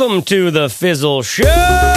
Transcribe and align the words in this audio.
Welcome 0.00 0.22
to 0.22 0.50
the 0.50 0.70
Fizzle 0.70 1.22
Show. 1.22 1.42
Yeah. 1.42 1.92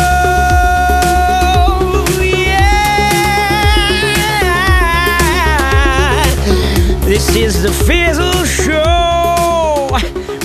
This 7.05 7.33
is 7.33 7.63
the 7.63 7.71
Fizzle 7.71 8.43
Show, 8.43 9.87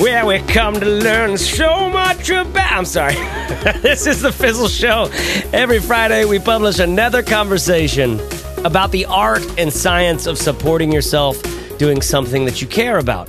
where 0.01 0.25
we 0.25 0.39
come 0.43 0.75
to 0.75 0.87
learn 0.87 1.37
so 1.37 1.89
much 1.89 2.31
about. 2.31 2.73
I'm 2.73 2.85
sorry. 2.85 3.15
this 3.83 4.07
is 4.07 4.23
the 4.23 4.31
Fizzle 4.31 4.69
Show. 4.69 5.11
Every 5.53 5.81
Friday, 5.81 6.27
we 6.27 6.39
publish 6.39 6.79
another 6.79 7.25
conversation 7.25 8.21
about 8.65 8.93
the 8.93 9.05
art 9.07 9.45
and 9.59 9.73
science 9.73 10.29
of 10.29 10.39
supporting 10.39 10.93
yourself 10.93 11.43
doing 11.77 12.03
something 12.03 12.45
that 12.45 12.63
you 12.63 12.69
care 12.69 12.99
about. 12.99 13.29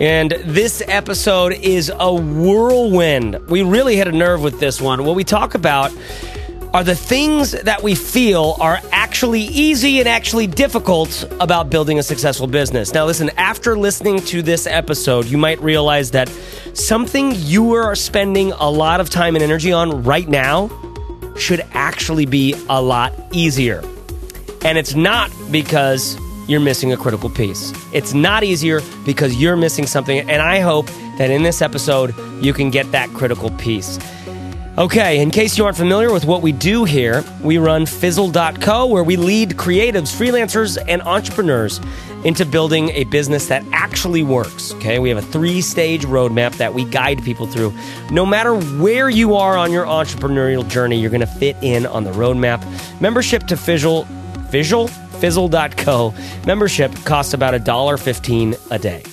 And 0.00 0.30
this 0.30 0.82
episode 0.86 1.52
is 1.52 1.92
a 1.94 2.12
whirlwind. 2.12 3.48
We 3.48 3.62
really 3.62 3.96
hit 3.96 4.08
a 4.08 4.12
nerve 4.12 4.42
with 4.42 4.58
this 4.58 4.80
one. 4.80 5.04
What 5.04 5.16
we 5.16 5.24
talk 5.24 5.54
about 5.54 5.92
are 6.72 6.82
the 6.82 6.96
things 6.96 7.52
that 7.52 7.82
we 7.82 7.94
feel 7.94 8.56
are 8.58 8.80
actually 8.90 9.42
easy 9.42 10.00
and 10.00 10.08
actually 10.08 10.46
difficult 10.46 11.24
about 11.38 11.68
building 11.68 11.98
a 11.98 12.02
successful 12.02 12.46
business. 12.46 12.94
Now, 12.94 13.04
listen, 13.04 13.30
after 13.36 13.76
listening 13.76 14.20
to 14.20 14.40
this 14.40 14.66
episode, 14.66 15.26
you 15.26 15.36
might 15.36 15.60
realize 15.60 16.12
that 16.12 16.30
something 16.72 17.32
you 17.36 17.74
are 17.74 17.94
spending 17.94 18.52
a 18.52 18.70
lot 18.70 19.00
of 19.00 19.10
time 19.10 19.36
and 19.36 19.42
energy 19.42 19.70
on 19.70 20.02
right 20.02 20.26
now 20.26 20.70
should 21.36 21.60
actually 21.72 22.24
be 22.24 22.54
a 22.70 22.80
lot 22.80 23.12
easier. 23.32 23.82
And 24.64 24.78
it's 24.78 24.94
not 24.94 25.30
because 25.50 26.16
you're 26.48 26.60
missing 26.60 26.92
a 26.92 26.96
critical 26.96 27.30
piece. 27.30 27.72
It's 27.92 28.14
not 28.14 28.44
easier 28.44 28.80
because 29.04 29.34
you're 29.36 29.56
missing 29.56 29.86
something. 29.86 30.18
And 30.20 30.42
I 30.42 30.60
hope 30.60 30.86
that 31.18 31.30
in 31.30 31.42
this 31.42 31.62
episode, 31.62 32.14
you 32.42 32.52
can 32.52 32.70
get 32.70 32.90
that 32.92 33.08
critical 33.10 33.50
piece. 33.50 33.98
Okay, 34.78 35.20
in 35.20 35.30
case 35.30 35.58
you 35.58 35.66
aren't 35.66 35.76
familiar 35.76 36.10
with 36.10 36.24
what 36.24 36.40
we 36.40 36.50
do 36.50 36.84
here, 36.84 37.22
we 37.42 37.58
run 37.58 37.84
Fizzle.co, 37.84 38.86
where 38.86 39.04
we 39.04 39.16
lead 39.16 39.50
creatives, 39.50 40.16
freelancers, 40.16 40.82
and 40.88 41.02
entrepreneurs 41.02 41.78
into 42.24 42.46
building 42.46 42.88
a 42.90 43.04
business 43.04 43.48
that 43.48 43.62
actually 43.72 44.22
works. 44.22 44.72
Okay, 44.74 44.98
we 44.98 45.10
have 45.10 45.18
a 45.18 45.26
three 45.26 45.60
stage 45.60 46.06
roadmap 46.06 46.56
that 46.56 46.72
we 46.72 46.86
guide 46.86 47.22
people 47.22 47.46
through. 47.46 47.70
No 48.10 48.24
matter 48.24 48.54
where 48.54 49.10
you 49.10 49.34
are 49.34 49.58
on 49.58 49.72
your 49.72 49.84
entrepreneurial 49.84 50.66
journey, 50.66 50.98
you're 50.98 51.10
going 51.10 51.20
to 51.20 51.26
fit 51.26 51.56
in 51.60 51.84
on 51.84 52.04
the 52.04 52.12
roadmap. 52.12 52.62
Membership 52.98 53.46
to 53.48 53.58
Fizzle, 53.58 54.04
Fizzle, 54.50 54.88
Fizzle.co 55.22 56.12
membership 56.48 56.92
costs 57.04 57.32
about 57.32 57.54
$1.15 57.54 58.58
a 58.72 58.78
day. 58.80 59.04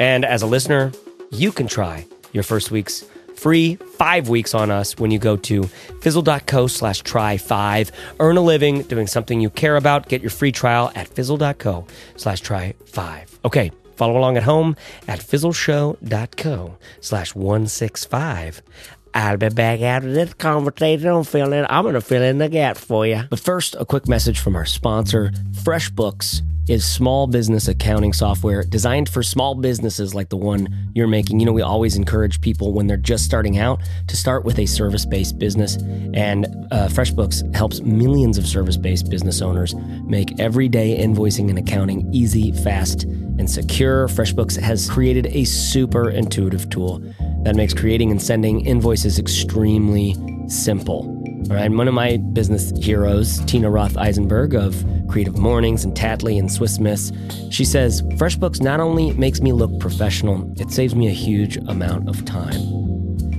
And 0.00 0.24
as 0.24 0.42
a 0.42 0.48
listener, 0.48 0.90
you 1.30 1.52
can 1.52 1.68
try 1.68 2.08
your 2.32 2.42
first 2.42 2.72
week's 2.72 3.04
free 3.36 3.76
five 3.76 4.28
weeks 4.28 4.52
on 4.52 4.72
us 4.72 4.98
when 4.98 5.12
you 5.12 5.20
go 5.20 5.36
to 5.36 5.62
fizzle.co 6.02 6.66
slash 6.66 7.02
try 7.02 7.36
five. 7.36 7.92
Earn 8.18 8.36
a 8.36 8.40
living 8.40 8.82
doing 8.82 9.06
something 9.06 9.40
you 9.40 9.48
care 9.48 9.76
about. 9.76 10.08
Get 10.08 10.22
your 10.22 10.30
free 10.30 10.50
trial 10.50 10.90
at 10.96 11.06
fizzle.co 11.06 11.86
slash 12.16 12.40
try 12.40 12.74
five. 12.86 13.38
Okay, 13.44 13.70
follow 13.94 14.18
along 14.18 14.36
at 14.36 14.42
home 14.42 14.74
at 15.06 15.20
fizzleshow.co 15.20 16.78
slash 17.00 17.32
165. 17.32 18.60
I'll 19.14 19.36
be 19.36 19.48
back 19.48 19.80
after 19.80 20.12
this 20.12 20.34
conversation. 20.34 21.08
I'm 21.08 21.24
feeling, 21.24 21.64
I'm 21.68 21.92
to 21.92 22.00
fill 22.00 22.22
in 22.22 22.38
the 22.38 22.48
gap 22.48 22.76
for 22.76 23.06
you. 23.06 23.22
But 23.30 23.38
first, 23.38 23.76
a 23.78 23.84
quick 23.84 24.08
message 24.08 24.40
from 24.40 24.56
our 24.56 24.66
sponsor, 24.66 25.30
FreshBooks 25.52 26.42
is 26.68 26.84
small 26.84 27.26
business 27.26 27.68
accounting 27.68 28.12
software 28.12 28.62
designed 28.62 29.08
for 29.08 29.22
small 29.22 29.54
businesses 29.54 30.14
like 30.14 30.28
the 30.30 30.36
one 30.36 30.90
you're 30.94 31.06
making. 31.06 31.40
You 31.40 31.46
know, 31.46 31.52
we 31.52 31.62
always 31.62 31.96
encourage 31.96 32.40
people 32.40 32.72
when 32.72 32.86
they're 32.86 32.96
just 32.96 33.24
starting 33.24 33.58
out 33.58 33.80
to 34.08 34.16
start 34.16 34.44
with 34.44 34.58
a 34.58 34.66
service 34.66 35.04
based 35.04 35.38
business. 35.38 35.76
And 36.14 36.46
uh, 36.70 36.88
FreshBooks 36.88 37.54
helps 37.54 37.80
millions 37.80 38.38
of 38.38 38.46
service 38.46 38.76
based 38.76 39.10
business 39.10 39.42
owners 39.42 39.74
make 40.04 40.38
everyday 40.40 40.98
invoicing 40.98 41.50
and 41.50 41.58
accounting 41.58 42.08
easy, 42.12 42.52
fast, 42.52 43.04
and 43.04 43.50
secure. 43.50 44.08
FreshBooks 44.08 44.58
has 44.58 44.88
created 44.88 45.26
a 45.26 45.44
super 45.44 46.10
intuitive 46.10 46.70
tool 46.70 47.00
that 47.42 47.56
makes 47.56 47.74
creating 47.74 48.10
and 48.10 48.22
sending 48.22 48.64
invoices 48.64 49.18
extremely 49.18 50.16
simple. 50.48 51.23
Right, 51.48 51.70
one 51.70 51.88
of 51.88 51.94
my 51.94 52.16
business 52.16 52.72
heroes, 52.82 53.38
Tina 53.44 53.70
Roth 53.70 53.96
Eisenberg 53.98 54.54
of 54.54 54.82
Creative 55.08 55.36
Mornings 55.36 55.84
and 55.84 55.94
Tattly 55.94 56.38
and 56.38 56.50
Swiss 56.50 56.78
Miss, 56.78 57.12
she 57.50 57.64
says 57.64 58.02
FreshBooks 58.02 58.62
not 58.62 58.80
only 58.80 59.12
makes 59.12 59.40
me 59.40 59.52
look 59.52 59.78
professional, 59.78 60.52
it 60.58 60.70
saves 60.70 60.94
me 60.94 61.06
a 61.06 61.12
huge 61.12 61.58
amount 61.58 62.08
of 62.08 62.24
time. 62.24 62.60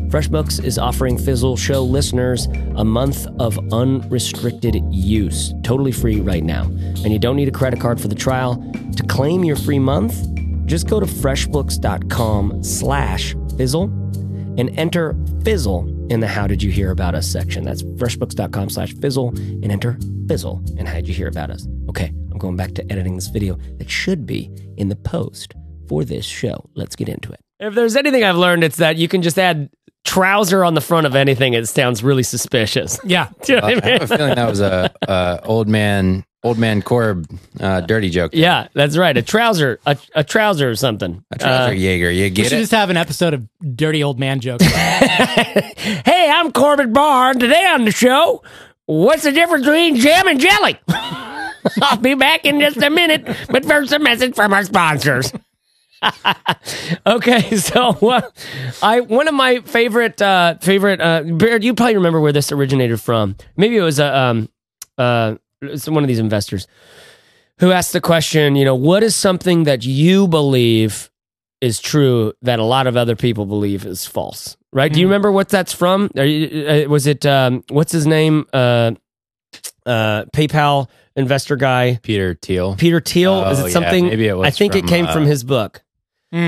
FreshBooks 0.09 0.63
is 0.63 0.77
offering 0.77 1.17
Fizzle 1.17 1.57
Show 1.57 1.83
listeners 1.83 2.45
a 2.75 2.85
month 2.85 3.25
of 3.39 3.57
unrestricted 3.73 4.81
use, 4.91 5.53
totally 5.63 5.91
free 5.91 6.22
right 6.22 6.43
now. 6.43 6.63
And 6.63 7.11
you 7.11 7.19
don't 7.19 7.35
need 7.35 7.47
a 7.47 7.51
credit 7.51 7.81
card 7.81 7.99
for 7.99 8.07
the 8.07 8.16
trial. 8.16 8.55
To 8.97 9.03
claim 9.03 9.43
your 9.43 9.57
free 9.57 9.79
month, 9.79 10.16
just 10.67 10.87
go 10.87 10.99
to 10.99 11.05
freshbooks.com 11.07 12.63
slash 12.63 13.35
fizzle 13.57 13.85
and 14.57 14.69
enter 14.79 15.17
fizzle 15.43 15.91
in 16.09 16.19
the 16.19 16.27
how 16.27 16.47
did 16.47 16.61
you 16.61 16.71
hear 16.71 16.91
about 16.91 17.16
us 17.16 17.27
section. 17.27 17.63
That's 17.63 17.83
freshbooks.com 17.83 18.69
slash 18.69 18.93
fizzle 18.95 19.29
and 19.29 19.71
enter 19.71 19.97
fizzle 20.27 20.63
and 20.77 20.88
how 20.88 20.95
did 20.95 21.07
you 21.07 21.13
hear 21.13 21.27
about 21.27 21.49
us. 21.51 21.67
Okay, 21.89 22.07
I'm 22.31 22.38
going 22.38 22.55
back 22.55 22.73
to 22.75 22.91
editing 22.91 23.16
this 23.16 23.27
video 23.27 23.57
that 23.77 23.89
should 23.89 24.25
be 24.25 24.49
in 24.77 24.89
the 24.89 24.95
post 24.95 25.53
for 25.88 26.03
this 26.03 26.25
show. 26.25 26.69
Let's 26.75 26.95
get 26.95 27.09
into 27.09 27.31
it. 27.31 27.39
If 27.59 27.73
there's 27.75 27.95
anything 27.95 28.23
I've 28.23 28.35
learned, 28.38 28.63
it's 28.63 28.77
that 28.77 28.97
you 28.97 29.07
can 29.07 29.21
just 29.21 29.39
add 29.39 29.69
trouser 30.03 30.63
on 30.63 30.73
the 30.75 30.81
front 30.81 31.07
of 31.07 31.16
anything. 31.16 31.53
It 31.53 31.67
sounds 31.67 32.03
really 32.03 32.23
suspicious. 32.23 32.99
Yeah. 33.03 33.29
Do 33.43 33.53
you 33.53 33.61
know 33.61 33.67
Uh, 33.67 33.72
what 33.72 33.83
I 33.83 33.87
I 33.87 33.91
mean? 33.91 33.99
have 34.01 34.11
a 34.11 34.17
feeling 34.17 34.35
that 34.35 34.49
was 34.49 34.59
a, 34.61 34.91
a 35.07 35.39
old 35.43 35.67
man, 35.67 36.25
old 36.45 36.59
man 36.59 36.81
Corb, 36.83 37.28
uh, 37.59 37.81
dirty 37.81 38.09
joke. 38.11 38.31
Yeah, 38.33 38.67
that's 38.73 38.95
right. 38.97 39.17
A 39.17 39.23
trouser, 39.23 39.79
a, 39.85 39.97
a 40.13 40.23
trouser 40.23 40.69
or 40.69 40.75
something. 40.75 41.23
A 41.31 41.38
trouser 41.39 41.72
Uh, 41.72 41.75
Jaeger, 41.75 42.11
you 42.11 42.29
get 42.29 42.44
We 42.44 42.50
should 42.50 42.57
it? 42.59 42.61
just 42.61 42.72
have 42.72 42.89
an 42.91 42.97
episode 42.97 43.33
of 43.33 43.47
dirty 43.75 44.03
old 44.03 44.19
man 44.19 44.39
jokes. 44.39 44.63
hey, 44.66 46.31
I'm 46.31 46.51
Corbett 46.51 46.94
Barr. 46.94 47.31
and 47.31 47.39
Today 47.39 47.66
on 47.66 47.84
the 47.84 47.91
show, 47.91 48.44
what's 48.85 49.23
the 49.23 49.31
difference 49.31 49.66
between 49.66 49.95
jam 49.95 50.28
and 50.28 50.39
jelly? 50.39 50.79
I'll 51.81 51.97
be 51.97 52.13
back 52.13 52.45
in 52.45 52.59
just 52.59 52.78
a 52.78 52.91
minute, 52.91 53.25
but 53.50 53.66
first 53.66 53.91
a 53.91 53.97
message 53.97 54.35
from 54.35 54.53
our 54.53 54.63
sponsors. 54.63 55.34
okay, 57.07 57.57
so 57.57 57.89
uh, 57.89 58.22
I 58.84 59.00
one 59.00 59.28
of 59.28 59.34
my 59.34 59.61
favorite 59.61 60.22
uh, 60.22 60.57
favorite 60.61 61.01
uh, 61.01 61.23
Baird, 61.23 61.63
you 61.63 61.73
probably 61.73 61.95
remember 61.95 62.19
where 62.19 62.31
this 62.31 62.51
originated 62.51 63.01
from. 63.01 63.35
Maybe 63.57 63.78
it 63.78 63.81
was 63.81 63.97
a 63.97 64.16
um, 64.16 64.50
uh, 65.00 65.35
it's 65.61 65.88
one 65.88 66.03
of 66.03 66.07
these 66.07 66.19
investors 66.19 66.67
who 67.59 67.71
asked 67.71 67.93
the 67.93 68.01
question. 68.01 68.55
You 68.55 68.66
know, 68.66 68.75
what 68.75 69.03
is 69.03 69.16
something 69.16 69.63
that 69.63 69.85
you 69.85 70.27
believe 70.27 71.09
is 71.61 71.79
true 71.79 72.33
that 72.41 72.59
a 72.59 72.63
lot 72.63 72.85
of 72.88 72.97
other 72.97 73.16
people 73.16 73.45
believe 73.45 73.85
is 73.85 74.05
false? 74.05 74.57
Right? 74.73 74.91
Do 74.91 74.99
you 74.99 75.05
remember 75.07 75.31
what 75.31 75.47
that's 75.49 75.71
from? 75.73 76.11
Are 76.17 76.25
you, 76.25 76.67
uh, 76.67 76.89
was 76.89 77.07
it 77.07 77.25
um, 77.25 77.63
what's 77.69 77.91
his 77.93 78.05
name? 78.05 78.45
Uh, 78.51 78.91
uh, 79.85 80.25
PayPal 80.33 80.89
investor 81.16 81.55
guy 81.55 81.99
Peter 82.03 82.37
Thiel, 82.41 82.75
Peter 82.75 82.99
Thiel. 82.99 83.45
is 83.45 83.59
Oh, 83.59 83.66
it 83.66 83.67
yeah, 83.69 83.73
something? 83.73 84.07
maybe 84.07 84.27
it 84.27 84.33
was 84.35 84.47
I 84.47 84.51
think 84.51 84.75
it 84.75 84.85
came 84.87 85.05
uh, 85.05 85.13
from 85.13 85.25
his 85.25 85.43
book. 85.45 85.81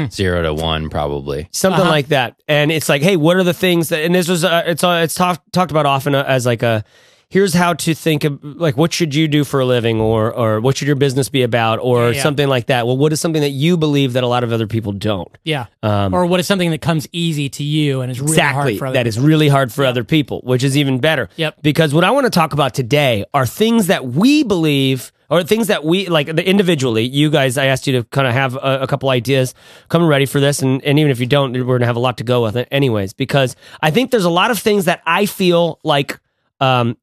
zero 0.09 0.41
to 0.41 0.53
one, 0.53 0.89
probably. 0.89 1.47
something 1.51 1.81
Uh-huh. 1.81 1.89
like 1.89 2.07
that. 2.09 2.35
And 2.50 2.72
it's 2.72 2.89
like, 2.89 3.01
hey, 3.01 3.16
what 3.16 3.38
are 3.38 3.44
the 3.44 3.53
things 3.53 3.89
that? 3.89 4.00
And 4.01 4.13
this 4.13 4.28
was 4.28 4.44
uh, 4.44 4.63
it's 4.66 4.84
uh, 4.84 5.01
it's 5.03 5.16
talked 5.16 5.53
talked 5.53 5.72
about 5.72 5.85
often 5.85 6.16
uh, 6.16 6.24
as 6.28 6.45
like 6.45 6.63
a 6.63 6.84
here's 7.29 7.53
how 7.53 7.73
to 7.73 7.93
think 7.93 8.23
of 8.23 8.41
like 8.41 8.77
what 8.77 8.93
should 8.93 9.13
you 9.13 9.27
do 9.27 9.43
for 9.43 9.59
a 9.59 9.65
living 9.65 9.99
or 9.99 10.31
or 10.33 10.61
what 10.61 10.77
should 10.77 10.88
your 10.88 10.95
business 10.95 11.27
be 11.29 11.43
about 11.43 11.79
or 11.79 12.09
Yeah, 12.09 12.15
yeah. 12.15 12.23
something 12.23 12.47
like 12.47 12.67
that. 12.67 12.88
Well, 12.88 12.97
what 12.97 13.11
is 13.11 13.19
something 13.19 13.41
that 13.41 13.49
you 13.49 13.75
believe 13.77 14.13
that 14.13 14.23
a 14.23 14.27
lot 14.27 14.43
of 14.43 14.53
other 14.53 14.68
people 14.68 14.94
don't? 14.94 15.27
yeah. 15.44 15.65
Um, 15.83 16.13
or 16.13 16.25
what 16.25 16.39
is 16.39 16.47
something 16.47 16.71
that 16.71 16.81
comes 16.81 17.07
easy 17.12 17.50
to 17.50 17.63
you 17.63 18.01
and 18.01 18.12
is 18.12 18.19
really 18.21 18.31
exactly 18.33 18.74
hard 18.74 18.79
for 18.79 18.85
other 18.88 18.94
that 18.94 19.07
is 19.07 19.19
really 19.19 19.50
hard 19.50 19.74
for 19.74 19.85
other 19.85 20.03
people, 20.03 20.41
which 20.45 20.63
is 20.63 20.77
even 20.77 21.00
better. 21.00 21.29
Yep. 21.35 21.62
Because 21.62 21.94
what 21.94 22.03
I 22.03 22.12
want 22.12 22.25
to 22.25 22.29
talk 22.29 22.53
about 22.53 22.74
today 22.74 23.25
are 23.33 23.45
things 23.45 23.88
that 23.88 24.06
we 24.06 24.44
believe. 24.44 25.12
Or 25.30 25.44
things 25.44 25.68
that 25.68 25.83
we 25.83 26.07
like 26.07 26.30
individually. 26.30 27.03
You 27.03 27.30
guys, 27.30 27.57
I 27.57 27.65
asked 27.65 27.85
you 27.85 27.91
to 28.01 28.03
kind 28.06 28.27
of 28.27 28.33
have 28.33 28.56
a, 28.56 28.83
a 28.83 28.88
couple 28.88 29.09
ideas, 29.09 29.53
come 29.89 30.07
ready 30.07 30.25
for 30.25 30.39
this, 30.39 30.62
and, 30.62 30.81
and 30.85 30.97
even 31.00 31.12
if 31.12 31.19
you 31.19 31.25
don't, 31.25 31.51
we're 31.51 31.77
gonna 31.77 31.85
have 31.85 31.97
a 31.97 32.00
lot 32.00 32.19
to 32.19 32.23
go 32.23 32.44
with 32.44 32.56
it, 32.56 32.69
anyways. 32.71 33.12
Because 33.12 33.57
I 33.81 33.91
think 33.91 34.12
there's 34.12 34.23
a 34.23 34.30
lot 34.30 34.51
of 34.51 34.59
things 34.59 34.85
that 34.85 35.01
I 35.06 35.25
feel 35.25 35.81
like 35.83 36.18
um, 36.62 36.95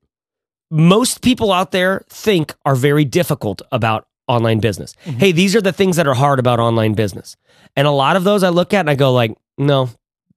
most 0.75 1.23
people 1.23 1.53
out 1.53 1.71
there 1.71 2.05
think 2.09 2.53
are 2.65 2.75
very 2.75 3.05
difficult 3.05 3.63
about 3.71 4.09
online 4.27 4.59
business. 4.59 4.95
Hey, 5.05 5.31
these 5.31 5.55
are 5.55 5.61
the 5.61 5.73
things 5.73 5.95
that 5.95 6.09
are 6.09 6.15
hard 6.15 6.41
about 6.41 6.59
online 6.59 6.95
business, 6.95 7.37
and 7.77 7.87
a 7.87 7.93
lot 7.93 8.17
of 8.17 8.25
those 8.25 8.43
I 8.43 8.49
look 8.49 8.75
at 8.75 8.81
and 8.81 8.91
I 8.91 8.97
go 8.97 9.13
like, 9.13 9.37
no, 9.57 9.89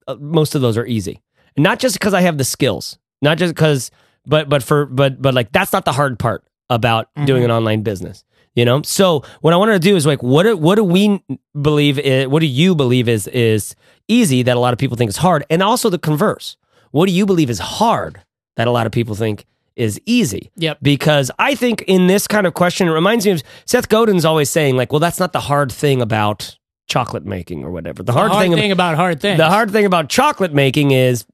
uh, 0.08 0.16
most 0.20 0.54
of 0.54 0.62
those 0.62 0.78
are 0.78 0.86
easy. 0.86 1.24
And 1.56 1.64
not 1.64 1.80
just 1.80 1.96
because 1.96 2.14
I 2.14 2.22
have 2.22 2.38
the 2.38 2.44
skills, 2.44 3.00
not 3.20 3.40
just 3.40 3.56
because, 3.56 3.90
but 4.28 4.48
but 4.48 4.62
for 4.62 4.86
but 4.86 5.20
but 5.20 5.34
like 5.34 5.52
that's 5.52 5.74
not 5.74 5.86
the 5.86 5.92
hard 5.92 6.20
part 6.20 6.44
about 6.70 7.10
doing 7.26 7.44
an 7.44 7.50
online 7.50 7.82
business. 7.82 8.24
You 8.54 8.66
know, 8.66 8.84
so 8.84 9.24
what 9.42 9.54
I 9.54 9.58
wanted 9.58 9.74
to 9.74 9.80
do 9.80 9.96
is 9.96 10.06
like, 10.06 10.22
what 10.22 10.44
do, 10.44 10.58
what 10.58 10.76
do 10.76 10.84
we 10.84 11.24
believe? 11.60 11.98
Is, 11.98 12.28
what 12.28 12.42
do 12.42 12.48
you 12.48 12.76
believe 12.76 13.10
is 13.10 13.28
is 13.28 13.76
easy 14.08 14.44
that 14.44 14.56
a 14.56 14.60
lot 14.60 14.74
of 14.74 14.78
people 14.78 14.98
think 14.98 15.10
is 15.10 15.18
hard, 15.18 15.46
and 15.50 15.64
also 15.64 15.90
the 15.90 15.98
converse. 15.98 16.58
What 16.92 17.08
do 17.08 17.12
you 17.12 17.26
believe 17.26 17.50
is 17.50 17.60
hard 17.60 18.22
that 18.56 18.68
a 18.68 18.72
lot 18.72 18.86
of 18.86 18.92
people 18.92 19.16
think 19.16 19.46
is 19.78 20.02
easy? 20.06 20.52
Yep. 20.58 20.80
Because 20.82 21.32
I 21.40 21.56
think 21.56 21.84
in 21.84 22.08
this 22.08 22.28
kind 22.28 22.46
of 22.46 22.54
question, 22.54 22.88
it 22.88 22.92
reminds 22.92 23.26
me 23.26 23.32
of 23.32 23.44
Seth 23.66 23.88
Godin's 23.88 24.26
always 24.26 24.50
saying 24.50 24.76
like, 24.76 24.92
well, 24.92 25.00
that's 25.00 25.20
not 25.20 25.34
the 25.34 25.40
hard 25.40 25.72
thing 25.72 26.02
about 26.02 26.58
chocolate 26.88 27.26
making 27.26 27.64
or 27.64 27.72
whatever. 27.72 28.04
The 28.04 28.14
hard, 28.14 28.32
hard 28.32 28.44
thing, 28.44 28.56
thing 28.56 28.72
about 28.72 28.96
hard 28.96 29.22
things. 29.22 29.38
the 29.38 29.50
hard 29.50 29.72
thing 29.72 29.86
about 29.86 30.10
chocolate 30.10 30.54
making 30.54 30.92
is, 30.92 31.26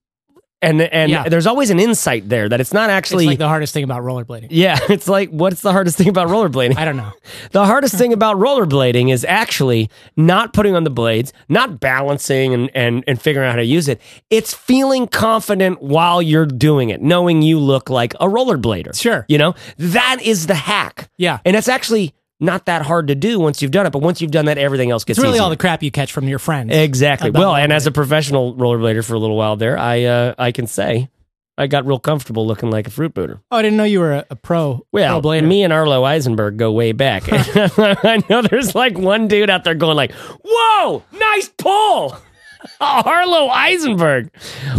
and 0.63 0.81
and 0.81 1.11
Yeah. 1.11 1.29
there's 1.29 1.45
always 1.47 1.69
an 1.69 1.79
insight 1.79 2.27
there 2.29 2.47
that 2.49 2.59
it's 2.61 2.73
not 2.73 2.89
it's 2.89 2.95
actually. 2.97 3.27
like 3.27 3.37
the 3.37 3.47
hardest 3.47 3.73
thing 3.73 3.83
about 3.83 4.01
rollerblading. 4.01 4.47
yeah, 4.49 4.79
it's 4.89 5.07
like 5.07 5.29
what's 5.29 5.61
the 5.61 5.71
hardest 5.71 5.97
thing 5.97 6.07
about 6.09 6.29
rollerblading? 6.29 6.77
I 6.77 6.85
don't 6.85 6.97
know. 6.97 7.11
The 7.51 7.65
hardest 7.65 7.95
thing 7.95 8.13
about 8.13 8.37
rollerblading 8.37 9.11
is 9.13 9.23
actually 9.25 9.89
not 10.17 10.53
putting 10.53 10.75
on 10.75 10.83
the 10.85 10.89
blades, 10.89 11.33
not 11.49 11.79
balancing 11.79 12.53
and, 12.53 12.69
and, 12.73 13.03
and 13.07 13.21
figuring 13.21 13.47
out 13.47 13.51
how 13.51 13.57
to 13.57 13.63
use 13.65 13.87
it. 13.87 14.01
It's 14.29 14.53
feeling 14.53 15.07
confident 15.07 15.81
while 15.81 16.21
you're 16.21 16.45
doing 16.45 16.89
it, 16.89 17.01
knowing 17.01 17.41
you 17.41 17.59
look 17.59 17.89
like 17.89 18.13
a 18.15 18.25
rollerblader. 18.27 18.99
Sure. 18.99 19.25
You 19.27 19.37
know, 19.37 19.55
that 19.77 20.19
is 20.23 20.47
the 20.47 20.55
hack. 20.55 21.09
Yeah. 21.17 21.39
And 21.45 21.55
it's 21.55 21.67
actually 21.67 22.13
not 22.43 22.65
that 22.67 22.83
hard 22.83 23.07
to 23.07 23.15
do 23.15 23.39
once 23.39 23.61
you've 23.61 23.71
done 23.71 23.85
it. 23.85 23.89
But 23.91 23.99
once 24.03 24.21
you've 24.21 24.31
done 24.31 24.45
that, 24.45 24.57
everything 24.57 24.91
else 24.91 25.03
gets 25.03 25.17
It's 25.17 25.23
really 25.23 25.35
easier. 25.35 25.43
all 25.43 25.49
the 25.49 25.57
crap 25.57 25.81
you 25.81 25.91
catch 25.91 26.11
from 26.11 26.27
your 26.27 26.39
friends. 26.39 26.75
Exactly. 26.75 27.31
Well, 27.31 27.55
and 27.55 27.71
as 27.73 27.87
a 27.87 27.91
professional 27.91 28.53
rollerblader 28.55 29.03
for 29.03 29.13
a 29.15 29.19
little 29.19 29.37
while 29.37 29.55
there, 29.55 29.77
I 29.77 30.03
uh, 30.03 30.35
I 30.37 30.51
can 30.51 30.67
say 30.67 31.09
I 31.57 31.67
got 31.67 31.85
real 31.85 31.99
comfortable 31.99 32.45
looking 32.47 32.69
like 32.71 32.87
a 32.87 32.89
fruit 32.91 33.13
booter. 33.13 33.41
Oh, 33.51 33.57
I 33.57 33.61
didn't 33.61 33.77
know 33.77 33.83
you 33.83 33.99
were 33.99 34.13
a, 34.13 34.25
a 34.31 34.35
pro. 34.35 34.85
Well, 34.91 35.21
pro 35.21 35.41
me 35.41 35.63
and 35.63 35.71
Arlo 35.71 36.03
Eisenberg 36.03 36.57
go 36.57 36.71
way 36.71 36.91
back. 36.91 37.23
I 37.31 38.21
know 38.29 38.41
there's 38.41 38.73
like 38.75 38.97
one 38.97 39.27
dude 39.27 39.49
out 39.49 39.63
there 39.63 39.75
going 39.75 39.95
like, 39.95 40.11
"Whoa, 40.43 41.03
nice 41.13 41.49
pull." 41.57 42.17
Oh, 42.85 43.01
Arlo 43.05 43.47
Eisenberg. 43.49 44.29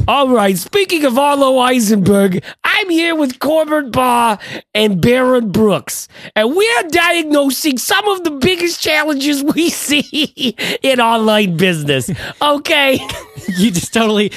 All 0.07 0.29
right, 0.29 0.59
speaking 0.59 1.05
of 1.05 1.19
Arlo 1.19 1.59
Eisenberg, 1.59 2.45
I'm 2.63 2.91
here 2.91 3.15
with 3.15 3.39
Corbett 3.39 3.93
Barr 3.93 4.39
and 4.75 5.01
Barrett 5.01 5.51
Brooks, 5.53 6.09
and 6.37 6.55
we're 6.55 6.83
diagnosing 6.89 7.79
some 7.79 8.07
of 8.09 8.25
the 8.25 8.31
biggest 8.33 8.83
challenges 8.83 9.43
we 9.55 9.71
see 9.71 10.55
in 10.83 11.01
online 11.01 11.57
business. 11.57 12.11
Okay. 12.43 13.01
you 13.57 13.71
just 13.71 13.95
totally 13.95 14.33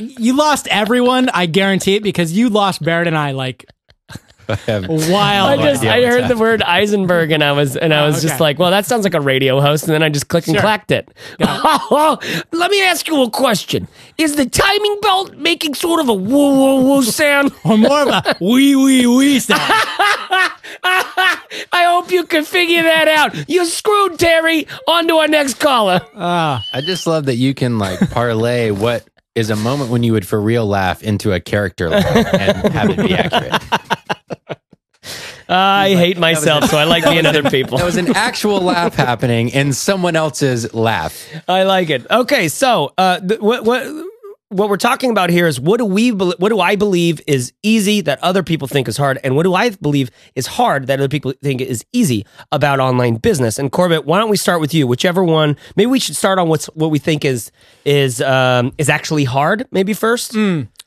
you 0.00 0.36
lost 0.36 0.68
everyone. 0.68 1.28
I 1.30 1.46
guarantee 1.46 1.96
it 1.96 2.02
because 2.02 2.32
you 2.32 2.48
lost 2.48 2.82
Barrett 2.82 3.06
and 3.06 3.16
I 3.16 3.32
like 3.32 3.66
have 4.56 4.84
a 4.88 4.88
while. 4.88 5.46
I 5.46 5.56
just 5.56 5.84
I 5.84 6.02
heard 6.04 6.28
the 6.28 6.36
word 6.36 6.62
Eisenberg 6.62 7.30
and 7.32 7.42
I 7.44 7.52
was 7.52 7.76
and 7.76 7.92
I 7.94 8.00
Oh, 8.02 8.06
was 8.06 8.22
just 8.22 8.40
like, 8.40 8.58
well, 8.58 8.70
that 8.70 8.86
sounds 8.86 9.04
like 9.04 9.14
a 9.14 9.20
radio 9.20 9.60
host, 9.60 9.84
and 9.84 9.92
then 9.94 10.02
I 10.02 10.08
just 10.08 10.28
clicked 10.28 10.46
and 10.48 10.56
Sure. 10.56 10.62
clacked 10.62 10.90
it. 10.90 11.08
Let 11.40 12.70
me 12.70 12.82
ask 12.82 13.06
you 13.08 13.22
a 13.22 13.30
question: 13.30 13.88
Is 14.18 14.36
the 14.36 14.46
timing 14.46 14.98
belt 15.02 15.36
making 15.36 15.74
sort 15.74 16.00
of 16.00 16.08
a 16.08 16.14
woo 16.14 16.54
woo 16.54 16.84
woo 16.88 17.02
sound? 17.02 17.52
or 17.64 17.76
more 17.78 18.00
of 18.02 18.08
a 18.08 18.36
wee 18.40 18.76
wee 18.76 19.06
wee 19.06 19.38
sound. 19.38 19.60
I 20.82 21.84
hope 21.86 22.10
you 22.10 22.24
can 22.24 22.44
figure 22.44 22.82
that 22.82 23.08
out. 23.08 23.48
You're 23.48 23.64
screwed, 23.64 24.18
Terry. 24.18 24.66
On 24.86 25.06
to 25.08 25.14
our 25.16 25.28
next 25.28 25.54
caller. 25.54 26.00
Ah, 26.14 26.64
I 26.72 26.80
just 26.80 27.06
love 27.06 27.26
that 27.26 27.36
you 27.36 27.54
can 27.54 27.78
like 27.78 27.98
parlay 28.10 28.70
what 28.70 29.04
is 29.34 29.50
a 29.50 29.56
moment 29.56 29.90
when 29.90 30.02
you 30.02 30.12
would 30.12 30.26
for 30.26 30.40
real 30.40 30.66
laugh 30.66 31.02
into 31.02 31.32
a 31.32 31.40
character 31.40 31.88
laugh 31.88 32.34
and 32.34 32.72
have 32.74 32.90
it 32.90 32.96
be 32.98 33.14
accurate. 33.14 33.62
I 35.50 35.94
hate 35.94 36.18
myself, 36.18 36.64
so 36.70 36.78
I 36.78 36.84
like 36.84 37.04
being 37.04 37.26
other 37.26 37.42
people. 37.50 37.78
That 37.78 37.84
was 37.84 37.96
an 37.96 38.14
actual 38.16 38.60
laugh 38.60 38.94
happening 38.94 39.48
in 39.48 39.72
someone 39.72 40.16
else's 40.16 40.72
laugh. 40.72 41.26
I 41.48 41.64
like 41.64 41.90
it. 41.90 42.06
Okay, 42.10 42.48
so 42.48 42.92
uh, 42.96 43.20
th- 43.20 43.40
what 43.40 43.64
what 43.64 44.06
what 44.52 44.68
we're 44.68 44.76
talking 44.76 45.10
about 45.12 45.30
here 45.30 45.46
is 45.46 45.60
what 45.60 45.78
do 45.78 45.84
we 45.84 46.10
bel 46.10 46.34
what 46.38 46.48
do 46.48 46.58
I 46.60 46.74
believe 46.74 47.20
is 47.28 47.52
easy 47.62 48.00
that 48.00 48.18
other 48.20 48.42
people 48.42 48.66
think 48.68 48.88
is 48.88 48.96
hard, 48.96 49.18
and 49.24 49.34
what 49.36 49.42
do 49.44 49.54
I 49.54 49.70
believe 49.70 50.10
is 50.34 50.46
hard 50.46 50.86
that 50.88 50.98
other 51.00 51.08
people 51.08 51.32
think 51.42 51.60
is 51.60 51.84
easy 51.92 52.26
about 52.52 52.78
online 52.80 53.16
business? 53.16 53.58
And 53.58 53.70
Corbett, 53.72 54.04
why 54.06 54.18
don't 54.18 54.30
we 54.30 54.36
start 54.36 54.60
with 54.60 54.72
you? 54.74 54.86
Whichever 54.86 55.22
one. 55.24 55.56
Maybe 55.76 55.86
we 55.86 55.98
should 56.00 56.16
start 56.16 56.38
on 56.38 56.48
what's 56.48 56.66
what 56.74 56.90
we 56.90 56.98
think 56.98 57.24
is 57.24 57.50
is 57.84 58.20
um, 58.20 58.72
is 58.78 58.88
actually 58.88 59.24
hard. 59.24 59.66
Maybe 59.72 59.94
first. 59.94 60.36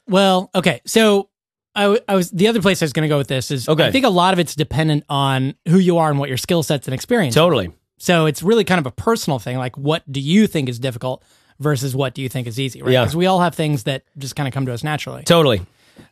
well, 0.07 0.49
okay. 0.55 0.81
So 0.85 1.29
I, 1.75 1.99
I 2.07 2.15
was 2.15 2.29
the 2.31 2.47
other 2.47 2.61
place 2.61 2.81
I 2.81 2.85
was 2.85 2.93
going 2.93 3.03
to 3.03 3.09
go 3.09 3.17
with 3.17 3.27
this 3.27 3.49
is 3.51 3.67
Okay. 3.67 3.85
I 3.85 3.91
think 3.91 4.05
a 4.05 4.09
lot 4.09 4.33
of 4.33 4.39
it's 4.39 4.55
dependent 4.55 5.05
on 5.09 5.55
who 5.67 5.77
you 5.79 5.97
are 5.97 6.09
and 6.09 6.19
what 6.19 6.29
your 6.29 6.37
skill 6.37 6.63
sets 6.63 6.87
and 6.87 6.93
experience. 6.93 7.35
Totally. 7.35 7.71
So 7.97 8.25
it's 8.25 8.43
really 8.43 8.63
kind 8.63 8.79
of 8.79 8.85
a 8.85 8.91
personal 8.91 9.39
thing. 9.39 9.57
Like, 9.57 9.77
what 9.77 10.03
do 10.11 10.19
you 10.19 10.45
think 10.45 10.69
is 10.69 10.77
difficult 10.77 11.23
versus 11.59 11.95
what 11.95 12.13
do 12.13 12.21
you 12.21 12.29
think 12.29 12.47
is 12.47 12.59
easy? 12.59 12.81
Right? 12.81 12.91
Yeah. 12.91 13.01
Because 13.01 13.15
we 13.15 13.25
all 13.25 13.39
have 13.39 13.55
things 13.55 13.83
that 13.83 14.03
just 14.17 14.35
kind 14.35 14.47
of 14.47 14.53
come 14.53 14.65
to 14.65 14.73
us 14.73 14.83
naturally. 14.83 15.23
Totally. 15.23 15.61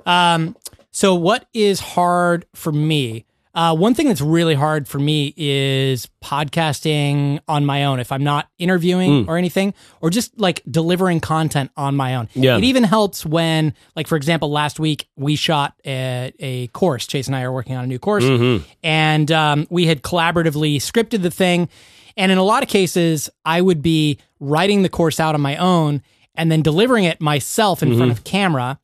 Um, 0.05 0.55
so 0.91 1.15
what 1.15 1.47
is 1.53 1.79
hard 1.79 2.45
for 2.53 2.71
me? 2.71 3.25
Uh, 3.53 3.75
one 3.75 3.93
thing 3.93 4.07
that's 4.07 4.21
really 4.21 4.53
hard 4.55 4.87
for 4.87 4.97
me 4.97 5.33
is 5.35 6.07
podcasting 6.23 7.39
on 7.47 7.65
my 7.65 7.83
own. 7.85 7.99
If 7.99 8.11
I'm 8.11 8.23
not 8.23 8.47
interviewing 8.57 9.27
or 9.27 9.37
anything, 9.37 9.73
or 9.99 10.09
just 10.09 10.39
like 10.39 10.61
delivering 10.69 11.19
content 11.19 11.71
on 11.75 11.95
my 11.95 12.15
own. 12.15 12.29
Yeah. 12.33 12.57
It 12.57 12.63
even 12.63 12.83
helps 12.83 13.25
when, 13.25 13.73
like, 13.95 14.07
for 14.07 14.15
example, 14.15 14.49
last 14.51 14.79
week 14.79 15.07
we 15.15 15.35
shot 15.35 15.73
a, 15.85 16.31
a 16.39 16.67
course. 16.67 17.05
Chase 17.07 17.27
and 17.27 17.35
I 17.35 17.41
are 17.43 17.51
working 17.51 17.75
on 17.75 17.83
a 17.83 17.87
new 17.87 17.99
course, 17.99 18.23
and 18.83 19.31
um, 19.31 19.67
we 19.69 19.85
had 19.85 20.01
collaboratively 20.01 20.77
scripted 20.77 21.21
the 21.21 21.31
thing. 21.31 21.67
And 22.17 22.31
in 22.31 22.37
a 22.37 22.43
lot 22.43 22.63
of 22.63 22.69
cases, 22.69 23.29
I 23.45 23.61
would 23.61 23.81
be 23.81 24.17
writing 24.39 24.81
the 24.83 24.89
course 24.89 25.19
out 25.19 25.33
on 25.35 25.41
my 25.41 25.55
own 25.57 26.01
and 26.35 26.51
then 26.51 26.61
delivering 26.61 27.03
it 27.05 27.19
myself 27.21 27.81
in 27.83 27.95
front 27.97 28.11
of 28.11 28.23
camera. 28.23 28.79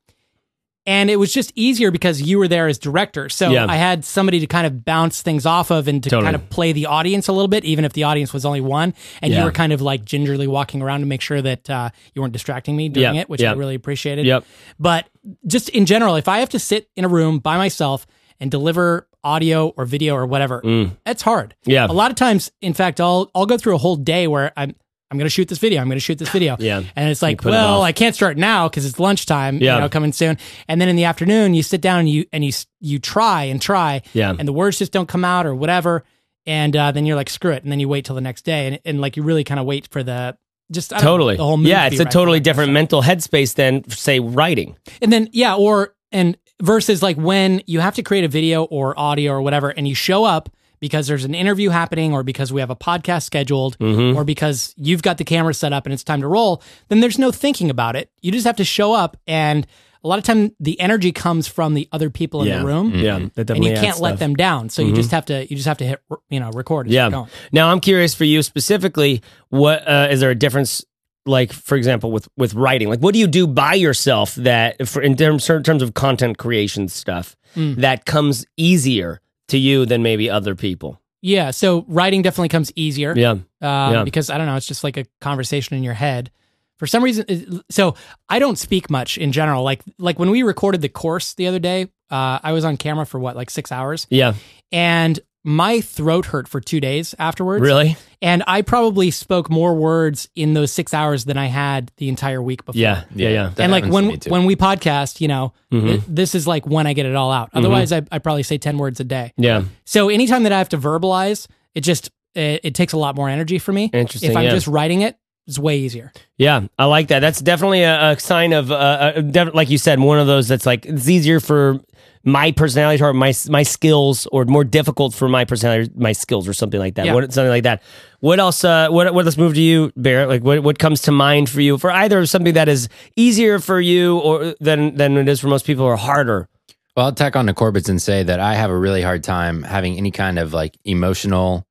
And 0.88 1.10
it 1.10 1.16
was 1.16 1.32
just 1.32 1.52
easier 1.54 1.90
because 1.90 2.22
you 2.22 2.38
were 2.38 2.48
there 2.48 2.66
as 2.66 2.78
director. 2.78 3.28
So 3.28 3.50
Yeah. 3.50 3.66
I 3.68 3.76
had 3.76 4.04
somebody 4.04 4.40
to 4.40 4.46
kind 4.46 4.66
of 4.66 4.84
bounce 4.84 5.20
things 5.22 5.44
off 5.44 5.70
of 5.70 5.86
and 5.86 6.02
to 6.02 6.08
Totally. 6.10 6.24
kind 6.24 6.34
of 6.34 6.48
play 6.48 6.72
the 6.72 6.86
audience 6.86 7.28
a 7.28 7.32
little 7.32 7.46
bit, 7.46 7.64
even 7.66 7.84
if 7.84 7.92
the 7.92 8.04
audience 8.04 8.32
was 8.32 8.44
only 8.46 8.62
one. 8.62 8.94
And 9.22 9.30
Yeah. 9.32 9.40
you 9.40 9.44
were 9.44 9.52
kind 9.52 9.72
of 9.74 9.82
like 9.82 10.04
gingerly 10.06 10.46
walking 10.46 10.80
around 10.80 11.00
to 11.00 11.06
make 11.06 11.20
sure 11.20 11.42
that 11.42 11.68
uh, 11.68 11.90
you 12.14 12.22
weren't 12.22 12.32
distracting 12.32 12.74
me 12.74 12.88
doing 12.88 13.14
Yeah. 13.14 13.20
it, 13.20 13.28
which. 13.28 13.42
I 13.44 13.52
really 13.52 13.74
appreciated. 13.74 14.24
Yep. 14.26 14.44
But 14.80 15.06
just 15.46 15.68
in 15.68 15.84
general, 15.86 16.16
if 16.16 16.26
I 16.26 16.38
have 16.40 16.48
to 16.50 16.58
sit 16.58 16.88
in 16.96 17.04
a 17.04 17.08
room 17.08 17.38
by 17.38 17.56
myself 17.58 18.06
and 18.40 18.50
deliver 18.50 19.06
audio 19.22 19.68
or 19.76 19.84
video 19.84 20.14
or 20.14 20.24
whatever, 20.26 20.62
that's 21.04 21.22
hard. 21.22 21.54
Mm. 21.66 21.72
Yeah. 21.72 21.86
A 21.86 21.92
lot 21.92 22.10
of 22.10 22.16
times, 22.16 22.50
in 22.62 22.72
fact, 22.72 22.98
I'll 23.00 23.30
I'll 23.34 23.46
go 23.46 23.58
through 23.58 23.74
a 23.74 23.78
whole 23.78 23.96
day 23.96 24.26
where 24.26 24.52
I'm 24.56 24.74
I'm 25.10 25.16
going 25.18 25.26
to 25.26 25.30
shoot 25.30 25.48
this 25.48 25.58
video. 25.58 25.80
I'm 25.80 25.88
going 25.88 25.96
to 25.96 26.00
shoot 26.00 26.18
this 26.18 26.28
video. 26.30 26.56
Yeah. 26.68 26.82
And 26.96 27.10
it's 27.10 27.22
like, 27.22 27.40
put 27.40 27.48
it 27.48 27.52
well. 27.52 27.82
I 27.82 27.92
can't 27.92 28.14
start 28.14 28.36
now 28.36 28.68
because 28.68 28.84
it's 28.84 28.98
lunchtime. 28.98 29.58
Yeah. 29.58 29.76
You 29.76 29.80
know, 29.82 29.88
coming 29.88 30.12
soon. 30.12 30.38
And 30.66 30.80
then 30.80 30.88
in 30.88 30.96
the 30.96 31.04
afternoon, 31.04 31.54
you 31.54 31.62
sit 31.62 31.80
down 31.80 32.00
and 32.00 32.10
you 32.10 32.26
and 32.32 32.44
you 32.44 32.52
you 32.80 32.98
try 32.98 33.44
and 33.44 33.60
try. 33.62 34.02
Yeah. 34.12 34.34
And 34.36 34.46
the 34.46 34.52
words 34.52 34.78
just 34.78 34.92
don't 34.92 35.08
come 35.08 35.24
out 35.24 35.46
or 35.46 35.54
whatever. 35.54 36.04
And 36.46 36.76
uh, 36.76 36.92
then 36.92 37.06
you're 37.06 37.16
like, 37.16 37.30
screw 37.30 37.52
it. 37.52 37.62
And 37.62 37.70
then 37.70 37.80
you 37.80 37.88
wait 37.88 38.04
till 38.04 38.14
the 38.14 38.20
next 38.20 38.42
day, 38.42 38.66
and 38.66 38.80
and 38.84 39.00
like 39.00 39.16
you 39.16 39.22
really 39.22 39.44
kind 39.44 39.60
of 39.60 39.66
wait 39.66 39.88
for 39.88 40.02
the 40.02 40.36
just 40.70 40.92
I 40.92 40.96
don't 40.96 41.04
know, 41.04 41.10
Totally. 41.12 41.36
the 41.36 41.44
whole 41.44 41.60
yeah, 41.60 41.86
it's 41.86 42.00
a 42.00 42.04
right 42.04 42.12
totally 42.12 42.40
different 42.40 42.72
mental 42.72 43.02
headspace 43.02 43.54
than 43.54 43.88
say 43.90 44.20
writing. 44.20 44.76
And 45.00 45.12
then 45.12 45.28
yeah, 45.32 45.54
or 45.56 45.94
and 46.12 46.36
versus 46.60 47.02
like 47.02 47.16
when 47.16 47.62
you 47.66 47.80
have 47.80 47.94
to 47.94 48.02
create 48.02 48.24
a 48.24 48.28
video 48.28 48.64
or 48.64 48.98
audio 48.98 49.32
or 49.32 49.42
whatever, 49.42 49.70
and 49.70 49.86
you 49.88 49.94
show 49.94 50.24
up 50.24 50.50
because 50.80 51.06
there's 51.06 51.24
an 51.24 51.34
interview 51.34 51.70
happening, 51.70 52.12
or 52.12 52.22
because 52.22 52.52
we 52.52 52.60
have 52.60 52.70
a 52.70 52.76
podcast 52.76 53.22
scheduled, 53.24 53.78
Mm-hmm. 53.78 54.16
or 54.16 54.24
because 54.24 54.74
you've 54.76 55.02
got 55.02 55.18
the 55.18 55.24
camera 55.24 55.54
set 55.54 55.72
up 55.72 55.86
and 55.86 55.92
it's 55.92 56.04
time 56.04 56.20
to 56.20 56.28
roll. 56.28 56.62
Then 56.88 57.00
there's 57.00 57.18
no 57.18 57.30
thinking 57.30 57.70
about 57.70 57.96
it. 57.96 58.10
You 58.20 58.32
just 58.32 58.46
have 58.46 58.56
to 58.56 58.64
show 58.64 58.92
up, 58.92 59.16
and 59.26 59.66
a 60.04 60.08
lot 60.08 60.18
of 60.18 60.24
time 60.24 60.52
the 60.60 60.78
energy 60.80 61.10
comes 61.10 61.48
from 61.48 61.74
the 61.74 61.88
other 61.90 62.08
people 62.10 62.42
in 62.42 62.48
Yeah. 62.48 62.60
the 62.60 62.66
room. 62.66 62.94
Yeah, 62.94 63.28
that 63.34 63.50
And 63.50 63.64
you 63.64 63.72
can't 63.74 63.84
let 63.86 63.92
stuff. 63.94 64.02
Mm-hmm. 64.12 64.18
them 64.18 64.34
down, 64.36 64.68
so 64.70 64.82
you 64.82 64.94
just 64.94 65.10
have 65.10 65.26
to 65.26 65.42
you 65.50 65.56
just 65.56 65.66
have 65.66 65.78
to 65.78 65.84
hit 65.86 66.00
you 66.30 66.38
know 66.40 66.50
record. 66.50 66.86
As 66.86 66.92
Yeah. 66.92 67.04
you're 67.04 67.10
going. 67.10 67.28
Now 67.52 67.70
I'm 67.70 67.80
curious 67.80 68.14
for 68.14 68.24
you 68.24 68.42
specifically. 68.42 69.22
What 69.48 69.86
uh, 69.88 70.08
is 70.10 70.20
there 70.20 70.30
a 70.30 70.34
difference? 70.36 70.84
Like 71.26 71.52
for 71.52 71.76
example, 71.76 72.10
with 72.10 72.26
with 72.38 72.54
writing, 72.54 72.88
like 72.88 73.00
what 73.00 73.12
do 73.12 73.18
you 73.20 73.26
do 73.26 73.46
by 73.46 73.74
yourself 73.74 74.34
that, 74.36 74.88
for, 74.88 75.02
in 75.02 75.14
terms 75.14 75.50
in 75.50 75.62
terms 75.62 75.82
of 75.82 75.92
content 75.94 76.38
creation 76.38 76.88
stuff, 76.88 77.36
Mm. 77.56 77.76
that 77.76 78.04
comes 78.06 78.46
easier 78.56 79.20
to 79.48 79.58
you 79.58 79.86
than 79.86 80.02
maybe 80.02 80.30
other 80.30 80.54
people? 80.54 81.00
Yeah, 81.20 81.50
so 81.50 81.84
writing 81.88 82.22
definitely 82.22 82.48
comes 82.50 82.72
easier. 82.76 83.12
Yeah, 83.16 83.30
um, 83.32 83.42
Yeah. 83.60 84.04
because 84.04 84.30
I 84.30 84.38
don't 84.38 84.46
know, 84.46 84.56
it's 84.56 84.66
just 84.68 84.84
like 84.84 84.96
a 84.96 85.04
conversation 85.20 85.76
in 85.76 85.82
your 85.82 85.94
head. 85.94 86.30
For 86.78 86.86
some 86.86 87.02
reason, 87.02 87.24
it- 87.28 87.48
so 87.70 87.96
I 88.28 88.38
don't 88.38 88.56
speak 88.56 88.88
much 88.88 89.18
in 89.18 89.32
general. 89.32 89.64
Like 89.64 89.82
like 89.98 90.18
when 90.20 90.30
we 90.30 90.44
recorded 90.44 90.80
the 90.80 90.88
course 90.88 91.34
the 91.34 91.48
other 91.48 91.58
day, 91.58 91.88
uh, 92.10 92.38
I 92.42 92.52
was 92.52 92.64
on 92.64 92.76
camera 92.76 93.04
for 93.04 93.18
what 93.18 93.34
like 93.34 93.50
six 93.50 93.72
hours, 93.72 94.06
yeah, 94.10 94.34
and 94.70 95.18
my 95.48 95.80
throat 95.80 96.26
hurt 96.26 96.46
for 96.46 96.60
two 96.60 96.78
days 96.78 97.14
afterwards. 97.18 97.62
really, 97.62 97.96
And 98.20 98.44
I 98.46 98.60
probably 98.60 99.10
spoke 99.10 99.48
more 99.48 99.74
words 99.74 100.28
in 100.34 100.52
those 100.52 100.70
six 100.70 100.92
hours 100.92 101.24
than 101.24 101.38
I 101.38 101.46
had 101.46 101.90
the 101.96 102.10
entire 102.10 102.42
week 102.42 102.66
before. 102.66 102.78
yeah, 102.78 103.04
yeah, 103.14 103.28
yeah. 103.30 103.48
That 103.54 103.62
and 103.62 103.72
like 103.72 103.86
when 103.86 104.18
when 104.28 104.44
we 104.44 104.56
podcast, 104.56 105.20
you 105.22 105.28
know, 105.28 105.54
Mm-hmm. 105.72 105.86
th- 105.86 106.02
this 106.08 106.34
is 106.34 106.46
like 106.46 106.66
when 106.66 106.86
I 106.86 106.92
get 106.92 107.06
it 107.06 107.14
all 107.14 107.30
out. 107.32 107.50
Otherwise, 107.54 107.92
I, 107.92 108.02
I 108.10 108.18
probably 108.18 108.42
say 108.42 108.58
ten 108.58 108.76
words 108.78 109.00
a 109.00 109.04
day. 109.04 109.32
Yeah, 109.36 109.64
So 109.84 110.08
anytime 110.08 110.42
that 110.44 110.52
I 110.52 110.58
have 110.58 110.68
to 110.70 110.78
verbalize, 110.78 111.46
it 111.74 111.80
just 111.82 112.10
it, 112.34 112.60
it 112.64 112.74
takes 112.74 112.92
a 112.92 112.98
lot 112.98 113.16
more 113.16 113.28
energy 113.28 113.58
for 113.58 113.72
me. 113.72 113.90
Interesting, 113.92 114.30
If 114.30 114.36
I'm 114.36 114.44
yeah. 114.44 114.50
just 114.50 114.66
writing 114.66 115.00
it, 115.02 115.16
it's 115.46 115.58
way 115.58 115.78
easier. 115.78 116.12
Yeah, 116.36 116.66
I 116.78 116.84
like 116.84 117.08
that. 117.08 117.20
That's 117.20 117.40
definitely 117.40 117.82
a, 117.82 118.10
a 118.12 118.20
sign 118.20 118.52
of, 118.52 118.70
uh, 118.70 118.74
uh, 118.74 119.20
def- 119.22 119.54
like 119.54 119.70
you 119.70 119.78
said, 119.78 119.98
one 119.98 120.18
of 120.18 120.26
those 120.26 120.46
that's 120.46 120.66
like 120.66 120.84
it's 120.84 121.08
easier 121.08 121.40
for 121.40 121.80
my 122.24 122.52
personality 122.52 123.02
or 123.02 123.12
my 123.12 123.32
my 123.48 123.62
skills, 123.62 124.26
or 124.32 124.44
more 124.44 124.64
difficult 124.64 125.14
for 125.14 125.28
my 125.28 125.44
personality, 125.44 125.90
my 125.96 126.12
skills, 126.12 126.48
or 126.48 126.52
something 126.52 126.80
like 126.80 126.94
that. 126.96 127.06
Yeah. 127.06 127.14
What, 127.14 127.32
something 127.32 127.50
like 127.50 127.64
that. 127.64 127.82
What 128.20 128.40
else? 128.40 128.64
Uh, 128.64 128.88
what? 128.90 129.12
What? 129.14 129.24
Let's 129.24 129.36
move 129.38 129.54
to 129.54 129.60
you, 129.60 129.92
Barrett. 129.96 130.28
Like, 130.28 130.42
what? 130.42 130.62
What 130.62 130.78
comes 130.78 131.02
to 131.02 131.12
mind 131.12 131.48
for 131.48 131.60
you 131.60 131.78
for 131.78 131.90
either 131.90 132.24
something 132.26 132.54
that 132.54 132.68
is 132.68 132.88
easier 133.16 133.58
for 133.58 133.80
you, 133.80 134.18
or 134.18 134.54
than 134.60 134.96
than 134.96 135.16
it 135.16 135.28
is 135.28 135.40
for 135.40 135.48
most 135.48 135.64
people, 135.66 135.84
or 135.84 135.96
harder? 135.96 136.48
Well, 136.96 137.06
I'll 137.06 137.12
tack 137.12 137.36
on 137.36 137.46
to 137.46 137.54
Corbett's 137.54 137.88
and 137.88 138.02
say 138.02 138.24
that 138.24 138.40
I 138.40 138.54
have 138.54 138.70
a 138.70 138.76
really 138.76 139.02
hard 139.02 139.22
time 139.22 139.62
having 139.62 139.96
any 139.96 140.10
kind 140.10 140.38
of 140.38 140.52
like 140.52 140.76
emotional 140.84 141.64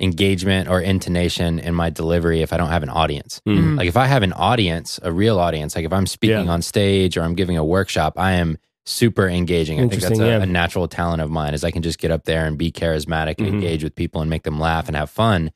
engagement 0.00 0.68
or 0.68 0.80
intonation 0.80 1.58
in 1.58 1.74
my 1.74 1.90
delivery 1.90 2.40
if 2.40 2.52
I 2.52 2.56
don't 2.56 2.70
have 2.70 2.82
an 2.82 2.88
audience. 2.88 3.42
Mm. 3.46 3.76
Like 3.76 3.86
if 3.88 3.98
I 3.98 4.06
have 4.06 4.22
an 4.22 4.32
audience, 4.32 4.98
a 5.02 5.12
real 5.12 5.38
audience, 5.38 5.76
like 5.76 5.84
if 5.84 5.92
I'm 5.92 6.06
speaking 6.06 6.46
Yeah. 6.46 6.52
on 6.52 6.62
stage 6.62 7.18
or 7.18 7.22
I'm 7.22 7.34
giving 7.34 7.58
a 7.58 7.64
workshop, 7.64 8.14
I 8.16 8.32
am 8.32 8.56
super 8.86 9.28
engaging. 9.28 9.78
I 9.78 9.88
think 9.88 10.02
that's 10.02 10.18
a, 10.18 10.26
yeah. 10.26 10.42
a 10.42 10.46
natural 10.46 10.88
talent 10.88 11.22
of 11.22 11.30
mine 11.30 11.54
is 11.54 11.64
I 11.64 11.70
can 11.70 11.82
just 11.82 11.98
get 11.98 12.10
up 12.10 12.24
there 12.24 12.46
and 12.46 12.56
be 12.58 12.72
charismatic 12.72 13.36
and 13.38 13.46
Mhm. 13.48 13.52
engage 13.54 13.84
with 13.84 13.94
people 13.94 14.20
and 14.20 14.30
make 14.30 14.42
them 14.42 14.58
laugh 14.58 14.88
and 14.88 14.96
have 14.96 15.10
fun. 15.10 15.50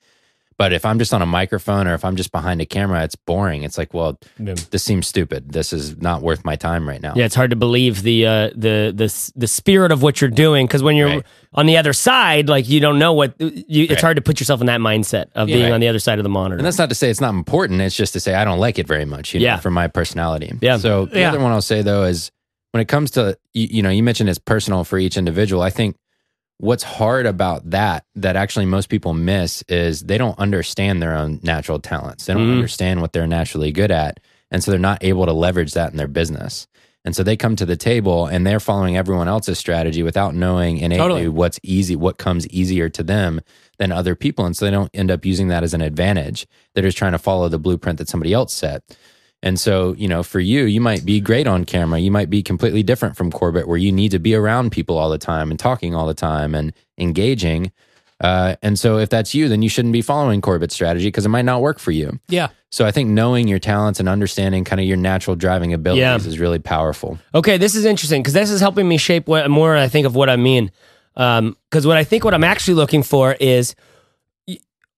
But 0.56 0.72
if 0.72 0.84
I'm 0.84 1.00
just 1.00 1.12
on 1.12 1.20
a 1.20 1.26
microphone 1.26 1.88
or 1.88 1.94
if 1.94 2.04
I'm 2.04 2.14
just 2.14 2.30
behind 2.30 2.60
a 2.60 2.64
camera, 2.66 3.02
it's 3.02 3.16
boring. 3.16 3.64
It's 3.64 3.76
like, 3.76 3.92
well, 3.92 4.20
Yeah. 4.38 4.54
this 4.70 4.84
seems 4.84 5.08
stupid. 5.08 5.50
This 5.50 5.72
is 5.72 5.96
not 6.00 6.22
worth 6.22 6.44
my 6.44 6.54
time 6.54 6.88
right 6.88 7.02
now. 7.02 7.12
Yeah, 7.16 7.24
it's 7.24 7.34
hard 7.34 7.50
to 7.50 7.56
believe 7.56 8.04
the 8.04 8.24
uh, 8.26 8.50
the 8.54 8.92
the 8.94 9.32
the 9.34 9.48
spirit 9.48 9.90
of 9.90 10.00
what 10.02 10.20
you're 10.20 10.30
doing 10.30 10.66
because 10.68 10.80
when 10.84 10.94
you're 10.94 11.08
Right. 11.08 11.22
on 11.54 11.66
the 11.66 11.76
other 11.76 11.92
side, 11.92 12.48
like 12.48 12.68
you 12.68 12.78
don't 12.78 13.00
know 13.00 13.14
what 13.14 13.34
you, 13.40 13.54
it's 13.84 13.90
Right. 13.94 14.00
hard 14.00 14.16
to 14.16 14.22
put 14.22 14.38
yourself 14.38 14.60
in 14.60 14.68
that 14.68 14.78
mindset 14.78 15.24
of 15.34 15.48
Yeah. 15.48 15.56
being 15.56 15.64
Right. 15.70 15.72
on 15.72 15.80
the 15.80 15.88
other 15.88 15.98
side 15.98 16.20
of 16.20 16.22
the 16.22 16.28
monitor. 16.28 16.58
And 16.58 16.64
that's 16.66 16.78
not 16.78 16.88
to 16.90 16.94
say 16.94 17.10
it's 17.10 17.20
not 17.20 17.34
important. 17.34 17.80
It's 17.80 17.96
just 17.96 18.12
to 18.12 18.20
say 18.20 18.34
I 18.34 18.44
don't 18.44 18.60
like 18.60 18.78
it 18.78 18.86
very 18.86 19.06
much, 19.06 19.34
you 19.34 19.40
know, 19.40 19.46
Yeah. 19.46 19.56
for 19.56 19.72
my 19.72 19.88
personality. 19.88 20.52
Yeah. 20.60 20.76
So 20.76 21.06
the 21.06 21.24
other 21.24 21.40
one 21.40 21.50
I'll 21.50 21.62
say 21.62 21.82
though 21.82 22.04
is 22.04 22.30
when 22.74 22.80
it 22.80 22.88
comes 22.88 23.12
to 23.12 23.38
you, 23.52 23.68
you 23.70 23.82
know, 23.82 23.88
you 23.90 24.02
mentioned 24.02 24.28
it's 24.28 24.40
personal 24.40 24.82
for 24.82 24.98
each 24.98 25.16
individual. 25.16 25.62
I 25.62 25.70
think 25.70 25.94
what's 26.58 26.82
hard 26.82 27.24
about 27.24 27.70
that 27.70 28.04
that 28.16 28.34
actually 28.34 28.66
most 28.66 28.88
people 28.88 29.14
miss 29.14 29.62
is 29.68 30.00
they 30.00 30.18
don't 30.18 30.36
understand 30.40 31.00
their 31.00 31.14
own 31.14 31.38
natural 31.44 31.78
talents. 31.78 32.26
They 32.26 32.34
don't 32.34 32.48
Mhm. 32.48 32.54
understand 32.54 33.00
what 33.00 33.12
they're 33.12 33.28
naturally 33.28 33.70
good 33.70 33.92
at, 33.92 34.18
and 34.50 34.62
so 34.64 34.72
they're 34.72 34.80
not 34.80 35.04
able 35.04 35.24
to 35.24 35.32
leverage 35.32 35.72
that 35.74 35.92
in 35.92 35.98
their 35.98 36.08
business. 36.08 36.66
And 37.04 37.14
so 37.14 37.22
they 37.22 37.36
come 37.36 37.54
to 37.56 37.66
the 37.66 37.76
table 37.76 38.26
and 38.26 38.44
they're 38.44 38.58
following 38.58 38.96
everyone 38.96 39.28
else's 39.28 39.56
strategy 39.58 40.02
without 40.02 40.34
knowing 40.34 40.78
innately 40.78 40.96
Totally. 40.98 41.28
what's 41.28 41.60
easy, 41.62 41.94
what 41.94 42.18
comes 42.18 42.44
easier 42.48 42.88
to 42.88 43.04
them 43.04 43.40
than 43.78 43.92
other 43.92 44.16
people. 44.16 44.46
And 44.46 44.56
so 44.56 44.64
they 44.64 44.70
don't 44.72 44.90
end 44.94 45.12
up 45.12 45.24
using 45.24 45.46
that 45.48 45.62
as 45.62 45.74
an 45.74 45.80
advantage. 45.80 46.46
They're 46.74 46.82
just 46.82 46.98
trying 46.98 47.12
to 47.12 47.18
follow 47.18 47.48
the 47.48 47.58
blueprint 47.60 47.98
that 47.98 48.08
somebody 48.08 48.32
else 48.32 48.52
set. 48.52 48.82
And 49.44 49.60
so, 49.60 49.92
you 49.98 50.08
know, 50.08 50.22
for 50.22 50.40
you, 50.40 50.64
you 50.64 50.80
might 50.80 51.04
be 51.04 51.20
great 51.20 51.46
on 51.46 51.64
camera. 51.66 51.98
You 52.00 52.10
might 52.10 52.30
be 52.30 52.42
completely 52.42 52.82
different 52.82 53.14
from 53.14 53.30
Corbett, 53.30 53.68
where 53.68 53.76
you 53.76 53.92
need 53.92 54.10
to 54.12 54.18
be 54.18 54.34
around 54.34 54.72
people 54.72 54.96
all 54.96 55.10
the 55.10 55.18
time 55.18 55.50
and 55.50 55.60
talking 55.60 55.94
all 55.94 56.06
the 56.06 56.14
time 56.14 56.54
and 56.54 56.72
engaging. 56.98 57.70
Uh, 58.20 58.56
and 58.62 58.78
so, 58.78 58.96
if 58.96 59.10
that's 59.10 59.34
you, 59.34 59.48
then 59.50 59.60
you 59.60 59.68
shouldn't 59.68 59.92
be 59.92 60.00
following 60.00 60.40
Corbett's 60.40 60.74
strategy 60.74 61.08
because 61.08 61.26
it 61.26 61.28
might 61.28 61.44
not 61.44 61.60
work 61.60 61.78
for 61.78 61.90
you. 61.90 62.18
Yeah. 62.28 62.48
So, 62.70 62.86
I 62.86 62.90
think 62.90 63.10
knowing 63.10 63.46
your 63.46 63.58
talents 63.58 64.00
and 64.00 64.08
understanding 64.08 64.64
kind 64.64 64.80
of 64.80 64.86
your 64.86 64.96
natural 64.96 65.36
driving 65.36 65.74
abilities 65.74 66.00
Yeah. 66.00 66.16
is 66.16 66.38
really 66.38 66.58
powerful. 66.58 67.18
Okay, 67.34 67.58
this 67.58 67.74
is 67.74 67.84
interesting 67.84 68.22
because 68.22 68.32
this 68.32 68.50
is 68.50 68.60
helping 68.62 68.88
me 68.88 68.96
shape 68.96 69.28
what 69.28 69.50
more 69.50 69.76
I 69.76 69.88
think 69.88 70.06
of 70.06 70.14
what 70.14 70.30
I 70.30 70.36
mean. 70.36 70.70
Because 71.14 71.86
what 71.86 71.98
I 71.98 72.04
think 72.04 72.24
what 72.24 72.32
I'm 72.34 72.44
actually 72.44 72.74
looking 72.74 73.02
for 73.02 73.36
is 73.38 73.74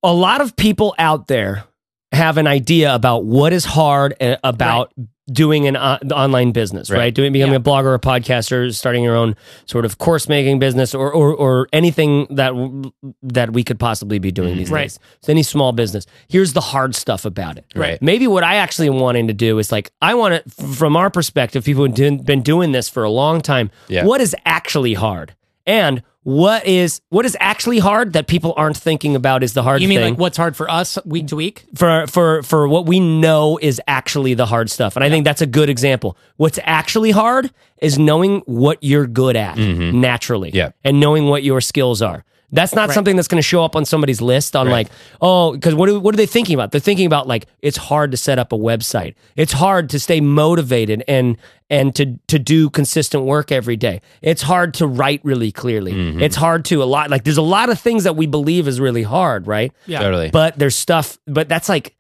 a 0.04 0.12
lot 0.14 0.40
of 0.40 0.54
people 0.54 0.94
out 0.98 1.26
there 1.26 1.64
have 2.12 2.38
an 2.38 2.46
idea 2.46 2.94
about 2.94 3.24
what 3.24 3.52
is 3.52 3.64
hard 3.64 4.14
uh, 4.20 4.36
about 4.44 4.92
doing 5.32 5.66
an 5.66 5.74
uh, 5.74 5.98
online 6.12 6.52
business, 6.52 6.88
right? 6.88 6.98
Right. 6.98 7.14
Doing 7.14 7.32
becoming 7.32 7.54
Yeah. 7.54 7.58
a 7.58 7.62
blogger, 7.62 7.86
or 7.86 7.94
a 7.94 7.98
podcaster, 7.98 8.72
starting 8.72 9.02
your 9.02 9.16
own 9.16 9.34
sort 9.66 9.84
of 9.84 9.98
course 9.98 10.28
making 10.28 10.60
business, 10.60 10.94
or 10.94 11.12
or, 11.12 11.34
or 11.34 11.68
anything 11.72 12.28
that 12.30 12.52
that 13.22 13.52
we 13.52 13.64
could 13.64 13.80
possibly 13.80 14.20
be 14.20 14.30
doing 14.30 14.56
these 14.56 14.70
Right. 14.70 14.82
days. 14.82 15.00
It's 15.18 15.28
any 15.28 15.42
small 15.42 15.72
business. 15.72 16.06
Here's 16.28 16.52
the 16.52 16.60
hard 16.60 16.94
stuff 16.94 17.24
about 17.24 17.58
it. 17.58 17.64
Right. 17.74 18.00
Maybe 18.00 18.28
what 18.28 18.44
I 18.44 18.54
actually 18.56 18.88
wanting 18.90 19.26
to 19.26 19.34
do 19.34 19.58
is 19.58 19.72
like 19.72 19.90
I 20.00 20.14
want 20.14 20.44
to, 20.44 20.62
from 20.64 20.96
our 20.96 21.10
perspective, 21.10 21.64
people 21.64 21.84
who've 21.86 22.24
been 22.24 22.42
doing 22.42 22.70
this 22.70 22.88
for 22.88 23.02
a 23.02 23.10
long 23.10 23.40
time. 23.40 23.72
Yeah. 23.88 24.04
What 24.04 24.20
is 24.20 24.34
actually 24.44 24.94
hard, 24.94 25.34
and 25.66 26.02
what 26.26 26.66
is 26.66 27.00
what 27.10 27.24
is 27.24 27.36
actually 27.38 27.78
hard 27.78 28.14
that 28.14 28.26
people 28.26 28.52
aren't 28.56 28.76
thinking 28.76 29.14
about 29.14 29.44
is 29.44 29.52
the 29.52 29.62
hard 29.62 29.80
You 29.80 29.86
mean 29.86 30.00
thing 30.00 30.14
like 30.14 30.18
what's 30.18 30.36
hard 30.36 30.56
for 30.56 30.68
us 30.68 30.98
week 31.04 31.28
to 31.28 31.36
week? 31.36 31.66
for 31.76 32.08
for 32.08 32.42
for 32.42 32.66
what 32.66 32.84
we 32.84 32.98
know 32.98 33.60
is 33.62 33.80
actually 33.86 34.34
the 34.34 34.44
hard 34.44 34.68
stuff. 34.68 34.96
And 34.96 35.04
I 35.04 35.08
think 35.08 35.24
that's 35.24 35.40
a 35.40 35.46
good 35.46 35.70
example. 35.70 36.16
What's 36.36 36.58
actually 36.64 37.12
hard 37.12 37.52
is 37.80 37.96
knowing 37.96 38.40
what 38.46 38.78
you're 38.80 39.06
good 39.06 39.36
at 39.36 39.56
mm-hmm. 39.56 40.00
naturally. 40.00 40.50
Yeah. 40.50 40.72
And 40.82 40.98
knowing 40.98 41.26
what 41.26 41.44
your 41.44 41.60
skills 41.60 42.02
are. 42.02 42.24
That's 42.52 42.74
not 42.74 42.88
Right. 42.88 42.94
something 42.94 43.16
that's 43.16 43.28
going 43.28 43.38
to 43.40 43.46
show 43.46 43.64
up 43.64 43.74
on 43.74 43.84
somebody's 43.84 44.20
list 44.20 44.54
on 44.54 44.66
Right. 44.66 44.72
like, 44.72 44.88
oh, 45.20 45.52
because 45.52 45.74
what, 45.74 45.88
are- 45.88 45.98
what 45.98 46.14
are 46.14 46.16
they 46.16 46.26
thinking 46.26 46.54
about? 46.54 46.70
They're 46.70 46.80
thinking 46.80 47.06
about 47.06 47.26
like, 47.26 47.46
it's 47.60 47.76
hard 47.76 48.12
to 48.12 48.16
set 48.16 48.38
up 48.38 48.52
a 48.52 48.56
website. 48.56 49.14
It's 49.34 49.52
hard 49.52 49.90
to 49.90 49.98
stay 50.00 50.20
motivated 50.20 51.02
and 51.08 51.36
and 51.68 51.92
to 51.96 52.16
to 52.28 52.38
do 52.38 52.70
consistent 52.70 53.24
work 53.24 53.50
every 53.50 53.76
day. 53.76 54.00
It's 54.22 54.42
hard 54.42 54.72
to 54.74 54.86
write 54.86 55.20
really 55.24 55.50
clearly. 55.50 55.92
Mm-hmm. 55.92 56.20
It's 56.22 56.36
hard 56.36 56.64
to 56.66 56.80
a 56.82 56.84
lot 56.84 57.10
like 57.10 57.24
there's 57.24 57.36
a 57.36 57.42
lot 57.42 57.70
of 57.70 57.80
things 57.80 58.04
that 58.04 58.14
we 58.14 58.26
believe 58.26 58.68
is 58.68 58.78
really 58.78 59.02
hard, 59.02 59.48
right? 59.48 59.72
Yeah. 59.86 59.98
Totally. 60.00 60.30
but 60.30 60.56
there's 60.58 60.76
stuff 60.76 61.18
but 61.26 61.48
that's 61.48 61.68
like 61.68 61.96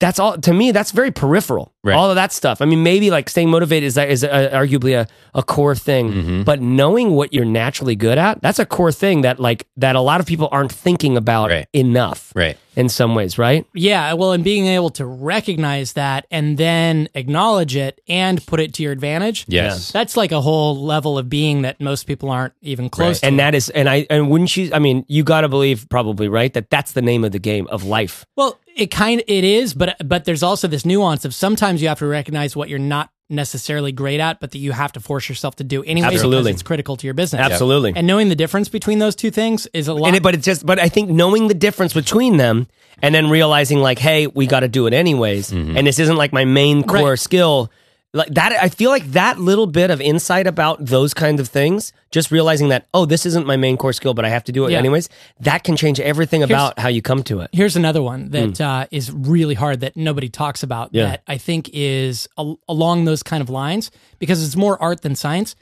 that's 0.00 0.18
all 0.18 0.36
to 0.36 0.52
me 0.52 0.72
that's 0.72 0.90
very 0.90 1.10
peripheral 1.10 1.71
Right. 1.84 1.96
all 1.96 2.10
of 2.10 2.14
that 2.14 2.32
stuff 2.32 2.60
i 2.62 2.64
mean 2.64 2.84
maybe 2.84 3.10
like 3.10 3.28
staying 3.28 3.50
motivated 3.50 3.88
is, 3.88 3.98
is 3.98 4.22
uh 4.22 4.50
arguably 4.52 4.94
a, 4.96 5.08
a 5.34 5.42
core 5.42 5.74
thing 5.74 6.12
Mm-hmm. 6.12 6.42
but 6.44 6.60
knowing 6.60 7.10
what 7.10 7.32
you're 7.34 7.44
naturally 7.44 7.96
good 7.96 8.18
at 8.18 8.40
that's 8.40 8.60
a 8.60 8.66
core 8.66 8.92
thing 8.92 9.22
that 9.22 9.40
like 9.40 9.66
that 9.76 9.96
a 9.96 10.00
lot 10.00 10.20
of 10.20 10.26
people 10.26 10.48
aren't 10.52 10.70
thinking 10.72 11.16
about 11.16 11.50
Right. 11.50 11.66
enough 11.72 12.32
right. 12.36 12.56
in 12.76 12.88
some 12.88 13.16
ways 13.16 13.36
right 13.36 13.66
Yeah, 13.74 14.12
well, 14.12 14.30
and 14.32 14.44
being 14.44 14.66
able 14.66 14.90
to 14.90 15.04
recognize 15.06 15.94
that 15.94 16.26
and 16.30 16.56
then 16.56 17.08
acknowledge 17.14 17.74
it 17.74 18.00
and 18.08 18.44
put 18.46 18.60
it 18.60 18.74
to 18.74 18.82
your 18.82 18.92
advantage. 18.92 19.44
Yes. 19.48 19.90
That's 19.90 20.16
like 20.16 20.30
a 20.30 20.40
whole 20.40 20.76
level 20.84 21.18
of 21.18 21.28
being 21.28 21.62
that 21.62 21.80
most 21.80 22.06
people 22.06 22.30
aren't 22.30 22.54
even 22.62 22.88
close 22.90 23.20
to. 23.20 23.26
and 23.26 23.38
that 23.40 23.54
is 23.54 23.70
and 23.70 23.88
i 23.88 24.06
and 24.10 24.30
wouldn't 24.30 24.56
you 24.56 24.70
i 24.72 24.78
mean 24.78 25.04
you 25.08 25.24
gotta 25.24 25.48
believe 25.48 25.86
probably 25.88 26.28
right 26.28 26.52
that 26.54 26.70
that's 26.70 26.92
the 26.92 27.02
name 27.02 27.24
of 27.24 27.32
the 27.32 27.38
game 27.40 27.66
of 27.68 27.82
life 27.84 28.24
well, 28.36 28.58
it 28.74 28.90
kind 28.90 29.22
it 29.28 29.44
is, 29.44 29.74
but 29.74 29.96
but 30.02 30.24
there's 30.24 30.42
also 30.42 30.66
this 30.66 30.86
nuance 30.86 31.26
of 31.26 31.34
sometimes 31.34 31.71
you 31.80 31.88
have 31.88 32.00
to 32.00 32.06
recognize 32.06 32.54
what 32.56 32.68
you're 32.68 32.78
not 32.78 33.10
necessarily 33.30 33.92
great 33.92 34.20
at, 34.20 34.40
but 34.40 34.50
that 34.50 34.58
you 34.58 34.72
have 34.72 34.92
to 34.92 35.00
force 35.00 35.28
yourself 35.28 35.56
to 35.56 35.64
do 35.64 35.82
anyway 35.84 36.08
Absolutely. 36.08 36.50
because 36.50 36.54
it's 36.60 36.62
critical 36.62 36.96
to 36.98 37.06
your 37.06 37.14
business. 37.14 37.40
absolutely 37.40 37.92
And 37.96 38.06
knowing 38.06 38.28
the 38.28 38.34
difference 38.36 38.68
between 38.68 38.98
those 38.98 39.16
two 39.16 39.30
things 39.30 39.66
is 39.72 39.88
a 39.88 39.94
lot. 39.94 40.08
And 40.08 40.16
it, 40.16 40.22
but 40.22 40.34
it's 40.34 40.44
just, 40.44 40.66
but 40.66 40.78
I 40.78 40.88
think 40.90 41.08
knowing 41.08 41.48
the 41.48 41.54
difference 41.54 41.94
between 41.94 42.36
them 42.36 42.66
and 43.00 43.14
then 43.14 43.30
realizing 43.30 43.78
like, 43.78 43.98
hey, 43.98 44.26
we 44.26 44.46
got 44.46 44.60
to 44.60 44.68
do 44.68 44.86
it 44.86 44.92
anyways, 44.92 45.50
mm-hmm. 45.50 45.76
and 45.78 45.86
this 45.86 45.98
isn't 45.98 46.16
like 46.16 46.32
my 46.34 46.44
main 46.44 46.82
core 46.82 47.10
Right. 47.10 47.18
skill. 47.18 47.70
Like 48.14 48.28
that, 48.34 48.52
I 48.52 48.68
feel 48.68 48.90
like 48.90 49.04
that 49.12 49.38
little 49.38 49.66
bit 49.66 49.90
of 49.90 49.98
insight 50.00 50.46
about 50.46 50.84
those 50.84 51.14
kinds 51.14 51.40
of 51.40 51.48
things, 51.48 51.94
just 52.10 52.30
realizing 52.30 52.68
that, 52.68 52.86
oh, 52.92 53.06
this 53.06 53.24
isn't 53.24 53.46
my 53.46 53.56
main 53.56 53.78
core 53.78 53.94
skill, 53.94 54.12
but 54.12 54.26
I 54.26 54.28
have 54.28 54.44
to 54.44 54.52
do 54.52 54.66
it 54.66 54.72
Yeah. 54.72 54.78
anyways. 54.78 55.08
That 55.40 55.64
can 55.64 55.76
change 55.76 55.98
everything 55.98 56.42
about 56.42 56.78
how 56.78 56.88
you 56.88 57.00
come 57.00 57.22
to 57.24 57.40
it. 57.40 57.48
Here's 57.54 57.74
another 57.74 58.02
one 58.02 58.28
that 58.30 58.60
uh, 58.60 58.86
is 58.90 59.10
really 59.10 59.54
hard 59.54 59.80
that 59.80 59.96
nobody 59.96 60.28
talks 60.28 60.62
about 60.62 60.90
Hmm. 60.90 60.96
Yeah. 60.96 61.04
that 61.06 61.22
I 61.26 61.38
think 61.38 61.70
is 61.72 62.28
al- 62.36 62.58
along 62.68 63.06
those 63.06 63.22
kind 63.22 63.40
of 63.40 63.48
lines 63.48 63.90
because 64.18 64.44
it's 64.44 64.56
more 64.56 64.80
art 64.82 65.00
than 65.00 65.14
science, 65.14 65.56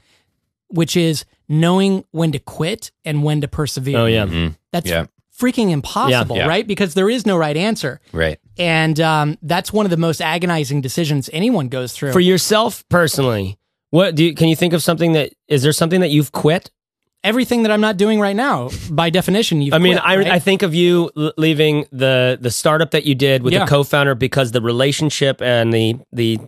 which 0.68 0.96
is 0.96 1.24
knowing 1.48 2.04
when 2.10 2.32
to 2.32 2.40
quit 2.40 2.90
and 3.04 3.22
when 3.22 3.40
to 3.42 3.48
persevere. 3.48 3.96
Oh 3.98 4.06
yeah, 4.06 4.50
That's 4.72 4.88
Yeah. 4.90 5.06
freaking 5.40 5.70
impossible, 5.70 6.36
Yeah. 6.36 6.46
right? 6.48 6.66
Because 6.66 6.94
there 6.94 7.08
is 7.08 7.24
no 7.26 7.36
right 7.36 7.56
answer. 7.56 8.00
Right. 8.12 8.38
And 8.60 9.00
um, 9.00 9.38
that's 9.42 9.72
one 9.72 9.86
of 9.86 9.90
the 9.90 9.96
most 9.96 10.20
agonizing 10.20 10.80
decisions 10.80 11.30
anyone 11.32 11.68
goes 11.68 11.92
through. 11.92 12.12
for 12.12 12.20
yourself 12.20 12.86
personally, 12.88 13.58
what 13.90 14.14
do 14.14 14.24
you, 14.24 14.34
can 14.34 14.48
you 14.48 14.56
think 14.56 14.72
of 14.74 14.82
something 14.82 15.12
that 15.14 15.32
is 15.48 15.62
there 15.62 15.72
something 15.72 16.00
that 16.02 16.10
you've 16.10 16.30
quit? 16.30 16.70
Everything 17.22 17.64
that 17.64 17.72
I'm 17.72 17.80
not 17.82 17.96
doing 17.98 18.18
right 18.18 18.36
now, 18.36 18.70
by 18.90 19.10
definition, 19.10 19.60
you've 19.60 19.74
I 19.74 19.78
mean, 19.78 19.94
quit, 19.94 20.06
I, 20.06 20.16
right? 20.16 20.26
I 20.28 20.38
think 20.38 20.62
of 20.62 20.74
you 20.74 21.10
leaving 21.36 21.86
the 21.92 22.38
the 22.40 22.50
startup 22.50 22.92
that 22.92 23.04
you 23.04 23.14
did 23.14 23.42
with 23.42 23.52
Yeah. 23.52 23.64
the 23.64 23.70
co-founder 23.70 24.14
because 24.14 24.52
the 24.52 24.62
relationship 24.62 25.42
and 25.42 25.72
the 25.72 25.96
the 26.12 26.38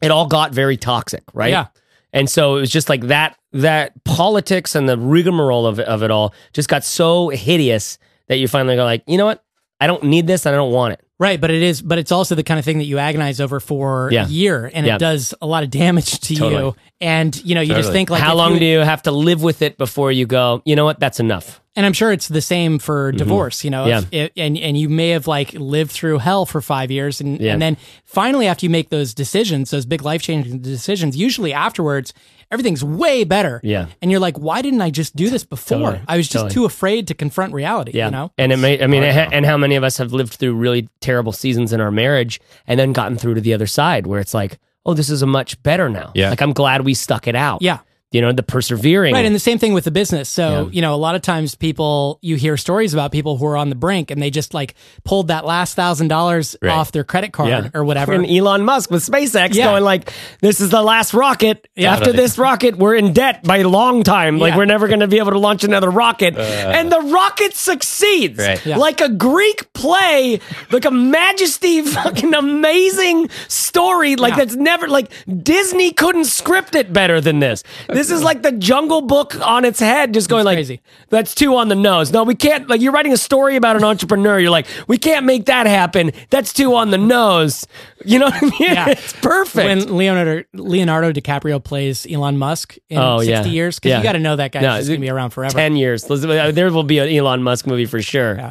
it 0.00 0.10
all 0.10 0.26
got 0.26 0.52
very 0.52 0.76
toxic, 0.76 1.22
right? 1.32 1.50
Yeah. 1.50 1.66
And 2.12 2.28
so 2.30 2.56
it 2.56 2.60
was 2.60 2.70
just 2.70 2.88
like 2.88 3.02
that 3.02 3.36
that 3.52 3.92
politics 4.04 4.74
and 4.74 4.88
the 4.88 4.98
rigmarole 4.98 5.66
of 5.66 5.78
it, 5.78 5.86
of 5.86 6.02
it 6.02 6.10
all 6.10 6.34
just 6.52 6.68
got 6.68 6.82
so 6.84 7.28
hideous 7.28 7.98
that 8.28 8.38
you 8.38 8.48
finally 8.48 8.74
go 8.76 8.84
like, 8.84 9.02
you 9.06 9.16
know 9.16 9.26
what? 9.26 9.44
I 9.80 9.86
don't 9.86 10.02
need 10.04 10.26
this 10.26 10.44
and 10.46 10.54
I 10.54 10.58
don't 10.58 10.72
want 10.72 10.94
it. 10.94 11.03
Right, 11.20 11.40
but 11.40 11.50
it 11.52 11.62
is, 11.62 11.80
but 11.80 11.98
it's 11.98 12.10
also 12.10 12.34
the 12.34 12.42
kind 12.42 12.58
of 12.58 12.64
thing 12.64 12.78
that 12.78 12.84
you 12.86 12.98
agonize 12.98 13.40
over 13.40 13.60
for 13.60 14.08
Yeah. 14.12 14.26
a 14.26 14.28
year, 14.28 14.68
and 14.74 14.84
Yeah. 14.84 14.96
it 14.96 14.98
does 14.98 15.32
a 15.40 15.46
lot 15.46 15.62
of 15.62 15.70
damage 15.70 16.18
to 16.20 16.34
Totally. 16.34 16.62
you. 16.62 16.76
And 17.00 17.40
you 17.44 17.54
know, 17.54 17.60
you 17.60 17.72
just 17.74 17.92
think 17.92 18.10
like, 18.10 18.20
How 18.22 18.34
long 18.34 18.54
you, 18.54 18.58
do 18.60 18.64
you 18.66 18.78
have 18.80 19.02
to 19.02 19.12
live 19.12 19.42
with 19.42 19.62
it 19.62 19.78
before 19.78 20.10
you 20.10 20.26
go, 20.26 20.60
you 20.64 20.74
know 20.74 20.84
what? 20.84 20.98
That's 20.98 21.20
enough. 21.20 21.60
And 21.76 21.84
I'm 21.84 21.92
sure 21.92 22.12
it's 22.12 22.28
the 22.28 22.40
same 22.40 22.78
for 22.78 23.10
mm-hmm. 23.10 23.18
divorce, 23.18 23.64
you 23.64 23.70
know, 23.70 23.86
Yeah. 23.86 23.98
if, 23.98 24.08
if- 24.12 24.30
and, 24.36 24.56
and 24.56 24.78
you 24.78 24.88
may 24.88 25.10
have 25.10 25.26
like 25.26 25.52
lived 25.54 25.90
through 25.90 26.18
hell 26.18 26.46
for 26.46 26.60
five 26.60 26.90
years. 26.90 27.20
And, 27.20 27.40
Yeah. 27.40 27.52
and 27.52 27.60
then 27.60 27.76
finally, 28.04 28.46
after 28.46 28.64
you 28.66 28.70
make 28.70 28.90
those 28.90 29.12
decisions, 29.14 29.70
those 29.70 29.84
big 29.86 30.02
life 30.02 30.22
changing 30.22 30.60
decisions, 30.60 31.16
usually 31.16 31.52
afterwards, 31.52 32.14
everything's 32.52 32.84
way 32.84 33.24
better. 33.24 33.60
Yeah. 33.64 33.86
And 34.00 34.10
you're 34.10 34.20
like, 34.20 34.36
why 34.36 34.62
didn't 34.62 34.82
I 34.82 34.90
just 34.90 35.16
do 35.16 35.30
this 35.30 35.42
before? 35.44 35.78
Totally. 35.80 36.00
I 36.06 36.16
was 36.16 36.28
just 36.28 36.44
Totally. 36.44 36.54
too 36.54 36.64
afraid 36.64 37.08
to 37.08 37.14
confront 37.14 37.52
reality, 37.52 37.90
Yeah, 37.94 38.04
you 38.06 38.10
know? 38.12 38.30
and 38.38 38.52
it 38.52 38.58
may. 38.58 38.80
I 38.80 38.86
mean, 38.86 39.02
it 39.02 39.12
ha- 39.14 39.30
and 39.32 39.44
how 39.44 39.56
many 39.56 39.74
of 39.74 39.82
us 39.82 39.96
have 39.98 40.12
lived 40.12 40.34
through 40.34 40.54
really 40.54 40.88
terrible 41.00 41.32
seasons 41.32 41.72
in 41.72 41.80
our 41.80 41.90
marriage 41.90 42.40
and 42.68 42.78
then 42.78 42.92
gotten 42.92 43.18
through 43.18 43.34
to 43.34 43.40
the 43.40 43.52
other 43.54 43.66
side 43.66 44.06
where 44.06 44.20
it's 44.20 44.34
like, 44.34 44.58
oh, 44.86 44.94
this 44.94 45.10
is 45.10 45.22
a 45.22 45.26
much 45.26 45.60
better 45.64 45.88
now. 45.88 46.12
Yeah. 46.14 46.30
like 46.30 46.40
I'm 46.42 46.52
glad 46.52 46.82
we 46.84 46.94
stuck 46.94 47.26
it 47.26 47.34
out. 47.34 47.62
Yeah. 47.62 47.78
You 48.14 48.20
know, 48.20 48.30
the 48.32 48.44
persevering. 48.44 49.12
Right, 49.12 49.24
and 49.24 49.34
the 49.34 49.40
same 49.40 49.58
thing 49.58 49.74
with 49.74 49.82
the 49.82 49.90
business. 49.90 50.28
So, 50.28 50.66
Yeah. 50.66 50.70
you 50.70 50.82
know, 50.82 50.94
a 50.94 51.02
lot 51.06 51.16
of 51.16 51.22
times 51.22 51.56
people 51.56 52.20
you 52.22 52.36
hear 52.36 52.56
stories 52.56 52.94
about 52.94 53.10
people 53.10 53.36
who 53.38 53.44
are 53.46 53.56
on 53.56 53.70
the 53.70 53.74
brink 53.74 54.12
and 54.12 54.22
they 54.22 54.30
just 54.30 54.54
like 54.54 54.74
pulled 55.04 55.28
that 55.28 55.44
last 55.44 55.74
thousand 55.74 56.08
dollars 56.08 56.54
Right. 56.62 56.70
off 56.70 56.92
their 56.92 57.02
credit 57.02 57.32
card 57.32 57.48
yeah, 57.48 57.68
or 57.74 57.84
whatever. 57.84 58.12
And 58.12 58.24
Elon 58.24 58.62
Musk 58.64 58.88
with 58.92 59.04
SpaceX 59.04 59.54
Yeah. 59.56 59.64
going 59.70 59.82
like, 59.82 60.12
"This 60.40 60.60
is 60.60 60.70
the 60.70 60.80
last 60.80 61.12
rocket. 61.12 61.66
Yeah. 61.74 61.92
After 61.92 62.12
this 62.12 62.38
rocket, 62.38 62.78
we're 62.78 62.94
in 62.94 63.12
debt 63.12 63.42
by 63.42 63.58
a 63.58 63.68
long 63.68 64.04
time. 64.04 64.38
Like 64.38 64.52
Yeah. 64.52 64.58
we're 64.58 64.64
never 64.66 64.86
going 64.86 65.00
to 65.00 65.08
be 65.08 65.18
able 65.18 65.32
to 65.32 65.38
launch 65.40 65.64
another 65.64 65.90
rocket." 65.90 66.38
Uh. 66.38 66.40
and 66.40 66.92
the 66.92 67.00
rocket 67.00 67.54
succeeds, 67.56 68.38
Right. 68.38 68.64
Yeah. 68.64 68.76
like 68.76 69.00
a 69.00 69.08
Greek 69.08 69.72
play, 69.72 70.38
like 70.70 70.84
a 70.84 70.90
majesty, 70.92 71.82
fucking 71.98 72.32
amazing 72.32 73.28
story. 73.48 74.14
Like 74.14 74.32
Yeah. 74.34 74.44
that's 74.44 74.54
never 74.54 74.86
like 74.88 75.10
Disney 75.42 75.90
couldn't 75.90 76.26
script 76.26 76.76
it 76.76 76.92
better 76.92 77.20
than 77.20 77.40
this. 77.40 77.64
This 77.88 78.03
is 78.10 78.22
like 78.22 78.42
the 78.42 78.52
Jungle 78.52 79.00
Book 79.02 79.34
on 79.46 79.64
its 79.64 79.78
head, 79.80 80.14
just 80.14 80.28
going 80.28 80.44
like, 80.44 80.56
crazy. 80.56 80.80
"That's 81.10 81.34
too 81.34 81.56
on 81.56 81.68
the 81.68 81.74
nose." 81.74 82.12
No, 82.12 82.24
we 82.24 82.34
can't. 82.34 82.68
Like 82.68 82.80
you're 82.80 82.92
writing 82.92 83.12
a 83.12 83.16
story 83.16 83.56
about 83.56 83.76
an 83.76 83.84
entrepreneur. 83.84 84.38
You're 84.38 84.50
like, 84.50 84.66
we 84.88 84.98
can't 84.98 85.26
make 85.26 85.46
that 85.46 85.66
happen. 85.66 86.12
That's 86.30 86.52
too 86.52 86.74
on 86.74 86.90
the 86.90 86.98
nose. 86.98 87.66
You 88.04 88.18
know 88.18 88.26
what 88.26 88.34
I 88.36 88.40
mean? 88.46 88.52
Yeah. 88.60 88.88
It's 88.90 89.12
perfect. 89.14 89.66
when 89.66 89.96
Leonardo 89.96 90.44
Leonardo 90.52 91.12
DiCaprio 91.12 91.62
plays 91.62 92.06
Elon 92.10 92.36
Musk 92.38 92.76
in 92.90 92.98
Oh, 92.98 93.18
60 93.20 93.30
yeah. 93.30 93.44
years, 93.44 93.76
because 93.78 93.90
Yeah. 93.90 93.98
you 93.98 94.02
got 94.04 94.12
to 94.12 94.18
know 94.18 94.36
that 94.36 94.52
guy's 94.52 94.62
No, 94.62 94.76
just 94.76 94.88
going 94.88 95.00
to 95.00 95.04
be 95.04 95.10
around 95.10 95.30
forever. 95.30 95.52
Ten 95.54 95.76
years. 95.76 96.10
Uh, 96.10 96.50
there 96.52 96.70
will 96.70 96.82
be 96.84 96.98
an 96.98 97.08
Elon 97.08 97.42
Musk 97.42 97.66
movie 97.66 97.86
for 97.86 98.02
sure. 98.02 98.36
Yeah. 98.36 98.50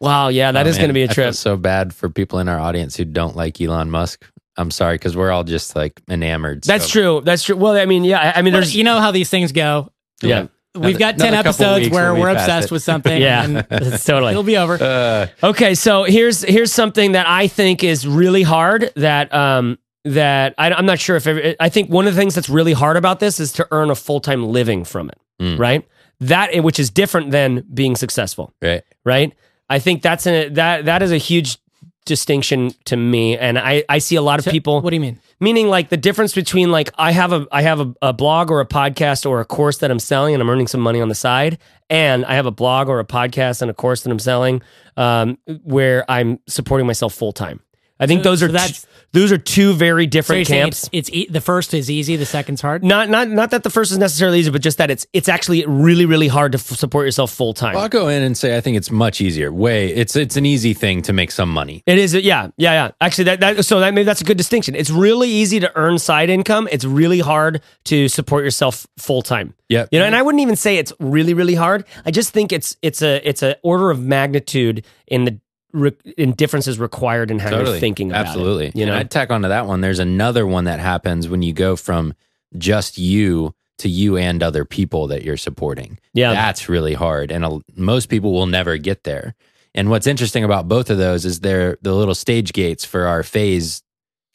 Wow. 0.00 0.28
Yeah, 0.28 0.52
that 0.52 0.66
Oh, 0.66 0.68
is 0.68 0.76
man, 0.76 0.82
going 0.82 0.88
to 0.90 0.94
be 0.94 1.02
a 1.02 1.04
I 1.04 1.08
feel 1.08 1.14
trip. 1.24 1.34
so 1.34 1.56
bad 1.56 1.92
for 1.92 2.08
people 2.08 2.38
in 2.38 2.48
our 2.48 2.58
audience 2.58 2.96
who 2.96 3.04
don't 3.04 3.36
like 3.36 3.60
Elon 3.60 3.90
Musk. 3.90 4.24
I'm 4.60 4.70
sorry 4.70 4.94
because 4.96 5.16
we're 5.16 5.30
all 5.30 5.44
just 5.44 5.74
like 5.74 6.00
enamored. 6.08 6.62
That's 6.64 6.84
so- 6.84 6.90
true. 6.92 7.20
That's 7.24 7.42
true. 7.42 7.56
Well, 7.56 7.72
I 7.76 7.86
mean, 7.86 8.04
yeah. 8.04 8.20
I- 8.34 8.38
I 8.38 8.42
mean, 8.42 8.52
But 8.52 8.58
there's 8.60 8.76
you 8.76 8.84
know 8.84 9.00
how 9.00 9.10
these 9.10 9.30
things 9.30 9.52
go. 9.52 9.90
yeah, 10.22 10.46
We've 10.74 10.98
got 10.98 11.18
10 11.18 11.28
Another 11.34 11.48
episodes 11.48 11.88
where 11.90 12.12
when 12.12 12.14
we 12.14 12.20
we're 12.20 12.28
obsessed 12.30 12.66
it. 12.66 12.70
with 12.72 12.82
something. 12.82 13.20
yeah. 13.28 13.44
and 13.44 13.66
It's 13.70 14.04
totally. 14.10 14.32
it'll 14.32 14.42
be 14.44 14.56
over. 14.56 14.74
Uh, 14.80 15.26
Okay, 15.42 15.74
so 15.74 16.04
here's 16.04 16.42
here's 16.42 16.72
something 16.72 17.12
that 17.12 17.26
I 17.26 17.48
think 17.48 17.82
is 17.82 18.06
really 18.06 18.42
hard. 18.44 18.92
That 18.96 19.32
um 19.34 19.78
that 20.04 20.54
I, 20.58 20.70
I'm 20.72 20.86
not 20.86 20.98
sure 20.98 21.16
if 21.16 21.26
every, 21.26 21.56
I 21.60 21.68
think 21.68 21.90
one 21.90 22.06
of 22.06 22.14
the 22.14 22.20
things 22.20 22.34
that's 22.34 22.48
really 22.48 22.72
hard 22.72 22.96
about 22.96 23.20
this 23.20 23.38
is 23.40 23.52
to 23.54 23.66
earn 23.70 23.90
a 23.90 23.94
full 23.94 24.20
time 24.20 24.44
living 24.46 24.84
from 24.84 25.08
it, 25.10 25.18
Mm. 25.42 25.58
right? 25.58 25.88
That 26.20 26.62
which 26.62 26.78
is 26.78 26.88
different 26.90 27.30
than 27.32 27.64
being 27.72 27.96
successful, 27.96 28.52
right. 28.62 28.82
right? 29.04 29.32
I 29.70 29.78
think 29.78 30.02
that's 30.02 30.26
a 30.26 30.48
that 30.50 30.84
that 30.84 31.02
is 31.02 31.12
a 31.12 31.16
huge 31.18 31.58
distinction 32.04 32.72
to 32.86 32.96
me, 32.96 33.36
and 33.36 33.58
I 33.58 33.84
I 33.88 33.98
see 33.98 34.16
a 34.16 34.22
lot 34.22 34.38
of 34.38 34.46
people. 34.46 34.80
what 34.80 34.90
do 34.90 34.96
you 34.96 35.00
mean? 35.00 35.20
meaning 35.40 35.68
like 35.68 35.88
the 35.88 35.96
difference 35.96 36.34
between 36.34 36.70
like 36.70 36.90
I 36.96 37.12
have 37.12 37.32
a 37.32 37.46
I 37.50 37.62
have 37.62 37.80
a, 37.80 37.94
a 38.02 38.12
blog 38.12 38.50
or 38.50 38.60
a 38.60 38.66
podcast 38.66 39.28
or 39.28 39.40
a 39.40 39.44
course 39.44 39.78
that 39.78 39.90
I'm 39.90 39.98
selling 39.98 40.34
and 40.34 40.42
I'm 40.42 40.50
earning 40.50 40.66
some 40.66 40.80
money 40.80 41.00
on 41.00 41.08
the 41.08 41.14
side, 41.14 41.58
and 41.88 42.24
I 42.26 42.34
have 42.34 42.46
a 42.46 42.50
blog 42.50 42.88
or 42.88 43.00
a 43.00 43.04
podcast 43.04 43.62
and 43.62 43.70
a 43.70 43.74
course 43.74 44.02
that 44.02 44.10
I'm 44.10 44.18
selling 44.18 44.62
um, 44.96 45.38
where 45.64 46.08
I'm 46.10 46.38
supporting 46.46 46.86
myself 46.86 47.14
full 47.14 47.32
time. 47.32 47.60
I 48.00 48.06
think 48.06 48.24
So- 48.24 48.30
those 48.30 48.40
so 48.40 48.46
are 48.46 48.48
t- 48.68 48.74
those 49.12 49.32
are 49.32 49.38
two 49.38 49.72
very 49.72 50.02
So 50.02 50.04
you're 50.04 50.10
different 50.10 50.46
saying 50.46 50.62
camps. 50.62 50.84
it's, 50.92 51.08
it's 51.08 51.10
e- 51.12 51.26
the 51.28 51.40
first 51.40 51.74
is 51.74 51.90
easy, 51.90 52.14
the 52.14 52.24
second's 52.24 52.60
hard. 52.60 52.84
Not 52.84 53.08
not 53.10 53.28
not 53.28 53.50
that 53.50 53.64
the 53.64 53.70
first 53.70 53.90
is 53.90 53.98
necessarily 53.98 54.38
easy, 54.38 54.50
but 54.50 54.62
just 54.62 54.78
that 54.78 54.88
it's 54.88 55.04
it's 55.12 55.28
actually 55.28 55.64
really 55.66 56.06
really 56.06 56.28
hard 56.28 56.52
to 56.52 56.58
f- 56.58 56.78
support 56.78 57.06
yourself 57.06 57.32
full 57.32 57.52
time. 57.52 57.74
Well, 57.74 57.82
I'll 57.82 57.88
go 57.88 58.06
in 58.08 58.22
and 58.22 58.36
say 58.38 58.56
I 58.56 58.60
think 58.60 58.76
it's 58.76 58.90
much 58.90 59.20
easier. 59.20 59.52
Way 59.52 59.88
it's 59.92 60.14
it's 60.14 60.36
an 60.36 60.46
easy 60.46 60.74
thing 60.74 61.02
to 61.02 61.12
make 61.12 61.32
some 61.32 61.50
money. 61.50 61.82
It 61.86 61.98
is, 61.98 62.14
yeah, 62.14 62.48
yeah, 62.56 62.72
yeah. 62.72 62.90
Actually, 63.00 63.24
that, 63.24 63.40
that 63.40 63.64
so 63.64 63.80
that 63.80 63.92
maybe 63.94 64.04
that's 64.04 64.20
a 64.20 64.24
good 64.24 64.36
distinction. 64.38 64.76
It's 64.76 64.90
really 64.90 65.28
easy 65.28 65.58
to 65.60 65.72
earn 65.76 65.98
side 65.98 66.30
income. 66.30 66.68
It's 66.70 66.84
really 66.84 67.20
hard 67.20 67.62
to 67.86 68.08
support 68.08 68.44
yourself 68.44 68.86
full 68.96 69.22
time. 69.22 69.54
Yeah, 69.68 69.86
you 69.90 69.98
know, 69.98 70.04
and 70.04 70.14
I 70.14 70.22
wouldn't 70.22 70.40
even 70.42 70.56
say 70.56 70.78
it's 70.78 70.92
really, 71.00 71.34
really 71.34 71.54
hard. 71.56 71.84
I 72.06 72.12
just 72.12 72.32
think 72.32 72.52
it's 72.52 72.76
it's 72.80 73.02
a 73.02 73.20
it's 73.28 73.42
a 73.42 73.56
order 73.64 73.90
of 73.90 74.00
magnitude 74.00 74.84
in 75.08 75.24
the 75.24 75.40
re, 75.72 75.92
in 76.16 76.32
differences 76.32 76.78
required 76.78 77.30
in 77.30 77.38
how 77.38 77.50
you're 77.50 77.78
thinking 77.78 78.10
about 78.10 78.26
Absolutely. 78.26 78.66
it. 78.66 78.76
You 78.76 78.86
know, 78.86 78.92
and 78.92 79.00
I'd 79.00 79.10
tack 79.10 79.30
onto 79.30 79.48
that 79.48 79.66
one. 79.66 79.80
There's 79.80 79.98
another 79.98 80.46
one 80.46 80.64
that 80.64 80.80
happens 80.80 81.28
when 81.28 81.42
you 81.42 81.52
go 81.52 81.76
from 81.76 82.14
just 82.58 82.98
you 82.98 83.54
to 83.78 83.88
you 83.88 84.16
and 84.16 84.42
other 84.42 84.64
people 84.64 85.06
that 85.08 85.22
you're 85.22 85.36
supporting. 85.36 85.98
Yeah. 86.12 86.32
That's 86.32 86.68
really 86.68 86.94
hard. 86.94 87.30
And 87.30 87.44
a, 87.44 87.60
most 87.74 88.08
people 88.08 88.32
will 88.32 88.46
never 88.46 88.76
get 88.76 89.04
there. 89.04 89.34
And 89.74 89.88
what's 89.88 90.06
interesting 90.06 90.44
about 90.44 90.68
both 90.68 90.90
of 90.90 90.98
those 90.98 91.24
is 91.24 91.40
they're 91.40 91.78
the 91.80 91.94
little 91.94 92.14
stage 92.14 92.52
gates 92.52 92.84
for 92.84 93.06
our 93.06 93.22
phase 93.22 93.82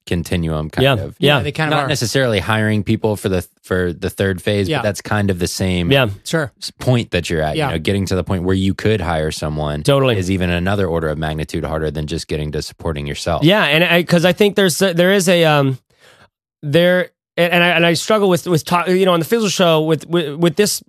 continuum 0.05 0.69
kind 0.69 0.83
yeah, 0.83 0.93
of. 1.05 1.15
yeah, 1.19 1.39
they 1.39 1.51
kind 1.51 1.73
of 1.73 1.77
Not 1.77 1.85
are. 1.85 1.87
necessarily 1.87 2.39
hiring 2.39 2.83
people 2.83 3.15
for 3.15 3.29
the 3.29 3.47
for 3.63 3.91
the 3.91 4.09
third 4.09 4.41
phase, 4.41 4.69
Yeah. 4.69 4.77
but 4.77 4.83
that's 4.83 5.01
kind 5.01 5.29
of 5.31 5.39
the 5.39 5.47
same 5.47 5.91
yeah. 5.91 6.09
Sure. 6.23 6.51
point 6.79 7.11
that 7.11 7.29
you're 7.29 7.41
at. 7.41 7.55
Yeah. 7.55 7.67
You 7.67 7.71
know, 7.73 7.79
getting 7.79 8.05
to 8.07 8.15
the 8.15 8.23
point 8.23 8.43
where 8.43 8.55
you 8.55 8.73
could 8.73 9.01
hire 9.01 9.31
someone 9.31 9.83
Totally. 9.83 10.17
is 10.17 10.29
even 10.29 10.49
another 10.49 10.87
order 10.87 11.09
of 11.09 11.17
magnitude 11.17 11.63
harder 11.63 11.89
than 11.89 12.07
just 12.07 12.27
getting 12.27 12.51
to 12.51 12.61
supporting 12.61 13.07
yourself. 13.07 13.43
Yeah, 13.43 13.63
and 13.63 13.83
I 13.83 14.01
because 14.01 14.25
I, 14.25 14.33
think 14.33 14.55
there's 14.55 14.81
a, 14.81 14.93
there 14.93 15.11
is 15.11 15.27
a 15.27 15.45
um 15.45 15.79
there 16.61 17.09
and, 17.37 17.53
and 17.53 17.63
I 17.63 17.67
and 17.69 17.85
I 17.85 17.93
struggle 17.93 18.29
with 18.29 18.47
with 18.47 18.63
talk, 18.65 18.87
you 18.87 19.05
know 19.05 19.13
on 19.13 19.19
the 19.19 19.25
Fizzle 19.25 19.49
show 19.49 19.81
with, 19.83 20.07
with 20.07 20.35
with 20.35 20.55
this 20.55 20.83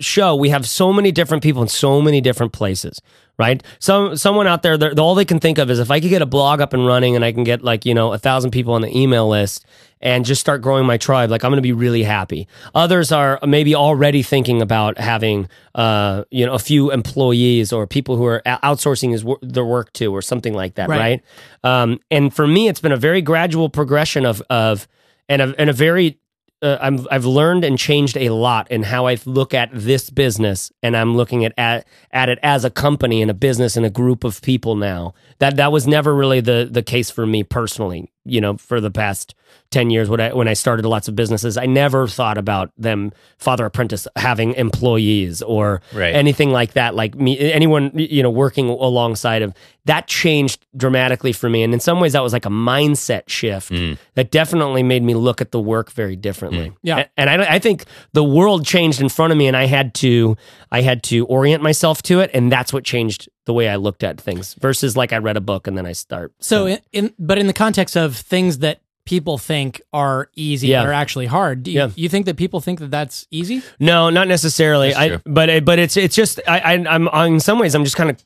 show 0.00 0.34
we 0.34 0.48
have 0.48 0.66
so 0.66 0.92
many 0.92 1.12
different 1.12 1.42
people 1.42 1.62
in 1.62 1.68
so 1.68 2.02
many 2.02 2.20
different 2.20 2.52
places 2.52 3.00
right? 3.42 3.62
Some 3.80 4.16
someone 4.16 4.46
out 4.46 4.62
there 4.62 4.78
they're- 4.78 4.94
all 4.98 5.14
they 5.14 5.24
can 5.26 5.40
think 5.40 5.58
of 5.58 5.68
is 5.70 5.78
if 5.78 5.90
i 5.90 6.00
could 6.00 6.10
get 6.10 6.22
a 6.22 6.26
blog 6.26 6.60
up 6.60 6.72
and 6.72 6.86
running 6.86 7.16
and 7.16 7.24
i 7.24 7.32
can 7.32 7.44
get 7.44 7.62
like 7.62 7.84
you 7.84 7.92
know 7.94 8.12
a 8.12 8.18
thousand 8.18 8.50
people 8.52 8.72
on 8.74 8.80
the 8.82 8.96
email 8.98 9.28
list 9.28 9.66
and 10.00 10.24
just 10.24 10.40
start 10.40 10.62
growing 10.62 10.86
my 10.86 10.96
tribe 10.96 11.30
like 11.30 11.44
i'm 11.44 11.50
going 11.50 11.58
to 11.58 11.62
be 11.62 11.72
really 11.72 12.02
happy. 12.04 12.46
Others 12.74 13.12
are 13.12 13.38
maybe 13.46 13.74
already 13.74 14.22
thinking 14.22 14.62
about 14.62 14.98
having 14.98 15.48
uh 15.74 16.24
you 16.30 16.46
know 16.46 16.54
a 16.54 16.58
few 16.58 16.90
employees 16.90 17.72
or 17.72 17.86
people 17.86 18.16
who 18.16 18.24
are 18.24 18.42
outsourcing 18.46 19.10
his, 19.12 19.24
their 19.42 19.64
work 19.64 19.92
to 19.94 20.06
or 20.14 20.22
something 20.22 20.54
like 20.54 20.74
that 20.74 20.88
Right. 20.88 20.98
right, 21.00 21.20
um 21.64 22.00
and 22.10 22.32
for 22.34 22.46
me 22.46 22.68
it's 22.68 22.80
been 22.80 22.92
a 22.92 22.96
very 23.08 23.22
gradual 23.22 23.68
progression 23.68 24.24
of 24.26 24.40
of 24.50 24.86
and 25.28 25.40
a, 25.42 25.54
and 25.58 25.70
a 25.70 25.72
very 25.72 26.18
uh, 26.62 26.78
I'm, 26.80 27.06
I've 27.10 27.24
learned 27.24 27.64
and 27.64 27.78
changed 27.78 28.16
a 28.16 28.30
lot 28.30 28.70
in 28.70 28.84
how 28.84 29.06
I 29.06 29.18
look 29.26 29.52
at 29.52 29.70
this 29.72 30.10
business, 30.10 30.70
and 30.82 30.96
I'm 30.96 31.16
looking 31.16 31.44
at, 31.44 31.52
at 31.58 31.86
at 32.12 32.28
it 32.28 32.38
as 32.42 32.64
a 32.64 32.70
company 32.70 33.20
and 33.20 33.30
a 33.30 33.34
business 33.34 33.76
and 33.76 33.84
a 33.84 33.90
group 33.90 34.24
of 34.24 34.40
people 34.42 34.76
now. 34.76 35.14
That 35.38 35.56
that 35.56 35.72
was 35.72 35.86
never 35.86 36.14
really 36.14 36.40
the 36.40 36.68
the 36.70 36.82
case 36.82 37.10
for 37.10 37.26
me 37.26 37.42
personally. 37.42 38.12
You 38.24 38.40
know, 38.40 38.56
for 38.56 38.80
the 38.80 38.90
past 38.90 39.34
ten 39.72 39.90
years, 39.90 40.08
when 40.08 40.20
I 40.20 40.32
when 40.32 40.46
I 40.46 40.52
started 40.52 40.86
lots 40.86 41.08
of 41.08 41.16
businesses, 41.16 41.56
I 41.56 41.66
never 41.66 42.06
thought 42.06 42.38
about 42.38 42.70
them 42.76 43.12
father 43.38 43.64
apprentice 43.64 44.06
having 44.16 44.54
employees 44.54 45.42
or 45.42 45.82
Right. 45.92 46.14
anything 46.14 46.50
like 46.50 46.74
that. 46.74 46.94
Like 46.94 47.14
me, 47.16 47.38
anyone 47.38 47.90
you 47.94 48.22
know 48.22 48.30
working 48.30 48.68
alongside 48.68 49.42
of 49.42 49.54
that 49.84 50.06
changed 50.06 50.64
dramatically 50.76 51.32
for 51.32 51.48
me, 51.48 51.62
and 51.64 51.74
in 51.74 51.80
some 51.80 51.98
ways, 51.98 52.12
that 52.12 52.22
was 52.22 52.32
like 52.32 52.46
a 52.46 52.50
mindset 52.50 53.22
shift 53.28 53.72
mm. 53.72 53.98
that 54.14 54.30
definitely 54.30 54.82
made 54.84 55.02
me 55.02 55.14
look 55.14 55.40
at 55.40 55.50
the 55.50 55.60
work 55.60 55.90
very 55.90 56.14
differently. 56.14 56.70
Mm. 56.70 56.76
Yeah. 56.82 56.98
A- 56.98 57.06
and 57.16 57.28
I, 57.30 57.54
I 57.54 57.58
think 57.58 57.84
the 58.12 58.22
world 58.22 58.64
changed 58.64 59.00
in 59.00 59.08
front 59.08 59.32
of 59.32 59.38
me, 59.38 59.48
and 59.48 59.56
I 59.56 59.66
had 59.66 59.94
to 59.94 60.36
I 60.70 60.82
had 60.82 61.02
to 61.04 61.26
orient 61.26 61.62
myself 61.62 62.02
to 62.02 62.20
it, 62.20 62.30
and 62.32 62.52
that's 62.52 62.72
what 62.72 62.84
changed 62.84 63.28
the 63.44 63.52
way 63.52 63.68
I 63.68 63.76
looked 63.76 64.04
at 64.04 64.20
things. 64.20 64.54
Versus 64.54 64.96
like 64.96 65.12
I 65.12 65.18
read 65.18 65.36
a 65.36 65.40
book 65.40 65.66
and 65.66 65.76
then 65.76 65.86
I 65.86 65.92
start. 65.92 66.32
So, 66.38 66.66
in, 66.66 66.78
in 66.92 67.14
but 67.18 67.38
in 67.38 67.46
the 67.48 67.52
context 67.52 67.96
of 67.96 68.16
things 68.16 68.58
that 68.58 68.80
people 69.04 69.36
think 69.38 69.80
are 69.92 70.28
easy 70.36 70.68
Yeah. 70.68 70.84
are 70.84 70.92
actually 70.92 71.26
hard, 71.26 71.64
do 71.64 71.70
you, 71.72 71.78
Yeah. 71.80 71.88
you 71.96 72.08
think 72.08 72.26
that 72.26 72.36
people 72.36 72.60
think 72.60 72.78
that 72.80 72.90
that's 72.90 73.26
easy? 73.30 73.62
No, 73.80 74.10
not 74.10 74.28
necessarily. 74.28 74.92
That's 74.92 75.24
I 75.24 75.30
but 75.30 75.64
but 75.64 75.78
it's 75.78 75.96
it's 75.96 76.14
just 76.14 76.40
I, 76.46 76.58
I 76.60 76.72
I'm 76.94 77.08
in 77.34 77.40
some 77.40 77.58
ways 77.58 77.74
I'm 77.74 77.84
just 77.84 77.96
kind 77.96 78.10
of 78.10 78.24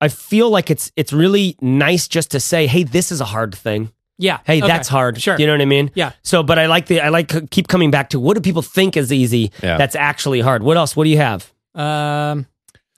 I 0.00 0.08
feel 0.08 0.50
like 0.50 0.70
it's 0.70 0.90
it's 0.96 1.12
really 1.12 1.56
nice 1.60 2.08
just 2.08 2.30
to 2.32 2.40
say, 2.40 2.66
hey, 2.66 2.82
this 2.84 3.10
is 3.12 3.20
a 3.20 3.24
hard 3.24 3.54
thing. 3.54 3.90
Yeah. 4.18 4.38
Hey, 4.44 4.58
Okay. 4.58 4.66
that's 4.66 4.88
hard. 4.88 5.20
Sure. 5.20 5.36
You 5.38 5.46
know 5.46 5.52
what 5.52 5.60
I 5.60 5.66
mean? 5.66 5.90
Yeah. 5.94 6.12
So, 6.22 6.42
but 6.42 6.58
I 6.58 6.66
like 6.66 6.86
the 6.86 7.00
I 7.00 7.08
like 7.10 7.50
keep 7.50 7.68
coming 7.68 7.90
back 7.90 8.10
to 8.10 8.20
what 8.20 8.34
do 8.34 8.40
people 8.40 8.62
think 8.62 8.96
is 8.96 9.12
easy? 9.12 9.52
Yeah. 9.62 9.76
That's 9.78 9.94
actually 9.94 10.40
hard. 10.40 10.62
What 10.62 10.76
else? 10.76 10.96
What 10.96 11.04
do 11.04 11.10
you 11.10 11.18
have? 11.18 11.52
Um, 11.74 12.46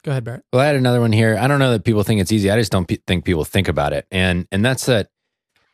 go 0.04 0.12
ahead, 0.12 0.24
Barrett. 0.24 0.44
Well, 0.52 0.62
I 0.62 0.66
had 0.66 0.76
another 0.76 1.00
one 1.00 1.12
here. 1.12 1.36
I 1.36 1.48
don't 1.48 1.58
know 1.58 1.72
that 1.72 1.84
people 1.84 2.02
think 2.04 2.20
it's 2.20 2.30
easy. 2.32 2.50
I 2.50 2.56
just 2.56 2.70
don't 2.72 2.86
pe- 2.86 2.98
think 3.06 3.24
people 3.24 3.44
think 3.44 3.68
about 3.68 3.92
it, 3.92 4.06
and 4.10 4.46
and 4.52 4.64
that's 4.64 4.86
that. 4.86 5.08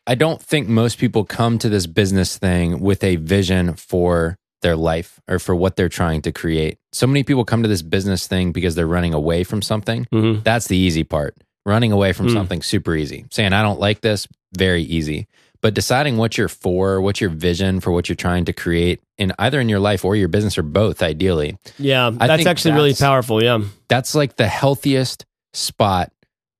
I 0.06 0.14
don't 0.14 0.40
think 0.42 0.68
most 0.68 0.98
people 0.98 1.24
come 1.24 1.58
to 1.58 1.68
this 1.68 1.86
business 1.86 2.36
thing 2.36 2.80
with 2.80 3.02
a 3.02 3.16
vision 3.16 3.74
for 3.74 4.36
their 4.62 4.76
life 4.76 5.20
or 5.28 5.38
for 5.38 5.54
what 5.54 5.76
they're 5.76 5.88
trying 5.88 6.22
to 6.22 6.32
create. 6.32 6.78
So 6.92 7.06
many 7.06 7.22
people 7.22 7.44
come 7.44 7.62
to 7.62 7.68
this 7.68 7.82
business 7.82 8.26
thing 8.26 8.52
because 8.52 8.74
they're 8.74 8.86
running 8.86 9.14
away 9.14 9.44
from 9.44 9.62
something. 9.62 10.06
Mhm. 10.12 10.42
That's 10.44 10.66
the 10.68 10.76
easy 10.76 11.04
part. 11.04 11.36
Running 11.66 11.92
away 11.92 12.12
from 12.12 12.28
Mm. 12.28 12.32
something 12.34 12.62
super 12.62 12.94
easy. 12.94 13.24
Saying 13.30 13.52
I 13.54 13.62
don't 13.62 13.80
like 13.80 14.00
this, 14.02 14.28
very 14.56 14.82
easy. 14.82 15.26
But 15.62 15.72
deciding 15.72 16.18
what 16.18 16.36
you're 16.36 16.48
for, 16.50 17.00
what's 17.00 17.22
your 17.22 17.30
vision 17.30 17.80
for 17.80 17.90
what 17.90 18.08
you're 18.08 18.16
trying 18.16 18.44
to 18.46 18.52
create 18.52 19.00
in 19.16 19.32
either 19.38 19.60
in 19.60 19.70
your 19.70 19.80
life 19.80 20.04
or 20.04 20.14
your 20.16 20.28
business 20.28 20.58
or 20.58 20.62
both 20.62 21.02
ideally. 21.02 21.56
Yeah, 21.78 22.10
I 22.20 22.26
that's 22.26 22.44
actually 22.44 22.74
really 22.74 22.92
powerful. 22.94 23.42
Yeah. 23.42 23.60
That's 23.88 24.14
like 24.14 24.36
the 24.36 24.46
healthiest 24.48 25.24
spot 25.54 26.12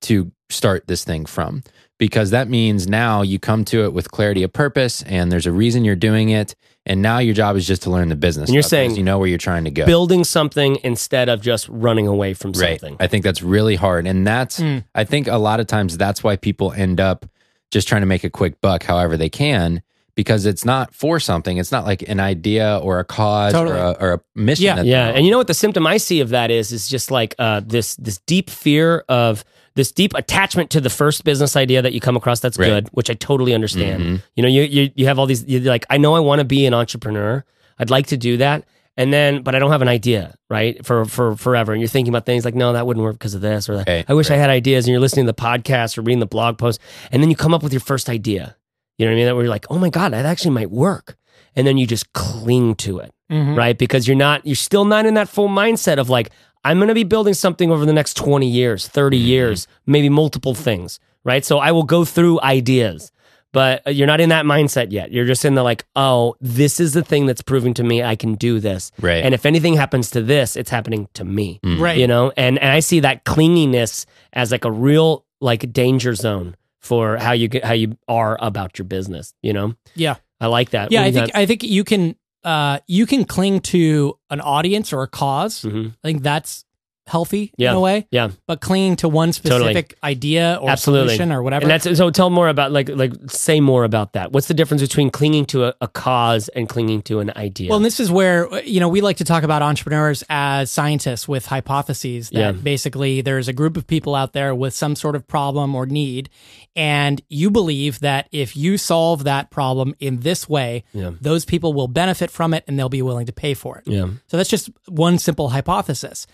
to 0.03 0.31
start 0.49 0.87
this 0.87 1.05
thing 1.05 1.27
from 1.27 1.63
because 1.99 2.31
that 2.31 2.49
means 2.49 2.87
now 2.89 3.23
you 3.23 3.39
come 3.39 3.65
to 3.67 3.85
it 3.85 3.93
with 3.93 4.11
clarity 4.11 4.43
of 4.43 4.53
purpose 4.53 5.03
and 5.03 5.31
there's 5.31 5.47
a 5.47 5.53
reason 5.53 5.85
you're 5.85 5.95
doing 5.97 6.29
it 6.31 6.55
and 6.87 7.01
now 7.01 7.19
your 7.19 7.35
job 7.35 7.57
is 7.57 7.67
just 7.67 7.83
to 7.83 7.91
learn 7.91 8.09
the 8.09 8.17
business 8.17 8.49
And 8.49 8.55
you're 8.55 8.63
stuff 8.63 8.71
saying 8.71 8.97
you 8.97 9.03
know 9.03 9.19
where 9.19 9.29
you're 9.29 9.39
trying 9.39 9.65
to 9.65 9.71
go 9.71 9.87
Building 9.87 10.25
something 10.25 10.79
instead 10.83 11.29
of 11.29 11.41
just 11.41 11.69
running 11.69 12.07
away 12.07 12.35
from 12.35 12.53
right 12.53 12.81
something. 12.81 12.97
i 13.01 13.07
think 13.07 13.25
that's 13.25 13.43
really 13.43 13.77
hard 13.77 14.07
and 14.07 14.27
that's 14.27 14.59
Mm. 14.61 14.85
i 14.95 15.05
think 15.05 15.27
a 15.29 15.39
lot 15.39 15.61
of 15.61 15.67
times 15.67 15.97
that's 15.97 16.23
why 16.25 16.37
people 16.37 16.73
end 16.73 17.01
up 17.01 17.27
just 17.71 17.89
trying 17.89 18.03
to 18.03 18.07
make 18.07 18.25
a 18.25 18.31
quick 18.31 18.61
buck 18.61 18.83
however 18.85 19.17
they 19.17 19.29
can 19.31 19.83
because 20.17 20.47
it's 20.47 20.65
not 20.65 20.95
for 20.95 21.19
something 21.19 21.57
it's 21.59 21.73
not 21.73 21.85
like 21.85 22.03
an 22.09 22.21
idea 22.21 22.79
or 22.83 22.99
a 23.01 23.05
cause 23.05 23.53
Totally. 23.53 23.77
or, 23.77 23.83
a, 23.83 23.91
or 24.01 24.13
a 24.15 24.21
mission 24.35 24.65
Yeah. 24.65 24.83
Yeah, 24.83 25.09
and 25.09 25.25
you 25.25 25.31
know 25.33 25.39
what 25.39 25.47
the 25.49 25.55
symptom 25.55 25.87
I 25.87 25.97
see 25.97 26.21
of 26.21 26.29
that 26.31 26.51
is 26.51 26.71
is 26.73 26.89
just 26.89 27.11
like 27.11 27.35
uh, 27.39 27.63
this 27.65 27.97
this 27.97 28.19
deep 28.27 28.49
fear 28.51 29.05
of 29.09 29.45
this 29.77 29.91
deep 29.93 30.13
attachment 30.15 30.71
to 30.71 30.81
the 30.81 30.91
first 30.91 31.25
business 31.25 31.57
idea 31.57 31.83
that 31.83 31.93
you 31.93 32.01
come 32.01 32.17
across 32.17 32.41
that's 32.41 32.59
Right. 32.59 32.69
good, 32.69 32.89
which 32.93 33.11
I 33.11 33.15
totally 33.15 33.55
understand. 33.55 34.03
Mhm. 34.03 34.23
You 34.37 34.43
know, 34.43 34.49
you 34.49 34.63
you 34.63 34.91
you 34.95 35.07
have 35.07 35.19
all 35.19 35.27
these 35.27 35.45
you're 35.47 35.61
like 35.63 35.85
I 35.91 35.99
know 35.99 36.15
I 36.15 36.21
want 36.21 36.39
to 36.41 36.45
be 36.45 36.65
an 36.67 36.75
entrepreneur. 36.75 37.45
I'd 37.79 37.91
like 37.91 38.07
to 38.09 38.17
do 38.17 38.37
that. 38.39 38.65
And 38.97 39.13
then, 39.13 39.43
but 39.43 39.57
I 39.57 39.59
don't 39.59 39.73
have 39.73 39.83
an 39.83 39.89
idea, 39.89 40.37
right? 40.49 40.87
For 40.87 41.05
for 41.05 41.35
forever, 41.35 41.73
and 41.73 41.81
you're 41.83 41.89
thinking 41.89 42.13
about 42.15 42.27
things 42.27 42.45
like, 42.45 42.55
no, 42.55 42.73
that 42.75 42.87
wouldn't 42.87 43.03
work 43.03 43.15
because 43.19 43.35
of 43.35 43.41
this, 43.41 43.69
or 43.69 43.79
that. 43.79 43.89
Right, 43.89 44.05
I 44.07 44.15
wish 44.15 44.31
I 44.31 44.37
had 44.37 44.51
ideas. 44.51 44.85
And 44.87 44.93
you're 44.93 45.01
listening 45.01 45.27
to 45.27 45.33
the 45.33 45.41
podcast 45.43 45.99
or 45.99 46.03
reading 46.03 46.21
the 46.21 46.27
blog 46.27 46.59
post, 46.59 46.81
and 47.11 47.21
then 47.21 47.29
you 47.29 47.35
come 47.35 47.53
up 47.53 47.65
with 47.65 47.73
your 47.73 47.81
first 47.81 48.09
idea. 48.09 48.55
You 48.97 49.07
know 49.07 49.11
what 49.11 49.15
I 49.15 49.17
mean? 49.17 49.27
That 49.27 49.35
where 49.35 49.45
you're 49.47 49.51
like, 49.51 49.67
oh 49.69 49.79
my 49.81 49.91
god, 49.91 50.13
that 50.13 50.25
actually 50.25 50.53
might 50.53 50.71
work, 50.71 51.17
and 51.57 51.67
then 51.67 51.77
you 51.77 51.89
just 51.89 52.13
cling 52.13 52.77
to 52.77 53.01
it 53.01 53.11
Mhm. 53.33 53.57
right? 53.57 53.77
Because 53.77 54.07
you're 54.07 54.17
not, 54.17 54.47
you're 54.47 54.55
still 54.55 54.85
not 54.85 55.07
in 55.07 55.15
that 55.15 55.29
full 55.29 55.49
mindset 55.49 55.99
of 55.99 56.09
like, 56.09 56.31
I'm 56.65 56.79
going 56.79 56.89
to 56.89 56.95
be 56.95 57.05
building 57.05 57.35
something 57.35 57.71
over 57.71 57.85
the 57.87 57.93
next 57.93 58.17
20 58.17 58.49
years, 58.49 58.89
30 58.89 59.19
Mm-hmm. 59.19 59.27
years, 59.27 59.69
maybe 59.87 60.09
multiple 60.09 60.55
things, 60.55 60.99
right? 61.25 61.45
So 61.45 61.59
I 61.59 61.73
will 61.73 61.83
go 61.83 62.05
through 62.05 62.41
ideas, 62.41 63.13
but 63.53 63.87
uh, 63.87 63.91
you're 63.91 64.07
not 64.07 64.21
in 64.21 64.31
that 64.31 64.45
mindset 64.47 64.91
yet. 64.91 65.13
You're 65.13 65.27
just 65.27 65.45
in 65.45 65.55
the 65.55 65.63
like, 65.63 65.85
oh, 65.95 66.35
this 66.41 66.81
is 66.81 66.93
the 66.95 67.03
thing 67.03 67.27
that's 67.27 67.43
proving 67.43 67.75
to 67.75 67.85
me 67.85 68.03
I 68.03 68.17
can 68.17 68.35
do 68.35 68.61
this. 68.61 68.91
Right. 69.01 69.23
And 69.25 69.35
if 69.35 69.45
anything 69.47 69.75
happens 69.75 70.11
to 70.13 70.23
this, 70.23 70.57
it's 70.57 70.71
happening 70.71 71.09
to 71.15 71.25
me. 71.25 71.61
Mm. 71.63 71.81
Right. 71.81 71.99
You 71.99 72.07
know, 72.07 72.33
and, 72.37 72.59
and 72.59 72.71
I 72.71 72.81
see 72.81 73.01
that 73.01 73.25
clinginess 73.25 74.07
as 74.33 74.51
like 74.51 74.65
a 74.65 74.73
real 74.73 75.25
like 75.41 75.73
danger 75.73 76.15
zone 76.15 76.57
for 76.81 77.17
how 77.19 77.33
you 77.33 77.49
get, 77.49 77.65
how 77.65 77.73
you 77.75 77.97
are 78.09 78.37
about 78.41 78.79
your 78.79 78.87
business, 78.87 79.35
you 79.43 79.53
know? 79.53 79.75
Yeah. 79.95 80.17
I 80.41 80.47
like 80.49 80.71
that. 80.71 80.91
Yeah, 80.93 81.03
I 81.03 81.11
do 81.11 81.17
you 81.19 81.25
think 81.27 81.37
I 81.37 81.47
think 81.47 81.63
you 81.63 81.85
can 81.85 82.17
uh 82.45 82.79
you 82.87 83.07
can 83.07 83.25
cling 83.25 83.61
to 83.61 84.19
an 84.31 84.41
audience 84.41 84.93
or 84.93 85.03
a 85.03 85.09
cause. 85.09 85.63
got? 85.63 85.73
Mhm. 85.73 85.89
I 86.05 86.09
think 86.09 86.23
that's 86.23 86.65
healthy 87.07 87.53
Yeah. 87.59 87.73
in 87.73 87.77
a 87.77 87.81
way. 87.81 88.07
Yeah. 88.11 88.31
But 88.47 88.63
clinging 88.63 88.97
to 88.97 89.11
one 89.11 89.31
Totally. 89.31 89.61
specific 89.75 89.95
idea 90.03 90.59
or 90.63 90.71
Absolutely. 90.71 91.09
solution 91.17 91.33
or 91.33 91.43
whatever. 91.43 91.65
And 91.65 91.71
that's 91.71 91.99
so. 91.99 92.09
Tell 92.09 92.31
more 92.31 92.49
about 92.49 92.73
like 92.73 92.89
like 92.89 93.13
say 93.29 93.61
more 93.61 93.85
about 93.85 94.15
that. 94.15 94.33
What's 94.33 94.49
the 94.49 94.55
difference 94.55 94.81
between 94.81 95.11
clinging 95.11 95.45
to 95.47 95.65
a, 95.67 95.75
a 95.83 95.89
cause 95.89 96.49
and 96.57 96.67
clinging 96.67 97.03
to 97.03 97.21
an 97.21 97.31
idea? 97.37 97.69
Well, 97.69 97.77
and 97.77 97.85
this 97.85 98.01
is 98.01 98.11
where 98.11 98.49
you 98.65 98.81
know 98.81 98.89
we 98.89 99.03
like 99.03 99.19
to 99.19 99.25
talk 99.25 99.43
about 99.43 99.61
entrepreneurs 99.61 100.25
as 100.31 100.71
scientists 100.71 101.29
with 101.29 101.45
hypotheses. 101.45 102.31
That 102.31 102.39
Yeah. 102.41 102.53
basically 102.53 103.21
there's 103.21 103.49
a 103.49 103.53
group 103.53 103.77
of 103.77 103.87
people 103.87 104.15
out 104.15 104.33
there 104.33 104.55
with 104.55 104.73
some 104.73 104.97
sort 104.97 105.15
of 105.15 105.29
problem 105.29 105.75
or 105.75 105.85
need, 105.85 106.31
and 106.77 107.21
you 107.29 107.51
believe 107.51 108.01
that 108.01 108.29
if 108.33 108.57
you 108.57 108.77
solve 108.79 109.25
that 109.25 109.51
problem 109.51 109.95
in 110.01 110.21
this 110.21 110.49
way, 110.49 110.85
Yeah. 110.93 111.13
those 111.21 111.45
people 111.45 111.73
will 111.73 111.89
benefit 111.89 112.31
from 112.31 112.53
it 112.55 112.65
and 112.67 112.79
they'll 112.79 112.89
be 112.89 113.03
willing 113.03 113.27
to 113.27 113.33
pay 113.33 113.55
for 113.55 113.79
it. 113.79 113.85
yeah, 113.87 114.07
So 114.27 114.37
that's 114.37 114.51
just 114.51 114.71
one 114.89 115.19
simple 115.19 115.51
hypothesis. 115.51 116.27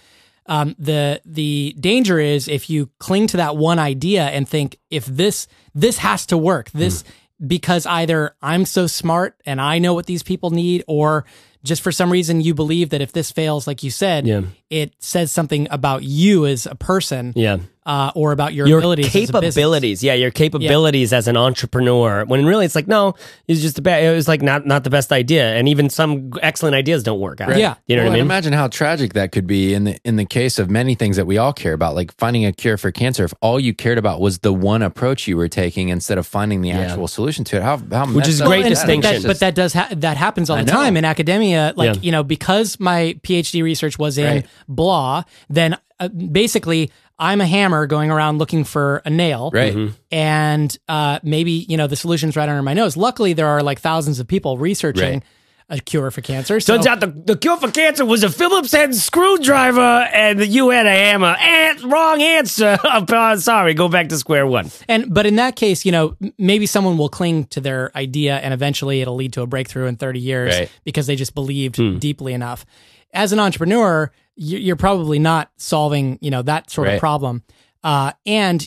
Um, 0.46 0.74
the 0.79 1.20
the 1.26 1.76
danger 1.79 2.18
is 2.18 2.48
if 2.48 2.70
you 2.70 2.90
cling 2.98 3.26
to 3.29 3.37
that 3.37 3.57
one 3.57 3.79
idea 3.79 4.24
and 4.24 4.48
think 4.48 4.79
if 4.90 5.05
this 5.07 5.46
this 5.74 5.98
has 5.98 6.26
to 6.26 6.38
work 6.38 6.70
this 6.70 7.05
because 7.46 7.87
either 7.87 8.35
I'm 8.42 8.64
so 8.64 8.87
smart 8.87 9.37
and 9.46 9.61
I 9.61 9.79
know 9.79 9.94
what 9.94 10.07
these 10.07 10.22
people 10.22 10.50
need 10.50 10.83
or 10.88 11.24
just 11.62 11.83
for 11.83 11.92
some 11.92 12.11
reason 12.11 12.40
you 12.40 12.55
believe 12.55 12.88
that 12.90 13.00
if 13.03 13.12
this 13.12 13.31
fails 13.31 13.66
like 13.66 13.83
you 13.83 13.90
said 13.90 14.26
Yeah. 14.26 14.42
it 14.70 14.94
says 14.98 15.31
something 15.31 15.68
about 15.70 16.03
you 16.03 16.46
as 16.46 16.66
a 16.66 16.74
person 16.74 17.33
yeah. 17.37 17.59
Uh, 17.90 18.12
or 18.14 18.31
about 18.31 18.55
your, 18.55 18.66
Your 18.68 18.79
abilities 18.79 19.07
as 19.09 19.14
a 19.14 19.18
capabilities, 19.26 19.98
yeah, 20.05 20.14
your 20.14 20.31
capabilities 20.31 21.12
as 21.12 21.26
an 21.26 21.37
entrepreneur. 21.37 22.24
When 22.24 22.46
really 22.46 22.64
it's 22.64 22.74
like 22.76 22.87
no, 22.87 23.14
it's 23.48 23.61
just 23.61 23.79
a 23.79 23.83
bad. 23.83 24.05
It 24.05 24.14
was 24.14 24.29
like 24.29 24.42
not 24.42 24.64
not 24.64 24.85
the 24.85 24.90
best 24.90 25.11
idea, 25.12 25.55
and 25.57 25.68
even 25.68 25.90
some 25.90 26.31
excellent 26.40 26.74
ideas 26.76 27.03
don't 27.03 27.18
work 27.20 27.40
out. 27.40 27.57
Yeah. 27.59 27.74
you 27.87 27.96
know 27.96 28.03
Well, 28.03 28.11
what 28.12 28.16
I 28.16 28.22
mean. 28.22 28.26
imagine 28.26 28.53
how 28.53 28.68
tragic 28.68 29.12
that 29.14 29.33
could 29.33 29.46
be 29.46 29.74
in 29.74 29.83
the 29.85 29.98
in 30.05 30.14
the 30.16 30.24
case 30.24 30.59
of 30.61 30.70
many 30.70 30.94
things 30.94 31.16
that 31.16 31.26
we 31.26 31.37
all 31.37 31.53
care 31.53 31.72
about, 31.72 31.94
like 31.96 32.11
finding 32.16 32.44
a 32.46 32.53
cure 32.53 32.76
for 32.79 32.90
cancer. 32.92 33.24
If 33.24 33.35
all 33.42 33.59
you 33.59 33.74
cared 33.74 33.98
about 33.98 34.20
was 34.20 34.38
the 34.38 34.53
one 34.53 34.83
approach 34.83 35.26
you 35.26 35.37
were 35.37 35.48
taking 35.48 35.88
instead 35.88 36.16
of 36.18 36.26
finding 36.29 36.61
the 36.62 36.70
actual 36.70 37.09
solution 37.09 37.44
to 37.46 37.57
it, 37.57 37.62
how 37.62 37.79
how 37.90 38.07
Which 38.07 38.29
is 38.29 38.40
great 38.40 38.62
that? 38.62 38.68
distinction. 38.70 39.22
But 39.22 39.22
that, 39.22 39.29
but 39.29 39.40
that 39.40 39.55
does 39.57 39.72
ha- 39.72 39.88
that 39.96 40.16
happens 40.16 40.48
all 40.50 40.59
I 40.59 40.62
the 40.62 40.70
know. 40.72 40.79
time 40.79 40.96
in 40.96 41.05
academia. 41.05 41.72
Like 41.76 41.96
Yeah. 41.96 42.00
you 42.07 42.12
know, 42.12 42.22
because 42.22 42.79
my 42.79 43.18
PhD 43.24 43.62
research 43.64 43.98
was 43.98 44.16
in 44.16 44.26
Right. 44.26 44.46
blah, 44.68 45.24
then 45.48 45.76
uh, 45.98 46.09
basically 46.09 46.90
I'm 47.20 47.40
a 47.42 47.46
hammer 47.46 47.87
going 47.87 48.11
around 48.11 48.38
looking 48.38 48.64
for 48.64 49.02
a 49.04 49.11
nail, 49.11 49.50
right. 49.52 49.74
Mm-hmm. 49.74 49.94
and 50.11 50.76
uh, 50.88 51.18
maybe 51.22 51.52
you 51.68 51.76
know 51.76 51.87
the 51.87 51.94
solution's 51.96 52.35
right 52.35 52.48
under 52.48 52.62
my 52.62 52.74
nose. 52.74 52.96
Luckily, 52.96 53.35
there 53.35 53.46
are 53.46 53.62
like 53.62 53.78
thousands 53.80 54.18
of 54.20 54.26
people 54.26 54.56
researching 54.59 55.20
Right. 55.20 55.78
a 55.78 55.78
cure 55.80 56.11
for 56.11 56.20
cancer. 56.22 56.59
So 56.59 56.74
Turns 56.74 56.87
out 56.87 56.98
the, 57.00 57.06
the 57.09 57.37
cure 57.37 57.56
for 57.59 57.70
cancer 57.70 58.04
was 58.04 58.24
a 58.24 58.30
Phillips 58.30 58.72
head 58.72 58.92
screwdriver, 58.94 59.80
and 59.80 60.44
you 60.46 60.70
had 60.70 60.87
a 60.87 60.90
hammer. 60.90 61.37
And 61.38 61.83
wrong 61.92 62.22
answer. 62.22 62.78
Uh, 63.20 63.37
sorry, 63.37 63.74
go 63.74 63.88
back 63.88 64.09
to 64.09 64.16
square 64.16 64.46
one. 64.46 64.70
And 64.88 65.12
but 65.12 65.26
in 65.26 65.37
that 65.37 65.56
case, 65.56 65.85
you 65.85 65.92
know, 65.92 66.16
maybe 66.38 66.66
someone 66.66 66.96
will 66.98 67.09
cling 67.09 67.44
to 67.46 67.61
their 67.61 67.90
idea 67.96 68.38
and 68.38 68.52
eventually 68.54 69.00
it'll 69.02 69.14
lead 69.16 69.33
to 69.35 69.42
a 69.42 69.46
breakthrough 69.46 69.87
in 69.87 69.96
30 69.96 70.20
years 70.20 70.59
Right. 70.59 70.70
because 70.85 71.06
they 71.06 71.16
just 71.16 71.35
believed 71.35 71.76
Hmm. 71.76 71.98
deeply 71.98 72.33
enough. 72.33 72.64
As 73.12 73.33
an 73.33 73.38
entrepreneur, 73.40 74.11
you- 74.11 74.11
you're 74.42 74.76
probably 74.76 75.18
not 75.18 75.50
solving, 75.59 76.18
you 76.22 76.31
know, 76.31 76.40
that 76.42 76.70
sort 76.70 76.88
of 76.94 77.00
problem. 77.00 77.42
Uh, 77.85 78.12
and 78.24 78.66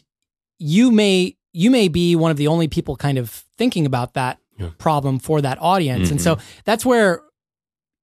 you 0.60 0.92
may 0.92 1.36
you 1.52 1.70
may 1.72 1.88
be 1.88 2.16
one 2.16 2.32
of 2.32 2.38
the 2.38 2.48
only 2.48 2.68
people 2.68 2.96
kind 2.96 3.18
of 3.18 3.44
thinking 3.58 3.86
about 3.86 4.14
that 4.14 4.38
problem 4.78 5.20
for 5.20 5.42
that 5.42 5.58
audience. 5.62 6.10
And 6.12 6.20
Mm-hmm. 6.20 6.40
so 6.40 6.46
that's 6.64 6.86
where 6.86 7.22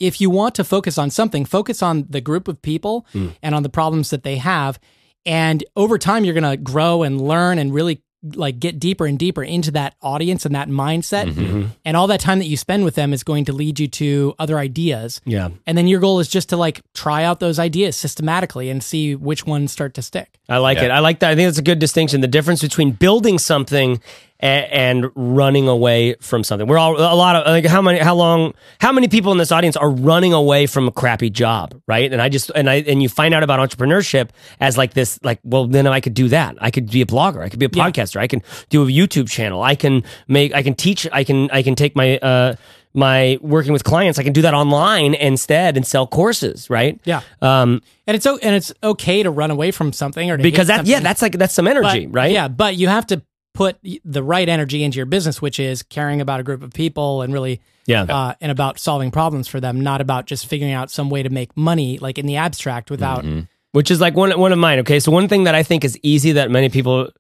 if 0.01 0.21
you 0.21 0.31
want 0.31 0.55
to 0.57 0.65
focus 0.65 0.99
on 0.99 1.11
something, 1.11 1.45
focus 1.45 1.83
on 1.83 2.07
the 2.11 2.21
group 2.21 2.49
of 2.49 2.61
people 2.61 3.07
Hmm. 3.13 3.29
and 3.43 3.55
on 3.55 3.63
the 3.63 3.69
problems 3.69 4.11
that 4.11 4.23
they 4.25 4.37
have. 4.37 4.79
And 5.27 5.63
over 5.77 5.99
time, 5.99 6.25
you're 6.25 6.35
going 6.41 6.51
to 6.51 6.57
grow 6.57 7.03
and 7.03 7.21
learn 7.21 7.59
and 7.59 7.73
really 7.75 8.03
like 8.23 8.61
get 8.61 8.79
deeper 8.79 9.07
and 9.07 9.19
deeper 9.19 9.43
into 9.43 9.71
that 9.71 9.95
audience 10.03 10.45
and 10.45 10.55
that 10.55 10.69
mindset. 10.69 11.31
Mm-hmm. 11.33 11.69
And 11.85 11.97
all 11.97 12.07
that 12.09 12.21
time 12.21 12.39
that 12.39 12.47
you 12.47 12.57
spend 12.57 12.85
with 12.85 12.95
them 12.95 13.13
is 13.13 13.23
going 13.23 13.47
to 13.47 13.53
lead 13.53 13.81
you 13.81 13.89
to 13.89 14.35
other 14.39 14.59
ideas. 14.59 15.21
Yeah. 15.25 15.49
And 15.67 15.79
then 15.79 15.87
your 15.87 16.01
goal 16.01 16.21
is 16.21 16.29
just 16.29 16.51
to 16.51 16.57
like 16.57 16.83
try 16.93 17.25
out 17.25 17.41
those 17.41 17.59
ideas 17.59 17.97
systematically 17.97 18.69
and 18.69 18.83
see 18.83 19.15
which 19.15 19.47
ones 19.47 19.73
start 19.73 19.95
to 19.95 20.03
stick. 20.03 20.39
I 20.49 20.59
like 20.59 20.79
Yeah. 20.79 20.85
it. 20.87 20.91
I 20.91 20.99
like 20.99 21.21
that. 21.21 21.31
I 21.31 21.35
think 21.35 21.47
that's 21.47 21.59
a 21.59 21.63
good 21.63 21.79
distinction. 21.79 22.21
The 22.21 22.29
difference 22.29 22.61
between 22.61 22.93
building 22.93 23.39
something 23.39 24.01
and, 24.41 25.05
and 25.05 25.11
running 25.15 25.69
away 25.69 26.15
from 26.21 26.43
something. 26.43 26.67
We're 26.67 26.79
all 26.79 26.97
a 26.97 27.15
lot 27.15 27.37
of 27.37 27.47
like 27.47 27.67
how 27.67 27.81
many 27.83 27.99
how 27.99 28.15
long 28.15 28.55
how 28.81 28.91
many 28.91 29.07
people 29.07 29.31
in 29.33 29.39
this 29.39 29.53
audience 29.53 29.77
are 29.77 29.91
running 29.91 30.33
away 30.33 30.67
from 30.67 30.89
a 30.89 30.91
crappy 30.91 31.31
job, 31.31 31.81
right? 31.87 32.11
And 32.13 32.21
I 32.21 32.29
just 32.29 32.51
and 32.55 32.69
I 32.69 32.77
and 32.77 33.03
you 33.03 33.09
find 33.09 33.35
out 33.35 33.43
about 33.43 33.61
entrepreneurship 33.61 34.31
as 34.59 34.77
like 34.77 34.95
this 34.95 35.19
like 35.23 35.39
well 35.45 35.67
then 35.67 35.87
I 35.87 36.01
could 36.01 36.15
do 36.15 36.29
that. 36.29 36.57
I 36.61 36.71
could 36.71 36.91
be 36.91 37.03
a 37.03 37.07
blogger. 37.07 37.41
I 37.43 37.49
could 37.49 37.59
be 37.61 37.67
a 37.67 37.71
podcaster. 37.71 38.19
I 38.19 38.27
can 38.27 38.43
do 38.71 38.83
a 38.83 38.87
YouTube 38.91 39.29
channel. 39.31 39.63
I 39.63 39.75
can 39.75 40.03
make 40.27 40.55
I 40.55 40.63
can 40.63 40.75
teach 40.75 41.07
I 41.13 41.23
can 41.25 41.51
I 41.51 41.63
can 41.63 41.75
take 41.75 41.95
my 41.95 42.19
uh 42.19 42.55
my 42.93 43.39
working 43.41 43.73
with 43.73 43.85
clients. 43.85 44.19
I 44.19 44.25
can 44.25 44.33
do 44.33 44.43
that 44.43 44.53
online 44.55 45.15
instead 45.15 45.77
and 45.77 45.87
sell 45.87 46.07
courses, 46.09 46.69
right? 46.69 46.99
Yeah. 47.05 47.21
Um 47.41 47.83
And 48.07 48.17
it's 48.17 48.27
and 48.27 48.55
it's 48.57 48.73
okay 48.83 49.23
to 49.23 49.31
run 49.31 49.51
away 49.51 49.71
from 49.71 49.93
something 49.93 50.29
or 50.31 50.37
to 50.37 50.43
because 50.43 50.67
that 50.69 50.87
yeah, 50.87 51.01
that's 51.01 51.23
like 51.23 51.33
that's 51.39 51.55
some 51.55 51.67
But- 51.67 51.77
energy, 51.77 52.07
right? 52.09 52.33
Yeah, 52.33 52.49
but 52.49 52.77
you 52.77 52.89
have 52.89 53.07
to 53.09 53.23
put 53.53 53.77
the 54.05 54.23
right 54.23 54.49
energy 54.49 54.83
into 54.85 54.97
your 54.97 55.07
business, 55.07 55.43
which 55.43 55.59
is 55.59 55.83
caring 55.83 56.21
about 56.21 56.41
a 56.41 56.43
group 56.43 56.63
of 56.63 56.73
people 56.73 57.23
and 57.23 57.33
really, 57.33 57.61
Yeah. 57.87 58.03
uh, 58.03 58.35
and 58.41 58.53
about 58.53 58.79
solving 58.79 59.11
problems 59.11 59.49
for 59.49 59.61
them, 59.61 59.81
not 59.81 60.01
about 60.01 60.27
just 60.27 60.47
figuring 60.47 60.73
out 60.73 60.91
some 60.91 61.11
way 61.11 61.23
to 61.23 61.31
make 61.31 61.57
money, 61.57 61.99
like 61.99 62.19
in 62.19 62.27
the 62.27 62.37
abstract, 62.37 62.91
without. 62.91 63.25
which 63.73 63.91
is 63.91 64.01
like 64.01 64.15
one 64.15 64.31
one 64.39 64.53
of 64.53 64.59
mine. 64.59 64.79
Okay, 64.81 65.01
so 65.01 65.11
one 65.13 65.29
thing 65.29 65.45
that 65.45 65.55
I 65.55 65.63
think 65.63 65.85
is 65.85 65.99
easy 66.03 66.33
that 66.33 66.51
many 66.51 66.69
people 66.69 67.11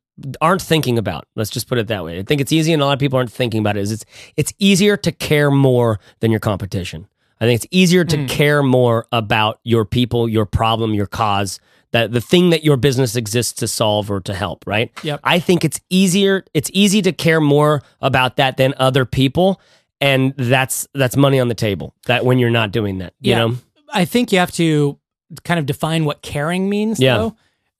aren't 0.40 0.60
thinking 0.62 0.98
about. 0.98 1.26
Let's 1.34 1.50
just 1.50 1.66
put 1.66 1.78
it 1.78 1.86
that 1.88 2.04
way. 2.04 2.18
I 2.18 2.22
think 2.22 2.40
it's 2.40 2.52
easy, 2.52 2.72
and 2.72 2.82
a 2.82 2.84
lot 2.86 2.92
of 2.92 2.98
people 2.98 3.18
aren't 3.18 3.32
thinking 3.32 3.60
about 3.60 3.76
it. 3.76 3.80
Is 3.80 3.92
it's 3.92 4.04
it's 4.36 4.52
easier 4.58 4.96
to 4.98 5.12
care 5.12 5.50
more 5.50 5.98
than 6.20 6.30
your 6.30 6.40
competition. 6.40 7.06
I 7.40 7.46
think 7.46 7.56
it's 7.56 7.66
easier 7.70 8.04
to 8.04 8.26
care 8.26 8.62
more 8.62 9.06
about 9.12 9.60
your 9.64 9.86
people, 9.86 10.28
your 10.28 10.44
problem, 10.44 10.92
your 10.92 11.06
cause, 11.06 11.58
that 11.92 12.12
the 12.12 12.20
thing 12.20 12.50
that 12.50 12.62
your 12.64 12.76
business 12.76 13.16
exists 13.16 13.52
to 13.54 13.66
solve 13.68 14.10
or 14.10 14.20
to 14.20 14.34
help, 14.34 14.64
right? 14.66 14.90
Yep. 15.02 15.20
I 15.24 15.38
think 15.40 15.64
it's 15.64 15.80
easier 15.90 16.44
it's 16.54 16.70
easy 16.72 17.02
to 17.02 17.12
care 17.12 17.40
more 17.40 17.82
about 18.00 18.36
that 18.36 18.56
than 18.56 18.74
other 18.78 19.04
people 19.04 19.60
and 20.00 20.32
that's 20.36 20.86
that's 20.94 21.16
money 21.16 21.38
on 21.40 21.48
the 21.48 21.54
table. 21.54 21.94
That 22.06 22.24
when 22.24 22.38
you're 22.38 22.50
not 22.50 22.70
doing 22.72 22.98
that, 22.98 23.14
you 23.20 23.32
Yeah. 23.32 23.38
know? 23.38 23.56
I 23.92 24.04
think 24.04 24.32
you 24.32 24.38
have 24.38 24.52
to 24.52 24.98
kind 25.44 25.58
of 25.60 25.66
define 25.66 26.04
what 26.04 26.22
caring 26.22 26.68
means, 26.68 26.98
Yeah. 27.00 27.16
though. 27.18 27.36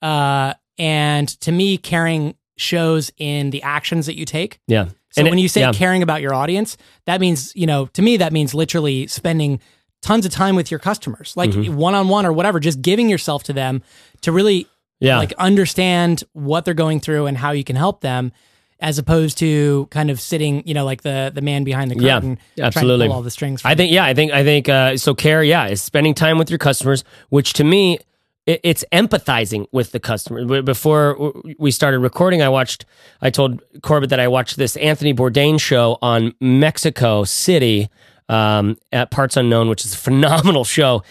Uh, 0.06 0.54
and 0.78 1.28
to 1.40 1.52
me, 1.52 1.76
caring 1.78 2.34
shows 2.56 3.10
in 3.16 3.50
the 3.50 3.62
actions 3.62 4.06
that 4.06 4.16
you 4.16 4.24
take. 4.24 4.58
Yeah. 4.66 4.86
So 5.10 5.20
And 5.20 5.28
it- 5.28 5.30
when 5.30 5.38
you 5.38 5.48
say 5.48 5.60
yeah. 5.62 5.72
caring 5.72 6.02
about 6.02 6.20
your 6.20 6.34
audience, 6.34 6.76
that 7.06 7.20
means, 7.20 7.52
you 7.56 7.66
know, 7.66 7.86
to 7.94 8.02
me, 8.02 8.16
that 8.18 8.32
means 8.32 8.54
literally 8.54 9.06
spending 9.06 9.60
tons 10.02 10.24
of 10.26 10.32
time 10.32 10.56
with 10.56 10.70
your 10.70 10.80
customers, 10.80 11.34
like 11.36 11.52
one 11.54 11.94
on 11.94 12.08
one 12.08 12.24
or 12.26 12.32
whatever, 12.32 12.58
just 12.60 12.80
giving 12.82 13.08
yourself 13.08 13.42
to 13.44 13.52
them 13.52 13.82
to 14.22 14.32
really 14.32 14.66
Yeah. 15.00 15.18
like 15.18 15.32
understand 15.38 16.24
what 16.32 16.64
they're 16.64 16.74
going 16.74 17.00
through 17.00 17.26
and 17.26 17.36
how 17.38 17.52
you 17.52 17.64
can 17.64 17.76
help 17.76 18.00
them, 18.00 18.32
as 18.80 18.98
opposed 18.98 19.36
to 19.38 19.86
kind 19.90 20.10
of 20.10 20.20
sitting, 20.20 20.62
you 20.66 20.72
know, 20.74 20.84
like 20.86 21.02
the 21.02 21.30
the 21.34 21.42
man 21.42 21.64
behind 21.64 21.90
the 21.90 21.96
Yeah, 22.02 22.14
curtain, 22.16 22.38
trying 22.56 22.66
absolutely. 22.66 23.06
to 23.06 23.10
pull 23.10 23.16
all 23.16 23.22
the 23.22 23.30
strings. 23.30 23.60
I 23.64 23.74
think 23.74 23.92
yeah, 23.92 24.04
I 24.04 24.14
think 24.14 24.32
I 24.32 24.42
think 24.42 24.68
uh, 24.68 24.96
so. 24.96 25.14
Care, 25.14 25.42
yeah, 25.44 25.66
is 25.68 25.82
spending 25.82 26.14
time 26.14 26.38
with 26.38 26.48
your 26.50 26.58
customers, 26.58 27.04
which 27.28 27.52
to 27.54 27.64
me, 27.64 27.98
it, 28.46 28.60
it's 28.62 28.84
empathizing 28.90 29.66
with 29.70 29.92
the 29.92 30.00
customer. 30.00 30.62
Before 30.62 31.32
we 31.58 31.70
started 31.70 31.98
recording, 31.98 32.40
I 32.40 32.48
watched. 32.48 32.86
I 33.20 33.28
told 33.28 33.60
Corbett 33.82 34.08
that 34.10 34.20
I 34.20 34.28
watched 34.28 34.56
this 34.56 34.76
Anthony 34.78 35.12
Bourdain 35.12 35.60
show 35.60 35.98
on 36.00 36.32
Mexico 36.40 37.24
City 37.24 37.88
um, 38.30 38.78
at 38.92 39.10
Parts 39.10 39.36
Unknown, 39.36 39.68
which 39.68 39.84
is 39.84 39.94
a 39.94 39.98
phenomenal 39.98 40.64
show. 40.64 41.02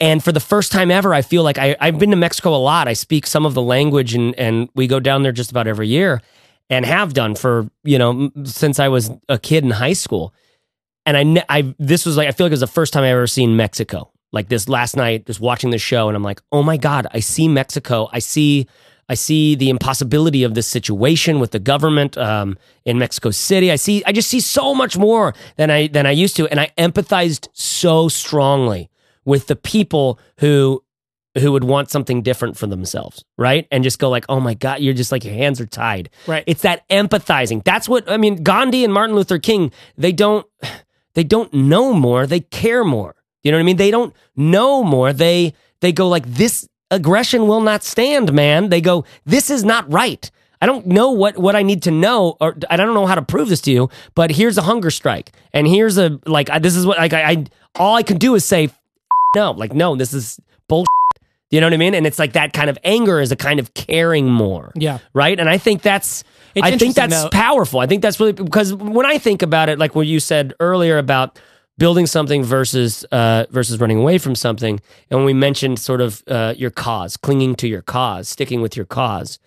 And 0.00 0.22
for 0.22 0.30
the 0.30 0.40
first 0.40 0.70
time 0.70 0.92
ever, 0.92 1.12
I 1.12 1.22
feel 1.22 1.42
like 1.42 1.58
I, 1.58 1.76
I've 1.80 1.98
been 1.98 2.10
to 2.10 2.16
Mexico 2.16 2.54
a 2.54 2.58
lot. 2.58 2.86
I 2.86 2.92
speak 2.92 3.26
some 3.26 3.44
of 3.44 3.54
the 3.54 3.62
language, 3.62 4.14
and 4.14 4.34
and 4.36 4.68
we 4.74 4.86
go 4.86 5.00
down 5.00 5.24
there 5.24 5.32
just 5.32 5.50
about 5.50 5.66
every 5.66 5.88
year, 5.88 6.22
and 6.70 6.86
have 6.86 7.14
done 7.14 7.34
for 7.34 7.68
you 7.82 7.98
know 7.98 8.30
since 8.44 8.78
I 8.78 8.88
was 8.88 9.10
a 9.28 9.38
kid 9.38 9.64
in 9.64 9.70
high 9.70 9.94
school 9.94 10.32
and 11.08 11.40
I, 11.40 11.44
I 11.48 11.74
this 11.78 12.04
was 12.04 12.16
like 12.16 12.28
I 12.28 12.32
feel 12.32 12.46
like 12.46 12.50
it 12.50 12.52
was 12.52 12.60
the 12.60 12.66
first 12.66 12.92
time 12.92 13.02
I 13.02 13.10
ever 13.10 13.26
seen 13.26 13.56
Mexico. 13.56 14.12
Like 14.30 14.50
this 14.50 14.68
last 14.68 14.94
night, 14.94 15.24
just 15.24 15.40
watching 15.40 15.70
the 15.70 15.78
show, 15.78 16.08
and 16.08 16.14
I'm 16.14 16.22
like, 16.22 16.42
oh 16.52 16.62
my 16.62 16.76
god, 16.76 17.06
I 17.12 17.20
see 17.20 17.48
Mexico. 17.48 18.10
I 18.12 18.18
see, 18.18 18.66
I 19.08 19.14
see 19.14 19.54
the 19.54 19.70
impossibility 19.70 20.42
of 20.42 20.54
this 20.54 20.66
situation 20.66 21.40
with 21.40 21.52
the 21.52 21.58
government 21.58 22.18
um, 22.18 22.58
in 22.84 22.98
Mexico 22.98 23.30
City. 23.30 23.72
I 23.72 23.76
see, 23.76 24.04
I 24.04 24.12
just 24.12 24.28
see 24.28 24.40
so 24.40 24.74
much 24.74 24.98
more 24.98 25.34
than 25.56 25.70
I 25.70 25.86
than 25.86 26.06
I 26.06 26.10
used 26.10 26.36
to, 26.36 26.46
and 26.48 26.60
I 26.60 26.70
empathized 26.76 27.48
so 27.52 28.08
strongly 28.08 28.90
with 29.24 29.46
the 29.46 29.56
people 29.56 30.18
who 30.40 30.82
who 31.38 31.52
would 31.52 31.64
want 31.64 31.90
something 31.90 32.22
different 32.22 32.56
for 32.56 32.66
themselves, 32.66 33.24
right? 33.36 33.66
And 33.70 33.84
just 33.84 33.98
go 33.98 34.10
like, 34.10 34.26
"Oh 34.28 34.40
my 34.40 34.54
god, 34.54 34.80
you're 34.80 34.94
just 34.94 35.12
like 35.12 35.24
your 35.24 35.34
hands 35.34 35.60
are 35.60 35.66
tied." 35.66 36.10
Right. 36.26 36.44
It's 36.46 36.62
that 36.62 36.86
empathizing. 36.88 37.64
That's 37.64 37.88
what 37.88 38.10
I 38.10 38.16
mean. 38.16 38.42
Gandhi 38.42 38.84
and 38.84 38.92
Martin 38.92 39.16
Luther 39.16 39.38
King, 39.38 39.72
they 39.96 40.12
don't 40.12 40.46
they 41.14 41.24
don't 41.24 41.52
know 41.54 41.92
more, 41.94 42.26
they 42.26 42.40
care 42.40 42.84
more. 42.84 43.14
You 43.42 43.52
know 43.52 43.58
what 43.58 43.62
I 43.62 43.64
mean? 43.64 43.76
They 43.76 43.90
don't 43.90 44.14
know 44.36 44.82
more. 44.82 45.12
They 45.12 45.54
they 45.80 45.92
go 45.92 46.08
like 46.08 46.26
this 46.26 46.68
aggression 46.90 47.46
will 47.46 47.60
not 47.60 47.82
stand, 47.84 48.32
man. 48.32 48.68
They 48.70 48.80
go, 48.80 49.04
"This 49.26 49.50
is 49.50 49.64
not 49.64 49.90
right." 49.92 50.30
I 50.60 50.66
don't 50.66 50.86
know 50.86 51.10
what 51.12 51.38
what 51.38 51.54
I 51.54 51.62
need 51.62 51.82
to 51.84 51.90
know, 51.90 52.36
or 52.40 52.56
I 52.68 52.76
don't 52.76 52.92
know 52.94 53.06
how 53.06 53.14
to 53.14 53.22
prove 53.22 53.48
this 53.48 53.60
to 53.62 53.70
you. 53.70 53.90
But 54.14 54.30
here's 54.32 54.58
a 54.58 54.62
hunger 54.62 54.90
strike, 54.90 55.32
and 55.52 55.66
here's 55.68 55.98
a 55.98 56.18
like 56.26 56.50
I, 56.50 56.58
this 56.58 56.74
is 56.76 56.84
what 56.86 56.98
like 56.98 57.12
I, 57.12 57.30
I 57.30 57.44
all 57.76 57.94
I 57.94 58.02
can 58.02 58.18
do 58.18 58.34
is 58.34 58.44
say 58.44 58.64
"F- 58.64 58.78
no, 59.36 59.52
like 59.52 59.72
no, 59.72 59.94
this 59.96 60.12
is 60.12 60.40
bullshit. 60.68 60.86
You 61.50 61.60
know 61.62 61.66
what 61.66 61.74
I 61.74 61.78
mean? 61.78 61.94
And 61.94 62.06
it's 62.06 62.18
like 62.18 62.34
that 62.34 62.52
kind 62.52 62.68
of 62.68 62.76
anger 62.84 63.20
is 63.20 63.32
a 63.32 63.36
kind 63.36 63.58
of 63.58 63.72
caring 63.72 64.28
more. 64.28 64.70
Yeah. 64.74 64.98
Right. 65.14 65.38
And 65.40 65.48
I 65.48 65.56
think 65.56 65.80
that's 65.80 66.22
It's 66.54 66.66
I 66.66 66.76
think 66.76 66.94
that's 66.94 67.22
though. 67.22 67.30
powerful. 67.30 67.80
I 67.80 67.86
think 67.86 68.02
that's 68.02 68.20
really 68.20 68.32
because 68.32 68.74
when 68.74 69.06
I 69.06 69.16
think 69.16 69.40
about 69.40 69.70
it, 69.70 69.78
like 69.78 69.94
what 69.94 70.06
you 70.06 70.20
said 70.20 70.52
earlier 70.60 70.98
about 70.98 71.38
building 71.78 72.06
something 72.06 72.44
versus 72.44 73.04
uh, 73.04 73.46
versus 73.50 73.80
running 73.80 73.98
away 73.98 74.18
from 74.18 74.34
something, 74.34 74.80
and 75.10 75.18
when 75.18 75.24
we 75.24 75.32
mentioned 75.32 75.78
sort 75.78 76.00
of 76.00 76.22
uh, 76.26 76.54
your 76.56 76.70
cause, 76.70 77.16
clinging 77.16 77.54
to 77.56 77.68
your 77.68 77.82
cause, 77.82 78.28
sticking 78.28 78.60
with 78.60 78.76
your 78.76 78.86
cause. 78.86 79.38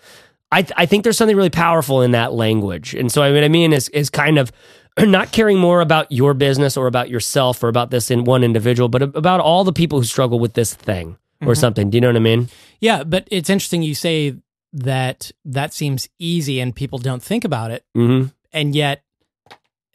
I, 0.53 0.65
I 0.75 0.85
think 0.85 1.05
there's 1.05 1.17
something 1.17 1.37
really 1.37 1.49
powerful 1.49 2.01
in 2.01 2.11
that 2.11 2.33
language. 2.33 2.93
And 2.93 3.09
so 3.09 3.23
I 3.23 3.31
mean, 3.31 3.43
I 3.43 3.47
mean 3.47 3.71
is 3.71 3.87
is 3.89 4.09
kind 4.09 4.37
of 4.37 4.51
not 4.99 5.31
caring 5.31 5.57
more 5.59 5.79
about 5.81 6.11
your 6.11 6.33
business 6.33 6.75
or 6.75 6.87
about 6.87 7.09
yourself 7.09 7.63
or 7.63 7.69
about 7.69 7.91
this 7.91 8.11
in 8.11 8.25
one 8.25 8.43
individual, 8.43 8.89
but 8.89 9.01
about 9.01 9.39
all 9.39 9.63
the 9.63 9.73
people 9.73 9.99
who 9.99 10.05
struggle 10.05 10.39
with 10.39 10.53
this 10.53 10.73
thing 10.73 11.17
or 11.43 11.55
something. 11.55 11.89
Do 11.89 11.97
you 11.97 12.01
know 12.01 12.09
what 12.09 12.17
I 12.17 12.19
mean? 12.19 12.49
Yeah, 12.79 13.03
but 13.03 13.27
it's 13.31 13.49
interesting 13.49 13.81
you 13.81 13.95
say 13.95 14.35
that 14.73 15.31
that 15.43 15.73
seems 15.73 16.07
easy 16.19 16.59
and 16.59 16.75
people 16.75 16.99
don't 16.99 17.23
think 17.23 17.45
about 17.45 17.71
it, 17.71 17.85
hmm 17.93 18.25
and 18.53 18.75
yet 18.75 19.03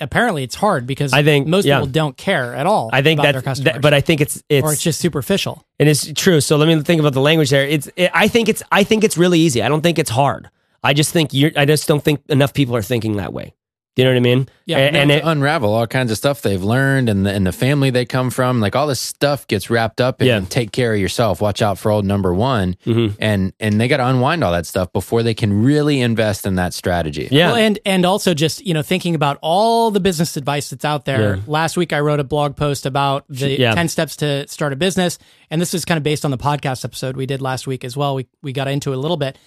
apparently 0.00 0.42
it's 0.42 0.54
hard 0.54 0.86
because 0.86 1.12
I 1.12 1.22
think- 1.22 1.46
most 1.46 1.64
yeah. 1.64 1.78
people 1.78 1.88
don't 1.88 2.16
care 2.16 2.54
at 2.54 2.66
all. 2.66 2.90
I 2.92 3.02
think 3.02 3.18
about 3.18 3.24
their 3.24 3.32
that's, 3.34 3.44
customers, 3.44 3.72
that, 3.74 3.82
but 3.82 3.94
I 3.94 4.00
think 4.00 4.20
it's 4.20 4.42
it's 4.48 4.64
or 4.64 4.72
it's 4.72 4.82
just 4.82 5.00
superficial. 5.00 5.64
And 5.78 5.88
it's 5.88 6.12
true. 6.12 6.40
So 6.40 6.56
let 6.56 6.68
me 6.68 6.80
think 6.82 7.00
about 7.00 7.12
the 7.12 7.20
language 7.20 7.50
there. 7.50 7.66
It's. 7.66 7.88
It, 7.96 8.10
I 8.14 8.28
think 8.28 8.48
it's. 8.48 8.62
I 8.70 8.84
think 8.84 9.04
it's 9.04 9.18
really 9.18 9.40
easy. 9.40 9.62
I 9.62 9.68
don't 9.68 9.82
think 9.82 9.98
it's 9.98 10.10
hard. 10.10 10.50
I 10.82 10.94
just 10.94 11.12
think 11.12 11.32
you're. 11.32 11.50
I 11.56 11.64
just 11.64 11.88
don't 11.88 12.02
think 12.02 12.22
enough 12.28 12.54
people 12.54 12.76
are 12.76 12.82
thinking 12.82 13.16
that 13.16 13.32
way. 13.32 13.54
Do 13.96 14.02
you 14.02 14.08
know 14.08 14.12
what 14.12 14.16
I 14.18 14.20
mean? 14.20 14.48
Yeah. 14.66 14.78
And, 14.78 14.94
and 14.96 15.10
it, 15.10 15.22
unravel 15.24 15.72
all 15.72 15.86
kinds 15.86 16.10
of 16.10 16.18
stuff 16.18 16.42
they've 16.42 16.62
learned 16.62 17.08
and 17.08 17.24
the, 17.24 17.30
and 17.32 17.46
the 17.46 17.52
family 17.52 17.88
they 17.88 18.04
come 18.04 18.28
from. 18.28 18.60
Like 18.60 18.76
all 18.76 18.86
this 18.86 19.00
stuff 19.00 19.46
gets 19.46 19.70
wrapped 19.70 20.02
up 20.02 20.20
in 20.20 20.28
Yeah. 20.28 20.40
take 20.46 20.70
care 20.70 20.92
of 20.92 21.00
yourself. 21.00 21.40
Watch 21.40 21.62
out 21.62 21.78
for 21.78 21.90
old 21.90 22.04
number 22.04 22.34
one. 22.34 22.76
Mhm. 22.84 23.16
And 23.18 23.54
and 23.58 23.80
they 23.80 23.88
got 23.88 23.96
to 23.96 24.06
unwind 24.06 24.44
all 24.44 24.52
that 24.52 24.66
stuff 24.66 24.92
before 24.92 25.22
they 25.22 25.32
can 25.32 25.62
really 25.64 26.02
invest 26.02 26.44
in 26.44 26.56
that 26.56 26.74
strategy. 26.74 27.28
yeah. 27.30 27.46
Well, 27.52 27.56
and 27.56 27.78
and 27.86 28.04
also 28.04 28.34
just 28.34 28.66
you 28.66 28.74
know 28.74 28.82
thinking 28.82 29.14
about 29.14 29.38
all 29.40 29.90
the 29.90 30.00
business 30.00 30.36
advice 30.36 30.68
that's 30.68 30.84
out 30.84 31.06
there. 31.06 31.36
Yeah. 31.36 31.42
Last 31.46 31.78
week 31.78 31.94
I 31.94 32.00
wrote 32.00 32.20
a 32.20 32.24
blog 32.24 32.54
post 32.54 32.84
about 32.84 33.24
the 33.30 33.58
Yeah. 33.58 33.74
ten 33.74 33.88
steps 33.88 34.14
to 34.16 34.46
start 34.46 34.74
a 34.74 34.76
business, 34.76 35.18
and 35.50 35.58
this 35.58 35.72
is 35.72 35.86
kind 35.86 35.96
of 35.96 36.02
based 36.04 36.26
on 36.26 36.30
the 36.30 36.36
podcast 36.38 36.84
episode 36.84 37.16
we 37.16 37.24
did 37.24 37.40
last 37.40 37.66
week 37.66 37.82
as 37.82 37.96
well. 37.96 38.14
We 38.14 38.26
we 38.42 38.52
got 38.52 38.68
into 38.68 38.92
it 38.92 38.96
a 38.96 39.00
little 39.00 39.16
bit, 39.16 39.38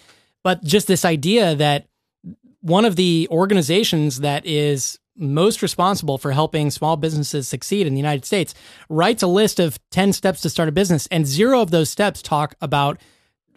but 0.43 0.63
just 0.63 0.88
this 0.88 1.05
idea 1.05 1.53
that 1.53 1.85
one 2.61 2.85
of 2.85 2.95
the 2.95 3.27
organizations 3.31 4.19
that 4.21 4.45
is 4.45 4.99
most 5.15 5.61
responsible 5.61 6.17
for 6.17 6.31
helping 6.31 6.71
small 6.71 6.95
businesses 6.95 7.47
succeed 7.47 7.85
in 7.85 7.93
the 7.93 7.99
United 7.99 8.23
States 8.25 8.53
writes 8.89 9.21
a 9.21 9.27
list 9.27 9.59
of 9.59 9.77
10 9.91 10.13
steps 10.13 10.41
to 10.41 10.49
start 10.49 10.69
a 10.69 10.71
business 10.71 11.07
and 11.11 11.25
zero 11.27 11.61
of 11.61 11.71
those 11.71 11.89
steps 11.89 12.21
talk 12.21 12.55
about 12.61 12.99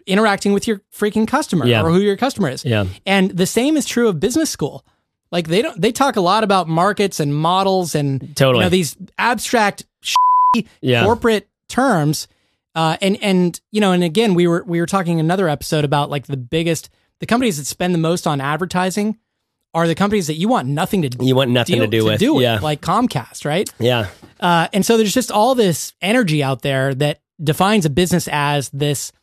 interacting 0.05 0.51
with 0.51 0.67
your 0.67 0.81
freaking 0.93 1.25
customer 1.25 1.65
Yeah. 1.65 1.81
or 1.81 1.89
who 1.91 1.99
your 1.99 2.17
customer 2.17 2.49
is. 2.49 2.65
Yeah. 2.65 2.85
And 3.05 3.31
the 3.31 3.45
same 3.45 3.77
is 3.77 3.85
true 3.85 4.09
of 4.09 4.19
business 4.19 4.49
school. 4.49 4.85
Like 5.31 5.47
they 5.47 5.61
don't 5.61 5.81
they 5.81 5.91
talk 5.93 6.17
a 6.17 6.21
lot 6.21 6.43
about 6.43 6.67
markets 6.67 7.19
and 7.21 7.33
models 7.33 7.95
and 7.95 8.35
Totally. 8.35 8.63
you 8.63 8.65
know 8.65 8.69
these 8.69 8.97
abstract 9.17 9.85
Yeah. 10.81 11.05
corporate 11.05 11.47
terms. 11.69 12.27
Uh, 12.75 12.97
and 13.01 13.17
and 13.23 13.59
you 13.71 13.79
know, 13.79 13.91
and 13.93 14.03
again, 14.03 14.33
we 14.33 14.47
were 14.47 14.63
we 14.67 14.79
were 14.79 14.85
talking 14.85 15.19
another 15.19 15.47
episode 15.47 15.85
about 15.85 16.09
like 16.09 16.25
the 16.27 16.37
biggest 16.37 16.89
the 17.23 17.27
companies 17.27 17.55
that 17.57 17.65
spend 17.65 17.93
the 17.95 17.99
most 17.99 18.27
on 18.27 18.41
advertising 18.41 19.17
are 19.73 19.87
the 19.87 19.95
companies 19.95 20.27
that 20.27 20.33
you 20.33 20.49
want 20.49 20.67
nothing 20.67 21.03
to 21.03 21.23
You 21.23 21.37
want 21.37 21.51
nothing 21.51 21.75
deal, 21.75 21.85
to 21.85 21.89
do 21.89 22.03
with. 22.03 22.19
do 22.19 22.41
yeah. 22.41 22.59
like 22.61 22.81
Comcast, 22.81 23.45
right? 23.45 23.69
yeah. 23.79 24.09
Uh, 24.41 24.67
and 24.73 24.85
so 24.85 24.97
there's 24.97 25.13
just 25.13 25.31
all 25.31 25.55
this 25.55 25.93
energy 26.01 26.43
out 26.43 26.63
there 26.63 26.93
that 26.95 27.21
defines 27.41 27.85
a 27.85 27.89
business 27.89 28.27
as 28.29 28.69
this 28.71 29.13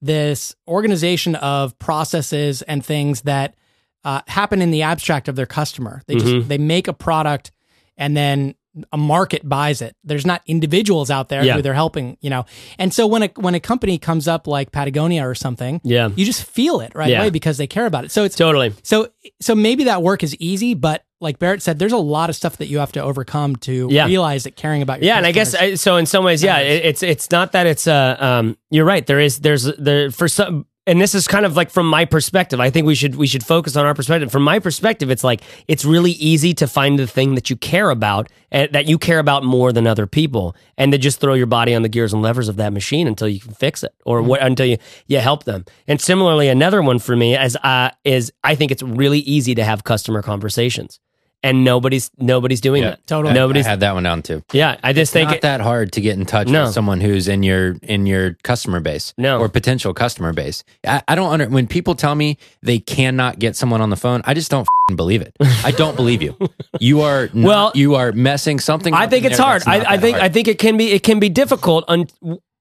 this 0.00 0.56
organization 0.66 1.34
of 1.34 1.78
processes 1.78 2.62
and 2.62 2.82
things 2.82 3.20
that 3.22 3.54
uh, 4.02 4.22
happen 4.26 4.62
in 4.62 4.70
the 4.70 4.80
abstract 4.80 5.28
of 5.28 5.36
their 5.36 5.44
customer. 5.44 6.00
They 6.06 6.14
just 6.14 6.26
Mm-hmm. 6.26 6.48
they 6.48 6.56
make 6.56 6.88
a 6.88 6.94
product 6.94 7.52
and 7.98 8.16
then 8.16 8.54
a 8.92 8.96
market 8.96 9.48
buys 9.48 9.82
it. 9.82 9.96
There's 10.04 10.24
not 10.24 10.42
individuals 10.46 11.10
out 11.10 11.28
there 11.28 11.44
Yeah. 11.44 11.54
who 11.56 11.62
they're 11.62 11.74
helping, 11.74 12.16
you 12.20 12.30
know. 12.30 12.44
And 12.78 12.94
so 12.94 13.06
when 13.06 13.22
a 13.24 13.30
when 13.36 13.54
a 13.54 13.60
company 13.60 13.98
comes 13.98 14.28
up 14.28 14.46
like 14.46 14.70
Patagonia 14.72 15.26
or 15.28 15.34
something, 15.34 15.80
Yeah. 15.82 16.10
you 16.14 16.24
just 16.24 16.44
feel 16.44 16.80
it 16.80 16.92
right 16.94 17.10
Yeah. 17.10 17.20
away 17.20 17.30
because 17.30 17.58
they 17.58 17.66
care 17.66 17.86
about 17.86 18.04
it. 18.04 18.10
So 18.12 18.24
it's 18.24 18.36
Totally. 18.36 18.72
so 18.82 19.08
so 19.40 19.54
maybe 19.54 19.84
that 19.84 20.02
work 20.02 20.22
is 20.22 20.36
easy, 20.36 20.74
but 20.74 21.02
like 21.20 21.38
Barrett 21.38 21.62
said, 21.62 21.78
there's 21.78 21.92
a 21.92 21.96
lot 21.98 22.30
of 22.30 22.36
stuff 22.36 22.56
that 22.58 22.68
you 22.68 22.78
have 22.78 22.92
to 22.92 23.02
overcome 23.02 23.56
to 23.56 23.88
Yeah. 23.90 24.06
realize 24.06 24.44
that 24.44 24.56
caring 24.56 24.82
about 24.82 25.00
your 25.02 25.06
Yeah, 25.08 25.16
and 25.18 25.26
I 25.26 25.32
guess 25.32 25.54
I, 25.54 25.74
so. 25.74 25.96
In 25.96 26.06
some 26.06 26.24
ways, 26.24 26.42
yeah, 26.42 26.58
it, 26.58 26.84
it's 26.84 27.02
it's 27.02 27.30
not 27.30 27.52
that 27.52 27.66
it's 27.66 27.86
uh 27.86 28.16
um. 28.20 28.56
You're 28.70 28.86
right. 28.86 29.04
There 29.06 29.20
is 29.20 29.40
there's 29.40 29.64
there 29.78 30.10
for 30.10 30.28
some. 30.28 30.66
And 30.86 31.00
this 31.00 31.14
is 31.14 31.28
kind 31.28 31.44
of 31.44 31.56
like 31.56 31.70
from 31.70 31.86
my 31.86 32.06
perspective. 32.06 32.58
I 32.58 32.70
think 32.70 32.86
we 32.86 32.94
should 32.94 33.14
we 33.14 33.26
should 33.26 33.44
focus 33.44 33.76
on 33.76 33.84
our 33.84 33.94
perspective. 33.94 34.32
From 34.32 34.42
my 34.42 34.58
perspective, 34.58 35.10
it's 35.10 35.22
like 35.22 35.42
it's 35.68 35.84
really 35.84 36.12
easy 36.12 36.54
to 36.54 36.66
find 36.66 36.98
the 36.98 37.06
thing 37.06 37.34
that 37.34 37.50
you 37.50 37.56
care 37.56 37.90
about 37.90 38.30
and 38.50 38.72
that 38.72 38.86
you 38.86 38.98
care 38.98 39.18
about 39.18 39.44
more 39.44 39.72
than 39.72 39.86
other 39.86 40.06
people, 40.06 40.56
and 40.78 40.90
to 40.92 40.98
just 40.98 41.20
throw 41.20 41.34
your 41.34 41.46
body 41.46 41.74
on 41.74 41.82
the 41.82 41.88
gears 41.88 42.14
and 42.14 42.22
levers 42.22 42.48
of 42.48 42.56
that 42.56 42.72
machine 42.72 43.06
until 43.06 43.28
you 43.28 43.40
can 43.40 43.52
fix 43.52 43.84
it, 43.84 43.94
or 44.06 44.22
what 44.22 44.42
until 44.42 44.66
you 44.66 44.78
you 45.06 45.18
help 45.18 45.44
them. 45.44 45.66
And 45.86 46.00
similarly, 46.00 46.48
another 46.48 46.80
one 46.80 46.98
for 46.98 47.14
me 47.14 47.36
is 47.36 47.56
uh 47.56 47.90
is 48.04 48.32
I 48.42 48.54
think 48.54 48.72
it's 48.72 48.82
really 48.82 49.20
easy 49.20 49.54
to 49.54 49.64
have 49.64 49.84
customer 49.84 50.22
conversations 50.22 50.98
and 51.42 51.64
nobody's 51.64 52.10
nobody's 52.18 52.60
doing 52.60 52.82
Yeah. 52.82 52.90
that. 52.90 53.06
Totally. 53.06 53.32
Nobody's. 53.34 53.66
I 53.66 53.70
had 53.70 53.80
that 53.80 53.94
one 53.94 54.02
down 54.02 54.22
too. 54.22 54.42
yeah, 54.52 54.76
I 54.82 54.92
just 54.92 55.12
think 55.12 55.28
it's 55.30 55.30
not 55.30 55.36
it, 55.36 55.42
that 55.42 55.60
hard 55.60 55.92
to 55.92 56.00
get 56.00 56.18
in 56.18 56.26
touch 56.26 56.48
No. 56.48 56.64
with 56.64 56.74
someone 56.74 57.00
who's 57.00 57.28
in 57.28 57.42
your 57.42 57.76
in 57.82 58.06
your 58.06 58.34
customer 58.42 58.80
base 58.80 59.14
No. 59.16 59.38
or 59.40 59.48
potential 59.48 59.94
customer 59.94 60.32
base. 60.32 60.64
I, 60.86 61.02
I 61.08 61.14
don't 61.14 61.32
under 61.32 61.48
when 61.48 61.66
people 61.66 61.94
tell 61.94 62.14
me 62.14 62.36
they 62.62 62.78
cannot 62.78 63.38
get 63.38 63.56
someone 63.56 63.80
on 63.80 63.90
the 63.90 63.96
phone. 63.96 64.20
I 64.24 64.34
just 64.34 64.50
don't 64.50 64.66
fing 64.88 64.96
believe 64.96 65.22
it. 65.22 65.34
I 65.64 65.70
don't 65.70 65.96
believe 65.96 66.22
you. 66.22 66.36
You 66.78 67.02
are 67.02 67.28
not, 67.34 67.46
Well, 67.46 67.72
you 67.74 67.96
are 67.96 68.12
messing 68.12 68.58
something. 68.58 68.94
Up. 68.94 69.00
I 69.00 69.06
think 69.06 69.24
it's 69.26 69.36
there 69.36 69.46
hard. 69.46 69.62
I, 69.66 69.94
I 69.94 69.98
think 69.98 70.16
hard. 70.16 70.30
I 70.30 70.32
think 70.32 70.48
it 70.48 70.58
can 70.58 70.76
be 70.78 70.92
it 70.92 71.02
can 71.02 71.18
be 71.20 71.28
difficult 71.28 71.84
un, 71.88 72.06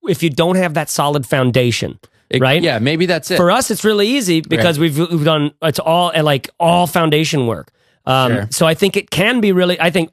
if 0.07 0.23
you 0.23 0.29
don't 0.29 0.55
have 0.55 0.73
that 0.73 0.89
solid 0.89 1.25
foundation, 1.25 1.99
It- 2.29 2.41
right? 2.41 2.61
Yeah, 2.61 2.79
maybe 2.79 3.05
that's 3.05 3.31
it. 3.31 3.37
For 3.37 3.49
us, 3.51 3.71
it's 3.71 3.83
really 3.85 4.07
easy 4.07 4.41
because 4.41 4.77
we've, 4.79 4.97
we've 4.97 5.23
done 5.23 5.51
it's 5.61 5.79
all 5.79 6.11
like 6.21 6.49
all 6.59 6.85
foundation 6.87 7.47
work. 7.47 7.71
Um, 8.05 8.31
Sure. 8.33 8.47
So 8.51 8.65
I 8.67 8.73
think 8.73 8.97
it 8.97 9.09
can 9.11 9.39
be 9.41 9.51
really. 9.51 9.79
I 9.79 9.89
think 9.91 10.11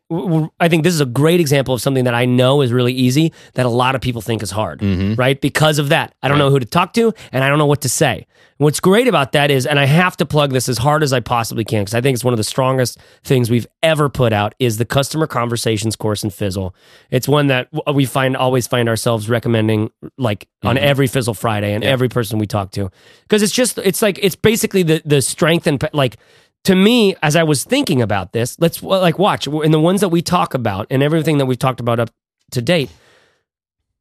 I 0.61 0.69
think 0.69 0.85
this 0.85 0.93
is 0.95 1.01
a 1.01 1.07
great 1.07 1.41
example 1.41 1.73
of 1.75 1.81
something 1.81 2.05
that 2.05 2.15
I 2.15 2.25
know 2.27 2.61
is 2.63 2.73
really 2.73 2.93
easy 2.93 3.33
that 3.55 3.65
a 3.67 3.71
lot 3.71 3.95
of 3.95 4.01
people 4.01 4.21
think 4.23 4.43
is 4.43 4.51
hard, 4.51 4.83
right? 5.19 5.41
Because 5.41 5.79
of 5.79 5.89
that, 5.89 6.15
I 6.23 6.29
don't 6.29 6.39
know 6.39 6.51
who 6.51 6.59
to 6.59 6.67
talk 6.67 6.93
to 6.95 7.13
and 7.33 7.43
I 7.45 7.49
don't 7.49 7.59
know 7.59 7.67
what 7.67 7.81
to 7.83 7.89
say. 7.89 8.27
What's 8.59 8.81
great 8.81 9.07
about 9.07 9.33
that 9.33 9.51
is, 9.51 9.67
and 9.67 9.79
I 9.79 9.85
have 9.85 10.17
to 10.17 10.25
plug 10.25 10.51
this 10.53 10.67
as 10.67 10.79
hard 10.79 11.03
as 11.03 11.13
I 11.13 11.21
possibly 11.21 11.63
can 11.63 11.83
because 11.83 11.95
I 11.95 12.01
think 12.01 12.15
it's 12.15 12.25
one 12.25 12.33
of 12.33 12.39
the 12.39 12.45
strongest 12.45 12.99
things 13.23 13.51
we've 13.51 13.67
ever 13.83 14.09
put 14.09 14.33
out 14.33 14.55
is 14.59 14.79
the 14.79 14.87
customer 14.87 15.27
conversations 15.27 15.95
course 15.95 16.25
in 16.25 16.31
Fizzle. 16.31 16.75
It's 17.11 17.29
one 17.29 17.49
that 17.49 17.69
we 17.93 18.07
find 18.07 18.35
always 18.35 18.67
find 18.67 18.89
ourselves 18.89 19.29
recommending 19.29 19.91
like 20.17 20.49
on 20.65 20.79
every 20.79 21.07
Fizzle 21.07 21.35
Friday 21.35 21.75
and 21.75 21.85
every 21.85 22.09
person 22.09 22.39
we 22.39 22.47
talk 22.47 22.71
to 22.73 22.91
because 23.23 23.43
it's 23.43 23.53
just 23.53 23.77
it's 23.79 24.01
like 24.01 24.19
it's 24.23 24.37
basically 24.37 24.83
the 24.83 25.03
the 25.05 25.21
strength 25.21 25.67
and 25.67 25.83
like 25.93 26.17
to 26.67 26.75
me 26.75 27.15
as 27.23 27.37
I 27.37 27.45
was 27.45 27.65
thinking 27.65 28.03
about 28.03 28.33
this, 28.33 28.59
let's 28.59 28.83
like 28.83 29.19
watch 29.19 29.47
in 29.47 29.71
the 29.71 29.81
ones 29.81 30.01
that 30.01 30.09
we 30.09 30.21
talk 30.21 30.53
about 30.53 30.87
and 30.91 31.03
everything 31.03 31.39
that 31.39 31.47
we've 31.47 31.59
talked 31.59 31.81
about 31.81 32.01
up 32.01 32.11
to 32.51 32.61
date 32.61 32.91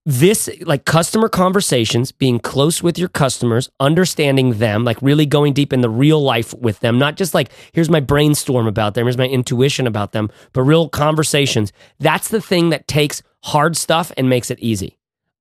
this 0.08 0.49
like 0.62 0.86
customer 0.86 1.28
conversations 1.28 2.12
being 2.12 2.39
close 2.39 2.84
with 2.84 2.99
your 2.99 3.10
customers 3.10 3.69
understanding 3.80 4.54
them 4.60 4.84
like 4.84 5.01
really 5.01 5.25
going 5.25 5.51
deep 5.51 5.73
in 5.73 5.82
the 5.82 5.89
real 5.89 6.21
life 6.21 6.54
with 6.54 6.80
them 6.82 6.99
not 6.99 7.15
just 7.17 7.34
like 7.34 7.49
here's 7.71 7.89
my 7.89 7.99
brainstorm 7.99 8.67
about 8.67 8.93
them 8.93 9.06
here's 9.06 9.17
my 9.17 9.28
intuition 9.28 9.88
about 9.88 10.12
them 10.12 10.30
but 10.54 10.62
real 10.62 10.88
conversations 10.89 11.73
that's 11.99 12.28
the 12.28 12.39
thing 12.39 12.69
that 12.69 12.88
takes 12.88 13.23
hard 13.45 13.75
stuff 13.75 14.12
and 14.15 14.30
makes 14.30 14.51
it 14.51 14.60
easy 14.60 14.95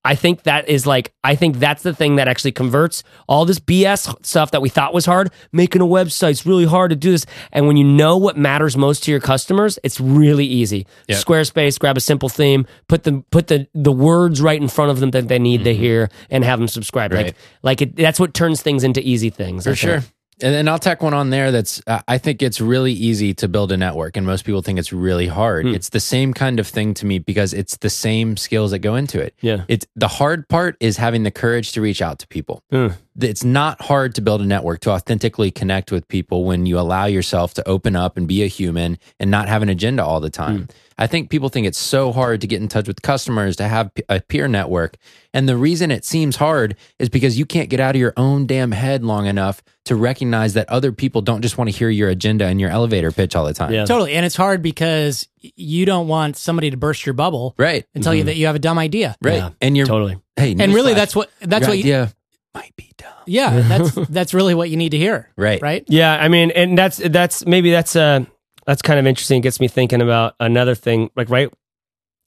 I 0.04 0.14
think 0.14 0.42
that 0.42 0.68
is 0.68 0.86
like 0.86 1.12
I 1.24 1.34
think 1.34 1.58
that's 1.58 1.82
the 1.82 1.94
thing 1.94 2.16
that 2.16 2.28
actually 2.28 2.52
converts 2.52 3.02
all 3.26 3.44
this 3.44 3.58
BS 3.58 4.24
stuff 4.24 4.50
that 4.50 4.60
we 4.60 4.68
thought 4.68 4.92
was 4.92 5.06
hard. 5.06 5.30
Making 5.52 5.82
a 5.82 5.86
website's 5.86 6.44
really 6.44 6.66
hard 6.66 6.90
to 6.90 6.96
do 6.96 7.10
this, 7.12 7.24
and 7.52 7.66
when 7.66 7.76
you 7.76 7.84
know 7.84 8.16
what 8.16 8.36
matters 8.36 8.76
most 8.76 9.04
to 9.04 9.10
your 9.10 9.20
customers, 9.20 9.78
it's 9.82 10.00
really 10.00 10.46
easy. 10.46 10.86
Yeah. 11.08 11.16
Squarespace, 11.16 11.78
grab 11.78 11.96
a 11.96 12.00
simple 12.00 12.28
theme, 12.28 12.66
put 12.88 13.04
the 13.04 13.24
put 13.30 13.46
the 13.46 13.66
the 13.74 13.92
words 13.92 14.42
right 14.42 14.60
in 14.60 14.68
front 14.68 14.90
of 14.90 15.00
them 15.00 15.10
that 15.12 15.28
they 15.28 15.38
need 15.38 15.64
to 15.64 15.72
mm-hmm. 15.72 15.80
hear, 15.80 16.10
and 16.30 16.44
have 16.44 16.58
them 16.58 16.68
subscribe. 16.68 17.12
Like 17.12 17.24
Right. 17.24 17.34
like 17.62 17.82
it, 17.82 17.96
that's 17.96 18.20
what 18.20 18.34
turns 18.34 18.60
things 18.60 18.84
into 18.84 19.00
easy 19.00 19.30
things. 19.30 19.64
For 19.64 19.74
sure. 19.74 20.04
And 20.42 20.54
then 20.54 20.68
I'll 20.68 20.78
tack 20.78 21.02
one 21.02 21.14
on 21.14 21.30
there 21.30 21.52
that's, 21.52 21.80
uh, 21.86 22.00
I 22.08 22.18
think 22.18 22.42
it's 22.42 22.60
really 22.60 22.92
easy 22.92 23.34
to 23.34 23.48
build 23.48 23.72
a 23.72 23.76
network, 23.76 24.16
and 24.16 24.26
most 24.26 24.44
people 24.44 24.62
think 24.62 24.78
it's 24.78 24.92
really 24.92 25.28
hard. 25.28 25.66
Hmm. 25.66 25.74
It's 25.74 25.90
the 25.90 26.00
same 26.00 26.34
kind 26.34 26.58
of 26.58 26.66
thing 26.66 26.94
to 26.94 27.06
me 27.06 27.18
because 27.18 27.54
it's 27.54 27.76
the 27.78 27.90
same 27.90 28.36
skills 28.36 28.72
that 28.72 28.80
go 28.80 28.96
into 28.96 29.20
it. 29.20 29.34
Yeah. 29.40 29.64
It's 29.68 29.86
the 29.94 30.08
hard 30.08 30.48
part 30.48 30.76
is 30.80 30.96
having 30.96 31.22
the 31.22 31.30
courage 31.30 31.72
to 31.72 31.80
reach 31.80 32.02
out 32.02 32.18
to 32.18 32.26
people. 32.26 32.62
Mm. 32.72 32.96
It's 33.20 33.44
not 33.44 33.80
hard 33.80 34.16
to 34.16 34.20
build 34.20 34.40
a 34.40 34.44
network 34.44 34.80
to 34.80 34.90
authentically 34.90 35.52
connect 35.52 35.92
with 35.92 36.08
people 36.08 36.44
when 36.44 36.66
you 36.66 36.78
allow 36.78 37.04
yourself 37.06 37.54
to 37.54 37.68
open 37.68 37.94
up 37.94 38.16
and 38.16 38.26
be 38.26 38.42
a 38.42 38.48
human 38.48 38.98
and 39.20 39.30
not 39.30 39.48
have 39.48 39.62
an 39.62 39.68
agenda 39.68 40.04
all 40.04 40.20
the 40.20 40.30
time. 40.30 40.58
Hmm. 40.58 40.64
I 40.98 41.06
think 41.06 41.30
people 41.30 41.48
think 41.48 41.66
it's 41.66 41.78
so 41.78 42.12
hard 42.12 42.40
to 42.40 42.46
get 42.46 42.60
in 42.60 42.68
touch 42.68 42.86
with 42.86 43.02
customers, 43.02 43.56
to 43.56 43.68
have 43.68 43.90
a 44.08 44.20
peer 44.20 44.46
network. 44.48 44.96
And 45.32 45.48
the 45.48 45.56
reason 45.56 45.90
it 45.90 46.04
seems 46.04 46.36
hard 46.36 46.76
is 46.98 47.08
because 47.08 47.38
you 47.38 47.46
can't 47.46 47.68
get 47.68 47.80
out 47.80 47.94
of 47.94 48.00
your 48.00 48.12
own 48.16 48.46
damn 48.46 48.70
head 48.72 49.04
long 49.04 49.26
enough 49.26 49.62
to 49.86 49.96
recognize 49.96 50.54
that 50.54 50.68
other 50.68 50.92
people 50.92 51.20
don't 51.20 51.42
just 51.42 51.58
want 51.58 51.70
to 51.70 51.76
hear 51.76 51.90
your 51.90 52.08
agenda 52.08 52.46
and 52.46 52.60
your 52.60 52.70
elevator 52.70 53.10
pitch 53.10 53.34
all 53.36 53.44
the 53.44 53.54
time. 53.54 53.72
Yeah. 53.72 53.84
Totally. 53.84 54.14
And 54.14 54.24
it's 54.24 54.36
hard 54.36 54.62
because 54.62 55.28
you 55.40 55.84
don't 55.84 56.08
want 56.08 56.36
somebody 56.36 56.70
to 56.70 56.76
burst 56.76 57.06
your 57.06 57.12
bubble 57.12 57.54
Right. 57.58 57.84
and 57.94 58.02
tell 58.02 58.14
you 58.14 58.20
mm-hmm. 58.20 58.26
that 58.26 58.36
you 58.36 58.46
have 58.46 58.56
a 58.56 58.60
dumb 58.60 58.78
idea. 58.78 59.16
Right. 59.20 59.34
Yeah, 59.36 59.50
and 59.60 59.76
you're 59.76 59.86
Totally. 59.86 60.18
hey, 60.36 60.52
And 60.58 60.72
really 60.72 60.92
newsflash, 60.92 60.96
that's 60.96 61.16
what 61.16 61.30
that's 61.40 61.62
your 61.62 61.70
what 61.70 61.78
you, 61.78 61.84
idea 61.84 62.14
might 62.54 62.74
be 62.76 62.84
dumb. 62.84 62.93
Yeah, 63.26 63.60
that's 63.68 63.94
that's 64.08 64.34
really 64.34 64.54
what 64.54 64.70
you 64.70 64.76
need 64.76 64.90
to 64.90 64.98
hear. 64.98 65.30
Right. 65.36 65.60
Right? 65.60 65.84
Yeah, 65.88 66.14
I 66.14 66.28
mean, 66.28 66.50
and 66.52 66.76
that's 66.76 66.98
that's 66.98 67.46
maybe 67.46 67.70
that's 67.70 67.96
uh 67.96 68.24
that's 68.66 68.82
kind 68.82 68.98
of 68.98 69.06
interesting. 69.06 69.38
It 69.38 69.42
gets 69.42 69.60
me 69.60 69.68
thinking 69.68 70.00
about 70.00 70.34
another 70.40 70.74
thing, 70.74 71.10
like 71.16 71.30
right. 71.30 71.52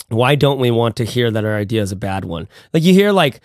Why 0.10 0.36
don't 0.36 0.60
we 0.60 0.72
want 0.72 0.96
to 0.98 1.04
hear 1.04 1.30
that 1.32 1.44
our 1.44 1.56
idea 1.56 1.82
is 1.82 1.92
a 1.92 1.96
bad 1.98 2.24
one? 2.24 2.48
Like 2.74 2.84
you 2.84 2.94
hear 2.94 3.12
like, 3.12 3.42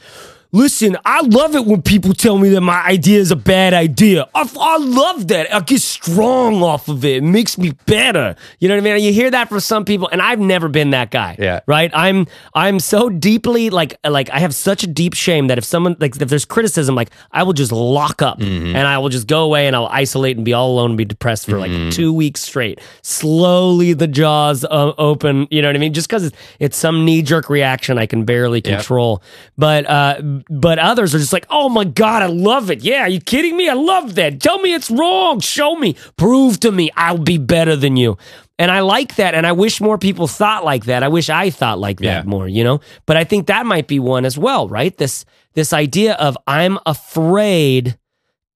listen, 0.52 0.96
I 1.04 1.22
love 1.22 1.54
it 1.54 1.64
when 1.64 1.82
people 1.82 2.12
tell 2.14 2.38
me 2.38 2.50
that 2.50 2.60
my 2.60 2.82
idea 2.84 3.18
is 3.18 3.30
a 3.30 3.36
bad 3.36 3.72
idea. 3.74 4.28
I, 4.34 4.48
I 4.60 4.76
love 4.78 5.28
that. 5.28 5.52
I 5.54 5.60
get 5.60 5.80
strong 5.80 6.62
off 6.62 6.88
of 6.88 7.04
it. 7.04 7.16
It 7.16 7.22
makes 7.24 7.56
me 7.58 7.72
better. 7.86 8.36
You 8.60 8.68
know 8.68 8.74
what 8.76 8.80
I 8.86 8.94
mean? 8.94 9.02
You 9.04 9.12
hear 9.12 9.30
that 9.30 9.48
from 9.48 9.60
some 9.60 9.84
people, 9.84 10.08
and 10.12 10.20
I've 10.22 10.38
never 10.40 10.68
been 10.68 10.90
that 10.90 11.10
guy. 11.10 11.36
Yeah. 11.38 11.60
Right. 11.66 11.90
I'm 11.94 12.26
I'm 12.54 12.78
so 12.80 13.08
deeply 13.08 13.70
like 13.70 13.98
like 14.04 14.30
I 14.30 14.38
have 14.40 14.54
such 14.54 14.82
a 14.82 14.86
deep 14.86 15.14
shame 15.14 15.46
that 15.48 15.58
if 15.58 15.64
someone 15.64 15.96
like 15.98 16.20
if 16.20 16.28
there's 16.28 16.44
criticism, 16.44 16.94
like 16.94 17.10
I 17.32 17.42
will 17.42 17.52
just 17.54 17.72
lock 17.72 18.22
up 18.22 18.40
and 18.40 18.76
I 18.78 18.98
will 18.98 19.08
just 19.08 19.26
go 19.26 19.44
away 19.44 19.66
and 19.66 19.74
I'll 19.74 19.86
isolate 19.86 20.36
and 20.36 20.44
be 20.44 20.52
all 20.52 20.70
alone 20.72 20.90
and 20.92 20.98
be 20.98 21.04
depressed 21.04 21.46
for 21.46 21.58
like 21.58 21.92
two 21.92 22.12
weeks 22.12 22.40
straight. 22.40 22.80
Slowly 23.02 23.92
the 23.92 24.06
jaws 24.08 24.64
uh, 24.64 24.92
open. 24.98 25.46
You 25.50 25.62
know 25.62 25.68
what 25.68 25.76
I 25.76 25.78
mean? 25.78 25.92
Just 25.94 26.08
because 26.08 26.24
it's, 26.24 26.36
it's 26.58 26.76
some 26.76 27.04
knee 27.04 27.22
jerk 27.22 27.48
reaction 27.48 27.98
I 27.98 28.06
can 28.06 28.24
barely 28.24 28.60
Yep. 28.64 28.64
control. 28.78 29.22
But 29.56 29.88
uh, 29.88 30.20
but 30.50 30.78
others 30.78 31.14
are 31.14 31.18
just 31.18 31.32
like, 31.32 31.46
oh 31.50 31.68
my 31.68 31.84
god, 31.84 32.22
I 32.22 32.26
love 32.26 32.70
it. 32.70 32.82
Yeah, 32.82 33.02
are 33.02 33.08
you 33.08 33.20
kidding 33.20 33.56
me? 33.56 33.68
I 33.68 33.74
love 33.74 34.14
that. 34.16 34.40
Tell 34.40 34.58
me 34.60 34.74
it's 34.74 34.90
wrong. 34.90 35.40
Show 35.40 35.76
me. 35.76 35.96
Prove 36.16 36.60
to 36.60 36.72
me 36.72 36.90
I'll 36.96 37.18
be 37.18 37.38
better 37.38 37.76
than 37.76 37.96
you. 37.96 38.16
And 38.58 38.70
I 38.70 38.80
like 38.80 39.16
that, 39.16 39.34
and 39.34 39.46
I 39.46 39.52
wish 39.52 39.80
more 39.80 39.98
people 39.98 40.28
thought 40.28 40.64
like 40.64 40.84
that. 40.84 41.02
I 41.02 41.08
wish 41.08 41.28
I 41.30 41.50
thought 41.50 41.78
like 41.80 41.98
that 42.00 42.04
Yeah. 42.04 42.22
more, 42.22 42.46
you 42.46 42.62
know. 42.62 42.80
But 43.06 43.16
I 43.16 43.24
think 43.24 43.46
that 43.48 43.66
might 43.66 43.88
be 43.88 43.98
one 43.98 44.24
as 44.24 44.38
well, 44.38 44.68
right? 44.68 44.96
This 44.96 45.24
this 45.54 45.72
idea 45.72 46.14
of 46.14 46.36
I'm 46.46 46.78
afraid 46.86 47.98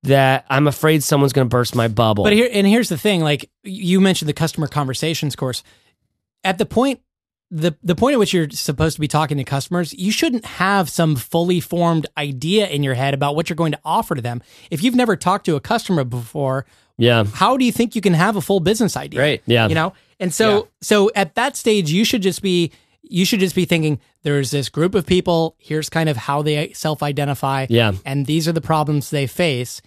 that 0.04 0.44
I'm 0.48 0.68
afraid 0.68 1.02
someone's 1.02 1.32
going 1.32 1.46
to 1.48 1.50
burst 1.50 1.74
my 1.74 1.88
bubble. 1.88 2.22
But 2.24 2.32
here 2.34 2.48
and 2.52 2.66
here's 2.66 2.88
the 2.88 2.98
thing, 2.98 3.20
like 3.22 3.50
you 3.64 4.00
mentioned 4.00 4.28
the 4.28 4.32
customer 4.34 4.66
conversations 4.68 5.34
course. 5.34 5.62
At 6.44 6.58
the 6.58 6.66
point 6.66 7.00
the 7.50 7.76
the 7.82 7.94
point 7.94 8.14
at 8.14 8.18
which 8.18 8.32
you're 8.34 8.50
supposed 8.50 8.96
to 8.96 9.00
be 9.00 9.08
talking 9.08 9.36
to 9.38 9.44
customers, 9.44 9.94
you 9.94 10.10
shouldn't 10.10 10.44
have 10.44 10.88
some 10.88 11.14
fully 11.16 11.60
formed 11.60 12.06
idea 12.18 12.66
in 12.66 12.82
your 12.82 12.94
head 12.94 13.14
about 13.14 13.36
what 13.36 13.48
you're 13.48 13.56
going 13.56 13.72
to 13.72 13.80
offer 13.84 14.14
to 14.14 14.22
them. 14.22 14.42
If 14.70 14.82
you've 14.82 14.96
never 14.96 15.16
talked 15.16 15.46
to 15.46 15.54
a 15.56 15.60
customer 15.60 16.02
before, 16.04 16.66
yeah, 16.98 17.24
how 17.24 17.56
do 17.56 17.64
you 17.64 17.72
think 17.72 17.94
you 17.94 18.00
can 18.00 18.14
have 18.14 18.36
a 18.36 18.40
full 18.40 18.60
business 18.60 18.96
idea? 18.96 19.20
Right. 19.20 19.42
Yeah. 19.46 19.68
You 19.68 19.74
know? 19.74 19.92
And 20.18 20.32
so 20.34 20.68
so 20.80 21.10
at 21.14 21.34
that 21.36 21.56
stage 21.56 21.90
you 21.90 22.04
should 22.04 22.22
just 22.22 22.42
be 22.42 22.72
you 23.02 23.24
should 23.24 23.38
just 23.38 23.54
be 23.54 23.64
thinking 23.64 24.00
there's 24.24 24.50
this 24.50 24.68
group 24.68 24.96
of 24.96 25.06
people, 25.06 25.54
here's 25.58 25.88
kind 25.88 26.08
of 26.08 26.16
how 26.16 26.42
they 26.42 26.72
self-identify 26.72 27.66
Yeah. 27.68 27.92
and 28.04 28.26
these 28.26 28.48
are 28.48 28.52
the 28.52 28.60
problems 28.60 29.10
they 29.10 29.28
face 29.28 29.80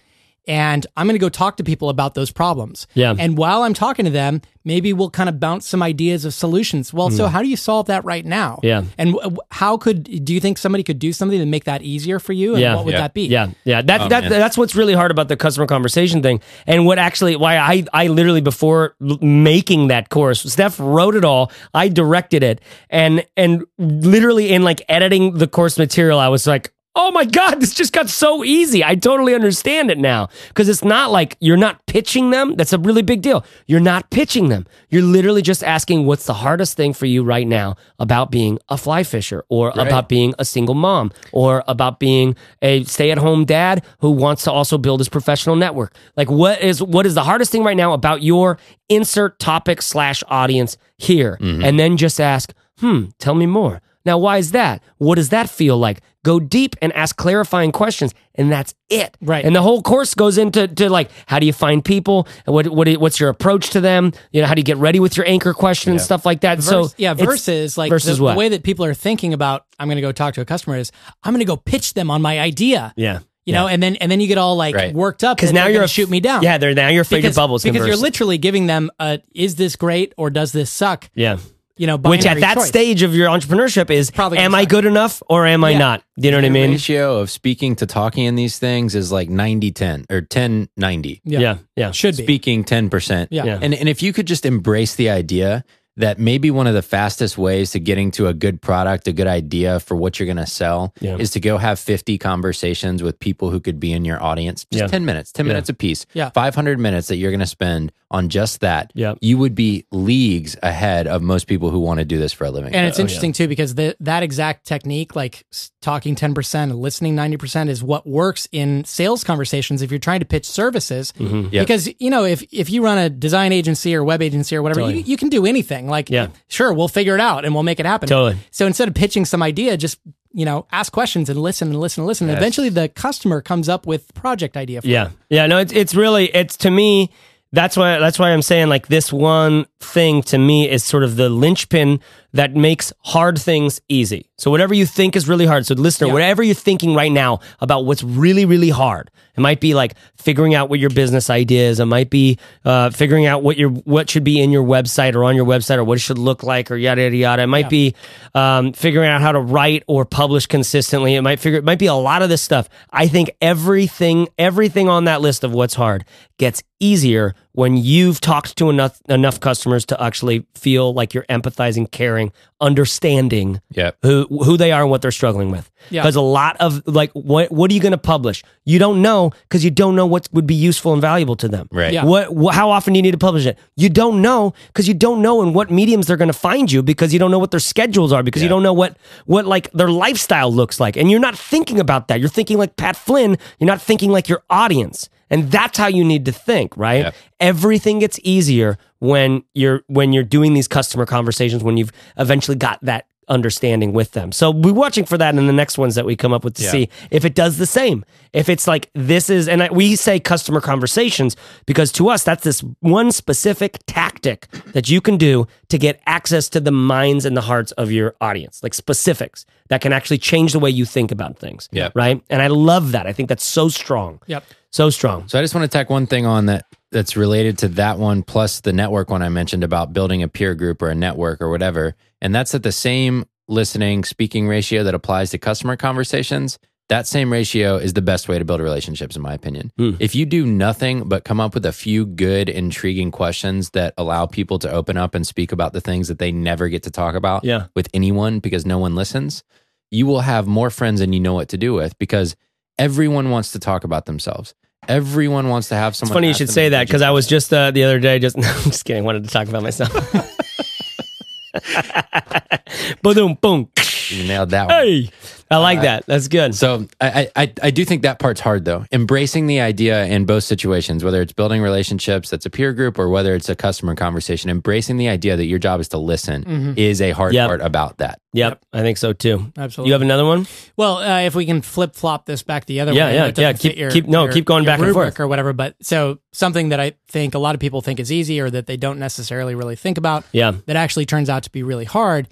and 0.50 0.84
I'm 0.96 1.06
going 1.06 1.14
to 1.14 1.20
go 1.20 1.28
talk 1.28 1.58
to 1.58 1.64
people 1.64 1.90
about 1.90 2.14
those 2.14 2.32
problems. 2.32 2.88
Yeah. 2.94 3.14
And 3.16 3.38
while 3.38 3.62
I'm 3.62 3.72
talking 3.72 4.04
to 4.04 4.10
them, 4.10 4.42
maybe 4.64 4.92
we'll 4.92 5.08
kind 5.08 5.28
of 5.28 5.38
bounce 5.38 5.68
some 5.68 5.80
ideas 5.80 6.24
of 6.24 6.34
solutions. 6.34 6.92
Well, 6.92 7.08
so 7.10 7.26
mm. 7.26 7.30
how 7.30 7.40
do 7.40 7.46
you 7.48 7.56
solve 7.56 7.86
that 7.86 8.04
right 8.04 8.26
now? 8.26 8.58
Yeah. 8.64 8.82
And 8.98 9.12
w- 9.12 9.22
w- 9.30 9.38
how 9.52 9.76
could 9.76 10.24
do 10.24 10.34
you 10.34 10.40
think 10.40 10.58
somebody 10.58 10.82
could 10.82 10.98
do 10.98 11.12
something 11.12 11.38
to 11.38 11.46
make 11.46 11.64
that 11.64 11.82
easier 11.82 12.18
for 12.18 12.32
you? 12.32 12.54
And 12.54 12.62
Yeah. 12.62 12.74
what 12.74 12.84
would 12.84 12.94
Yeah. 12.94 13.00
that 13.00 13.14
be? 13.14 13.26
Yeah, 13.28 13.50
yeah. 13.64 13.80
That, 13.80 14.00
Oh, 14.00 14.08
that 14.08 14.22
man. 14.24 14.30
that's 14.32 14.58
what's 14.58 14.74
really 14.74 14.92
hard 14.92 15.12
about 15.12 15.28
the 15.28 15.36
customer 15.36 15.68
conversation 15.68 16.20
thing, 16.20 16.40
and 16.66 16.84
what 16.84 16.98
actually 16.98 17.36
why 17.36 17.56
I 17.56 17.84
I 17.94 18.08
literally 18.08 18.40
before 18.40 18.96
making 19.20 19.86
that 19.88 20.08
course, 20.08 20.42
Steph 20.42 20.80
wrote 20.80 21.14
it 21.14 21.24
all. 21.24 21.52
I 21.72 21.86
directed 21.88 22.42
it, 22.42 22.60
and 22.90 23.24
and 23.36 23.62
literally 23.78 24.50
in 24.52 24.64
like 24.64 24.82
editing 24.88 25.34
the 25.38 25.46
course 25.46 25.78
material, 25.78 26.18
I 26.18 26.26
was 26.28 26.48
like. 26.48 26.72
Oh 26.96 27.12
my 27.12 27.24
God, 27.24 27.60
this 27.60 27.72
just 27.72 27.92
got 27.92 28.08
so 28.10 28.42
easy. 28.42 28.82
I 28.84 28.96
totally 28.96 29.32
understand 29.32 29.92
it 29.92 29.98
now. 29.98 30.28
Because 30.48 30.68
it's 30.68 30.82
not 30.82 31.12
like 31.12 31.36
you're 31.38 31.56
not 31.56 31.86
pitching 31.86 32.30
them. 32.30 32.56
That's 32.56 32.72
a 32.72 32.78
really 32.78 33.02
big 33.02 33.22
deal. 33.22 33.44
You're 33.66 33.78
not 33.78 34.10
pitching 34.10 34.48
them. 34.48 34.66
You're 34.88 35.02
literally 35.02 35.40
just 35.40 35.62
asking 35.62 36.04
what's 36.06 36.26
the 36.26 36.34
hardest 36.34 36.76
thing 36.76 36.92
for 36.92 37.06
you 37.06 37.22
right 37.22 37.46
now 37.46 37.76
about 38.00 38.32
being 38.32 38.58
a 38.68 38.76
fly 38.76 39.04
fisher 39.04 39.44
or 39.48 39.70
about 39.88 40.08
being 40.08 40.34
a 40.40 40.44
single 40.44 40.74
mom 40.74 41.12
or 41.32 41.62
about 41.68 42.00
being 42.00 42.34
a 42.60 42.82
stay-at-home 42.82 43.44
dad 43.44 43.84
who 44.00 44.10
wants 44.10 44.42
to 44.44 44.50
also 44.52 44.76
build 44.76 44.98
his 44.98 45.08
professional 45.08 45.54
network 45.56 45.94
like 46.16 46.30
what 46.30 46.60
is 46.60 46.82
what 46.82 47.06
is 47.06 47.14
the 47.14 47.22
hardest 47.24 47.52
thing 47.52 47.62
right 47.62 47.76
now 47.76 47.92
about 47.92 48.22
your 48.22 48.58
insert 48.88 49.38
topic 49.38 49.80
slash 49.82 50.22
audience 50.28 50.76
here 50.96 51.36
and 51.40 51.78
then 51.78 51.96
just 51.96 52.20
ask 52.20 52.52
hmm 52.78 53.04
tell 53.18 53.34
me 53.34 53.46
more 53.46 53.80
now 54.04 54.18
why 54.18 54.38
is 54.38 54.52
that 54.52 54.82
what 54.98 55.14
does 55.16 55.28
that 55.28 55.48
feel 55.48 55.76
like 55.76 56.00
go 56.24 56.38
deep 56.40 56.76
and 56.82 56.92
ask 56.92 57.16
clarifying 57.16 57.72
questions, 57.72 58.14
and 58.34 58.50
that's 58.52 58.74
it. 58.88 59.16
Right. 59.20 59.44
And 59.44 59.54
the 59.56 59.62
whole 59.62 59.82
course 59.82 60.14
goes 60.14 60.36
into 60.38 60.68
to 60.68 60.90
like 60.90 61.10
how 61.26 61.38
do 61.38 61.46
you 61.46 61.52
find 61.52 61.84
people? 61.84 62.26
What 62.44 62.68
what 62.68 62.88
what's 62.98 63.18
your 63.20 63.28
approach 63.30 63.70
to 63.70 63.80
them? 63.80 64.12
You 64.32 64.40
know, 64.42 64.46
how 64.46 64.54
do 64.54 64.60
you 64.60 64.64
get 64.64 64.76
ready 64.76 65.00
with 65.00 65.16
your 65.16 65.26
anchor 65.26 65.54
question 65.54 65.92
and 65.92 66.00
stuff 66.00 66.26
like 66.26 66.40
that. 66.42 66.62
so 66.62 66.88
yeah, 66.96 67.14
versus 67.14 67.78
like 67.78 67.90
versus 67.90 68.18
the, 68.18 68.24
what? 68.24 68.32
the 68.32 68.38
way 68.38 68.48
that 68.50 68.62
people 68.62 68.84
are 68.84 68.94
thinking 68.94 69.32
about 69.32 69.64
I'm 69.78 69.88
going 69.88 69.96
to 69.96 70.02
go 70.02 70.12
talk 70.12 70.34
to 70.34 70.40
a 70.40 70.44
customer 70.44 70.76
is 70.76 70.92
I'm 71.22 71.32
going 71.32 71.40
to 71.40 71.44
go 71.46 71.56
pitch 71.56 71.94
them 71.94 72.10
on 72.10 72.22
my 72.22 72.38
idea. 72.38 72.92
yeah. 72.96 73.20
You 73.46 73.54
know, 73.54 73.66
and 73.66 73.82
then 73.82 73.96
and 73.96 74.12
then 74.12 74.20
you 74.20 74.28
get 74.28 74.38
all 74.38 74.54
like 74.54 74.76
Right. 74.76 74.94
worked 74.94 75.24
up 75.24 75.36
Because 75.36 75.52
now 75.52 75.64
you're 75.64 75.72
gonna 75.74 75.86
a- 75.86 75.88
shoot 75.88 76.08
me 76.08 76.20
down. 76.20 76.42
Yeah, 76.44 76.58
they're 76.58 76.72
now 76.74 76.86
you're 76.88 77.02
afraid 77.02 77.22
because, 77.22 77.36
your 77.36 77.42
bubbles 77.42 77.64
can 77.64 77.72
because 77.72 77.88
you're 77.88 77.96
literally 77.96 78.38
giving 78.38 78.66
them 78.68 78.90
a 79.00 79.20
is 79.34 79.56
this 79.56 79.74
great 79.74 80.12
or 80.16 80.30
does 80.30 80.52
this 80.52 80.70
suck? 80.70 81.10
yeah. 81.14 81.38
You 81.80 81.86
know, 81.86 81.96
Which 81.96 82.26
at 82.26 82.40
that 82.40 82.56
choice. 82.58 82.68
stage 82.68 83.02
of 83.02 83.14
your 83.14 83.28
entrepreneurship 83.30 83.88
is 83.90 84.10
Probably 84.10 84.36
am 84.36 84.54
I 84.54 84.66
good 84.66 84.84
enough 84.84 85.22
or 85.30 85.46
am 85.46 85.64
I 85.64 85.70
Yeah. 85.70 85.78
not? 85.78 86.02
You 86.16 86.30
know 86.30 86.36
what 86.36 86.44
I 86.44 86.48
The 86.48 86.52
mean? 86.52 86.70
ratio 86.72 87.18
of 87.20 87.30
speaking 87.30 87.74
to 87.76 87.86
talking 87.86 88.26
in 88.26 88.34
these 88.34 88.58
things 88.58 88.94
is 88.94 89.10
like 89.10 89.30
90 89.30 89.70
10 89.72 90.04
or 90.10 90.20
10 90.20 90.68
90. 90.76 91.22
Yeah. 91.24 91.38
yeah. 91.40 91.56
Yeah. 91.76 91.90
should 91.92 92.18
be. 92.18 92.24
Speaking 92.24 92.64
10%. 92.64 93.28
Yeah. 93.30 93.44
Yeah. 93.44 93.58
And, 93.62 93.72
and 93.72 93.88
if 93.88 94.02
you 94.02 94.12
could 94.12 94.26
just 94.26 94.44
embrace 94.44 94.94
the 94.96 95.08
idea 95.08 95.64
that 95.96 96.18
maybe 96.18 96.50
one 96.50 96.66
of 96.66 96.74
the 96.74 96.82
fastest 96.82 97.36
ways 97.36 97.72
to 97.72 97.80
getting 97.80 98.10
to 98.12 98.26
a 98.28 98.34
good 98.34 98.62
product, 98.62 99.06
a 99.08 99.12
good 99.12 99.26
idea 99.26 99.80
for 99.80 99.96
what 99.96 100.18
you're 100.18 100.26
going 100.26 100.36
to 100.36 100.46
sell 100.46 100.94
Yeah. 101.00 101.16
is 101.16 101.30
to 101.32 101.40
go 101.40 101.58
have 101.58 101.78
50 101.78 102.16
conversations 102.18 103.02
with 103.02 103.18
people 103.18 103.50
who 103.50 103.60
could 103.60 103.78
be 103.80 103.92
in 103.92 104.04
your 104.04 104.22
audience. 104.22 104.64
Just 104.72 104.82
Yeah. 104.82 104.86
10 104.86 105.04
minutes, 105.04 105.32
10 105.32 105.46
Yeah. 105.46 105.50
minutes 105.52 105.68
a 105.68 105.74
piece. 105.74 106.06
Yeah. 106.14 106.30
500 106.30 106.78
minutes 106.78 107.08
that 107.08 107.16
you're 107.16 107.30
going 107.30 107.40
to 107.40 107.46
spend 107.46 107.92
on 108.12 108.28
just 108.28 108.60
that. 108.60 108.92
Yeah. 108.94 109.14
You 109.20 109.38
would 109.38 109.54
be 109.54 109.84
leagues 109.92 110.56
ahead 110.62 111.06
of 111.06 111.22
most 111.22 111.46
people 111.46 111.70
who 111.70 111.78
want 111.80 111.98
to 111.98 112.04
do 112.04 112.18
this 112.18 112.32
for 112.32 112.44
a 112.44 112.50
living. 112.50 112.74
And 112.74 112.86
it's 112.86 112.98
Oh, 112.98 113.02
interesting 113.02 113.32
too 113.32 113.46
because 113.46 113.74
the, 113.76 113.94
that 114.00 114.22
exact 114.22 114.66
technique, 114.66 115.14
like 115.14 115.44
talking 115.82 116.14
10% 116.16 116.74
listening 116.78 117.14
90%, 117.14 117.68
is 117.68 117.82
what 117.82 118.06
works 118.06 118.48
in 118.52 118.84
sales 118.84 119.22
conversations 119.22 119.80
if 119.82 119.90
you're 119.90 119.98
trying 120.00 120.20
to 120.20 120.26
pitch 120.26 120.46
services. 120.48 121.12
Mm-hmm. 121.18 121.48
Yep. 121.52 121.66
Because, 121.66 121.88
you 121.98 122.10
know, 122.10 122.24
if, 122.24 122.42
if 122.52 122.68
you 122.70 122.82
run 122.82 122.98
a 122.98 123.08
design 123.10 123.52
agency 123.52 123.94
or 123.94 124.02
web 124.02 124.22
agency 124.22 124.56
or 124.56 124.62
whatever, 124.62 124.90
you, 124.90 125.02
you 125.02 125.16
can 125.16 125.28
do 125.28 125.46
anything. 125.46 125.79
Like, 125.86 126.10
Yeah. 126.10 126.28
sure, 126.48 126.72
we'll 126.72 126.88
figure 126.88 127.14
it 127.14 127.20
out 127.20 127.44
and 127.44 127.54
we'll 127.54 127.62
make 127.62 127.80
it 127.80 127.86
happen. 127.86 128.08
Totally. 128.08 128.36
So 128.50 128.66
instead 128.66 128.88
of 128.88 128.94
pitching 128.94 129.24
some 129.24 129.42
idea, 129.42 129.76
just, 129.76 129.98
you 130.32 130.44
know, 130.44 130.66
ask 130.72 130.92
questions 130.92 131.28
and 131.28 131.40
listen 131.40 131.68
and 131.68 131.80
listen 131.80 132.02
and 132.02 132.06
listen. 132.06 132.28
And 132.28 132.36
eventually 132.38 132.68
the 132.68 132.88
customer 132.88 133.40
comes 133.40 133.68
up 133.68 133.86
with 133.86 134.12
project 134.14 134.56
idea 134.56 134.80
for 134.80 134.86
you. 134.86 134.92
Yeah, 134.94 135.10
yeah. 135.28 135.46
No, 135.46 135.58
it's 135.58 135.72
it's 135.72 135.94
really 135.94 136.26
it's 136.34 136.56
to 136.58 136.70
me. 136.70 137.10
That's 137.52 137.76
why 137.76 137.98
that's 137.98 138.16
why 138.18 138.30
I'm 138.30 138.42
saying 138.42 138.68
like 138.68 138.86
this 138.86 139.12
one 139.12 139.66
thing 139.80 140.22
to 140.24 140.38
me 140.38 140.70
is 140.70 140.84
sort 140.84 141.02
of 141.02 141.16
the 141.16 141.28
linchpin 141.28 141.98
that 142.32 142.54
makes 142.54 142.92
hard 143.00 143.38
things 143.38 143.80
easy. 143.88 144.30
So 144.36 144.50
whatever 144.50 144.72
you 144.74 144.86
think 144.86 145.16
is 145.16 145.28
really 145.28 145.46
hard. 145.46 145.66
So 145.66 145.74
listener, 145.74 146.06
Yeah. 146.08 146.12
whatever 146.14 146.42
you're 146.42 146.54
thinking 146.54 146.94
right 146.94 147.12
now 147.12 147.40
about 147.60 147.84
what's 147.84 148.02
really 148.02 148.44
really 148.44 148.70
hard, 148.70 149.10
it 149.36 149.40
might 149.40 149.60
be 149.60 149.74
like 149.74 149.94
figuring 150.16 150.54
out 150.54 150.68
what 150.70 150.78
your 150.80 150.90
business 150.90 151.30
idea 151.30 151.68
is. 151.68 151.80
It 151.80 151.84
might 151.86 152.10
be 152.10 152.38
uh, 152.64 152.90
figuring 152.90 153.26
out 153.26 153.42
what 153.42 153.56
your 153.56 153.70
what 153.70 154.08
should 154.10 154.24
be 154.24 154.40
in 154.40 154.50
your 154.50 154.64
website 154.64 155.14
or 155.14 155.24
on 155.24 155.36
your 155.36 155.44
website 155.46 155.76
or 155.78 155.84
what 155.84 155.96
it 155.98 156.00
should 156.00 156.18
look 156.18 156.42
like 156.42 156.70
or 156.70 156.76
yada 156.76 157.02
yada 157.02 157.16
yada. 157.16 157.42
It 157.42 157.46
might 157.48 157.68
be 157.68 157.94
um, 158.34 158.72
figuring 158.72 159.08
out 159.08 159.20
how 159.20 159.32
to 159.32 159.40
write 159.40 159.82
or 159.86 160.04
publish 160.04 160.46
consistently. 160.46 161.14
It 161.14 161.22
might 161.22 161.40
figure 161.40 161.58
it 161.58 161.64
might 161.64 161.78
be 161.78 161.86
a 161.86 161.94
lot 161.94 162.22
of 162.22 162.28
this 162.28 162.42
stuff. 162.42 162.68
I 162.90 163.08
think 163.08 163.30
everything 163.40 164.28
everything 164.38 164.88
on 164.88 165.04
that 165.04 165.20
list 165.20 165.44
of 165.44 165.52
what's 165.52 165.74
hard 165.74 166.04
gets 166.38 166.62
easier 166.80 167.34
when 167.60 167.76
you've 167.76 168.20
talked 168.20 168.56
to 168.56 168.70
enough 168.70 168.94
enough 169.08 169.38
customers 169.40 169.84
to 169.86 170.02
actually 170.02 170.46
feel 170.54 170.94
like 170.94 171.12
you're 171.14 171.26
empathizing, 171.28 171.90
caring, 171.90 172.32
understanding 172.60 173.60
Yep. 173.72 173.96
who 174.02 174.26
who 174.46 174.56
they 174.56 174.72
are 174.72 174.82
and 174.82 174.90
what 174.90 175.02
they're 175.02 175.10
struggling 175.20 175.50
with. 175.50 175.70
Yeah. 175.90 176.00
Because 176.02 176.16
a 176.16 176.20
lot 176.40 176.56
of 176.58 176.82
like 176.86 177.10
what 177.12 177.52
what 177.52 177.70
are 177.70 177.74
you 177.74 177.80
going 177.80 177.92
to 177.92 177.98
publish? 178.14 178.42
You 178.64 178.78
don't 178.78 179.02
know 179.02 179.30
because 179.42 179.62
you 179.64 179.70
don't 179.70 179.94
know 179.94 180.06
what 180.06 180.28
would 180.32 180.46
be 180.46 180.54
useful 180.54 180.92
and 180.94 181.02
valuable 181.02 181.36
to 181.36 181.48
them. 181.48 181.68
Right. 181.70 181.92
Yeah. 181.92 182.04
What 182.04 182.28
wh- 182.40 182.54
how 182.54 182.70
often 182.70 182.92
do 182.94 182.98
you 182.98 183.02
need 183.02 183.10
to 183.12 183.18
publish 183.18 183.44
it? 183.46 183.58
You 183.76 183.90
don't 183.90 184.22
know 184.22 184.54
because 184.68 184.88
you 184.88 184.94
don't 184.94 185.20
know 185.20 185.42
in 185.42 185.52
what 185.52 185.70
mediums 185.70 186.06
they're 186.06 186.16
going 186.24 186.32
to 186.32 186.42
find 186.50 186.72
you 186.72 186.82
because 186.82 187.12
you 187.12 187.18
don't 187.18 187.30
know 187.30 187.38
what 187.38 187.50
their 187.50 187.60
schedules 187.60 188.12
are 188.12 188.22
because 188.22 188.42
you 188.42 188.48
don't 188.48 188.62
know 188.62 188.72
what 188.82 188.96
what 189.26 189.44
like 189.46 189.70
their 189.72 189.90
lifestyle 189.90 190.50
looks 190.52 190.80
like 190.80 190.96
and 190.96 191.10
you're 191.10 191.20
not 191.28 191.36
thinking 191.36 191.78
about 191.80 192.08
that. 192.08 192.20
You're 192.20 192.28
thinking 192.38 192.58
like 192.58 192.76
Pat 192.76 192.96
Flynn. 192.96 193.36
You're 193.58 193.66
not 193.74 193.82
thinking 193.82 194.10
like 194.10 194.28
your 194.28 194.42
audience. 194.48 195.08
And 195.30 195.50
that's 195.50 195.78
how 195.78 195.86
you 195.86 196.04
need 196.04 196.24
to 196.24 196.32
think, 196.32 196.76
right? 196.76 197.04
Yep. 197.04 197.14
Everything 197.38 198.00
gets 198.00 198.18
easier 198.22 198.78
when 198.98 199.44
you're 199.54 199.82
when 199.86 200.12
you're 200.12 200.24
doing 200.24 200.54
these 200.54 200.68
customer 200.68 201.06
conversations 201.06 201.62
when 201.62 201.76
you've 201.76 201.92
eventually 202.18 202.56
got 202.56 202.78
that 202.82 203.06
understanding 203.30 203.92
with 203.92 204.12
them. 204.12 204.32
So 204.32 204.50
we're 204.50 204.74
watching 204.74 205.04
for 205.06 205.16
that 205.16 205.34
in 205.36 205.46
the 205.46 205.52
next 205.52 205.78
ones 205.78 205.94
that 205.94 206.04
we 206.04 206.16
come 206.16 206.32
up 206.32 206.44
with 206.44 206.54
to 206.56 206.64
Yeah. 206.64 206.70
see 206.70 206.88
if 207.10 207.24
it 207.24 207.34
does 207.34 207.56
the 207.58 207.66
same. 207.66 208.04
If 208.32 208.48
it's 208.48 208.66
like 208.66 208.90
this 208.94 209.30
is, 209.30 209.48
and 209.48 209.62
I, 209.62 209.68
we 209.72 209.96
say 209.96 210.20
customer 210.20 210.60
conversations 210.60 211.36
because 211.64 211.90
to 211.92 212.08
us 212.10 212.22
that's 212.24 212.44
this 212.44 212.60
one 212.80 213.12
specific 213.12 213.78
tactic 213.86 214.48
that 214.72 214.90
you 214.90 215.00
can 215.00 215.16
do 215.16 215.46
to 215.68 215.78
get 215.78 216.00
access 216.06 216.48
to 216.50 216.60
the 216.60 216.70
minds 216.72 217.24
and 217.24 217.36
the 217.36 217.40
hearts 217.42 217.72
of 217.72 217.90
your 217.90 218.14
audience, 218.20 218.62
like 218.62 218.74
specifics 218.74 219.46
that 219.68 219.80
can 219.80 219.92
actually 219.92 220.18
change 220.18 220.52
the 220.52 220.58
way 220.58 220.68
you 220.70 220.84
think 220.84 221.10
about 221.12 221.38
things. 221.38 221.68
Yeah. 221.72 221.90
Right. 221.94 222.20
And 222.28 222.42
I 222.42 222.48
love 222.48 222.92
that. 222.92 223.06
I 223.06 223.12
think 223.12 223.28
that's 223.28 223.44
so 223.44 223.68
strong. 223.68 224.20
Yep. 224.26 224.44
So 224.70 224.90
strong. 224.90 225.26
So 225.28 225.38
I 225.38 225.42
just 225.42 225.54
want 225.54 225.64
to 225.70 225.78
tack 225.78 225.88
one 225.90 226.06
thing 226.06 226.26
on 226.26 226.46
that 226.46 226.66
that's 226.92 227.16
related 227.16 227.58
to 227.58 227.68
that 227.68 227.98
one 227.98 228.22
plus 228.22 228.60
the 228.60 228.72
network 228.72 229.10
one 229.10 229.22
I 229.22 229.28
mentioned 229.28 229.64
about 229.64 229.92
building 229.92 230.22
a 230.22 230.28
peer 230.28 230.54
group 230.54 230.82
or 230.82 230.88
a 230.90 230.94
network 230.94 231.40
or 231.40 231.48
whatever. 231.50 231.94
And 232.20 232.34
that's 232.34 232.54
at 232.54 232.62
the 232.62 232.72
same 232.72 233.24
listening 233.48 234.04
speaking 234.04 234.46
ratio 234.48 234.82
that 234.84 234.94
applies 234.94 235.30
to 235.30 235.38
customer 235.38 235.76
conversations. 235.76 236.58
That 236.88 237.06
same 237.06 237.32
ratio 237.32 237.76
is 237.76 237.92
the 237.92 238.02
best 238.02 238.28
way 238.28 238.36
to 238.40 238.44
build 238.44 238.60
relationships, 238.60 239.14
in 239.14 239.22
my 239.22 239.32
opinion. 239.32 239.70
Hmm. 239.78 239.92
If 240.00 240.16
you 240.16 240.26
do 240.26 240.44
nothing 240.44 241.08
but 241.08 241.24
come 241.24 241.38
up 241.38 241.54
with 241.54 241.64
a 241.64 241.72
few 241.72 242.04
good, 242.04 242.48
intriguing 242.48 243.12
questions 243.12 243.70
that 243.70 243.94
allow 243.96 244.26
people 244.26 244.58
to 244.58 244.70
open 244.70 244.96
up 244.96 245.14
and 245.14 245.24
speak 245.24 245.52
about 245.52 245.72
the 245.72 245.80
things 245.80 246.08
that 246.08 246.18
they 246.18 246.32
never 246.32 246.68
get 246.68 246.82
to 246.82 246.90
talk 246.90 247.14
about 247.14 247.44
Yeah. 247.44 247.66
with 247.76 247.88
anyone 247.94 248.40
because 248.40 248.66
no 248.66 248.78
one 248.78 248.96
listens, 248.96 249.44
you 249.92 250.04
will 250.06 250.20
have 250.22 250.48
more 250.48 250.68
friends 250.70 250.98
than 250.98 251.12
you 251.12 251.20
know 251.20 251.34
what 251.34 251.48
to 251.50 251.56
do 251.56 251.72
with 251.74 251.96
because 252.00 252.34
everyone 252.76 253.30
wants 253.30 253.52
to 253.52 253.60
talk 253.60 253.84
about 253.84 254.06
themselves. 254.06 254.54
Everyone 254.90 255.48
wants 255.48 255.68
to 255.68 255.76
have 255.76 255.92
It's 255.92 256.10
funny 256.10 256.26
you 256.26 256.34
should 256.34 256.50
say 256.50 256.70
that 256.70 256.88
because 256.88 257.00
I 257.00 257.12
was 257.12 257.28
just 257.28 257.52
uh, 257.52 257.70
the 257.70 257.84
other 257.84 258.00
day 258.00 258.18
just 258.18 258.36
no, 258.36 258.48
I'm 258.48 258.64
just 258.64 258.84
kidding. 258.84 259.04
Wanted 259.04 259.22
to 259.22 259.30
talk 259.30 259.46
about 259.46 259.62
myself. 259.62 259.92
boom, 263.02 263.38
boom. 263.40 263.68
You 264.10 264.26
nailed 264.26 264.50
that 264.50 264.66
one. 264.68 264.74
Hey, 264.74 265.10
I 265.50 265.56
like 265.56 265.82
that. 265.82 266.06
That's 266.06 266.28
good. 266.28 266.54
So 266.54 266.86
I, 267.00 267.28
I 267.34 267.52
I 267.62 267.70
do 267.70 267.84
think 267.84 268.02
that 268.02 268.18
part's 268.18 268.40
hard 268.40 268.64
though. 268.64 268.84
Embracing 268.92 269.46
the 269.48 269.60
idea 269.60 270.04
in 270.06 270.24
both 270.24 270.44
situations, 270.44 271.02
whether 271.02 271.20
it's 271.22 271.32
building 271.32 271.60
relationships 271.62 272.30
that's 272.30 272.46
a 272.46 272.50
peer 272.50 272.72
group 272.72 272.98
or 272.98 273.08
whether 273.08 273.34
it's 273.34 273.48
a 273.48 273.56
customer 273.56 273.94
conversation, 273.96 274.48
embracing 274.50 274.96
the 274.96 275.08
idea 275.08 275.36
that 275.36 275.46
your 275.46 275.58
job 275.58 275.80
is 275.80 275.88
to 275.88 275.98
listen 275.98 276.74
is 276.76 277.00
a 277.02 277.10
hard 277.10 277.34
Yep. 277.34 277.48
part 277.48 277.60
about 277.62 277.98
that. 277.98 278.20
Yep, 278.32 278.62
I 278.72 278.82
think 278.82 278.96
so 278.96 279.12
too. 279.12 279.52
Absolutely. 279.58 279.88
You 279.88 279.92
have 279.94 280.02
another 280.02 280.24
one? 280.24 280.46
Well, 280.76 280.98
uh, 280.98 281.22
if 281.22 281.34
we 281.34 281.44
can 281.46 281.62
flip 281.62 281.96
flop 281.96 282.26
this 282.26 282.44
back 282.44 282.66
the 282.66 282.78
other 282.78 282.92
Yeah, 282.92 283.06
way, 283.06 283.14
yeah, 283.16 283.26
it 283.26 283.38
yeah. 283.38 283.52
Keep- 283.52 283.76
your- 283.76 283.90
keep- 283.90 284.06
no, 284.06 284.24
your- 284.24 284.32
keep 284.32 284.44
going 284.44 284.64
back 284.64 284.78
and 284.78 284.92
forth. 284.92 285.18
or 285.18 285.26
whatever. 285.26 285.52
But 285.52 285.74
so 285.82 286.18
something 286.30 286.68
that 286.68 286.78
I 286.78 286.92
think 287.08 287.34
a 287.34 287.40
lot 287.40 287.56
of 287.56 287.60
people 287.60 287.80
think 287.80 287.98
is 287.98 288.12
easy 288.12 288.38
or 288.40 288.48
that 288.50 288.66
they 288.66 288.76
don't 288.76 289.00
necessarily 289.00 289.56
really 289.56 289.74
think 289.74 289.98
about, 289.98 290.22
Yeah. 290.30 290.52
that 290.66 290.76
actually 290.76 291.06
turns 291.06 291.28
out 291.28 291.42
to 291.42 291.50
be 291.50 291.64
really 291.64 291.86
hard, 291.86 292.28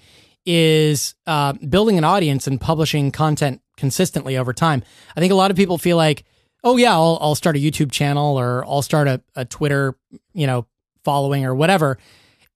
is 0.50 1.14
uh, 1.26 1.52
building 1.52 1.98
an 1.98 2.04
audience 2.04 2.46
and 2.46 2.58
publishing 2.58 3.12
content 3.12 3.60
consistently 3.76 4.36
over 4.38 4.54
time. 4.54 4.82
I 5.14 5.20
think 5.20 5.30
a 5.30 5.36
lot 5.36 5.50
of 5.50 5.56
people 5.58 5.76
feel 5.76 5.98
like, 5.98 6.24
oh 6.64 6.78
yeah, 6.78 6.92
I'll, 6.92 7.18
I'll 7.20 7.34
start 7.34 7.54
a 7.54 7.58
YouTube 7.58 7.92
channel 7.92 8.36
or 8.40 8.64
I'll 8.66 8.80
start 8.82 9.08
a, 9.08 9.20
a 9.36 9.44
Twitter, 9.44 9.94
you 10.32 10.46
know, 10.46 10.66
following 11.04 11.44
or 11.44 11.54
whatever. 11.54 11.98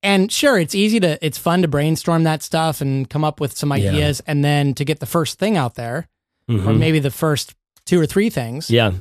And 0.01 0.31
sure, 0.31 0.57
it's 0.57 0.73
easy 0.75 0.99
to, 1.01 1.23
it's 1.25 1.37
fun 1.37 1.61
to 1.61 1.67
brainstorm 1.67 2.23
that 2.23 2.41
stuff 2.41 2.81
and 2.81 3.07
come 3.09 3.23
up 3.23 3.39
with 3.39 3.55
some 3.55 3.71
ideas 3.71 4.21
and 4.27 4.43
then 4.43 4.73
to 4.73 4.83
get 4.83 4.99
the 4.99 5.05
first 5.05 5.37
thing 5.39 5.55
out 5.55 5.75
there 5.75 6.07
or 6.49 6.55
Mhm. 6.55 6.77
maybe 6.79 6.99
the 6.99 7.11
first 7.11 7.53
two 7.85 8.01
or 8.01 8.05
three 8.07 8.29
things. 8.31 8.69
Yeah, 8.71 8.91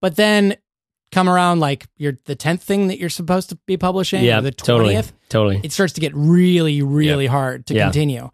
But 0.00 0.14
then 0.16 0.56
come 1.10 1.28
around 1.28 1.60
like 1.60 1.86
you're 1.96 2.18
the 2.26 2.36
10th 2.36 2.60
thing 2.60 2.88
that 2.88 2.98
you're 2.98 3.08
supposed 3.08 3.48
to 3.50 3.56
be 3.66 3.76
publishing 3.76 4.22
yeah, 4.24 4.38
or 4.38 4.42
the 4.42 4.52
20th, 4.52 4.64
totally, 4.64 5.02
totally. 5.28 5.60
it 5.64 5.72
starts 5.72 5.94
to 5.94 6.00
get 6.00 6.12
really, 6.14 6.82
really 6.82 7.26
hard 7.26 7.66
to 7.66 7.74
Yeah. 7.74 7.84
continue. 7.84 8.30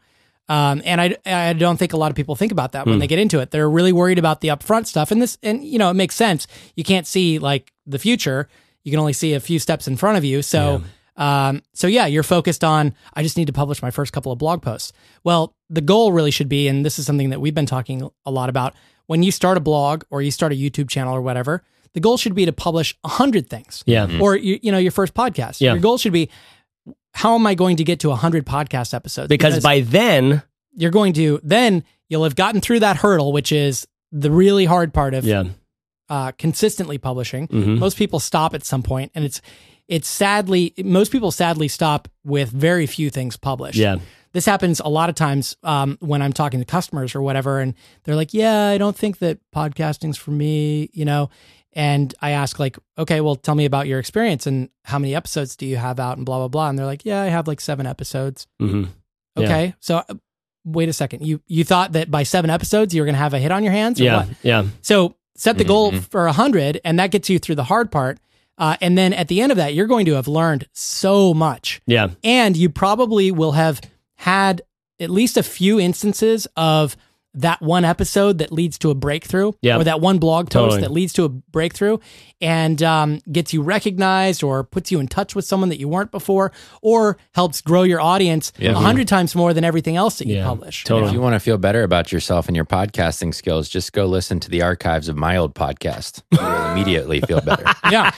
Um, 0.49 0.83
and 0.85 1.01
I, 1.01 1.17
I 1.25 1.53
don't 1.55 1.79
think 1.79 1.95
a 1.95 1.97
lot 1.97 2.11
of 2.11 2.17
people 2.17 2.37
think 2.37 2.53
about 2.53 2.73
that 2.73 2.85
when 2.87 2.99
they 2.99 3.07
get 3.07 3.19
into 3.19 3.41
it. 3.41 3.51
They're 3.51 3.71
really 3.71 3.93
worried 3.93 4.19
about 4.19 4.43
the 4.43 4.49
upfront 4.49 4.87
stuff. 4.87 5.11
And 5.11 5.23
this, 5.23 5.39
and 5.43 5.65
you 5.65 5.79
know, 5.79 5.89
it 5.91 5.95
makes 5.95 6.15
sense. 6.15 6.47
You 6.77 6.85
can't 6.85 7.07
see 7.07 7.39
like 7.39 7.73
the 7.87 7.99
future. 7.99 8.49
You 8.83 8.91
can 8.91 9.01
only 9.01 9.15
see 9.15 9.33
a 9.33 9.41
few 9.41 9.59
steps 9.59 9.89
in 9.89 9.97
front 9.97 10.19
of 10.19 10.25
you. 10.25 10.43
So, 10.43 10.83
um, 11.17 11.63
so 11.73 11.87
yeah, 11.87 12.05
you're 12.05 12.23
focused 12.23 12.63
on, 12.63 12.95
I 13.15 13.23
just 13.23 13.39
need 13.39 13.47
to 13.47 13.55
publish 13.55 13.81
my 13.81 13.91
first 13.91 14.13
couple 14.13 14.33
of 14.33 14.39
blog 14.39 14.61
posts. 14.61 14.93
Well, 15.23 15.55
the 15.71 15.81
goal 15.81 16.13
really 16.13 16.31
should 16.31 16.51
be, 16.51 16.69
and 16.69 16.85
this 16.85 16.99
is 16.99 17.07
something 17.07 17.31
that 17.31 17.41
we've 17.41 17.55
been 17.55 17.65
talking 17.67 18.11
a 18.27 18.31
lot 18.31 18.51
about 18.51 18.75
when 19.07 19.23
you 19.23 19.31
start 19.31 19.57
a 19.57 19.61
blog 19.61 20.03
or 20.11 20.21
you 20.21 20.31
start 20.31 20.53
a 20.53 20.57
YouTube 20.57 20.91
channel 20.91 21.15
or 21.15 21.23
whatever, 21.23 21.63
the 21.95 22.01
goal 22.01 22.17
should 22.17 22.35
be 22.35 22.45
to 22.45 22.53
publish 22.53 22.97
a 23.05 23.09
hundred 23.09 23.49
things 23.49 23.83
Yeah, 23.87 24.19
or 24.21 24.37
you, 24.37 24.59
you 24.63 24.71
know 24.73 24.79
your 24.79 24.93
first 24.93 25.15
podcast. 25.15 25.61
Yeah. 25.61 25.73
Your 25.73 25.81
goal 25.81 25.97
should 25.99 26.13
be 26.13 26.29
how 27.15 27.35
am 27.37 27.47
I 27.47 27.55
going 27.55 27.77
to 27.77 27.85
get 27.85 28.01
to 28.01 28.09
100 28.09 28.45
podcast 28.45 28.93
episodes? 28.93 29.29
because 29.29 29.63
by 29.63 29.81
then, 29.81 30.43
you're 30.75 30.91
going 30.91 31.13
to 31.15 31.41
then 31.43 31.85
you'll 32.09 32.25
have 32.25 32.35
gotten 32.37 32.61
through 32.61 32.81
that 32.81 32.97
hurdle, 32.97 33.33
which 33.33 33.53
is 33.53 33.87
the 34.13 34.31
really 34.31 34.65
hard 34.65 34.93
part 34.93 35.15
of 35.15 35.25
Yeah. 35.25 35.45
uh, 36.09 36.33
consistently 36.33 36.99
publishing. 36.99 37.49
Mhm. 37.49 37.79
Most 37.79 37.97
people 37.97 38.21
stop 38.21 38.55
at 38.55 38.65
some 38.65 38.83
point, 38.83 39.13
and 39.15 39.25
it's 39.25 39.41
it's 39.89 40.09
sadly 40.09 40.73
most 40.83 41.13
people 41.13 41.31
sadly 41.31 41.69
stop 41.69 42.09
with 42.25 42.51
very 42.51 42.87
few 42.87 43.11
things 43.11 43.37
published. 43.37 43.79
Yeah. 43.79 43.97
This 44.33 44.47
happens 44.47 44.81
a 44.81 44.89
lot 44.89 45.09
of 45.09 45.15
times 45.15 45.57
um, 45.63 45.97
when 46.01 46.21
I'm 46.21 46.33
talking 46.33 46.59
to 46.59 46.67
customers 46.67 47.15
or 47.15 47.23
whatever, 47.23 47.61
and 47.61 47.75
they're 48.03 48.17
like, 48.17 48.35
"Yeah, 48.35 48.67
I 48.67 48.79
don't 48.79 48.97
think 48.97 49.19
that 49.19 49.39
podcasting's 49.55 50.17
for 50.17 50.33
me," 50.33 50.91
you 50.93 51.05
know. 51.05 51.31
And 51.75 52.15
I 52.21 52.31
ask 52.31 52.59
like, 52.59 52.79
"Okay, 52.97 53.21
well, 53.21 53.37
tell 53.37 53.55
me 53.55 53.65
about 53.65 53.87
your 53.87 53.99
experience 53.99 54.47
and 54.47 54.69
how 54.85 54.99
many 54.99 55.15
episodes 55.15 55.57
do 55.57 55.67
you 55.67 55.77
have 55.77 55.99
out 56.01 56.17
and 56.17 56.25
blah 56.27 56.39
blah 56.39 56.49
blah." 56.49 56.69
And 56.69 56.79
they're 56.79 56.87
like, 56.87 57.05
"Yeah, 57.05 57.21
I 57.23 57.27
have 57.27 57.47
like 57.49 57.61
seven 57.61 57.87
episodes." 57.87 58.47
hmm 58.61 58.85
Yeah. 59.37 59.45
Okay, 59.45 59.75
so 59.81 59.97
uh, 60.09 60.15
wait 60.65 60.89
a 60.89 60.93
second. 60.93 61.27
You 61.27 61.41
you 61.47 61.65
thought 61.65 61.93
that 61.93 62.11
by 62.11 62.23
seven 62.23 62.51
episodes 62.51 62.95
you 62.95 63.03
were 63.03 63.07
going 63.07 63.15
to 63.17 63.19
have 63.21 63.35
a 63.35 63.39
hit 63.39 63.51
on 63.53 63.63
your 63.65 63.73
hands? 63.73 64.01
Or 64.01 64.05
Yeah. 64.05 64.17
what? 64.19 64.29
Yeah. 64.43 64.65
So 64.83 65.17
set 65.37 65.59
the 65.59 65.65
goal 65.65 65.93
Mhm. 65.93 66.05
for 66.11 66.27
a 66.27 66.33
hundred, 66.33 66.81
and 66.85 66.99
that 67.01 67.11
gets 67.11 67.29
you 67.29 67.39
through 67.41 67.57
the 67.57 67.65
hard 67.65 67.91
part. 67.91 68.19
Uh, 68.57 68.77
and 68.81 68.97
then 68.97 69.13
at 69.13 69.27
the 69.27 69.41
end 69.41 69.51
of 69.51 69.57
that, 69.59 69.75
you're 69.75 69.89
going 69.89 70.07
to 70.07 70.13
have 70.15 70.29
learned 70.29 70.69
so 70.73 71.35
much, 71.35 71.81
Yeah. 71.87 72.11
and 72.23 72.57
you 72.57 72.69
probably 72.71 73.33
will 73.33 73.51
have 73.53 73.81
had 74.15 74.63
at 75.01 75.11
least 75.11 75.37
a 75.37 75.43
few 75.43 75.81
instances 75.81 76.47
of 76.57 76.97
that 77.35 77.61
one 77.61 77.85
episode 77.85 78.39
that 78.39 78.53
leads 78.53 78.79
to 78.79 78.91
a 78.91 78.95
breakthrough, 78.95 79.53
Yeah. 79.63 79.77
or 79.79 79.85
that 79.85 80.01
one 80.01 80.19
blog 80.19 80.47
post 80.47 80.53
Totally. 80.53 80.81
that 80.83 80.91
leads 80.93 81.13
to 81.15 81.25
a 81.25 81.29
breakthrough, 81.29 81.99
and 82.41 82.83
um, 82.83 83.21
gets 83.33 83.53
you 83.53 83.63
recognized, 83.63 84.43
or 84.43 84.63
puts 84.65 84.93
you 84.93 85.01
in 85.01 85.09
touch 85.09 85.35
with 85.35 85.45
someone 85.45 85.69
that 85.71 85.79
you 85.79 85.89
weren't 85.89 86.11
before, 86.11 86.53
or 86.83 87.17
helps 87.35 87.61
grow 87.61 87.83
your 87.83 88.01
audience 88.01 88.53
a 88.59 88.65
Yeah. 88.65 88.73
hundred 88.75 89.09
times 89.09 89.35
more 89.35 89.53
than 89.55 89.65
everything 89.65 89.97
else 89.97 90.19
that 90.19 90.27
you 90.29 90.37
Yeah, 90.37 90.47
publish. 90.47 90.85
totally. 90.85 91.09
If 91.09 91.15
you 91.15 91.21
want 91.21 91.35
to 91.35 91.41
feel 91.41 91.59
better 91.59 91.83
about 91.83 92.13
yourself 92.13 92.47
and 92.49 92.55
your 92.55 92.65
podcasting 92.67 93.35
skills, 93.35 93.69
just 93.69 93.93
go 93.93 94.07
listen 94.07 94.39
to 94.41 94.51
the 94.51 94.63
archives 94.63 95.09
of 95.09 95.17
my 95.17 95.37
old 95.37 95.55
podcast. 95.55 96.23
You 96.31 96.39
will 96.41 96.67
immediately 96.73 97.21
feel 97.23 97.41
better. 97.41 97.65
Yeah. 97.91 98.11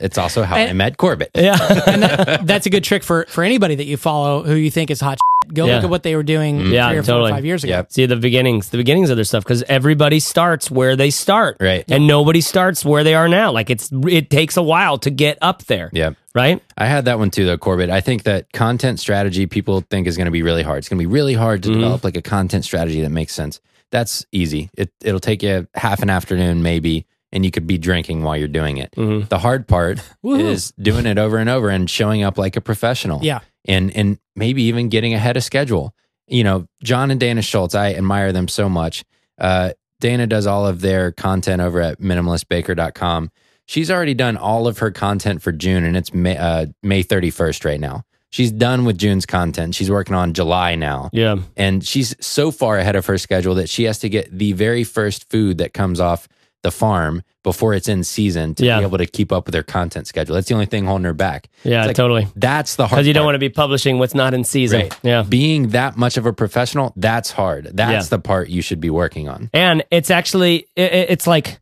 It's 0.00 0.18
also 0.18 0.42
how 0.42 0.56
I 0.56 0.72
met 0.72 0.96
Corbett. 0.96 1.30
Yeah. 1.34 1.56
and 1.86 2.02
that, 2.02 2.46
that's 2.46 2.66
a 2.66 2.70
good 2.70 2.84
trick 2.84 3.02
for 3.02 3.26
for 3.28 3.44
anybody 3.44 3.74
that 3.76 3.86
you 3.86 3.96
follow 3.96 4.42
who 4.42 4.54
you 4.54 4.70
think 4.70 4.90
is 4.90 5.00
hot. 5.00 5.18
Shit. 5.54 5.56
Go 5.56 5.66
Yeah. 5.66 5.76
look 5.76 5.84
at 5.84 5.90
what 5.90 6.02
they 6.02 6.16
were 6.16 6.22
doing 6.22 6.60
Yeah, 6.72 6.88
three 6.90 6.98
or 6.98 7.02
four 7.02 7.20
or 7.20 7.28
five 7.30 7.44
years 7.44 7.64
ago. 7.64 7.72
Yep. 7.72 7.92
See 7.92 8.06
the 8.06 8.16
beginnings, 8.16 8.70
the 8.70 8.76
beginnings 8.78 9.10
of 9.10 9.16
their 9.16 9.24
stuff, 9.24 9.44
because 9.44 9.62
everybody 9.68 10.20
starts 10.20 10.70
where 10.70 10.96
they 10.96 11.10
start, 11.10 11.56
Right. 11.60 11.84
And 11.88 12.06
nobody 12.06 12.40
starts 12.40 12.84
where 12.84 13.04
they 13.04 13.14
are 13.14 13.28
now. 13.28 13.52
Like 13.52 13.70
it's 13.70 13.90
it 14.08 14.30
takes 14.30 14.56
a 14.56 14.62
while 14.62 14.98
to 14.98 15.10
get 15.10 15.38
up 15.40 15.64
there, 15.64 15.90
Yep. 15.92 16.16
right? 16.34 16.60
I 16.76 16.86
had 16.86 17.04
that 17.06 17.18
one 17.18 17.30
too, 17.30 17.44
though, 17.44 17.58
Corbett. 17.58 17.90
I 17.90 18.00
think 18.00 18.24
that 18.24 18.52
content 18.52 19.00
strategy 19.00 19.46
people 19.46 19.82
think 19.90 20.06
is 20.06 20.16
going 20.16 20.26
to 20.26 20.30
be 20.32 20.42
really 20.42 20.62
hard. 20.62 20.78
It's 20.78 20.88
going 20.88 20.98
to 20.98 21.06
be 21.08 21.12
really 21.12 21.34
hard 21.34 21.62
to 21.64 21.68
Mhm. 21.70 21.74
develop 21.74 22.04
like 22.04 22.16
a 22.16 22.22
content 22.22 22.64
strategy 22.64 23.00
that 23.02 23.10
makes 23.10 23.32
sense. 23.32 23.60
That's 23.90 24.24
easy. 24.32 24.70
It, 24.76 24.90
it'll 25.04 25.20
take 25.20 25.42
you 25.42 25.66
half 25.74 26.02
an 26.02 26.10
afternoon, 26.10 26.62
maybe, 26.62 27.06
and 27.30 27.44
you 27.44 27.50
could 27.50 27.66
be 27.66 27.78
drinking 27.78 28.22
while 28.22 28.36
you're 28.36 28.48
doing 28.48 28.78
it. 28.78 28.90
Mhm. 28.96 29.28
The 29.28 29.38
hard 29.38 29.66
part 29.68 29.98
Woohoo. 30.24 30.40
is 30.40 30.72
doing 30.80 31.06
it 31.06 31.18
over 31.18 31.36
and 31.38 31.48
over 31.48 31.68
and 31.68 31.88
showing 31.88 32.22
up 32.24 32.36
like 32.38 32.56
a 32.56 32.60
professional. 32.60 33.20
Yeah. 33.22 33.40
And 33.66 33.90
and 33.96 34.18
maybe 34.36 34.62
even 34.64 34.88
getting 34.88 35.14
ahead 35.14 35.36
of 35.36 35.44
schedule. 35.44 35.94
You 36.26 36.44
know, 36.44 36.66
John 36.82 37.10
and 37.10 37.20
Dana 37.20 37.42
Shultz, 37.42 37.74
I 37.74 37.94
admire 37.94 38.32
them 38.32 38.48
so 38.48 38.68
much. 38.68 39.04
Uh, 39.38 39.72
Dana 40.00 40.26
does 40.26 40.46
all 40.46 40.66
of 40.66 40.80
their 40.80 41.12
content 41.12 41.60
over 41.60 41.80
at 41.80 42.00
minimalistbaker.com. 42.00 43.30
She's 43.66 43.90
already 43.90 44.14
done 44.14 44.36
all 44.36 44.66
of 44.66 44.78
her 44.78 44.90
content 44.90 45.42
for 45.42 45.52
June 45.52 45.84
and 45.84 45.96
it's 45.96 46.12
May, 46.12 46.36
uh, 46.36 46.66
May 46.82 47.02
31st 47.02 47.64
right 47.64 47.80
now. 47.80 48.04
She's 48.30 48.50
done 48.50 48.84
with 48.84 48.98
June's 48.98 49.26
content. 49.26 49.76
She's 49.76 49.90
working 49.90 50.16
on 50.16 50.32
July 50.32 50.74
now. 50.74 51.08
Yeah, 51.12 51.36
And 51.56 51.86
she's 51.86 52.16
so 52.20 52.50
far 52.50 52.78
ahead 52.78 52.96
of 52.96 53.06
her 53.06 53.16
schedule 53.16 53.54
that 53.54 53.68
she 53.68 53.84
has 53.84 54.00
to 54.00 54.08
get 54.08 54.36
the 54.36 54.52
very 54.52 54.82
first 54.82 55.30
food 55.30 55.58
that 55.58 55.72
comes 55.72 56.00
off 56.00 56.28
the 56.64 56.72
farm 56.72 57.22
before 57.44 57.74
it's 57.74 57.88
in 57.88 58.02
season 58.02 58.54
to 58.56 58.64
Yeah. 58.64 58.78
be 58.80 58.84
able 58.86 58.98
to 58.98 59.06
keep 59.06 59.30
up 59.30 59.46
with 59.46 59.52
their 59.52 59.62
content 59.62 60.06
schedule. 60.08 60.34
That's 60.34 60.48
the 60.48 60.54
only 60.54 60.66
thing 60.66 60.86
holding 60.86 61.04
her 61.04 61.12
back. 61.14 61.48
yeah, 61.62 61.84
like- 61.86 61.94
totally. 61.94 62.26
That's 62.34 62.74
the 62.74 62.86
hard 62.88 62.96
Because 62.96 63.06
you 63.06 63.12
don't 63.12 63.20
part. 63.20 63.26
want 63.26 63.34
to 63.36 63.38
be 63.38 63.50
publishing 63.50 63.98
what's 63.98 64.14
not 64.14 64.34
in 64.34 64.42
season, 64.44 64.80
Right. 64.80 64.96
Yeah, 65.02 65.22
Being 65.28 65.68
that 65.68 65.96
much 65.96 66.16
of 66.16 66.26
a 66.26 66.32
professional, 66.32 66.92
that's 66.96 67.30
hard. 67.30 67.70
That's 67.74 68.06
Yeah. 68.06 68.08
the 68.16 68.18
part 68.18 68.48
you 68.48 68.62
should 68.62 68.80
be 68.80 68.90
working 68.90 69.28
on. 69.28 69.50
and 69.52 69.84
it's 69.92 70.10
actually 70.10 70.66
it, 70.74 70.92
it- 70.92 71.10
it's 71.10 71.26
like 71.26 71.58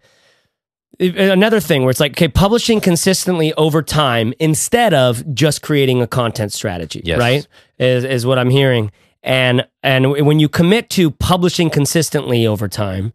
another 1.00 1.58
thing 1.58 1.82
where 1.82 1.90
it's 1.90 1.98
like 2.00 2.12
okay 2.12 2.28
publishing 2.28 2.80
consistently 2.80 3.52
over 3.54 3.82
time 3.82 4.32
instead 4.38 4.94
of 4.94 5.22
just 5.34 5.62
creating 5.62 6.00
a 6.00 6.06
content 6.06 6.52
strategy 6.52 7.02
Yes. 7.04 7.18
right 7.18 7.46
is, 7.78 8.04
is 8.04 8.24
what 8.26 8.38
i'm 8.38 8.50
hearing 8.50 8.92
and 9.24 9.66
and 9.82 10.12
when 10.12 10.38
you 10.38 10.48
commit 10.48 10.90
to 10.90 11.10
publishing 11.10 11.70
consistently 11.70 12.46
over 12.46 12.68
time 12.68 13.12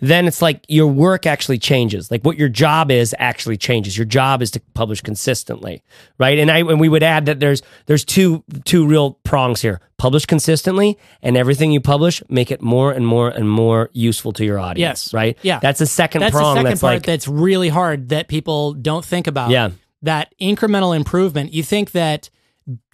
then 0.00 0.26
it's 0.26 0.40
like 0.40 0.64
your 0.68 0.86
work 0.86 1.26
actually 1.26 1.58
changes 1.58 2.10
like 2.10 2.22
what 2.22 2.36
your 2.38 2.48
job 2.48 2.90
is 2.90 3.14
actually 3.18 3.56
changes 3.56 3.96
your 3.98 4.04
job 4.04 4.40
is 4.42 4.50
to 4.50 4.60
publish 4.74 5.00
consistently 5.00 5.82
right 6.18 6.38
and 6.38 6.50
i 6.50 6.58
and 6.58 6.78
we 6.80 6.88
would 6.88 7.02
add 7.02 7.26
that 7.26 7.40
there's 7.40 7.62
there's 7.86 8.04
two 8.04 8.42
two 8.64 8.86
real 8.86 9.12
prongs 9.24 9.60
here 9.62 9.80
publish 9.96 10.24
consistently 10.26 10.96
and 11.22 11.36
everything 11.36 11.72
you 11.72 11.80
publish 11.80 12.22
make 12.28 12.50
it 12.50 12.62
more 12.62 12.92
and 12.92 13.06
more 13.06 13.28
and 13.30 13.50
more 13.50 13.90
useful 13.92 14.32
to 14.32 14.44
your 14.44 14.58
audience 14.58 15.06
Yes. 15.06 15.14
right 15.14 15.36
Yeah. 15.42 15.58
that's 15.60 15.80
the 15.80 15.86
second 15.86 16.20
That's 16.20 16.32
prong 16.32 16.54
the 16.54 16.58
second 16.60 16.70
that's 16.70 16.80
part 16.80 16.94
like 16.94 17.02
that's 17.06 17.26
really 17.28 17.68
hard 17.68 18.08
that 18.10 18.28
people 18.28 18.74
don't 18.74 19.04
think 19.04 19.26
about. 19.26 19.50
Yeah. 19.50 19.70
That 20.02 20.32
incremental 20.40 20.94
improvement. 20.94 21.52
You 21.52 21.64
think 21.64 21.90
that 21.90 22.30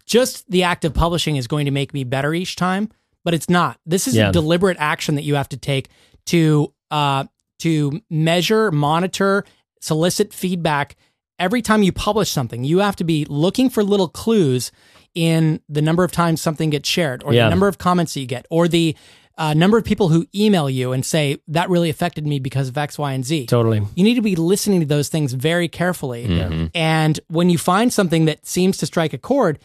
just 0.06 0.50
the 0.50 0.62
act 0.62 0.84
of 0.84 0.94
publishing 0.94 1.36
is 1.36 1.46
going 1.46 1.66
to 1.66 1.70
make 1.70 1.92
me 1.92 2.04
better 2.04 2.32
each 2.34 2.56
time, 2.56 2.90
but 3.24 3.34
it's 3.34 3.48
not. 3.50 3.78
This 3.86 4.06
is 4.08 4.16
Yeah. 4.16 4.30
a 4.30 4.32
deliberate 4.32 4.76
action 4.80 5.14
that 5.16 5.22
you 5.22 5.34
have 5.34 5.48
to 5.50 5.56
take 5.58 5.88
to 6.26 6.72
uh 6.94 7.24
to 7.60 8.00
measure, 8.10 8.70
monitor, 8.70 9.44
solicit 9.80 10.32
feedback 10.32 10.96
every 11.38 11.62
time 11.62 11.82
you 11.82 11.92
publish 11.92 12.30
something. 12.30 12.62
You 12.64 12.78
have 12.80 12.96
to 12.96 13.04
be 13.04 13.24
looking 13.28 13.70
for 13.70 13.82
little 13.82 14.08
clues 14.08 14.70
in 15.14 15.60
the 15.68 15.80
number 15.82 16.04
of 16.04 16.10
times 16.12 16.40
something 16.40 16.70
gets 16.70 16.88
shared 16.88 17.22
or 17.24 17.32
Yeah. 17.32 17.44
the 17.44 17.50
number 17.50 17.68
of 17.68 17.78
comments 17.78 18.14
that 18.14 18.20
you 18.20 18.26
get 18.26 18.46
or 18.50 18.66
the 18.68 18.96
uh, 19.38 19.52
number 19.54 19.76
of 19.78 19.84
people 19.84 20.08
who 20.10 20.26
email 20.34 20.68
you 20.70 20.92
and 20.92 21.04
say 21.04 21.38
that 21.48 21.68
really 21.70 21.90
affected 21.90 22.24
me 22.26 22.38
because 22.38 22.68
of 22.68 22.78
X, 22.78 22.98
Y, 22.98 23.12
and 23.12 23.24
Z. 23.24 23.46
totally 23.46 23.80
You 23.96 24.04
need 24.04 24.14
to 24.14 24.22
be 24.22 24.36
listening 24.36 24.80
to 24.80 24.86
those 24.86 25.08
things 25.08 25.32
very 25.32 25.68
carefully. 25.68 26.24
And 26.74 27.18
when 27.28 27.50
you 27.50 27.58
find 27.58 27.92
something 27.92 28.26
that 28.26 28.46
seems 28.46 28.76
to 28.78 28.86
strike 28.86 29.12
a 29.12 29.18
chord, 29.18 29.58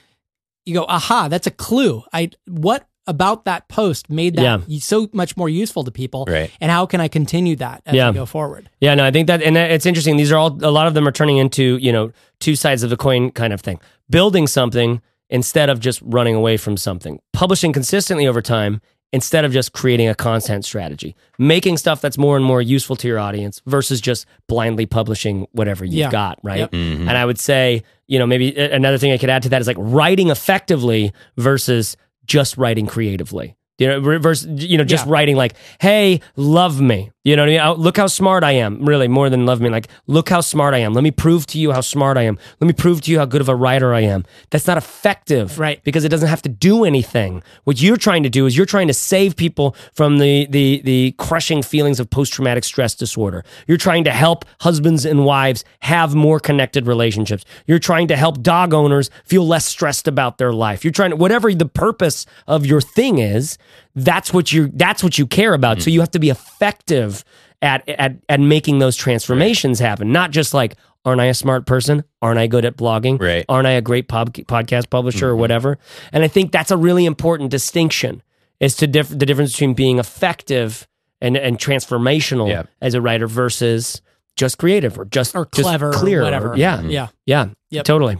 you 0.66 0.74
go, 0.74 0.86
aha, 0.88 1.28
that's 1.28 1.48
a 1.48 1.52
clue. 1.52 2.04
I 2.14 2.32
what 2.48 2.88
about 3.08 3.46
that 3.46 3.68
post 3.70 4.10
made 4.10 4.36
that 4.36 4.62
so 4.82 5.08
much 5.14 5.36
more 5.36 5.50
useful 5.50 5.84
to 5.84 5.92
people? 5.92 6.26
Right. 6.28 6.52
And 6.62 6.70
how 6.72 6.86
can 6.86 7.02
I 7.02 7.08
continue 7.08 7.56
that 7.58 7.82
as 7.86 7.96
Yeah. 7.96 8.10
we 8.10 8.16
go 8.16 8.26
forward? 8.26 8.70
Yeah, 8.82 8.96
no, 8.96 9.04
I 9.06 9.12
think 9.12 9.28
that, 9.28 9.42
and 9.42 9.58
it's 9.58 9.86
interesting. 9.86 10.18
These 10.18 10.32
are 10.32 10.38
all, 10.38 10.58
a 10.64 10.70
lot 10.72 10.88
of 10.88 10.94
them 10.94 11.08
are 11.08 11.12
turning 11.12 11.38
into, 11.38 11.78
you 11.78 11.92
know, 11.92 12.12
two 12.40 12.56
sides 12.56 12.84
of 12.84 12.90
the 12.90 12.98
coin 12.98 13.32
kind 13.32 13.52
of 13.54 13.62
thing. 13.62 13.80
Building 14.10 14.46
something 14.48 15.02
instead 15.30 15.70
of 15.70 15.80
just 15.80 16.02
running 16.04 16.36
away 16.36 16.58
from 16.58 16.78
something. 16.78 17.20
Publishing 17.34 17.74
consistently 17.74 18.28
over 18.28 18.42
time 18.42 18.82
instead 19.12 19.44
of 19.44 19.52
just 19.52 19.74
creating 19.74 20.08
a 20.08 20.14
content 20.14 20.64
strategy. 20.64 21.16
Making 21.40 21.78
stuff 21.78 22.00
that's 22.02 22.18
more 22.18 22.36
and 22.36 22.46
more 22.46 22.62
useful 22.62 22.96
to 22.98 23.08
your 23.08 23.18
audience 23.18 23.60
versus 23.66 24.00
just 24.02 24.28
blindly 24.48 24.86
publishing 24.86 25.48
whatever 25.52 25.84
you've 25.84 25.96
Yeah. 25.96 26.12
got, 26.12 26.38
right? 26.44 26.60
Yep. 26.60 26.72
Mm-hmm. 26.72 27.08
And 27.10 27.18
I 27.18 27.26
would 27.26 27.40
say, 27.40 27.82
you 28.08 28.20
know, 28.20 28.28
maybe 28.28 28.56
another 28.56 29.00
thing 29.00 29.12
I 29.12 29.18
could 29.18 29.32
add 29.32 29.42
to 29.44 29.50
that 29.50 29.62
is 29.62 29.68
like 29.68 29.78
writing 29.80 30.30
effectively 30.30 31.12
versus 31.38 31.98
just 32.30 32.58
writing 32.58 32.86
creatively. 32.88 33.56
You 33.80 33.88
know, 33.88 34.00
re- 34.00 34.18
versus 34.18 34.64
you 34.70 34.78
know, 34.78 34.84
just 34.84 35.06
Yeah. 35.06 35.12
writing 35.14 35.36
like, 35.36 35.54
"Hey, 35.82 36.22
love 36.36 36.80
me." 36.82 37.12
You 37.30 37.36
know 37.36 37.44
what 37.44 37.50
I 37.50 37.52
mean? 37.52 37.62
Oh, 37.62 37.74
Look 37.76 37.98
how 37.98 38.08
smart 38.08 38.44
I 38.44 38.54
am. 38.54 38.84
Really, 38.84 39.08
more 39.08 39.30
than 39.30 39.46
love 39.46 39.62
me. 39.62 39.70
Like, 39.70 39.88
look 40.08 40.30
how 40.30 40.42
smart 40.42 40.74
I 40.74 40.80
am. 40.80 40.94
Let 40.94 41.04
me 41.04 41.12
prove 41.12 41.46
to 41.48 41.60
you 41.60 41.72
how 41.72 41.82
smart 41.82 42.18
I 42.18 42.24
am. 42.24 42.40
Let 42.60 42.66
me 42.66 42.74
prove 42.74 43.02
to 43.02 43.12
you 43.12 43.20
how 43.20 43.26
good 43.26 43.40
of 43.40 43.48
a 43.48 43.56
writer 43.56 43.94
I 43.94 44.00
am. 44.00 44.26
That's 44.50 44.66
not 44.66 44.78
effective, 44.78 45.60
Right. 45.60 45.80
Because 45.84 46.04
it 46.04 46.10
doesn't 46.10 46.28
have 46.28 46.42
to 46.42 46.50
do 46.50 46.86
anything. 46.86 47.44
What 47.66 47.80
you're 47.80 47.98
trying 47.98 48.24
to 48.24 48.30
do 48.30 48.48
is 48.48 48.58
you're 48.58 48.66
trying 48.66 48.88
to 48.88 48.96
save 48.96 49.36
people 49.36 49.76
from 49.94 50.18
the 50.18 50.48
the 50.50 50.82
the 50.84 51.14
crushing 51.20 51.62
feelings 51.62 52.00
of 52.00 52.10
post 52.10 52.34
traumatic 52.34 52.64
stress 52.64 52.96
disorder. 52.96 53.46
You're 53.68 53.78
trying 53.78 54.06
to 54.06 54.12
help 54.12 54.44
husbands 54.62 55.06
and 55.06 55.24
wives 55.24 55.64
have 55.82 56.16
more 56.16 56.40
connected 56.40 56.88
relationships. 56.88 57.46
You're 57.68 57.78
trying 57.78 58.08
to 58.08 58.16
help 58.16 58.42
dog 58.42 58.74
owners 58.74 59.12
feel 59.24 59.46
less 59.46 59.68
stressed 59.68 60.08
about 60.08 60.40
their 60.40 60.52
life. 60.52 60.84
You're 60.84 60.94
trying 60.94 61.12
to 61.12 61.16
whatever 61.16 61.54
the 61.54 61.68
purpose 61.68 62.26
of 62.48 62.66
your 62.66 62.82
thing 62.82 63.20
is, 63.20 63.60
that's 63.96 64.34
what 64.34 64.52
you 64.52 64.72
that's 64.74 65.04
what 65.04 65.18
you 65.18 65.28
care 65.28 65.54
about. 65.54 65.78
So 65.78 65.84
mm-hmm. 65.84 65.90
you 65.92 66.00
have 66.02 66.12
to 66.12 66.20
be 66.20 66.30
effective 66.30 67.24
at 67.62 67.88
at 67.90 68.18
at 68.30 68.40
making 68.40 68.80
those 68.80 68.96
transformations 68.96 69.80
happen, 69.80 70.12
not 70.12 70.32
just 70.32 70.54
like 70.54 70.76
aren't 71.06 71.22
I 71.22 71.26
a 71.26 71.34
smart 71.34 71.66
person? 71.66 72.04
Aren't 72.22 72.40
I 72.40 72.48
good 72.48 72.66
at 72.66 72.76
blogging? 72.78 73.20
Right. 73.20 73.46
Aren't 73.48 73.68
I 73.68 73.72
a 73.72 73.82
great 73.82 74.08
pub- 74.08 74.34
podcast 74.34 74.90
publisher 74.90 75.30
or 75.30 75.32
mm-hmm. 75.32 75.40
whatever? 75.40 75.78
And 76.12 76.24
I 76.24 76.28
think 76.28 76.52
that's 76.52 76.72
a 76.72 76.78
really 76.78 77.06
important 77.06 77.52
distinction 77.52 78.22
is 78.60 78.76
to 78.76 78.88
diff- 78.88 79.10
the 79.10 79.26
difference 79.26 79.54
between 79.54 79.74
being 79.74 80.00
effective 80.00 80.88
and, 81.22 81.38
and 81.38 81.58
transformational 81.58 82.50
Yeah. 82.50 82.64
as 82.82 82.94
a 82.94 83.02
writer 83.02 83.28
versus 83.28 84.02
just 84.36 84.58
creative 84.58 85.00
or 85.00 85.06
just 85.06 85.36
Or 85.36 85.48
just 85.54 85.66
clever 85.66 85.90
or 85.90 85.94
clear, 85.94 86.22
whatever. 86.24 86.54
yeah, 86.56 86.78
mm-hmm. 86.78 86.90
Yeah. 86.90 87.08
yeah, 87.26 87.50
Yep. 87.72 87.86
totally. 87.86 88.18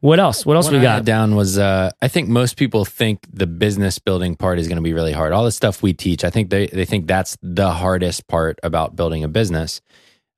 What 0.00 0.18
else? 0.18 0.46
What 0.46 0.56
else 0.56 0.66
What 0.66 0.72
we 0.72 0.78
I 0.78 0.82
got? 0.82 1.04
down 1.04 1.34
was 1.36 1.58
uh, 1.58 1.90
I 2.00 2.08
think 2.08 2.28
most 2.28 2.56
people 2.56 2.84
think 2.84 3.20
the 3.30 3.46
business 3.46 3.98
building 3.98 4.34
part 4.34 4.58
is 4.58 4.66
going 4.66 4.76
to 4.76 4.82
be 4.82 4.94
really 4.94 5.12
hard. 5.12 5.32
All 5.32 5.44
the 5.44 5.52
stuff 5.52 5.82
we 5.82 5.92
teach, 5.92 6.24
I 6.24 6.30
think 6.30 6.48
they, 6.50 6.66
they 6.68 6.86
think 6.86 7.06
that's 7.06 7.36
the 7.42 7.70
hardest 7.70 8.26
part 8.26 8.58
about 8.62 8.96
building 8.96 9.24
a 9.24 9.28
business. 9.28 9.80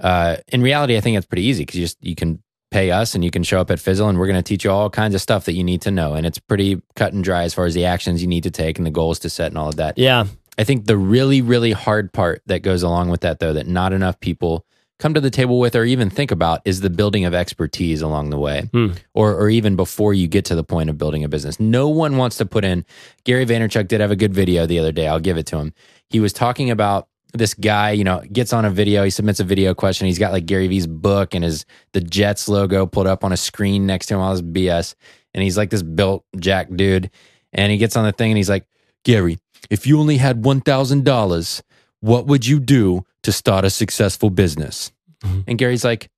Uh, 0.00 0.36
in 0.48 0.62
reality, 0.62 0.96
I 0.96 1.00
think 1.00 1.16
it's 1.16 1.26
pretty 1.26 1.44
easy 1.44 1.62
because 1.62 1.78
you 1.78 1.84
just 1.84 1.98
you 2.04 2.16
can 2.16 2.42
pay 2.72 2.90
us 2.90 3.14
and 3.14 3.22
you 3.22 3.30
can 3.30 3.44
show 3.44 3.60
up 3.60 3.70
at 3.70 3.78
Fizzle 3.78 4.08
and 4.08 4.18
we're 4.18 4.26
going 4.26 4.42
to 4.42 4.42
teach 4.42 4.64
you 4.64 4.70
all 4.70 4.90
kinds 4.90 5.14
of 5.14 5.20
stuff 5.20 5.44
that 5.44 5.52
you 5.52 5.62
need 5.62 5.82
to 5.82 5.90
know, 5.92 6.14
and 6.14 6.26
it's 6.26 6.38
pretty 6.38 6.82
cut 6.96 7.12
and 7.12 7.22
dry 7.22 7.44
as 7.44 7.54
far 7.54 7.66
as 7.66 7.74
the 7.74 7.84
actions 7.84 8.20
you 8.20 8.26
need 8.28 8.42
to 8.42 8.50
take 8.50 8.78
and 8.78 8.86
the 8.86 8.90
goals 8.90 9.20
to 9.20 9.30
set 9.30 9.48
and 9.48 9.58
all 9.58 9.68
of 9.68 9.76
that. 9.76 9.96
Yeah. 9.96 10.24
I 10.58 10.64
think 10.64 10.86
the 10.86 10.96
really, 10.96 11.40
really 11.40 11.72
hard 11.72 12.12
part 12.12 12.42
that 12.46 12.62
goes 12.62 12.82
along 12.82 13.10
with 13.10 13.20
that, 13.22 13.38
though, 13.38 13.52
that 13.52 13.66
not 13.66 13.92
enough 13.92 14.18
people 14.20 14.66
come 15.02 15.14
to 15.14 15.20
the 15.20 15.30
table 15.30 15.58
with 15.58 15.74
or 15.74 15.84
even 15.84 16.08
think 16.08 16.30
about 16.30 16.62
is 16.64 16.80
the 16.80 16.88
building 16.88 17.24
of 17.24 17.34
expertise 17.34 18.00
along 18.02 18.30
the 18.30 18.38
way, 18.38 18.68
Hmm. 18.72 18.92
or, 19.14 19.34
or 19.34 19.50
even 19.50 19.74
before 19.74 20.14
you 20.14 20.28
get 20.28 20.44
to 20.46 20.54
the 20.54 20.62
point 20.62 20.88
of 20.90 20.96
building 20.96 21.24
a 21.24 21.28
business. 21.28 21.58
No 21.58 21.88
one 21.88 22.16
wants 22.16 22.36
to 22.36 22.46
put 22.46 22.64
in. 22.64 22.84
Gary 23.24 23.44
Vaynerchuk 23.44 23.88
did 23.88 24.00
have 24.00 24.12
a 24.12 24.16
good 24.16 24.32
video 24.32 24.64
the 24.64 24.78
other 24.78 24.92
day. 24.92 25.08
I'll 25.08 25.18
give 25.20 25.36
it 25.36 25.46
to 25.46 25.58
him. 25.58 25.74
He 26.08 26.20
was 26.20 26.32
talking 26.32 26.70
about 26.70 27.08
this 27.34 27.52
guy, 27.54 27.90
you 27.92 28.04
know, 28.04 28.22
gets 28.32 28.52
on 28.52 28.64
a 28.64 28.70
video, 28.70 29.02
he 29.02 29.10
submits 29.10 29.40
a 29.40 29.44
video 29.44 29.74
question. 29.74 30.06
He's 30.06 30.18
got 30.18 30.32
like 30.32 30.46
Gary 30.46 30.68
Vee's 30.68 30.86
book 30.86 31.34
and 31.34 31.42
his 31.42 31.64
the 31.94 32.00
Jets 32.00 32.46
logo 32.48 32.86
pulled 32.86 33.06
up 33.08 33.24
on 33.24 33.32
a 33.32 33.36
screen 33.36 33.86
next 33.86 34.06
to 34.06 34.14
him, 34.14 34.20
all 34.20 34.32
this 34.32 34.42
BS. 34.42 34.94
And 35.34 35.42
he's 35.42 35.56
like 35.56 35.70
this 35.70 35.82
built 35.82 36.24
jack 36.38 36.68
dude. 36.74 37.10
And 37.52 37.72
he 37.72 37.78
gets 37.78 37.96
on 37.96 38.04
the 38.04 38.12
thing 38.12 38.30
and 38.30 38.36
he's 38.36 38.50
like, 38.50 38.66
Gary, 39.04 39.38
if 39.70 39.86
you 39.86 39.98
only 39.98 40.18
had 40.18 40.42
$1,000, 40.42 41.62
what 42.00 42.26
would 42.26 42.46
you 42.46 42.60
do 42.60 43.04
to 43.22 43.32
start 43.32 43.64
a 43.64 43.70
successful 43.70 44.30
business? 44.30 44.92
Mm-hmm. 45.24 45.40
And 45.46 45.58
Gary's 45.58 45.84
like, 45.84 46.08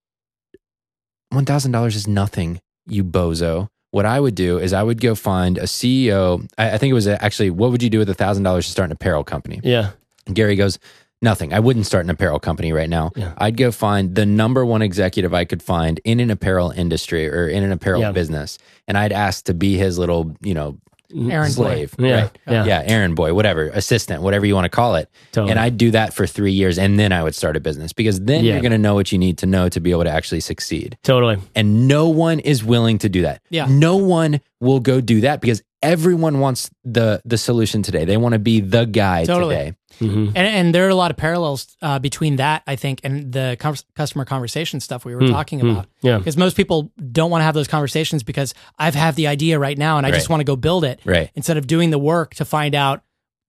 $1,000 1.32 1.86
is 1.96 2.07
nothing, 2.07 2.61
you 2.86 3.05
bozo. 3.05 3.68
What 3.90 4.07
I 4.07 4.18
would 4.18 4.34
do 4.34 4.59
is 4.59 4.72
I 4.72 4.82
would 4.82 5.00
go 5.00 5.14
find 5.14 5.57
a 5.59 5.62
CEO. 5.64 6.48
I, 6.59 6.72
I 6.72 6.78
think 6.78 6.90
it 6.90 6.94
was 6.94 7.07
uh, 7.07 7.16
actually, 7.20 7.50
what 7.50 7.70
would 7.70 7.82
you 7.82 7.90
do 7.90 7.98
with 7.98 8.09
$1,000 8.09 8.57
to 8.57 8.62
start 8.62 8.88
an 8.88 8.92
apparel 8.92 9.24
company? 9.24 9.61
Yeah. 9.62 9.90
And 10.26 10.34
Gary 10.34 10.57
goes, 10.57 10.78
Nothing. 11.22 11.55
I 11.55 11.61
wouldn't 11.61 11.86
start 11.86 12.05
an 12.05 12.11
apparel 12.11 12.38
company 12.38 12.72
right 12.74 12.90
now. 12.90 13.11
Yeah. 13.16 13.32
I'd 13.38 13.57
go 13.57 13.70
find 13.70 14.14
the 14.14 14.26
number 14.26 14.66
one 14.66 14.82
executive 14.82 15.32
I 15.32 15.46
could 15.46 15.62
find 15.62 15.98
in 16.05 16.20
an 16.20 16.30
apparel 16.30 16.70
industry 16.70 17.30
or 17.30 17.48
in 17.48 17.62
an 17.62 17.72
apparel 17.72 18.02
Yeah. 18.02 18.12
business. 18.12 18.59
And 18.86 18.98
I'd 18.98 19.12
ask 19.12 19.46
to 19.46 19.55
be 19.55 19.78
his 19.78 19.96
little, 19.96 20.36
you 20.42 20.52
know, 20.52 20.76
Aaron 21.14 21.50
slave. 21.50 21.94
Yeah. 21.98 22.22
Right. 22.22 22.38
Yeah. 22.48 22.64
Yeah. 22.64 22.82
Aaron 22.86 23.14
boy, 23.14 23.34
whatever, 23.34 23.66
assistant, 23.68 24.22
whatever 24.22 24.46
you 24.46 24.55
want 24.55 24.64
to 24.64 24.68
call 24.70 24.96
it. 24.96 25.09
Totally. 25.32 25.50
And 25.52 25.61
I'd 25.61 25.76
do 25.76 25.90
that 25.92 26.14
for 26.14 26.26
three 26.26 26.52
years 26.52 26.78
and 26.78 26.98
then 26.98 27.12
I 27.12 27.22
would 27.22 27.34
start 27.34 27.57
a 27.57 27.61
business 27.61 27.92
because 27.92 28.20
then 28.20 28.44
Yeah. 28.44 28.52
you're 28.55 28.62
going 28.62 28.72
to 28.72 28.78
know 28.78 28.94
what 28.94 29.12
you 29.12 29.18
need 29.18 29.38
to 29.38 29.46
know 29.46 29.68
to 29.68 29.80
be 29.80 29.90
able 29.90 30.05
to 30.05 30.11
actually 30.11 30.40
succeed. 30.40 30.96
Totally. 31.02 31.38
And 31.55 31.86
no 31.88 32.09
one 32.09 32.40
is 32.40 32.64
willing 32.64 32.98
to 32.98 33.09
do 33.09 33.22
that. 33.22 33.42
Yeah. 33.50 33.66
No 33.68 33.96
one 33.96 34.40
will 34.61 34.80
go 34.80 35.00
do 35.00 35.20
that 35.22 35.40
because 35.40 35.62
everyone 35.85 36.41
wants 36.41 36.70
the 36.85 37.20
the 37.24 37.39
solution 37.39 37.82
today. 37.82 38.05
They 38.05 38.16
want 38.16 38.32
to 38.32 38.39
be 38.39 38.61
the 38.61 38.85
guy 38.87 39.24
Totally. 39.24 39.55
today. 39.57 39.76
Mm-hmm. 40.01 40.26
And, 40.35 40.39
and 40.39 40.74
there 40.74 40.87
are 40.87 40.89
a 40.89 40.95
lot 40.97 41.12
of 41.12 41.16
parallels 41.16 41.76
uh, 41.80 42.01
between 42.01 42.37
that, 42.37 42.64
I 42.66 42.74
think, 42.74 43.01
and 43.05 43.32
the 43.32 43.57
com- 43.61 43.76
customer 43.95 44.24
conversation 44.24 44.80
stuff 44.80 45.05
we 45.05 45.14
were 45.14 45.28
talking 45.28 45.61
about. 45.61 45.87
Yeah. 46.03 46.18
Because 46.18 46.37
most 46.37 46.57
people 46.57 46.91
don't 47.12 47.30
want 47.30 47.43
to 47.43 47.45
have 47.45 47.55
those 47.55 47.68
conversations 47.68 48.24
because 48.24 48.55
I've 48.76 48.97
had 48.97 49.14
the 49.14 49.28
idea 49.28 49.57
right 49.61 49.78
now 49.78 49.97
and 49.99 50.05
I 50.07 50.11
just 50.11 50.28
want 50.28 50.41
to 50.41 50.45
go 50.45 50.57
build 50.57 50.82
it 50.85 50.99
Right. 51.05 51.30
instead 51.37 51.59
of 51.59 51.68
doing 51.68 51.91
the 51.91 51.99
work 51.99 52.35
to 52.37 52.45
find 52.45 52.74
out 52.74 53.05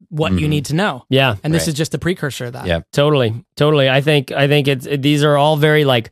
what 0.09 0.33
you 0.33 0.45
Mhm. 0.45 0.49
need 0.49 0.65
to 0.65 0.75
know. 0.75 1.05
Yeah. 1.09 1.35
And 1.43 1.51
this 1.51 1.63
Right. 1.63 1.69
is 1.69 1.73
just 1.73 1.91
the 1.91 1.97
precursor 1.99 2.45
of 2.45 2.53
that. 2.53 2.67
Yeah. 2.67 2.81
Totally, 2.91 3.43
totally. 3.55 3.89
I 3.89 4.01
think 4.01 4.31
I 4.31 4.47
think 4.47 4.67
it's 4.67 4.85
it- 4.85 5.01
these 5.01 5.23
are 5.23 5.37
all 5.37 5.57
very 5.57 5.83
like 5.83 6.11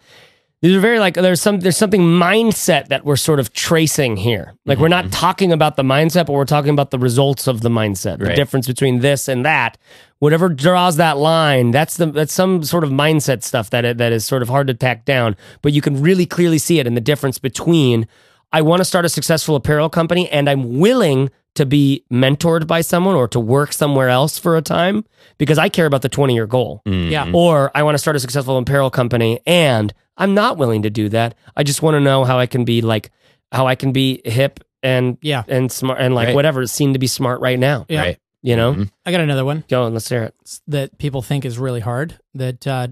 these 0.64 0.78
are 0.78 0.80
very 0.80 0.98
like 0.98 1.16
there's 1.16 1.42
some 1.42 1.60
there's 1.60 1.76
something 1.76 2.00
mindset 2.00 2.88
that 2.88 3.04
we're 3.04 3.18
sort 3.18 3.42
of 3.42 3.52
tracing 3.52 4.16
here. 4.16 4.54
Like 4.66 4.80
we're 4.80 4.88
not 4.88 5.04
mm-hmm. 5.04 5.12
talking 5.12 5.52
about 5.52 5.76
the 5.76 5.84
mindset, 5.84 6.26
but 6.26 6.32
we're 6.32 6.46
talking 6.46 6.70
about 6.70 6.90
the 6.90 6.98
results 6.98 7.48
of 7.48 7.60
the 7.60 7.68
mindset. 7.68 8.20
The 8.20 8.34
difference 8.34 8.66
between 8.66 9.00
this 9.00 9.28
and 9.28 9.46
that. 9.46 9.78
Whatever 10.20 10.48
draws 10.48 10.96
that 10.96 11.18
line, 11.18 11.72
that's 11.72 11.98
the 11.98 12.06
that's 12.06 12.32
some 12.32 12.64
sort 12.64 12.86
of 12.86 12.92
mindset 12.92 13.44
stuff 13.44 13.72
that 13.72 13.98
that 13.98 14.14
is 14.14 14.26
sort 14.26 14.42
of 14.42 14.48
hard 14.48 14.68
to 14.68 14.74
tack 14.74 15.04
down, 15.04 15.36
but 15.62 15.74
you 15.74 15.82
can 15.82 16.02
really 16.02 16.26
clearly 16.26 16.60
see 16.60 16.80
it 16.80 16.88
in 16.88 16.96
the 16.96 17.02
difference 17.02 17.40
between 17.40 18.08
I 18.54 18.62
want 18.62 18.80
to 18.80 18.86
start 18.86 19.04
a 19.04 19.10
successful 19.10 19.58
apparel 19.58 19.90
company 19.90 20.30
and 20.30 20.50
I'm 20.50 20.80
willing 20.80 21.30
to 21.56 21.66
be 21.66 22.04
mentored 22.12 22.66
by 22.68 22.82
someone 22.82 23.16
or 23.16 23.28
to 23.28 23.40
work 23.40 23.74
somewhere 23.74 24.10
else 24.10 24.40
for 24.40 24.58
a 24.58 24.62
time 24.62 25.06
because 25.38 25.58
I 25.60 25.70
care 25.70 25.86
about 25.86 26.02
the 26.02 26.10
20 26.10 26.34
year 26.34 26.48
goal. 26.48 26.82
Yeah. 26.86 27.30
Or 27.34 27.70
I 27.76 27.84
want 27.84 27.94
to 27.96 28.00
start 28.00 28.16
a 28.16 28.20
successful 28.20 28.58
apparel 28.58 28.90
company 28.90 29.40
and 29.46 29.94
I'm 30.18 30.34
not 30.34 30.58
willing 30.58 30.82
to 30.84 30.90
do 30.90 31.10
that. 31.10 31.36
I 31.56 31.64
just 31.64 31.82
want 31.82 31.96
to 31.96 32.00
know 32.00 32.24
how 32.24 32.40
I 32.40 32.46
can 32.48 32.66
be 32.66 32.82
like 32.82 33.12
how 33.52 33.68
I 33.68 33.76
can 33.76 33.92
be 33.92 34.22
hip 34.26 34.62
and 34.82 35.18
Yeah. 35.22 35.44
and 35.48 35.72
smart 35.72 36.00
and 36.02 36.16
like 36.16 36.28
Right. 36.28 36.36
whatever 36.36 36.66
seem 36.66 36.94
to 36.94 37.00
be 37.00 37.08
smart 37.08 37.40
right 37.40 37.60
now. 37.60 37.86
Yeah. 37.88 38.02
Right. 38.02 38.18
You 38.42 38.56
know? 38.56 38.74
Mhm. 38.74 38.90
I 39.06 39.12
got 39.12 39.22
another 39.22 39.46
one 39.46 39.64
Go 39.70 39.84
on, 39.84 39.94
let's 39.94 40.10
hear 40.10 40.24
it. 40.24 40.34
that 40.68 40.98
people 40.98 41.22
think 41.22 41.46
is 41.46 41.58
really 41.60 41.80
hard 41.82 42.18
that 42.34 42.66
uh, 42.68 42.88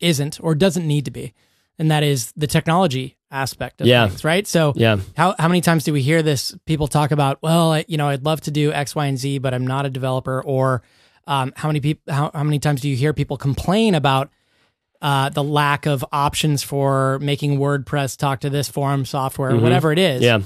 isn't 0.00 0.38
or 0.40 0.54
doesn't 0.54 0.86
need 0.86 1.04
to 1.06 1.10
be. 1.10 1.34
And 1.78 1.90
that 1.90 2.02
is 2.02 2.32
the 2.36 2.46
technology 2.46 3.16
aspect 3.30 3.80
of 3.80 3.86
Yeah. 3.86 4.08
things, 4.08 4.24
right? 4.24 4.46
So 4.46 4.72
Yeah. 4.76 4.96
How 5.16 5.34
how 5.38 5.48
many 5.48 5.60
times 5.60 5.84
do 5.84 5.92
we 5.92 6.00
hear 6.02 6.22
this? 6.22 6.56
People 6.64 6.86
talk 6.88 7.10
about, 7.10 7.38
well, 7.42 7.72
I, 7.72 7.84
you 7.88 7.96
know, 7.96 8.08
I'd 8.08 8.24
love 8.24 8.40
to 8.42 8.50
do 8.50 8.72
X, 8.72 8.94
Y, 8.94 9.06
and 9.06 9.18
Z, 9.18 9.38
but 9.38 9.52
I'm 9.52 9.66
not 9.66 9.84
a 9.86 9.90
developer. 9.90 10.42
Or 10.42 10.82
um, 11.26 11.52
how 11.56 11.68
many 11.68 11.80
people? 11.80 12.12
How, 12.14 12.30
how 12.32 12.44
many 12.44 12.58
times 12.58 12.80
do 12.80 12.88
you 12.88 12.96
hear 12.96 13.12
people 13.12 13.36
complain 13.36 13.94
about 13.94 14.30
uh, 15.02 15.28
the 15.28 15.42
lack 15.44 15.84
of 15.86 16.04
options 16.12 16.62
for 16.62 17.18
making 17.18 17.58
WordPress 17.58 18.16
talk 18.16 18.40
to 18.40 18.48
this 18.50 18.68
forum 18.68 19.04
software, 19.04 19.50
Mhm. 19.52 19.60
whatever 19.60 19.92
it 19.92 19.98
is? 19.98 20.22
Yeah. 20.22 20.40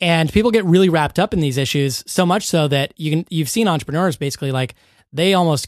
And 0.00 0.32
people 0.32 0.50
get 0.50 0.64
really 0.64 0.88
wrapped 0.88 1.18
up 1.18 1.34
in 1.34 1.40
these 1.40 1.58
issues 1.58 2.02
so 2.06 2.24
much 2.24 2.46
so 2.46 2.68
that 2.68 2.94
you 2.96 3.10
can 3.10 3.26
you've 3.28 3.50
seen 3.50 3.68
entrepreneurs 3.68 4.16
basically 4.16 4.50
like 4.52 4.74
they 5.12 5.34
almost 5.34 5.66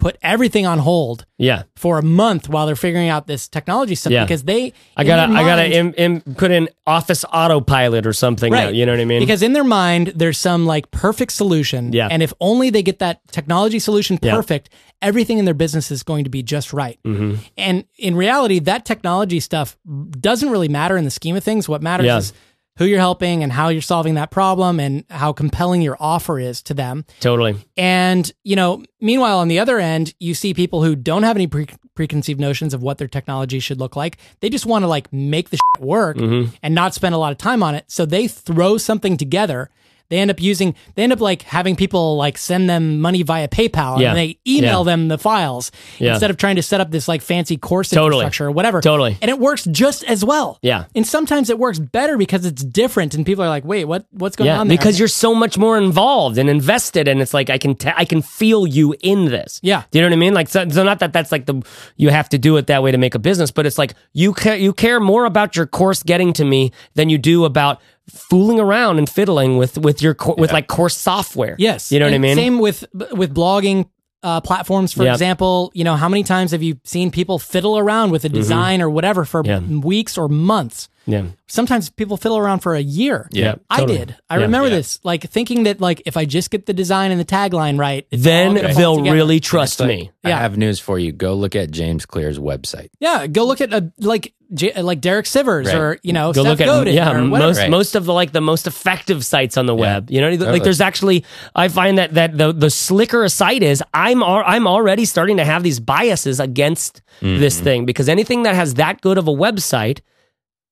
put 0.00 0.18
everything 0.22 0.66
on 0.66 0.78
hold 0.80 1.24
Yeah. 1.38 1.62
for 1.76 1.98
a 1.98 2.02
month 2.02 2.48
while 2.48 2.66
they're 2.66 2.76
figuring 2.76 3.08
out 3.08 3.26
this 3.26 3.48
technology 3.48 3.94
stuff 3.94 4.12
Yeah. 4.12 4.24
because 4.24 4.42
they 4.42 4.72
I 4.96 5.04
gotta, 5.04 5.32
I 5.32 5.42
gotta 5.44 5.70
Im, 5.70 5.94
Im, 5.96 6.20
put 6.20 6.50
in 6.50 6.68
Office 6.86 7.24
Autopilot 7.32 8.06
or 8.06 8.12
something. 8.12 8.52
Now, 8.52 8.66
Right. 8.66 8.74
you 8.74 8.84
know 8.84 8.92
what 8.92 9.00
I 9.00 9.04
mean? 9.04 9.20
Because 9.20 9.42
in 9.42 9.52
their 9.52 9.64
mind, 9.64 10.12
there's 10.16 10.36
some 10.36 10.66
like 10.66 10.90
perfect 10.90 11.32
solution. 11.32 11.92
Yeah. 11.92 12.08
And 12.10 12.22
if 12.22 12.32
only 12.40 12.70
they 12.70 12.82
get 12.82 12.98
that 12.98 13.20
technology 13.30 13.78
solution 13.78 14.18
Yeah. 14.20 14.34
perfect, 14.34 14.68
everything 15.00 15.38
in 15.38 15.44
their 15.44 15.54
business 15.54 15.90
is 15.90 16.02
going 16.02 16.24
to 16.24 16.30
be 16.30 16.42
just 16.42 16.72
right. 16.72 16.98
Mhm. 17.06 17.38
And 17.56 17.84
in 17.98 18.16
reality, 18.16 18.58
that 18.60 18.84
technology 18.84 19.40
stuff 19.40 19.76
doesn't 20.20 20.50
really 20.50 20.68
matter 20.68 20.96
in 20.96 21.04
the 21.04 21.10
scheme 21.10 21.36
of 21.36 21.44
things. 21.44 21.68
What 21.68 21.82
matters 21.82 22.06
Yeah. 22.06 22.18
is 22.18 22.32
who 22.76 22.84
you're 22.84 22.98
helping 22.98 23.42
and 23.42 23.52
how 23.52 23.68
you're 23.68 23.80
solving 23.82 24.14
that 24.14 24.30
problem 24.30 24.80
and 24.80 25.04
how 25.10 25.32
compelling 25.32 25.80
your 25.82 25.96
offer 26.00 26.38
is 26.40 26.60
to 26.62 26.74
them. 26.74 27.04
totally. 27.20 27.54
And, 27.76 28.30
you 28.42 28.56
know, 28.56 28.82
meanwhile, 29.00 29.38
on 29.38 29.48
the 29.48 29.58
other 29.60 29.78
end, 29.78 30.12
you 30.18 30.34
see 30.34 30.54
people 30.54 30.82
who 30.82 30.96
don't 30.96 31.22
have 31.22 31.36
any 31.36 31.46
pre- 31.46 31.68
preconceived 31.94 32.40
notions 32.40 32.74
of 32.74 32.82
what 32.82 32.98
their 32.98 33.06
technology 33.06 33.60
should 33.60 33.78
look 33.78 33.94
like. 33.94 34.18
They 34.40 34.48
just 34.50 34.66
want 34.66 34.82
to 34.82 34.88
like 34.88 35.12
make 35.12 35.50
the 35.50 35.56
shit 35.58 35.84
work 35.84 36.16
Mm-hmm. 36.16 36.54
and 36.62 36.74
not 36.74 36.94
spend 36.94 37.14
a 37.14 37.18
lot 37.18 37.30
of 37.32 37.38
time 37.38 37.62
on 37.62 37.74
it. 37.76 37.84
So 37.88 38.04
they 38.06 38.26
throw 38.26 38.76
something 38.78 39.16
together. 39.16 39.70
They 40.10 40.18
end 40.18 40.30
up 40.30 40.40
using, 40.40 40.74
they 40.94 41.02
end 41.02 41.12
up 41.12 41.20
like 41.20 41.42
having 41.42 41.76
people 41.76 42.16
like 42.16 42.36
send 42.38 42.68
them 42.68 43.00
money 43.00 43.22
via 43.22 43.48
PayPal 43.48 43.98
Yeah. 43.98 44.10
and 44.10 44.18
they 44.18 44.38
email 44.46 44.80
Yeah. 44.80 44.92
them 44.92 45.08
the 45.08 45.18
files 45.18 45.70
Yeah. 45.98 46.12
instead 46.12 46.30
of 46.30 46.36
trying 46.36 46.56
to 46.56 46.62
set 46.62 46.80
up 46.80 46.90
this 46.90 47.08
like 47.08 47.22
fancy 47.22 47.56
course 47.56 47.88
Totally. 47.90 48.20
infrastructure 48.22 48.46
or 48.46 48.50
whatever. 48.50 48.80
Totally. 48.80 49.16
And 49.22 49.30
it 49.30 49.38
works 49.38 49.64
just 49.64 50.04
as 50.04 50.24
well. 50.24 50.58
Yeah. 50.62 50.84
And 50.94 51.06
sometimes 51.06 51.48
it 51.50 51.58
works 51.58 51.78
better 51.78 52.16
because 52.18 52.44
it's 52.44 52.62
different 52.62 53.14
and 53.14 53.24
people 53.24 53.44
are 53.44 53.48
like, 53.48 53.64
wait, 53.64 53.86
what, 53.86 54.04
what's 54.12 54.36
going 54.36 54.50
on 54.50 54.68
there? 54.68 54.76
because 54.76 54.98
you're 54.98 55.08
so 55.08 55.34
much 55.34 55.56
more 55.58 55.78
involved 55.78 56.38
and 56.38 56.48
invested, 56.50 57.08
and 57.08 57.20
it's 57.22 57.32
like 57.34 57.48
I 57.50 57.58
can 57.58 57.74
t- 57.74 57.90
I 57.96 58.04
can 58.04 58.20
feel 58.22 58.66
you 58.66 58.94
in 59.00 59.26
this. 59.26 59.60
Yeah. 59.62 59.82
do 59.90 59.98
you 59.98 60.02
know 60.02 60.08
what 60.08 60.12
I 60.14 60.18
mean? 60.18 60.34
Like, 60.34 60.48
so, 60.48 60.68
so 60.68 60.82
not 60.82 60.98
that 61.00 61.12
that's 61.12 61.32
like 61.32 61.46
the 61.46 61.62
you 61.96 62.10
have 62.10 62.28
to 62.30 62.38
do 62.38 62.56
it 62.56 62.66
that 62.66 62.82
way 62.82 62.90
to 62.92 62.98
make 62.98 63.14
a 63.14 63.18
business, 63.18 63.50
but 63.50 63.66
it's 63.66 63.78
like 63.78 63.94
you 64.12 64.32
care 64.34 64.56
you 64.56 64.72
care 64.72 65.00
more 65.00 65.24
about 65.24 65.56
your 65.56 65.66
course 65.66 66.02
getting 66.02 66.32
to 66.34 66.44
me 66.44 66.72
than 66.94 67.08
you 67.08 67.18
do 67.18 67.44
about 67.44 67.80
fooling 68.08 68.60
around 68.60 68.98
and 68.98 69.08
fiddling 69.08 69.56
with 69.56 69.78
with 69.78 70.02
your 70.02 70.14
co- 70.14 70.34
with 70.36 70.52
like 70.52 70.66
course 70.68 70.96
software. 70.96 71.56
Yes. 71.58 71.90
you 71.92 71.98
know 71.98 72.06
what 72.06 72.14
I 72.14 72.18
mean. 72.18 72.36
Same 72.36 72.58
with 72.58 72.84
with 73.12 73.34
blogging 73.34 73.88
uh, 74.22 74.40
platforms, 74.40 74.92
for 74.92 75.04
Yeah. 75.04 75.12
example. 75.12 75.70
You 75.74 75.84
know, 75.84 75.96
how 75.96 76.08
many 76.08 76.22
times 76.22 76.52
have 76.52 76.62
you 76.62 76.78
seen 76.84 77.10
people 77.10 77.38
fiddle 77.38 77.76
around 77.78 78.10
with 78.10 78.24
a 78.24 78.28
design 78.28 78.80
or 78.80 78.88
whatever 78.88 79.24
for 79.24 79.42
Mm-hmm. 79.42 79.74
Yeah. 79.76 79.80
weeks 79.80 80.16
or 80.18 80.28
months? 80.28 80.88
Yeah, 81.06 81.24
Sometimes 81.46 81.90
people 81.90 82.16
fiddle 82.16 82.38
around 82.38 82.60
for 82.60 82.74
a 82.74 82.80
year. 82.80 83.28
Yeah. 83.30 83.56
I 83.70 83.80
totally. 83.80 83.98
did. 83.98 84.16
I 84.30 84.36
Yeah. 84.38 84.42
remember 84.42 84.68
Yeah. 84.68 84.76
this, 84.76 84.98
like 85.04 85.22
thinking 85.28 85.64
that, 85.64 85.80
like, 85.80 86.02
if 86.06 86.16
I 86.16 86.24
just 86.24 86.50
get 86.50 86.66
the 86.66 86.72
design 86.72 87.10
and 87.12 87.20
the 87.20 87.24
tagline 87.26 87.78
right, 87.78 88.06
it's 88.10 88.22
then 88.24 88.54
gonna 88.54 88.72
they'll 88.74 89.02
really 89.02 89.38
trust 89.38 89.80
me. 89.84 90.10
Yeah. 90.24 90.36
I 90.38 90.40
have 90.40 90.56
news 90.56 90.80
for 90.80 90.98
you. 90.98 91.12
Go 91.12 91.34
look 91.34 91.54
at 91.54 91.70
James 91.70 92.06
Clear's 92.06 92.38
website. 92.38 92.88
Yeah, 93.00 93.26
go 93.26 93.44
look 93.44 93.60
at 93.60 93.72
a 93.72 93.92
like 94.00 94.32
J- 94.52 94.80
like 94.82 95.00
Derek 95.00 95.26
Sivers 95.26 95.66
Right. 95.66 95.74
or 95.74 95.98
you 96.02 96.12
know 96.12 96.32
Go 96.32 96.42
Seth 96.42 96.50
look 96.52 96.60
at 96.60 96.66
Godin 96.66 96.94
yeah 96.94 97.12
or 97.12 97.20
most 97.22 97.58
Right. 97.58 97.70
most 97.70 97.94
of 97.96 98.04
the 98.06 98.12
like 98.12 98.32
the 98.32 98.40
most 98.40 98.66
effective 98.66 99.24
sites 99.24 99.56
on 99.56 99.66
the 99.66 99.74
web. 99.74 100.10
You 100.10 100.20
know, 100.20 100.28
like 100.30 100.38
Totally. 100.38 100.58
there's 100.60 100.80
actually 100.80 101.24
I 101.54 101.68
find 101.68 101.98
that 101.98 102.14
that 102.14 102.36
the 102.38 102.52
the 102.52 102.70
slicker 102.70 103.24
a 103.24 103.28
site 103.28 103.62
is, 103.62 103.82
I'm 103.92 104.22
al- 104.22 104.44
I'm 104.46 104.66
already 104.66 105.04
starting 105.04 105.36
to 105.38 105.44
have 105.44 105.62
these 105.62 105.80
biases 105.80 106.40
against 106.40 107.02
this 107.20 107.56
Mm-hmm. 107.56 107.64
thing 107.64 107.84
because 107.86 108.08
anything 108.08 108.42
that 108.44 108.54
has 108.54 108.74
that 108.74 109.00
good 109.02 109.18
of 109.18 109.28
a 109.28 109.32
website 109.32 110.00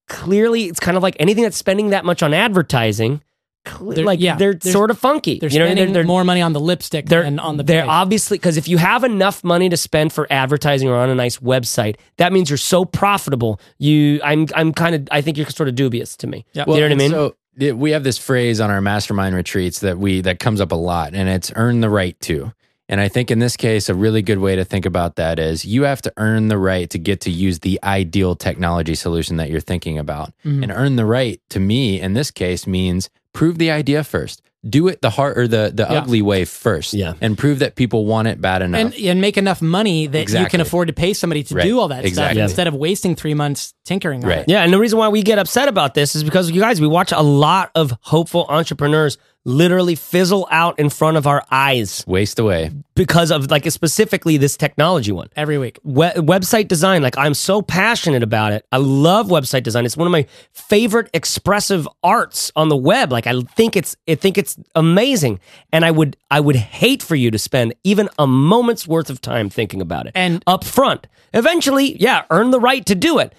clearly 0.08 0.64
it's 0.64 0.80
kind 0.80 0.96
of 0.96 1.02
like 1.02 1.16
anything 1.20 1.42
that's 1.44 1.56
spending 1.56 1.90
that 1.90 2.04
much 2.04 2.22
on 2.22 2.34
advertising. 2.34 3.22
cle- 3.64 3.92
They're- 3.92 4.04
like 4.04 4.20
yeah, 4.20 4.36
they're 4.36 4.54
there's- 4.54 4.72
sort 4.72 4.90
of 4.90 4.98
funky. 4.98 5.38
They're 5.38 5.48
you 5.48 5.58
know, 5.60 5.64
what 5.64 5.70
I 5.70 5.74
mean? 5.74 5.76
spending 5.78 5.92
they're, 5.94 6.04
more 6.04 6.24
money 6.24 6.42
on 6.42 6.52
the 6.52 6.60
lipstick 6.60 7.06
they're 7.06 7.22
than 7.22 7.38
on 7.38 7.56
the 7.58 7.62
they're 7.62 7.82
pig. 7.82 7.88
obviously 7.90 8.36
because 8.38 8.56
if 8.56 8.66
you 8.68 8.76
have 8.78 9.04
enough 9.04 9.44
money 9.44 9.68
to 9.68 9.76
spend 9.76 10.12
for 10.12 10.26
advertising 10.30 10.88
or 10.88 10.96
on 10.96 11.08
a 11.10 11.14
nice 11.14 11.38
website, 11.38 11.96
that 12.16 12.32
means 12.32 12.50
you're 12.50 12.56
so 12.56 12.84
profitable. 12.84 13.60
You, 13.78 14.20
I'm, 14.24 14.46
I'm 14.56 14.72
kind 14.72 14.94
of, 14.96 15.08
I 15.12 15.20
think 15.20 15.36
you're 15.38 15.46
sort 15.48 15.68
of 15.68 15.74
dubious 15.76 16.16
to 16.18 16.26
me. 16.26 16.44
Yep. 16.54 16.66
you 16.68 16.74
know 16.74 16.80
what 16.82 16.92
I 16.92 16.94
mean? 16.96 17.10
So 17.12 17.36
it- 17.58 17.76
we 17.78 17.92
have 17.92 18.02
this 18.02 18.18
phrase 18.18 18.60
on 18.60 18.70
our 18.70 18.80
mastermind 18.80 19.36
retreats 19.36 19.78
that 19.80 19.96
we 19.98 20.22
that 20.22 20.40
comes 20.40 20.60
up 20.60 20.72
a 20.72 20.76
lot, 20.76 21.14
and 21.14 21.28
it's 21.28 21.52
earn 21.54 21.80
the 21.82 21.90
right 21.90 22.18
to. 22.22 22.52
And 22.92 23.00
I 23.00 23.08
think 23.08 23.30
in 23.30 23.38
this 23.38 23.56
case, 23.56 23.88
a 23.88 23.94
really 23.94 24.20
good 24.20 24.36
way 24.38 24.54
to 24.54 24.66
think 24.66 24.84
about 24.84 25.16
that 25.16 25.38
is 25.38 25.64
you 25.64 25.84
have 25.84 26.02
to 26.02 26.12
earn 26.18 26.48
the 26.48 26.58
right 26.58 26.90
to 26.90 26.98
get 26.98 27.22
to 27.22 27.30
use 27.30 27.60
the 27.60 27.80
ideal 27.82 28.36
technology 28.36 28.94
solution 28.94 29.38
that 29.38 29.48
you're 29.50 29.60
thinking 29.60 29.96
about. 29.98 30.34
Mhm. 30.44 30.62
And 30.62 30.70
earn 30.70 30.96
the 30.96 31.06
right 31.06 31.40
to 31.48 31.58
me 31.58 31.98
in 31.98 32.12
this 32.12 32.30
case 32.30 32.66
means 32.66 33.08
prove 33.32 33.56
the 33.56 33.70
idea 33.70 34.04
first. 34.04 34.42
Do 34.68 34.88
it 34.88 35.00
the 35.00 35.08
hard 35.10 35.38
or 35.38 35.48
the 35.48 35.72
the 35.74 35.84
Yeah. 35.90 35.98
ugly 36.02 36.20
way 36.20 36.44
first. 36.44 36.92
Yeah. 36.92 37.14
And 37.22 37.36
prove 37.38 37.60
that 37.60 37.76
people 37.76 38.04
want 38.04 38.28
it 38.28 38.42
bad 38.42 38.60
enough. 38.60 38.78
and, 38.80 38.94
and 38.94 39.20
make 39.22 39.38
enough 39.38 39.62
money 39.62 40.06
that 40.08 40.28
you 40.28 40.44
can 40.46 40.60
afford 40.60 40.88
to 40.88 40.92
pay 40.94 41.14
somebody 41.14 41.42
to 41.44 41.54
Right. 41.54 41.64
do 41.64 41.80
all 41.80 41.88
that 41.88 42.04
Exactly. 42.04 42.36
stuff 42.40 42.50
instead 42.50 42.66
of 42.68 42.74
wasting 42.74 43.16
three 43.16 43.34
months 43.34 43.72
tinkering 43.86 44.22
on 44.22 44.28
Right. 44.28 44.38
it. 44.40 44.44
Yeah, 44.48 44.62
and 44.64 44.72
the 44.72 44.78
reason 44.78 44.98
why 44.98 45.08
we 45.08 45.22
get 45.22 45.38
upset 45.38 45.66
about 45.66 45.94
this 45.94 46.14
is 46.14 46.22
because 46.24 46.50
you 46.50 46.60
guys, 46.60 46.78
we 46.80 46.86
watch 46.86 47.10
a 47.10 47.22
lot 47.22 47.70
of 47.74 47.94
hopeful 48.02 48.44
entrepreneurs 48.50 49.16
literally 49.44 49.94
fizzle 49.94 50.46
out 50.50 50.78
in 50.78 50.88
front 50.88 51.16
of 51.16 51.26
our 51.26 51.42
eyes 51.50 52.04
Waste 52.06 52.38
away. 52.38 52.70
because 52.94 53.30
of 53.30 53.50
like 53.50 53.68
specifically 53.70 54.36
this 54.36 54.56
technology 54.56 55.10
one. 55.12 55.28
Every 55.34 55.58
week. 55.58 55.78
We- 55.82 56.06
website 56.06 56.68
design, 56.68 57.02
like 57.02 57.18
I'm 57.18 57.34
so 57.34 57.60
passionate 57.62 58.22
about 58.22 58.52
it. 58.52 58.64
I 58.70 58.76
love 58.76 59.26
website 59.28 59.62
design. 59.64 59.84
It's 59.84 59.96
one 59.96 60.06
of 60.06 60.12
my 60.12 60.26
favorite 60.52 61.10
expressive 61.12 61.88
arts 62.02 62.52
on 62.54 62.68
the 62.68 62.76
web. 62.76 63.10
Like 63.10 63.26
I 63.26 63.40
think 63.56 63.76
it's, 63.76 63.96
I 64.08 64.14
think 64.14 64.38
it's 64.38 64.56
amazing, 64.74 65.40
and 65.72 65.84
I 65.84 65.90
would, 65.90 66.16
I 66.30 66.40
would 66.40 66.56
hate 66.56 67.02
for 67.02 67.16
you 67.16 67.30
to 67.30 67.38
spend 67.38 67.74
even 67.84 68.08
a 68.18 68.26
moment's 68.26 68.86
worth 68.86 69.10
of 69.10 69.20
time 69.20 69.50
thinking 69.50 69.80
about 69.80 70.06
it 70.06 70.12
And- 70.14 70.42
up 70.46 70.64
front. 70.64 71.06
Eventually, 71.34 71.96
yeah, 71.98 72.24
earn 72.28 72.50
the 72.50 72.60
right 72.60 72.84
to 72.84 72.94
do 72.94 73.18
it. 73.18 73.32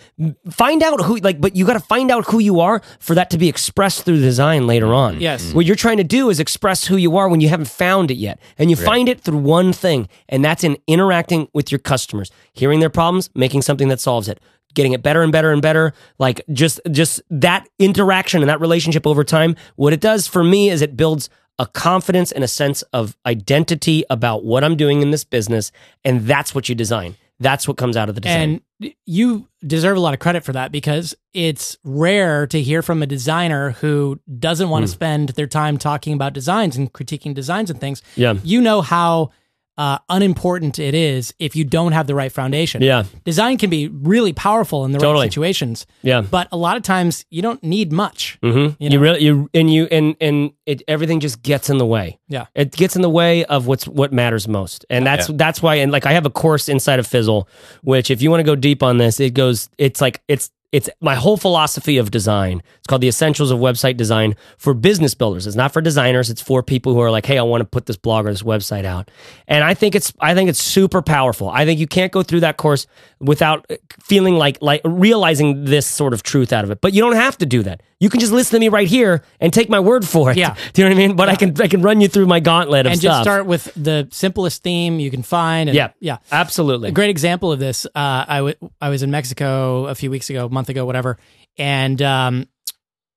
Find 0.49 0.81
out 0.81 0.99
who, 1.01 1.17
like, 1.17 1.39
but 1.39 1.55
you 1.55 1.63
got 1.63 1.73
to 1.73 1.79
find 1.79 2.09
out 2.09 2.25
who 2.25 2.39
you 2.39 2.59
are 2.59 2.81
for 2.99 3.13
that 3.13 3.29
to 3.29 3.37
be 3.37 3.47
expressed 3.47 4.03
through 4.03 4.19
design 4.19 4.65
later 4.65 4.95
on. 4.95 5.21
Yes. 5.21 5.53
What 5.53 5.67
you're 5.67 5.75
trying 5.75 5.92
to 5.97 6.03
do 6.03 6.29
is 6.29 6.39
express 6.39 6.85
who 6.85 6.97
you 6.97 7.17
are 7.17 7.27
when 7.29 7.41
you 7.41 7.49
haven't 7.49 7.67
found 7.67 8.11
it 8.11 8.15
yet. 8.15 8.39
And 8.57 8.69
you 8.69 8.75
find 8.75 9.09
it 9.09 9.21
through 9.21 9.39
one 9.39 9.73
thing, 9.73 10.07
and 10.29 10.43
that's 10.43 10.63
in 10.63 10.77
interacting 10.87 11.47
with 11.53 11.71
your 11.71 11.79
customers, 11.79 12.31
hearing 12.53 12.79
their 12.79 12.89
problems, 12.89 13.29
making 13.35 13.61
something 13.61 13.87
that 13.89 13.99
solves 13.99 14.27
it. 14.27 14.39
Getting 14.75 14.93
it 14.93 15.03
better 15.03 15.21
and 15.21 15.31
better 15.31 15.51
and 15.51 15.61
better, 15.61 15.93
like 16.17 16.41
just 16.51 16.81
just 16.89 17.21
that 17.29 17.69
interaction 17.77 18.41
and 18.41 18.49
that 18.49 18.59
relationship 18.59 19.05
over 19.05 19.23
time. 19.23 19.55
What 19.75 19.93
it 19.93 20.01
does 20.01 20.27
for 20.27 20.43
me 20.43 20.71
is 20.71 20.81
it 20.81 20.97
builds 20.97 21.29
a 21.59 21.67
confidence 21.67 22.31
and 22.31 22.43
a 22.43 22.47
sense 22.47 22.81
of 22.91 23.15
identity 23.23 24.03
about 24.09 24.43
what 24.43 24.63
I'm 24.63 24.75
doing 24.75 25.03
in 25.03 25.11
this 25.11 25.23
business, 25.23 25.71
and 26.03 26.21
that's 26.21 26.55
what 26.55 26.69
you 26.69 26.75
design. 26.75 27.17
That's 27.39 27.67
what 27.67 27.77
comes 27.77 27.97
out 27.97 28.09
of 28.09 28.15
the 28.15 28.21
design. 28.21 28.61
And 28.81 28.93
you 29.05 29.47
deserve 29.65 29.97
a 29.97 29.99
lot 29.99 30.13
of 30.13 30.19
credit 30.19 30.43
for 30.43 30.53
that 30.53 30.71
because 30.71 31.15
it's 31.33 31.77
rare 31.83 32.45
to 32.47 32.61
hear 32.61 32.81
from 32.81 33.01
a 33.01 33.05
designer 33.07 33.71
who 33.71 34.19
doesn't 34.39 34.67
Hmm. 34.67 34.71
want 34.71 34.83
to 34.85 34.91
spend 34.91 35.29
their 35.29 35.47
time 35.47 35.77
talking 35.77 36.13
about 36.13 36.33
designs 36.33 36.75
and 36.77 36.91
critiquing 36.93 37.33
designs 37.33 37.69
and 37.69 37.79
things. 37.79 38.01
Yeah. 38.15 38.35
You 38.43 38.61
know 38.61 38.81
how 38.81 39.31
uh, 39.77 39.97
unimportant 40.09 40.77
it 40.77 40.93
is 40.93 41.33
if 41.39 41.55
you 41.55 41.63
don't 41.63 41.93
have 41.93 42.07
the 42.07 42.15
right 42.15 42.31
foundation. 42.31 42.81
Yeah. 42.81 43.03
Design 43.23 43.57
can 43.57 43.69
be 43.69 43.87
really 43.87 44.33
powerful 44.33 44.85
in 44.85 44.91
the 44.91 44.99
Totally. 44.99 45.25
right 45.25 45.31
situations, 45.31 45.87
yeah. 46.01 46.21
but 46.21 46.47
a 46.51 46.57
lot 46.57 46.77
of 46.77 46.83
times 46.83 47.25
you 47.31 47.41
don't 47.41 47.63
need 47.63 47.91
much. 47.91 48.37
Mm-hmm. 48.43 48.81
You, 48.81 48.89
know? 48.89 48.99
really 48.99 49.23
you 49.23 49.49
and 49.53 49.73
you 49.73 49.87
and 49.91 50.15
and 50.21 50.51
it 50.65 50.83
everything 50.87 51.19
just 51.19 51.41
gets 51.41 51.69
in 51.69 51.77
the 51.77 51.85
way. 51.85 52.19
Yeah. 52.27 52.45
It 52.53 52.71
gets 52.71 52.95
in 52.95 53.01
the 53.01 53.09
way 53.09 53.45
of 53.45 53.65
what's 53.67 53.87
what 53.87 54.13
matters 54.13 54.47
most. 54.47 54.85
And 54.89 55.05
that's 55.05 55.27
that's 55.27 55.61
why 55.61 55.75
and 55.75 55.91
like 55.91 56.05
I 56.05 56.13
have 56.13 56.25
a 56.25 56.31
course 56.31 56.69
inside 56.69 56.99
of 56.99 57.07
Fizzle, 57.07 57.47
which 57.81 58.11
if 58.11 58.21
you 58.21 58.29
want 58.29 58.41
to 58.41 58.45
go 58.45 58.55
deep 58.55 58.83
on 58.83 58.97
this, 58.97 59.19
it 59.19 59.33
goes 59.33 59.69
it's 59.77 60.01
like 60.01 60.21
it's 60.27 60.51
it's 60.73 60.89
my 61.01 61.13
whole 61.13 61.37
philosophy 61.37 61.97
of 61.97 62.09
design. 62.09 62.63
It's 62.79 62.87
called 62.87 63.01
the 63.01 63.07
essentials 63.07 63.51
of 63.51 63.59
website 63.59 63.95
design 63.95 64.35
for 64.57 64.73
business 64.73 65.13
builders. 65.13 65.45
It's 65.45 65.55
not 65.55 65.71
for 65.71 65.81
designers. 65.81 66.31
It's 66.31 66.41
for 66.41 66.63
people 66.63 66.95
who 66.95 66.99
are 66.99 67.11
like, 67.11 67.27
hey, 67.27 67.37
I 67.37 67.43
want 67.43 67.61
to 67.61 67.65
put 67.65 67.85
this 67.85 67.95
blog 67.95 68.25
or 68.25 68.31
this 68.31 68.41
website 68.41 68.83
out. 68.83 69.11
And 69.47 69.63
I 69.63 69.75
think 69.75 69.93
it's 69.93 70.11
I 70.19 70.33
think 70.33 70.49
it's 70.49 70.61
super 70.61 71.03
powerful. 71.03 71.47
I 71.47 71.63
think 71.63 71.79
you 71.79 71.85
can't 71.85 72.11
go 72.11 72.23
through 72.23 72.39
that 72.39 72.57
course 72.57 72.87
without 73.19 73.67
uh, 73.69 73.75
feeling 74.01 74.33
like 74.35 74.57
like 74.61 74.81
realizing 74.83 75.65
this 75.65 75.85
sort 75.85 76.11
of 76.11 76.23
truth 76.23 76.51
out 76.51 76.63
of 76.63 76.71
it. 76.71 76.81
But 76.81 76.93
you 76.93 77.01
don't 77.01 77.15
have 77.15 77.37
to 77.37 77.45
do 77.45 77.61
that. 77.63 77.83
You 78.03 78.09
can 78.09 78.19
just 78.19 78.33
listen 78.33 78.55
to 78.55 78.59
me 78.59 78.67
right 78.67 78.85
here 78.87 79.23
and 79.39 79.53
take 79.53 79.69
my 79.69 79.79
word 79.79 80.05
for 80.05 80.29
it. 80.29 80.35
Yeah. 80.35 80.55
Do 80.73 80.81
you 80.81 80.89
know 80.89 80.93
what 80.93 81.01
I 81.01 81.07
mean? 81.07 81.15
But 81.15 81.29
I 81.29 81.35
can 81.35 81.61
I 81.61 81.69
can 81.69 81.81
run 81.81 82.01
you 82.01 82.09
through 82.09 82.25
my 82.25 82.41
gauntlet 82.41 82.85
of 82.85 82.91
and 82.91 82.99
stuff. 82.99 83.11
just 83.11 83.23
start 83.23 83.45
with 83.45 83.71
the 83.77 84.09
simplest 84.11 84.61
theme 84.61 84.99
you 84.99 85.09
can 85.09 85.23
find. 85.23 85.69
And 85.69 85.75
yeah. 85.77 85.91
Yeah. 86.01 86.17
Absolutely. 86.29 86.89
A 86.89 86.91
great 86.91 87.09
example 87.11 87.53
of 87.53 87.59
this. 87.59 87.85
Uh, 87.85 88.25
I 88.27 88.37
w- 88.39 88.55
I 88.81 88.89
was 88.89 89.03
in 89.03 89.09
Mexico 89.11 89.85
a 89.85 89.95
few 89.95 90.11
weeks 90.11 90.29
ago, 90.29 90.47
a 90.47 90.49
month 90.49 90.67
ago, 90.67 90.85
whatever, 90.85 91.17
and 91.57 92.01
um, 92.01 92.47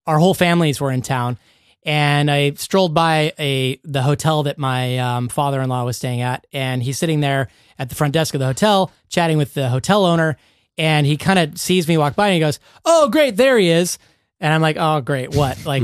our 0.06 0.20
whole 0.20 0.34
families 0.34 0.80
were 0.80 0.92
in 0.92 1.02
town. 1.02 1.36
And 1.82 2.30
I 2.30 2.52
strolled 2.52 2.94
by 2.94 3.32
a 3.40 3.80
the 3.82 4.02
hotel 4.02 4.44
that 4.44 4.56
my 4.56 4.98
um, 4.98 5.28
father 5.28 5.60
in 5.62 5.68
law 5.68 5.84
was 5.84 5.96
staying 5.96 6.20
at, 6.20 6.46
and 6.52 6.80
he's 6.80 6.96
sitting 6.96 7.18
there 7.18 7.48
at 7.76 7.88
the 7.88 7.96
front 7.96 8.14
desk 8.14 8.34
of 8.34 8.38
the 8.40 8.46
hotel, 8.46 8.92
chatting 9.08 9.36
with 9.36 9.54
the 9.54 9.68
hotel 9.68 10.04
owner. 10.04 10.36
And 10.78 11.06
he 11.06 11.16
kind 11.16 11.38
of 11.40 11.58
sees 11.58 11.88
me 11.88 11.98
walk 11.98 12.14
by, 12.14 12.28
and 12.28 12.34
he 12.34 12.40
goes, 12.40 12.60
"Oh, 12.84 13.08
great, 13.08 13.36
there 13.36 13.58
he 13.58 13.68
is." 13.68 13.98
And 14.40 14.52
I'm 14.52 14.60
like, 14.62 14.76
"Oh, 14.78 15.00
great, 15.00 15.34
what?" 15.34 15.64
Like. 15.66 15.82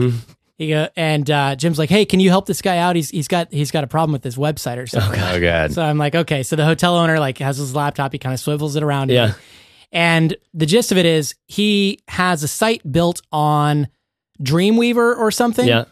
He 0.59 0.68
go, 0.68 0.86
and 0.94 1.28
uh, 1.28 1.57
Jim's 1.57 1.76
like, 1.78 1.88
"Hey, 1.88 2.05
can 2.05 2.20
you 2.20 2.28
help 2.28 2.46
this 2.46 2.62
guy 2.62 2.76
out? 2.78 2.94
He's 2.94 3.09
he's 3.11 3.26
got 3.26 3.50
he's 3.53 3.72
got 3.72 3.82
a 3.82 3.86
problem 3.88 4.12
with 4.12 4.22
his 4.22 4.36
website 4.36 4.76
or 4.78 4.86
something." 4.86 5.18
Oh 5.20 5.40
god. 5.40 5.72
So 5.72 5.82
I'm 5.82 5.98
like, 5.98 6.14
okay. 6.14 6.44
So 6.44 6.55
the 6.55 6.64
hotel 6.64 6.94
owner 6.94 7.18
like 7.18 7.38
has 7.38 7.57
his 7.57 7.74
laptop. 7.74 8.12
He 8.12 8.18
kind 8.18 8.32
of 8.32 8.38
swivels 8.38 8.76
it 8.76 8.82
around. 8.84 9.11
Yeah. 9.11 9.28
him. 9.28 9.34
And 9.90 10.36
the 10.55 10.66
gist 10.66 10.92
of 10.92 10.98
it 10.98 11.07
is 11.07 11.34
he 11.46 11.98
has 12.07 12.44
a 12.44 12.48
site 12.48 12.80
built 12.92 13.22
on 13.32 13.88
Dreamweaver 14.40 15.16
or 15.16 15.30
something. 15.32 15.66
Yeah. 15.66 15.86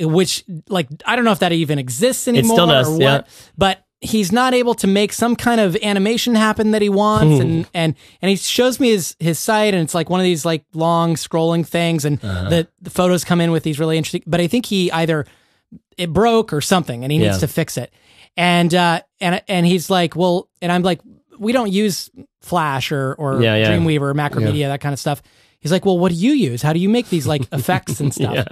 Which 0.00 0.44
like 0.68 0.88
I 1.04 1.16
don't 1.16 1.24
know 1.26 1.32
if 1.32 1.40
that 1.40 1.52
even 1.52 1.78
exists 1.78 2.26
anymore 2.26 2.52
It 2.52 2.54
still 2.54 2.66
does, 2.66 2.88
or 2.88 2.92
what. 2.92 3.00
yeah. 3.00 3.22
But 3.58 3.83
he's 4.04 4.30
not 4.30 4.54
able 4.54 4.74
to 4.74 4.86
make 4.86 5.12
some 5.12 5.34
kind 5.34 5.60
of 5.60 5.76
animation 5.82 6.34
happen 6.34 6.70
that 6.72 6.82
he 6.82 6.88
wants 6.88 7.40
and 7.40 7.66
and 7.74 7.94
and 8.22 8.28
he 8.30 8.36
shows 8.36 8.78
me 8.78 8.90
his 8.90 9.16
his 9.18 9.38
site 9.38 9.72
and 9.74 9.82
it's 9.82 9.94
like 9.94 10.10
one 10.10 10.20
of 10.20 10.24
these 10.24 10.44
like 10.44 10.64
long 10.74 11.14
scrolling 11.16 11.66
things 11.66 12.04
and 12.04 12.22
Uh-huh. 12.24 12.48
the, 12.50 12.68
the 12.82 12.90
photos 12.90 13.24
come 13.24 13.40
in 13.40 13.50
with 13.50 13.62
these 13.62 13.80
really 13.80 13.96
interesting 13.96 14.22
but 14.26 14.40
I 14.40 14.46
think 14.46 14.66
he 14.66 14.92
either 14.92 15.26
it 15.96 16.12
broke 16.12 16.52
or 16.52 16.60
something 16.60 17.02
and 17.02 17.10
he 17.10 17.18
needs 17.18 17.38
to 17.38 17.48
fix 17.48 17.76
it. 17.76 17.92
And 18.36 18.74
uh 18.74 19.00
and 19.20 19.42
and 19.48 19.64
he's 19.64 19.88
like, 19.90 20.16
"Well," 20.16 20.48
and 20.60 20.70
I'm 20.72 20.82
like, 20.82 21.00
"We 21.38 21.52
don't 21.52 21.70
use 21.72 22.10
Flash 22.42 22.90
or 22.92 23.14
or 23.14 23.40
Yeah, 23.40 23.54
yeah. 23.56 23.70
Dreamweaver 23.70 24.10
or 24.10 24.14
Macromedia 24.14 24.66
that 24.68 24.80
kind 24.80 24.92
of 24.92 24.98
stuff." 24.98 25.22
He's 25.60 25.70
like, 25.72 25.86
"Well, 25.86 25.98
what 25.98 26.10
do 26.10 26.16
you 26.18 26.32
use? 26.32 26.60
How 26.60 26.72
do 26.72 26.80
you 26.80 26.88
make 26.88 27.08
these 27.10 27.26
like 27.28 27.42
effects 27.52 28.00
and 28.00 28.12
stuff?" 28.12 28.44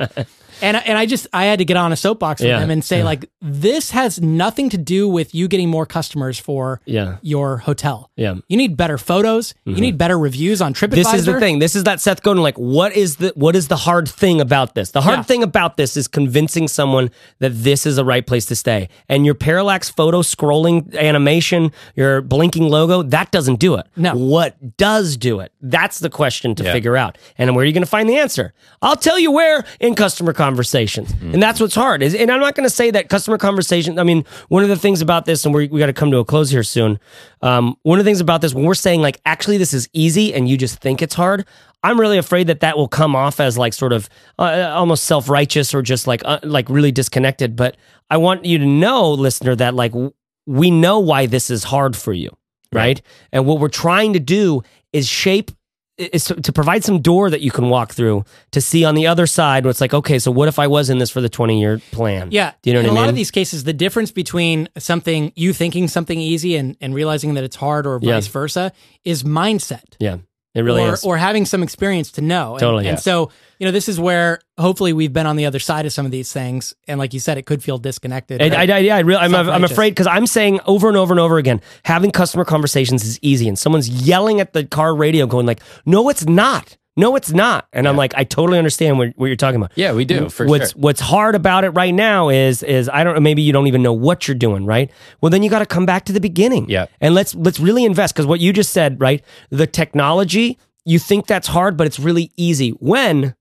And 0.63 0.77
and 0.77 0.97
I 0.97 1.07
just 1.07 1.27
I 1.33 1.45
had 1.47 1.59
to 1.59 1.65
get 1.65 1.77
on 1.77 1.93
a 1.93 1.97
soapbox 1.97 2.41
with 2.41 2.49
Yeah. 2.49 2.61
him 2.61 2.71
and 2.71 2.85
say 2.85 3.03
like, 3.03 3.29
"This 3.41 3.91
has 3.91 4.21
nothing 4.21 4.71
to 4.71 4.79
do 4.79 5.09
with 5.09 5.35
you 5.35 5.49
getting 5.49 5.69
more 5.69 5.85
customers 5.87 6.39
for 6.39 6.81
Yeah. 6.87 7.17
your 7.23 7.59
hotel. 7.59 8.11
Yeah. 8.17 8.37
You 8.49 8.57
need 8.57 8.77
better 8.77 8.97
photos. 8.99 9.55
You 9.65 9.81
need 9.81 9.99
better 9.99 10.19
reviews 10.19 10.63
on 10.63 10.73
TripAdvisor. 10.73 10.89
Mm-hmm. 10.89 11.13
This 11.13 11.15
is 11.15 11.27
the 11.27 11.41
thing. 11.41 11.59
This 11.59 11.77
is 11.77 11.85
that 11.85 12.01
Seth 12.01 12.23
Godin. 12.23 12.43
Like, 12.43 12.57
what 12.59 12.95
is 12.97 13.17
the 13.17 13.33
what 13.35 13.57
is 13.57 13.69
the 13.69 13.77
hard 13.77 14.09
thing 14.09 14.41
about 14.41 14.75
this? 14.75 14.93
The 14.93 15.01
hard 15.03 15.19
Yeah. 15.19 15.23
thing 15.25 15.43
about 15.43 15.77
this 15.77 15.97
is 15.97 16.07
convincing 16.09 16.69
someone 16.69 17.11
that 17.41 17.51
this 17.65 17.85
is 17.85 17.97
the 17.97 18.05
right 18.05 18.27
place 18.27 18.47
to 18.47 18.57
stay. 18.57 18.89
And 19.09 19.27
your 19.27 19.35
parallax 19.35 19.89
photo 19.91 20.23
scrolling 20.23 20.97
animation, 20.97 21.73
your 21.97 22.21
blinking 22.23 22.69
logo, 22.69 23.03
that 23.03 23.31
doesn't 23.33 23.59
do 23.59 23.75
it. 23.75 23.87
No. 23.97 24.15
What 24.15 24.77
does 24.77 25.17
do 25.17 25.41
it? 25.41 25.51
That's 25.61 25.99
the 25.99 26.11
question 26.11 26.55
to 26.55 26.63
Yeah. 26.65 26.73
figure 26.73 26.97
out. 26.97 27.19
And 27.37 27.55
where 27.57 27.65
are 27.65 27.67
you 27.67 27.73
going 27.73 27.83
to 27.83 27.87
find 27.91 28.09
the 28.09 28.17
answer? 28.19 28.53
I'll 28.81 28.97
tell 28.97 29.19
you 29.19 29.31
where 29.33 29.65
in 29.81 29.95
customer 29.95 30.33
conversations. 30.53 31.13
And 31.23 31.43
that's 31.43 31.61
what's 31.61 31.75
hard. 31.75 32.03
Is 32.03 32.15
and 32.15 32.31
I'm 32.31 32.41
not 32.41 32.55
going 32.55 32.69
to 32.69 32.75
say 32.75 32.91
that 32.91 33.09
customer 33.09 33.39
conversation. 33.39 33.99
I 33.99 34.05
mean, 34.05 34.25
one 34.49 34.63
of 34.63 34.69
the 34.69 34.77
things 34.77 35.01
about 35.01 35.25
this, 35.25 35.45
and 35.45 35.55
we're, 35.55 35.69
we 35.69 35.79
got 35.79 35.87
to 35.87 35.93
come 35.95 36.11
to 36.11 36.19
a 36.19 36.25
close 36.25 36.51
here 36.51 36.63
soon. 36.63 36.99
Um, 37.41 37.77
one 37.83 37.99
of 37.99 38.05
the 38.05 38.09
things 38.09 38.21
about 38.21 38.43
this, 38.43 38.53
when 38.55 38.65
we're 38.65 38.75
saying 38.75 39.01
like, 39.01 39.21
actually, 39.25 39.57
this 39.59 39.73
is 39.73 39.89
easy, 39.93 40.35
and 40.35 40.49
you 40.49 40.57
just 40.59 40.79
think 40.81 41.01
it's 41.01 41.15
hard. 41.15 41.47
I'm 41.83 41.99
really 41.99 42.19
afraid 42.19 42.47
that 42.47 42.61
that 42.61 42.77
will 42.77 42.87
come 42.89 43.17
off 43.17 43.41
as 43.41 43.59
like 43.59 43.73
sort 43.73 43.93
of 43.93 44.09
uh, 44.39 44.71
almost 44.75 45.05
self 45.05 45.29
righteous 45.29 45.75
or 45.75 45.83
just 45.83 46.07
like 46.07 46.23
uh, 46.25 46.39
like 46.43 46.69
really 46.69 46.93
disconnected. 46.93 47.57
But 47.57 47.77
I 48.11 48.19
want 48.19 48.45
you 48.45 48.59
to 48.59 48.67
know, 48.67 49.11
listener, 49.13 49.57
that 49.57 49.75
like 49.75 49.93
w- 49.93 50.13
we 50.47 50.71
know 50.71 50.99
why 51.01 51.27
this 51.27 51.51
is 51.51 51.65
hard 51.65 51.97
for 51.97 52.13
you, 52.13 52.31
right? 52.73 53.01
And 53.33 53.47
what 53.47 53.59
we're 53.59 53.69
trying 53.69 54.13
to 54.13 54.21
do 54.21 54.63
is 54.93 55.09
shape 55.09 55.51
is 55.99 56.25
to, 56.25 56.35
to 56.41 56.53
provide 56.53 56.83
some 56.85 57.01
door 57.01 57.29
that 57.31 57.41
you 57.43 57.51
can 57.51 57.69
walk 57.69 57.93
through 57.93 58.25
to 58.51 58.61
see 58.61 58.85
on 58.85 58.95
the 58.95 59.07
other 59.07 59.27
side 59.27 59.67
what's 59.67 59.81
like 59.81 59.93
okay 59.93 60.19
so 60.19 60.31
what 60.31 60.49
if 60.49 60.59
i 60.59 60.67
was 60.67 60.89
in 60.91 60.99
this 60.99 61.11
for 61.11 61.21
the 61.21 61.29
20 61.29 61.61
year 61.61 61.81
plan 61.91 62.29
Yeah. 62.31 62.53
do 62.63 62.71
you 62.71 62.75
know 62.75 62.81
in 62.81 62.87
what 62.87 62.91
i 62.91 62.93
a 62.93 62.95
mean 62.95 62.99
A 62.99 63.01
lot 63.03 63.09
of 63.11 63.15
these 63.17 63.31
cases, 63.31 63.65
the 63.65 63.73
difference 63.75 64.11
between 64.11 64.69
something 64.79 65.33
you 65.37 65.53
thinking 65.53 65.89
something 65.89 66.19
easy 66.19 66.57
and, 66.57 66.77
and 66.81 66.95
realizing 66.95 67.35
that 67.35 67.45
it's 67.45 67.57
hard 67.57 67.87
or 67.87 67.99
Yeah. 68.03 68.15
vice 68.15 68.27
versa 68.29 68.73
is 69.05 69.23
mindset. 69.23 69.97
yeah 70.01 70.17
It 70.55 70.61
really 70.61 70.83
or, 70.83 70.95
is. 70.95 71.05
or 71.05 71.17
having 71.17 71.47
some 71.47 71.63
experience 71.63 72.13
to 72.13 72.21
know. 72.21 72.53
And, 72.53 72.61
Totally, 72.61 72.87
And 72.87 72.97
yes. 72.97 73.05
so, 73.05 73.31
you 73.59 73.67
know, 73.67 73.73
this 73.73 73.89
is 73.89 73.99
where 73.99 74.41
hopefully 74.59 74.93
we've 74.93 75.13
been 75.13 75.27
on 75.27 75.37
the 75.37 75.47
other 75.47 75.59
side 75.59 75.87
of 75.87 75.93
some 75.93 76.05
of 76.05 76.13
these 76.13 76.31
things. 76.31 76.75
And 76.87 76.99
like 76.99 77.15
you 77.15 77.21
said, 77.21 77.39
it 77.39 77.47
could 77.47 77.63
feel 77.63 77.79
disconnected. 77.79 78.43
And 78.43 78.55
I, 78.55 78.77
I, 78.77 78.79
yeah, 78.79 78.97
I 78.97 79.01
really, 79.01 79.21
I'm, 79.21 79.35
I'm 79.35 79.65
afraid 79.65 79.91
because 79.93 80.07
I'm 80.07 80.27
saying 80.27 80.61
over 80.67 80.89
and 80.89 80.97
over 80.97 81.13
and 81.13 81.21
over 81.21 81.39
again, 81.39 81.63
having 81.85 82.11
customer 82.11 82.45
conversations 82.45 83.05
is 83.05 83.19
easy, 83.23 83.49
and 83.49 83.59
someone's 83.59 83.89
yelling 83.89 84.41
at 84.41 84.53
the 84.53 84.65
car 84.67 84.95
radio, 84.95 85.27
going 85.27 85.47
like, 85.47 85.61
"No, 85.87 86.09
it's 86.11 86.27
not. 86.27 86.77
No, 86.97 87.17
it's 87.17 87.33
not." 87.33 87.67
And 87.73 87.89
I'm 87.89 87.97
like, 87.97 88.13
I 88.17 88.25
totally 88.25 88.59
understand 88.59 88.99
what, 88.99 89.13
what 89.17 89.27
you're 89.27 89.37
talking 89.37 89.57
about. 89.57 89.73
Yeah, 89.77 89.93
we 89.93 90.05
do 90.05 90.29
for 90.29 90.47
what's 90.47 90.73
sure. 90.73 90.81
what's 90.81 91.01
hard 91.01 91.35
about 91.35 91.65
it 91.65 91.71
right 91.71 91.95
now 91.95 92.29
is 92.29 92.63
is 92.63 92.89
I 92.89 93.03
don't 93.05 93.23
maybe 93.23 93.43
you 93.43 93.53
don't 93.53 93.67
even 93.67 93.83
know 93.83 93.93
what 93.93 94.29
you're 94.29 94.35
doing 94.35 94.67
right 94.67 94.91
well 95.21 95.31
then 95.31 95.43
you 95.43 95.51
got 95.51 95.61
to 95.61 95.67
come 95.67 95.87
back 95.87 96.05
to 96.07 96.13
the 96.13 96.21
beginning 96.21 96.69
Yeah. 96.69 96.87
and 97.01 97.15
let's 97.15 97.35
let's 97.35 97.59
really 97.61 97.85
invest 97.85 98.15
because 98.15 98.27
what 98.27 98.41
you 98.41 98.53
just 98.53 98.73
said 98.73 99.01
right 99.01 99.25
the 99.51 99.67
technology 99.67 100.59
you 100.85 100.99
think 100.99 101.27
that's 101.27 101.49
hard 101.49 101.77
but 101.77 101.87
it's 101.87 101.99
really 101.99 102.31
easy 102.37 102.71
when 102.71 103.35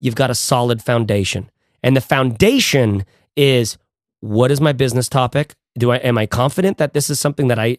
you've 0.00 0.14
got 0.16 0.30
a 0.30 0.34
solid 0.34 0.82
foundation 0.82 1.50
and 1.82 1.96
the 1.96 2.00
foundation 2.00 3.04
is 3.36 3.76
what 4.20 4.50
is 4.50 4.60
my 4.60 4.72
business 4.72 5.08
topic 5.08 5.54
do 5.78 5.92
I 5.92 5.96
am 5.96 6.16
I 6.18 6.26
confident 6.26 6.78
that 6.78 6.94
this 6.94 7.10
is 7.10 7.20
something 7.20 7.48
that 7.48 7.58
I 7.58 7.78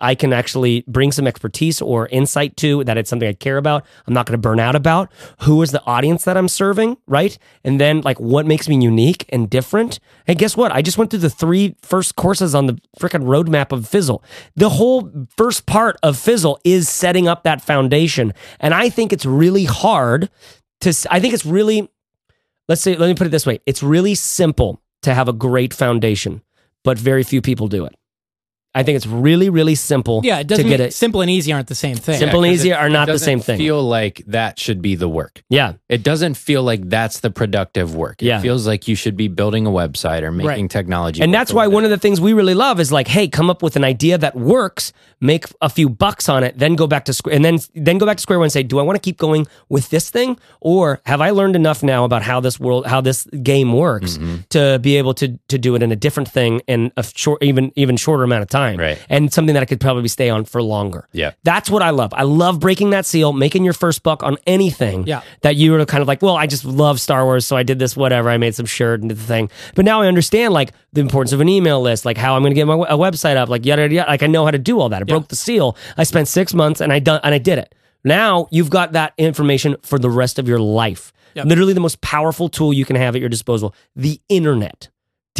I 0.00 0.14
can 0.14 0.32
actually 0.32 0.84
bring 0.86 1.12
some 1.12 1.26
expertise 1.26 1.80
or 1.82 2.06
insight 2.08 2.56
to 2.58 2.84
that 2.84 2.96
it's 2.96 3.10
something 3.10 3.28
I 3.28 3.32
care 3.32 3.56
about. 3.56 3.84
I'm 4.06 4.14
not 4.14 4.26
going 4.26 4.34
to 4.34 4.38
burn 4.38 4.60
out 4.60 4.76
about. 4.76 5.10
Who 5.40 5.60
is 5.62 5.72
the 5.72 5.84
audience 5.84 6.24
that 6.24 6.36
I'm 6.36 6.48
serving, 6.48 6.96
right? 7.06 7.36
And 7.64 7.80
then 7.80 8.02
like 8.02 8.20
what 8.20 8.46
makes 8.46 8.68
me 8.68 8.82
unique 8.82 9.24
and 9.30 9.50
different. 9.50 9.98
And 10.26 10.38
guess 10.38 10.56
what? 10.56 10.72
I 10.72 10.82
just 10.82 10.98
went 10.98 11.10
through 11.10 11.20
the 11.20 11.30
three 11.30 11.74
first 11.82 12.16
courses 12.16 12.54
on 12.54 12.66
the 12.66 12.80
freaking 12.98 13.24
roadmap 13.24 13.72
of 13.72 13.88
Fizzle. 13.88 14.22
The 14.54 14.70
whole 14.70 15.10
first 15.36 15.66
part 15.66 15.96
of 16.02 16.16
Fizzle 16.16 16.58
is 16.64 16.88
setting 16.88 17.26
up 17.26 17.42
that 17.42 17.60
foundation. 17.60 18.32
And 18.60 18.74
I 18.74 18.88
think 18.88 19.12
it's 19.12 19.26
really 19.26 19.64
hard 19.64 20.30
to 20.80 20.94
I 21.10 21.20
think 21.20 21.34
it's 21.34 21.46
really 21.46 21.88
let's 22.68 22.82
say 22.82 22.96
let 22.96 23.08
me 23.08 23.14
put 23.14 23.26
it 23.26 23.30
this 23.30 23.46
way. 23.46 23.60
It's 23.66 23.82
really 23.82 24.14
simple 24.14 24.80
to 25.02 25.14
have 25.14 25.28
a 25.28 25.32
great 25.32 25.74
foundation, 25.74 26.42
but 26.84 26.98
very 26.98 27.22
few 27.22 27.40
people 27.40 27.68
do 27.68 27.84
it. 27.84 27.94
I 28.78 28.82
think 28.84 28.96
it's 28.96 29.06
really, 29.06 29.48
really 29.50 29.74
simple 29.74 30.20
yeah, 30.24 30.38
it 30.38 30.46
doesn't 30.46 30.66
get 30.68 30.78
mean 30.80 30.88
it. 30.88 30.94
simple 30.94 31.20
and 31.20 31.30
easy 31.30 31.52
aren't 31.52 31.66
the 31.68 31.74
same 31.74 31.96
thing. 31.96 32.18
Simple 32.18 32.44
and 32.44 32.52
easy 32.52 32.70
it- 32.70 32.74
are 32.74 32.88
not 32.88 33.06
the 33.06 33.12
doesn't 33.12 33.24
same 33.26 33.40
thing. 33.40 33.58
Feel 33.58 33.82
like 33.82 34.22
that 34.26 34.58
should 34.58 34.80
be 34.80 34.94
the 34.94 35.08
work. 35.08 35.42
Yeah. 35.48 35.74
It 35.88 36.02
doesn't 36.02 36.34
feel 36.34 36.62
like 36.62 36.88
that's 36.88 37.20
the 37.20 37.30
productive 37.30 37.94
work. 37.96 38.22
It 38.22 38.26
Yeah. 38.26 38.40
feels 38.40 38.66
like 38.66 38.86
you 38.88 38.94
should 38.94 39.16
be 39.16 39.28
building 39.28 39.66
a 39.66 39.70
website 39.70 40.22
or 40.22 40.30
making 40.30 40.48
Right. 40.64 40.70
technology. 40.70 41.22
And 41.22 41.32
that's 41.34 41.52
why 41.52 41.66
one 41.66 41.84
of 41.84 41.90
the 41.90 41.98
things 41.98 42.20
we 42.20 42.32
really 42.32 42.54
love 42.54 42.78
is 42.80 42.92
like, 42.92 43.08
hey, 43.08 43.26
come 43.28 43.50
up 43.50 43.62
with 43.62 43.74
an 43.76 43.84
idea 43.84 44.16
that 44.18 44.36
works, 44.36 44.92
make 45.20 45.46
a 45.60 45.68
few 45.68 45.88
bucks 45.88 46.28
on 46.28 46.44
it, 46.44 46.52
then 46.58 46.76
go 46.76 46.86
back 46.86 47.04
to 47.06 47.12
square, 47.12 47.34
and 47.34 47.44
then 47.44 47.58
then 47.74 47.98
go 47.98 48.06
back 48.06 48.16
to 48.18 48.22
square 48.22 48.38
one 48.38 48.44
and 48.46 48.52
say, 48.52 48.62
do 48.62 48.78
I 48.78 48.82
want 48.82 48.94
to 48.96 49.00
keep 49.00 49.18
going 49.18 49.46
with 49.68 49.90
this 49.90 50.10
thing, 50.10 50.38
or 50.60 51.00
have 51.06 51.20
I 51.20 51.30
learned 51.30 51.56
enough 51.56 51.82
now 51.82 52.04
about 52.04 52.22
how 52.22 52.38
this 52.40 52.56
world, 52.60 52.86
how 52.86 53.00
this 53.00 53.24
game 53.42 53.72
works, 53.72 54.18
Mm-hmm. 54.18 54.36
to 54.50 54.78
be 54.80 54.96
able 55.00 55.14
to 55.14 55.28
to 55.48 55.58
do 55.58 55.74
it 55.74 55.82
in 55.82 55.90
a 55.90 55.96
different 55.96 56.28
thing 56.28 56.60
in 56.68 56.92
a 56.96 57.02
short, 57.22 57.42
even 57.42 57.72
even 57.74 57.96
shorter 57.96 58.22
amount 58.22 58.42
of 58.42 58.48
time, 58.48 58.67
Right. 58.76 58.98
And 59.08 59.32
something 59.32 59.54
that 59.54 59.62
I 59.62 59.66
could 59.66 59.80
probably 59.80 60.08
stay 60.08 60.28
on 60.28 60.44
for 60.44 60.62
longer. 60.62 61.08
Yeah. 61.12 61.32
that's 61.44 61.70
what 61.70 61.82
I 61.82 61.90
love. 61.90 62.12
I 62.12 62.24
love 62.24 62.60
breaking 62.60 62.90
that 62.90 63.06
seal, 63.06 63.32
making 63.32 63.64
your 63.64 63.72
first 63.72 64.02
buck 64.02 64.22
on 64.22 64.36
anything. 64.46 65.06
Yeah. 65.06 65.22
that 65.42 65.56
you 65.56 65.72
were 65.72 65.84
kind 65.86 66.02
of 66.02 66.08
like, 66.08 66.20
well, 66.22 66.36
I 66.36 66.46
just 66.46 66.64
love 66.64 67.00
Star 67.00 67.24
Wars, 67.24 67.46
so 67.46 67.56
I 67.56 67.62
did 67.62 67.78
this, 67.78 67.96
whatever. 67.96 68.28
I 68.28 68.36
made 68.36 68.54
some 68.54 68.66
shirt 68.66 69.00
and 69.00 69.08
did 69.08 69.18
the 69.18 69.24
thing. 69.24 69.50
But 69.74 69.84
now 69.84 70.02
I 70.02 70.08
understand 70.08 70.52
like 70.52 70.72
the 70.92 71.00
importance 71.00 71.32
of 71.32 71.40
an 71.40 71.48
email 71.48 71.80
list, 71.80 72.04
like 72.04 72.16
how 72.18 72.34
I'm 72.34 72.42
going 72.42 72.50
to 72.50 72.54
get 72.54 72.66
my 72.66 72.74
a 72.74 72.96
website 72.96 73.36
up, 73.36 73.48
like 73.48 73.64
yada 73.64 73.82
yada. 73.82 73.94
yada. 73.94 74.10
Like 74.10 74.22
I 74.22 74.26
know 74.26 74.44
how 74.44 74.50
to 74.50 74.58
do 74.58 74.80
all 74.80 74.88
that. 74.88 75.00
I 75.02 75.04
broke 75.04 75.28
the 75.28 75.36
seal. 75.36 75.76
I 75.96 76.04
spent 76.04 76.28
six 76.28 76.54
months 76.54 76.80
and 76.80 76.92
I 76.92 76.98
done 76.98 77.20
and 77.22 77.34
I 77.34 77.38
did 77.38 77.58
it. 77.58 77.74
Now 78.04 78.48
you've 78.50 78.70
got 78.70 78.92
that 78.92 79.12
information 79.18 79.76
for 79.82 79.98
the 79.98 80.10
rest 80.10 80.38
of 80.38 80.48
your 80.48 80.58
life. 80.60 81.12
Yep. 81.34 81.46
Literally 81.46 81.72
the 81.72 81.80
most 81.80 82.00
powerful 82.00 82.48
tool 82.48 82.72
you 82.72 82.84
can 82.84 82.96
have 82.96 83.14
at 83.14 83.20
your 83.20 83.28
disposal: 83.28 83.74
the 83.94 84.20
internet. 84.28 84.88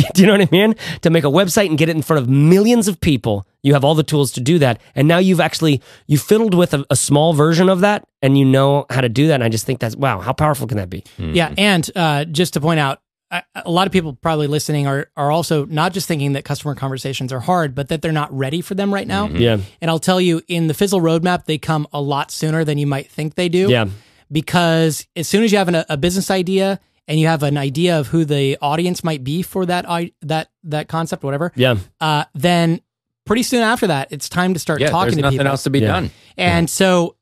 Do 0.14 0.22
you 0.22 0.26
know 0.26 0.32
what 0.34 0.42
I 0.42 0.49
mean? 0.51 0.74
To 1.03 1.11
make 1.11 1.24
a 1.24 1.28
website 1.28 1.66
and 1.68 1.78
get 1.78 1.88
it 1.88 1.96
in 1.96 2.03
front 2.03 2.22
of 2.22 2.28
millions 2.28 2.88
of 2.88 3.01
people, 3.01 3.46
you 3.62 3.72
have 3.74 3.84
all 3.84 3.94
the 3.94 4.03
tools 4.03 4.32
to 4.32 4.40
do 4.40 4.59
that. 4.61 4.80
And 4.94 5.09
now 5.09 5.18
you've 5.18 5.40
actually 5.40 5.82
you 6.07 6.18
fiddled 6.18 6.55
with 6.55 6.74
a, 6.74 6.84
a 6.90 6.96
small 6.96 7.32
version 7.32 7.68
of 7.68 7.80
that, 7.80 8.07
and 8.22 8.38
you 8.38 8.44
know 8.44 8.86
how 8.90 9.01
to 9.01 9.09
do 9.09 9.26
that. 9.28 9.34
And 9.34 9.44
I 9.44 9.49
just 9.49 9.66
think 9.66 9.80
that's 9.80 9.96
wow, 9.96 10.20
how 10.20 10.32
powerful 10.32 10.66
can 10.66 10.76
that 10.76 10.90
be? 10.90 11.05
Yeah, 11.18 11.53
and 11.59 11.88
uh, 11.96 12.24
just 12.24 12.55
to 12.55 12.61
point 12.61 12.80
out, 12.80 13.01
a 13.30 13.42
a 13.55 13.70
lot 13.70 13.86
of 13.86 13.92
people 13.92 14.14
probably 14.14 14.46
listening 14.46 14.86
are 14.86 15.11
are 15.16 15.30
also 15.30 15.64
not 15.66 15.92
just 15.92 16.09
thinking 16.09 16.32
that 16.32 16.44
customer 16.44 16.74
conversations 16.74 17.32
are 17.32 17.40
hard, 17.40 17.74
but 17.74 17.88
that 17.88 18.01
they're 18.01 18.12
not 18.12 18.32
ready 18.36 18.61
for 18.62 18.74
them 18.74 18.92
right 18.94 19.07
now. 19.07 19.28
Yeah, 19.28 19.59
And 19.82 19.90
I'll 19.90 19.99
tell 19.99 20.20
you, 20.20 20.40
in 20.49 20.66
the 20.68 20.74
Fizzle 20.74 21.01
roadmap, 21.01 21.44
they 21.44 21.59
come 21.59 21.86
a 21.92 22.01
lot 22.01 22.30
sooner 22.30 22.64
than 22.64 22.78
you 22.78 22.86
might 22.86 23.11
think 23.11 23.34
they 23.34 23.49
do. 23.49 23.68
yeah, 23.68 23.86
Because 24.30 25.07
as 25.16 25.26
soon 25.28 25.42
as 25.44 25.53
you 25.53 25.59
have 25.59 25.68
an, 25.68 25.84
a 25.88 25.96
business 25.96 26.30
idea 26.30 26.80
and 27.09 27.18
you 27.18 27.26
have 27.26 27.42
an 27.42 27.56
idea 27.59 27.98
of 27.98 28.06
who 28.09 28.24
the 28.24 28.56
audience 28.62 29.02
might 29.02 29.24
be 29.24 29.42
for 29.42 29.66
that 29.66 29.88
i- 29.90 30.12
that 30.22 30.50
that 30.64 30.86
concept, 30.88 31.24
whatever, 31.24 31.50
yeah. 31.56 31.76
uh, 32.00 32.24
then 32.34 32.80
pretty 33.24 33.42
soon 33.42 33.62
after 33.62 33.86
that, 33.88 34.09
it's 34.12 34.28
time 34.28 34.54
to 34.54 34.61
start 34.61 34.80
yeah, 34.80 34.90
talking 34.90 35.06
there's 35.12 35.16
to 35.16 35.22
nothing 35.22 35.38
people. 35.38 35.50
else 35.50 35.62
to 35.64 35.70
be 35.70 35.80
Yeah. 35.80 35.86
done. 35.88 36.11
And 36.36 36.70
so 36.70 37.16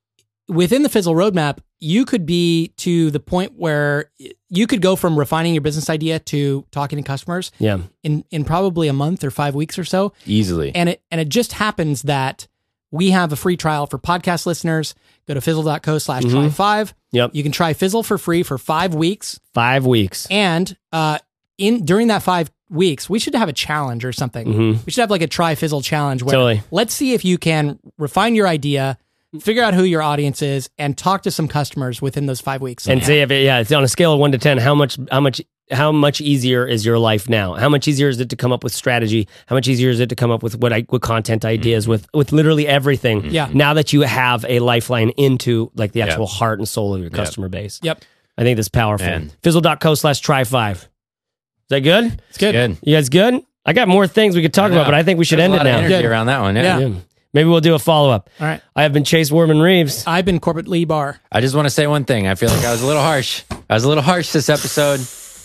within 0.49 0.83
the 0.83 0.89
Fizzle 0.89 1.15
roadmap, 1.15 1.59
you 1.81 2.05
could 2.05 2.25
be 2.27 2.69
to 2.79 3.11
the 3.11 3.21
point 3.21 3.53
where 3.57 4.11
you 4.49 4.67
could 4.67 4.81
go 4.81 4.97
from 4.97 5.19
refining 5.19 5.53
your 5.55 5.61
business 5.61 5.91
idea 5.91 6.19
to 6.21 6.65
talking 6.71 6.97
to 6.97 7.03
customers 7.03 7.51
Yeah. 7.59 7.79
in, 8.03 8.25
in 8.31 8.45
probably 8.45 8.89
a 8.89 8.93
month 8.93 9.23
or 9.25 9.31
five 9.31 9.55
weeks 9.55 9.79
or 9.79 9.85
so. 9.85 10.13
Easily. 10.27 10.73
And 10.75 10.89
it 10.89 11.03
and 11.11 11.21
it 11.21 11.29
just 11.29 11.53
happens 11.55 12.03
that 12.03 12.47
we 12.91 13.11
have 13.11 13.33
a 13.33 13.37
free 13.37 13.57
trial 13.57 13.87
for 13.87 13.99
podcast 13.99 14.47
listeners. 14.47 14.95
Go 15.27 15.35
to 15.35 15.41
fizzle.co 15.41 15.99
slash 15.99 16.25
try 16.25 16.49
five. 16.51 16.95
Yep. 17.13 17.31
You 17.35 17.43
can 17.43 17.53
try 17.53 17.73
Fizzle 17.73 18.03
for 18.03 18.19
free 18.19 18.43
for 18.43 18.59
five 18.59 18.95
weeks. 18.95 19.41
Five 19.55 19.85
weeks. 19.87 20.27
And 20.31 20.77
uh 20.93 21.19
in 21.59 21.85
during 21.85 22.09
that 22.09 22.23
five 22.23 22.51
weeks, 22.69 23.09
we 23.09 23.19
should 23.19 23.35
have 23.35 23.49
a 23.49 23.53
challenge 23.53 24.05
or 24.05 24.13
something. 24.13 24.81
We 24.85 24.93
should 24.93 25.01
have 25.01 25.11
like 25.11 25.23
a 25.23 25.27
try 25.27 25.55
Fizzle 25.55 25.83
challenge 25.83 26.23
where 26.23 26.33
Totally. 26.33 26.63
let's 26.71 26.93
see 26.95 27.15
if 27.15 27.25
you 27.25 27.39
can 27.39 27.79
refine 27.99 28.35
your 28.35 28.47
idea, 28.47 28.99
figure 29.41 29.63
out 29.63 29.75
who 29.75 29.85
your 29.85 30.03
audience 30.03 30.43
is, 30.43 30.69
and 30.79 30.97
talk 30.97 31.23
to 31.23 31.31
some 31.31 31.49
customers 31.49 32.03
within 32.03 32.27
those 32.27 32.41
five 32.41 32.61
weeks. 32.61 32.89
And 32.89 33.03
see 33.03 33.19
if 33.21 33.31
it, 33.31 33.45
yeah, 33.45 33.61
it's 33.61 33.73
on 33.73 33.83
a 33.85 33.89
scale 33.89 34.13
of 34.13 34.21
one 34.21 34.33
to 34.33 34.39
ten. 34.39 34.59
How 34.59 34.75
much? 34.75 34.99
How 35.11 35.21
much? 35.21 35.41
How 35.71 35.91
much 35.91 36.21
easier 36.21 36.65
is 36.65 36.87
your 36.87 36.99
life 36.99 37.29
now? 37.29 37.55
How 37.55 37.69
much 37.69 37.89
easier 37.89 38.09
is 38.09 38.21
it 38.21 38.31
to 38.31 38.37
come 38.37 38.53
up 38.53 38.63
with 38.63 38.73
strategy? 38.73 39.27
How 39.47 39.57
much 39.57 39.67
easier 39.67 39.91
is 39.91 39.99
it 39.99 40.09
to 40.11 40.15
come 40.15 40.31
up 40.31 40.43
with 40.43 40.57
what 40.57 40.73
I 40.73 40.87
with 40.89 41.03
content 41.03 41.45
ideas 41.45 41.85
mm-hmm. 41.85 41.91
with 41.91 42.09
with 42.15 42.33
literally 42.33 42.69
everything? 42.69 43.23
Mm-hmm. 43.23 43.31
Yeah. 43.31 43.51
Now 43.53 43.75
that 43.75 43.93
you 43.93 44.03
have 44.03 44.45
a 44.49 44.61
lifeline 44.61 45.11
into 45.11 45.73
like 45.75 45.93
the 45.93 46.03
actual 46.03 46.27
heart 46.27 46.61
and 46.61 46.69
soul 46.69 46.95
of 46.95 47.01
your 47.01 47.11
customer 47.11 47.49
base. 47.49 47.81
Yep. 47.83 48.05
I 48.39 48.43
think 48.43 48.57
that's 48.57 48.69
powerful. 48.69 49.07
Man. 49.07 49.33
Fizzle.co 49.43 49.95
slash 49.95 50.21
try 50.21 50.45
five. 50.45 50.83
Is 50.83 50.89
that 51.71 51.81
good? 51.81 52.23
It's 52.29 52.39
good. 52.39 52.53
Good. 52.53 52.79
You 52.83 52.95
guys 52.95 53.09
good? 53.09 53.43
I 53.65 53.73
got 53.73 53.89
more 53.89 54.07
things 54.07 54.37
we 54.37 54.43
could 54.43 54.55
talk 54.55 54.71
about, 54.71 54.87
but 54.87 54.95
I 54.95 55.03
think 55.03 55.19
we 55.19 55.25
should 55.25 55.41
There's 55.41 55.51
end 55.51 55.55
a 55.55 55.57
it 55.57 55.61
of 55.61 55.65
now. 55.65 55.79
energy 55.79 55.95
Good. 55.95 56.05
around 56.05 56.27
that 56.27 56.41
one. 56.41 56.55
Yeah. 56.55 56.79
Yeah. 56.79 56.87
Yeah. 56.87 56.95
Maybe 57.35 57.49
we'll 57.49 57.61
do 57.61 57.75
a 57.75 57.79
follow 57.79 58.11
up. 58.11 58.31
All 58.41 58.47
right. 58.47 58.63
I 58.77 58.85
have 58.85 58.93
been 58.93 59.05
Chase 59.05 59.33
Warman 59.33 59.61
Reeves. 59.61 60.07
I've 60.07 60.25
been 60.25 60.39
Corbett 60.39 60.69
Lee 60.69 60.85
Barr. 60.85 61.19
I 61.31 61.41
just 61.41 61.55
want 61.55 61.67
to 61.67 61.71
say 61.71 61.87
one 61.87 62.05
thing. 62.05 62.29
I 62.29 62.35
feel 62.37 62.49
like 62.49 62.65
I 62.65 62.71
was 62.71 62.83
a 62.83 62.87
little 62.87 63.03
harsh. 63.03 63.43
I 63.69 63.75
was 63.75 63.85
a 63.85 63.89
little 63.89 64.03
harsh 64.03 64.33
this 64.33 64.49
episode. 64.49 65.01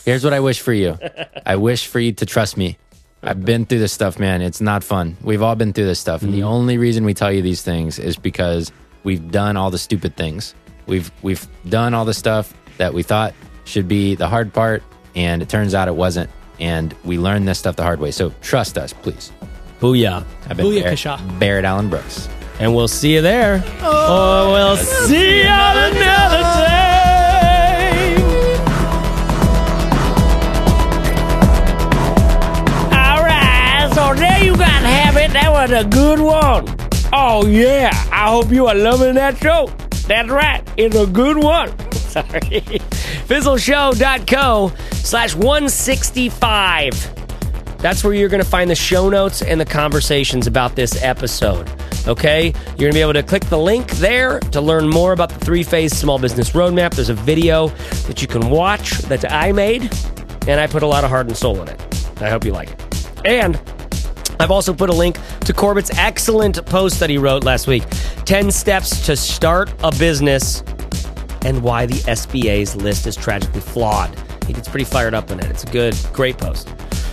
Here's 0.06 0.24
what 0.24 0.34
I 0.34 0.40
wish 0.40 0.62
for 0.62 0.74
you. 0.74 0.98
I 1.46 1.56
wish 1.56 1.88
for 1.88 2.00
you 2.00 2.12
to 2.14 2.26
trust 2.26 2.58
me. 2.58 2.78
I've 3.24 3.46
been 3.46 3.66
through 3.66 3.80
this 3.80 3.94
stuff, 3.94 4.18
man. 4.18 4.42
It's 4.42 4.62
not 4.62 4.84
fun. 4.84 5.16
We've 5.22 5.44
all 5.44 5.56
been 5.56 5.74
through 5.74 5.86
this 5.86 6.00
stuff. 6.00 6.24
And 6.24 6.34
the 6.34 6.40
mm-hmm. 6.40 6.48
only 6.48 6.78
reason 6.78 7.06
we 7.06 7.14
tell 7.14 7.32
you 7.32 7.42
these 7.42 7.62
things 7.62 8.00
is 8.00 8.18
because 8.18 8.72
we've 9.04 9.32
done 9.32 9.58
all 9.58 9.70
the 9.70 9.78
stupid 9.78 10.16
things. 10.18 10.56
We've 10.88 11.12
we've 11.22 11.46
done 11.70 11.94
all 11.94 12.06
the 12.06 12.16
stuff 12.16 12.54
that 12.78 12.94
we 12.94 13.04
thought 13.04 13.36
should 13.66 13.88
be 13.88 14.16
the 14.16 14.28
hard 14.28 14.54
part, 14.54 14.82
and 15.16 15.42
it 15.42 15.50
turns 15.50 15.76
out 15.76 15.88
it 15.88 15.96
wasn't. 15.96 16.30
And 16.60 16.96
we 17.04 17.20
learned 17.20 17.48
this 17.48 17.60
stuff 17.60 17.76
the 17.76 17.84
hard 17.84 18.00
way. 18.00 18.12
So 18.12 18.34
trust 18.42 18.78
us, 18.78 18.94
please. 18.94 19.32
Booyah. 19.80 20.26
I've 20.48 20.58
been 20.58 20.66
Booyah 20.66 20.84
Barrett, 20.84 21.00
kasha. 21.00 21.38
Barrett 21.40 21.66
Allen 21.66 21.90
Brooks. 21.90 22.28
And 22.60 22.76
we'll 22.76 22.88
see 22.88 23.14
you 23.14 23.22
there. 23.22 23.64
Oh, 23.82 24.52
we'll 24.52 24.78
see 24.78 25.42
you 25.44 25.48
on 25.48 25.78
another 25.78 26.68
day. 26.68 26.81
That 35.32 35.50
was 35.50 35.72
a 35.72 35.86
good 35.88 36.20
one. 36.20 36.68
Oh, 37.14 37.48
yeah. 37.48 37.90
I 38.12 38.30
hope 38.30 38.52
you 38.52 38.68
are 38.68 38.76
loving 38.76 39.16
that 39.16 39.38
show. 39.38 39.68
That's 40.08 40.30
right. 40.30 40.62
It's 40.76 40.94
a 40.96 41.08
good 41.08 41.38
one. 41.38 41.70
Sorry. 41.94 42.60
Fizzleshow.co 43.30 44.74
slash 44.92 45.34
165. 45.36 47.78
That's 47.78 48.04
where 48.04 48.14
you're 48.14 48.28
going 48.28 48.44
to 48.44 48.50
find 48.50 48.70
the 48.70 48.76
show 48.76 49.08
notes 49.10 49.42
and 49.42 49.58
the 49.60 49.66
conversations 49.66 50.48
about 50.48 50.76
this 50.76 51.02
episode. 51.02 51.72
Okay? 52.08 52.48
You're 52.78 52.78
going 52.78 52.92
to 52.92 52.98
be 52.98 53.02
able 53.02 53.14
to 53.14 53.24
click 53.24 53.46
the 53.46 53.58
link 53.58 53.90
there 53.92 54.40
to 54.40 54.60
learn 54.60 54.90
more 54.90 55.14
about 55.14 55.30
the 55.30 55.40
three 55.40 55.64
phase 55.64 55.98
small 55.98 56.20
business 56.20 56.50
roadmap. 56.52 56.94
There's 56.94 57.08
a 57.08 57.14
video 57.14 57.70
that 58.08 58.22
you 58.22 58.28
can 58.28 58.50
watch 58.50 58.98
that 59.04 59.32
I 59.32 59.54
made, 59.54 59.84
and 60.48 60.60
I 60.60 60.68
put 60.68 60.84
a 60.84 60.88
lot 60.88 61.06
of 61.06 61.10
heart 61.10 61.28
and 61.28 61.38
soul 61.38 61.62
in 61.62 61.70
it. 61.70 61.82
I 62.22 62.30
hope 62.30 62.44
you 62.44 62.52
like 62.52 62.72
it. 62.72 62.82
And 63.26 63.56
I've 64.42 64.50
also 64.50 64.74
put 64.74 64.90
a 64.90 64.94
link 64.94 65.20
to 65.42 65.54
Corbett's 65.54 65.92
excellent 66.00 66.66
post 66.66 67.00
that 67.00 67.12
he 67.12 67.20
wrote 67.20 67.44
last 67.44 67.68
week 67.68 67.84
10 68.26 68.50
steps 68.50 69.06
to 69.06 69.16
start 69.16 69.72
a 69.84 69.92
business 69.98 70.64
and 71.44 71.62
why 71.62 71.86
the 71.86 71.94
SBA's 71.94 72.76
list 72.76 73.06
is 73.06 73.16
tragically 73.16 73.62
flawed. 73.62 74.18
He 74.48 74.54
gets 74.54 74.68
pretty 74.68 74.86
fired 74.86 75.14
up 75.14 75.30
in 75.30 75.40
it. 75.40 75.46
It's 75.46 75.64
a 75.64 75.68
good, 75.68 75.96
great 76.12 76.40
post. 76.40 76.70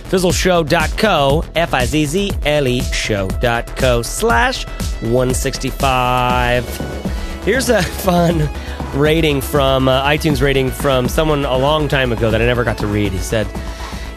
Fizzleshow.co, 0.09 1.43
F 1.55 1.73
I 1.75 1.85
Z 1.85 2.05
Z 2.05 2.31
L 2.45 2.67
E 2.67 2.81
show.co 2.81 4.01
slash 4.01 4.65
165. 4.65 7.43
Here's 7.43 7.69
a 7.69 7.83
fun 7.83 8.49
rating 8.95 9.39
from 9.39 9.87
uh, 9.87 10.03
iTunes 10.03 10.41
rating 10.41 10.71
from 10.71 11.07
someone 11.07 11.45
a 11.45 11.57
long 11.57 11.87
time 11.87 12.11
ago 12.11 12.31
that 12.31 12.41
I 12.41 12.45
never 12.45 12.63
got 12.63 12.79
to 12.79 12.87
read. 12.87 13.11
He 13.11 13.19
said, 13.19 13.45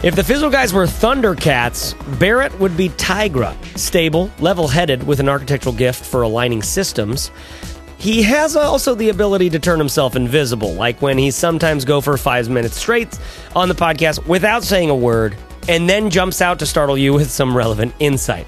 if 0.03 0.16
the 0.16 0.24
Fizzle 0.24 0.50
guys 0.50 0.72
were 0.72 0.84
Thundercats, 0.84 1.94
Barrett 2.18 2.59
would 2.59 2.76
be 2.76 2.88
Tygra, 2.88 3.55
stable, 3.78 4.30
level 4.40 4.66
headed, 4.66 5.05
with 5.05 5.20
an 5.20 5.28
architectural 5.28 5.74
gift 5.74 6.05
for 6.05 6.22
aligning 6.22 6.62
systems. 6.62 7.30
He 7.98 8.22
has 8.22 8.57
also 8.57 8.96
the 8.96 9.11
ability 9.11 9.50
to 9.50 9.61
turn 9.61 9.78
himself 9.78 10.16
invisible, 10.16 10.74
like 10.74 11.00
when 11.00 11.18
he 11.18 11.30
sometimes 11.30 11.84
go 11.84 12.00
for 12.00 12.16
five 12.16 12.48
minutes 12.48 12.76
straight 12.76 13.16
on 13.55 13.68
the 13.68 13.76
podcast 13.76 14.26
without 14.26 14.64
saying 14.64 14.90
a 14.90 14.94
word, 14.94 15.36
and 15.68 15.88
then 15.88 16.11
jumps 16.11 16.42
out 16.42 16.59
to 16.59 16.66
startle 16.66 16.98
you 16.98 17.12
with 17.12 17.30
some 17.30 17.57
relevant 17.57 17.94
insight. 18.00 18.46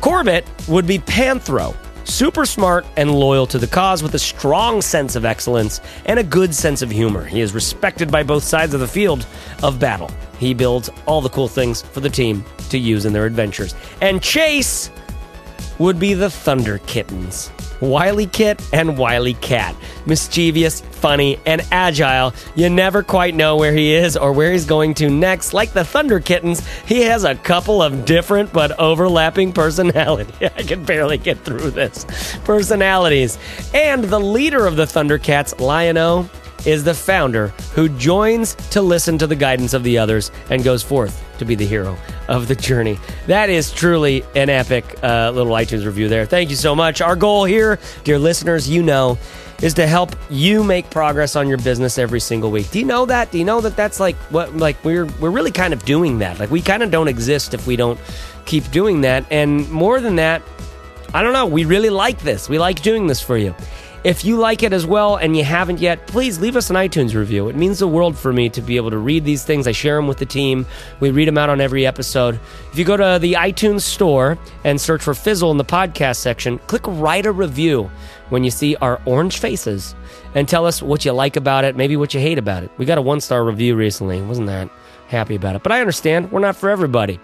Corbett 0.00 0.48
would 0.66 0.86
be 0.86 0.98
Panthro, 0.98 1.76
super 2.08 2.46
smart 2.46 2.86
and 2.96 3.14
loyal 3.14 3.46
to 3.46 3.58
the 3.58 3.66
cause 3.66 4.02
with 4.02 4.14
a 4.14 4.18
strong 4.18 4.80
sense 4.80 5.14
of 5.14 5.24
excellence 5.24 5.80
and 6.06 6.18
a 6.18 6.24
good 6.24 6.54
sense 6.54 6.82
of 6.82 6.90
humor. 6.90 7.24
He 7.24 7.40
is 7.40 7.52
respected 7.52 8.10
by 8.10 8.22
both 8.22 8.42
sides 8.42 8.74
of 8.74 8.80
the 8.80 8.88
field 8.88 9.26
of 9.62 9.78
battle. 9.78 10.10
He 10.38 10.54
builds 10.54 10.88
all 11.06 11.20
the 11.20 11.28
cool 11.28 11.48
things 11.48 11.82
for 11.82 12.00
the 12.00 12.10
team 12.10 12.44
to 12.70 12.78
use 12.78 13.04
in 13.04 13.12
their 13.12 13.26
adventures. 13.26 13.74
And 14.00 14.22
Chase 14.22 14.90
would 15.78 16.00
be 16.00 16.14
the 16.14 16.30
Thunder 16.30 16.78
Kittens. 16.86 17.50
Wily 17.80 18.26
Kit 18.26 18.66
and 18.72 18.98
Wily 18.98 19.34
Kat. 19.34 19.74
Mischievous, 20.06 20.80
funny, 20.80 21.38
and 21.46 21.62
agile. 21.70 22.34
You 22.54 22.70
never 22.70 23.02
quite 23.02 23.34
know 23.34 23.56
where 23.56 23.72
he 23.72 23.94
is 23.94 24.16
or 24.16 24.32
where 24.32 24.52
he's 24.52 24.64
going 24.64 24.94
to 24.94 25.08
next. 25.10 25.52
Like 25.52 25.72
the 25.72 25.84
Thunder 25.84 26.20
Kittens, 26.20 26.66
he 26.86 27.02
has 27.02 27.24
a 27.24 27.34
couple 27.34 27.82
of 27.82 28.04
different 28.04 28.52
but 28.52 28.78
overlapping 28.78 29.52
personalities. 29.52 30.34
I 30.56 30.62
can 30.62 30.84
barely 30.84 31.18
get 31.18 31.38
through 31.38 31.70
this. 31.70 32.06
Personalities. 32.44 33.38
And 33.74 34.04
the 34.04 34.20
leader 34.20 34.66
of 34.66 34.76
the 34.76 34.84
Thundercats, 34.84 35.60
Lion-O, 35.60 36.28
is 36.66 36.84
the 36.84 36.94
founder 36.94 37.48
who 37.74 37.88
joins 37.88 38.54
to 38.70 38.82
listen 38.82 39.18
to 39.18 39.26
the 39.26 39.36
guidance 39.36 39.74
of 39.74 39.82
the 39.82 39.98
others 39.98 40.30
and 40.50 40.64
goes 40.64 40.82
forth 40.82 41.24
to 41.38 41.44
be 41.44 41.54
the 41.54 41.66
hero 41.66 41.96
of 42.28 42.48
the 42.48 42.54
journey. 42.54 42.98
That 43.26 43.48
is 43.48 43.72
truly 43.72 44.24
an 44.34 44.50
epic 44.50 44.98
uh, 45.02 45.30
little 45.30 45.52
iTunes 45.52 45.86
review 45.86 46.08
there. 46.08 46.26
Thank 46.26 46.50
you 46.50 46.56
so 46.56 46.74
much. 46.74 47.00
Our 47.00 47.16
goal 47.16 47.44
here, 47.44 47.78
dear 48.04 48.18
listeners, 48.18 48.68
you 48.68 48.82
know, 48.82 49.18
is 49.62 49.74
to 49.74 49.86
help 49.86 50.14
you 50.30 50.62
make 50.62 50.88
progress 50.90 51.34
on 51.34 51.48
your 51.48 51.58
business 51.58 51.98
every 51.98 52.20
single 52.20 52.50
week. 52.50 52.70
Do 52.70 52.78
you 52.78 52.84
know 52.84 53.06
that? 53.06 53.30
Do 53.30 53.38
you 53.38 53.44
know 53.44 53.60
that 53.60 53.76
that's 53.76 53.98
like 53.98 54.16
what 54.30 54.56
like 54.56 54.82
we're 54.84 55.06
we're 55.20 55.30
really 55.30 55.50
kind 55.50 55.72
of 55.72 55.84
doing 55.84 56.18
that. 56.18 56.38
Like 56.38 56.50
we 56.50 56.60
kind 56.60 56.82
of 56.82 56.90
don't 56.90 57.08
exist 57.08 57.54
if 57.54 57.66
we 57.66 57.74
don't 57.76 57.98
keep 58.46 58.70
doing 58.70 59.00
that. 59.02 59.26
And 59.30 59.68
more 59.70 60.00
than 60.00 60.16
that, 60.16 60.42
I 61.12 61.22
don't 61.22 61.32
know, 61.32 61.46
we 61.46 61.64
really 61.64 61.90
like 61.90 62.20
this. 62.20 62.48
We 62.48 62.58
like 62.58 62.82
doing 62.82 63.06
this 63.06 63.20
for 63.20 63.36
you. 63.36 63.54
If 64.04 64.24
you 64.24 64.36
like 64.36 64.62
it 64.62 64.72
as 64.72 64.86
well 64.86 65.16
and 65.16 65.36
you 65.36 65.42
haven't 65.42 65.80
yet, 65.80 66.06
please 66.06 66.38
leave 66.38 66.54
us 66.54 66.70
an 66.70 66.76
iTunes 66.76 67.16
review. 67.16 67.48
It 67.48 67.56
means 67.56 67.80
the 67.80 67.88
world 67.88 68.16
for 68.16 68.32
me 68.32 68.48
to 68.50 68.62
be 68.62 68.76
able 68.76 68.90
to 68.90 68.98
read 68.98 69.24
these 69.24 69.44
things. 69.44 69.66
I 69.66 69.72
share 69.72 69.96
them 69.96 70.06
with 70.06 70.18
the 70.18 70.26
team. 70.26 70.66
We 71.00 71.10
read 71.10 71.26
them 71.26 71.36
out 71.36 71.50
on 71.50 71.60
every 71.60 71.84
episode. 71.84 72.38
If 72.70 72.78
you 72.78 72.84
go 72.84 72.96
to 72.96 73.18
the 73.20 73.32
iTunes 73.32 73.80
store 73.80 74.38
and 74.62 74.80
search 74.80 75.02
for 75.02 75.14
Fizzle 75.14 75.50
in 75.50 75.56
the 75.56 75.64
podcast 75.64 76.16
section, 76.16 76.58
click 76.68 76.82
write 76.86 77.26
a 77.26 77.32
review 77.32 77.90
when 78.28 78.44
you 78.44 78.52
see 78.52 78.76
our 78.76 79.00
orange 79.04 79.38
faces 79.38 79.96
and 80.32 80.48
tell 80.48 80.64
us 80.64 80.80
what 80.80 81.04
you 81.04 81.10
like 81.12 81.34
about 81.34 81.64
it, 81.64 81.74
maybe 81.74 81.96
what 81.96 82.14
you 82.14 82.20
hate 82.20 82.38
about 82.38 82.62
it. 82.62 82.70
We 82.78 82.86
got 82.86 82.98
a 82.98 83.02
one 83.02 83.20
star 83.20 83.44
review 83.44 83.74
recently. 83.74 84.22
Wasn't 84.22 84.46
that 84.46 84.70
happy 85.08 85.34
about 85.34 85.56
it? 85.56 85.64
But 85.64 85.72
I 85.72 85.80
understand. 85.80 86.30
We're 86.30 86.38
not 86.38 86.54
for 86.54 86.70
everybody. 86.70 87.18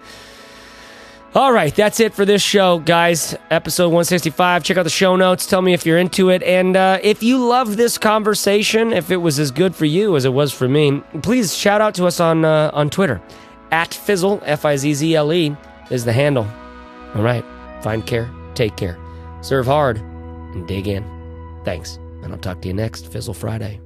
All 1.35 1.51
right, 1.51 1.75
that's 1.75 1.99
it 1.99 2.13
for 2.13 2.23
this 2.23 2.41
show, 2.41 2.79
guys. 2.79 3.35
Episode 3.51 3.87
165. 3.87 4.63
Check 4.63 4.77
out 4.77 4.83
the 4.83 4.89
show 4.89 5.17
notes. 5.17 5.45
Tell 5.45 5.61
me 5.61 5.73
if 5.73 5.85
you're 5.85 5.97
into 5.97 6.29
it. 6.29 6.41
And 6.43 6.77
uh, 6.77 6.99
if 7.03 7.21
you 7.21 7.45
love 7.45 7.75
this 7.75 7.97
conversation, 7.97 8.93
if 8.93 9.11
it 9.11 9.17
was 9.17 9.37
as 9.37 9.51
good 9.51 9.75
for 9.75 9.83
you 9.83 10.15
as 10.15 10.23
it 10.23 10.31
was 10.31 10.53
for 10.53 10.69
me, 10.69 11.01
please 11.23 11.53
shout 11.53 11.81
out 11.81 11.93
to 11.95 12.05
us 12.05 12.21
on, 12.21 12.45
uh, 12.45 12.71
on 12.73 12.89
Twitter. 12.89 13.21
At 13.71 13.93
Fizzle, 13.93 14.41
F 14.45 14.63
I 14.63 14.77
Z 14.77 14.93
Z 14.93 15.13
L 15.13 15.33
E, 15.33 15.53
is 15.91 16.05
the 16.05 16.13
handle. 16.13 16.47
All 17.15 17.21
right, 17.21 17.43
find 17.81 18.05
care, 18.07 18.29
take 18.53 18.77
care, 18.77 18.97
serve 19.41 19.65
hard, 19.65 19.97
and 19.97 20.65
dig 20.65 20.87
in. 20.87 21.03
Thanks, 21.65 21.97
and 22.23 22.31
I'll 22.31 22.39
talk 22.39 22.61
to 22.61 22.69
you 22.69 22.73
next 22.73 23.11
Fizzle 23.11 23.33
Friday. 23.33 23.84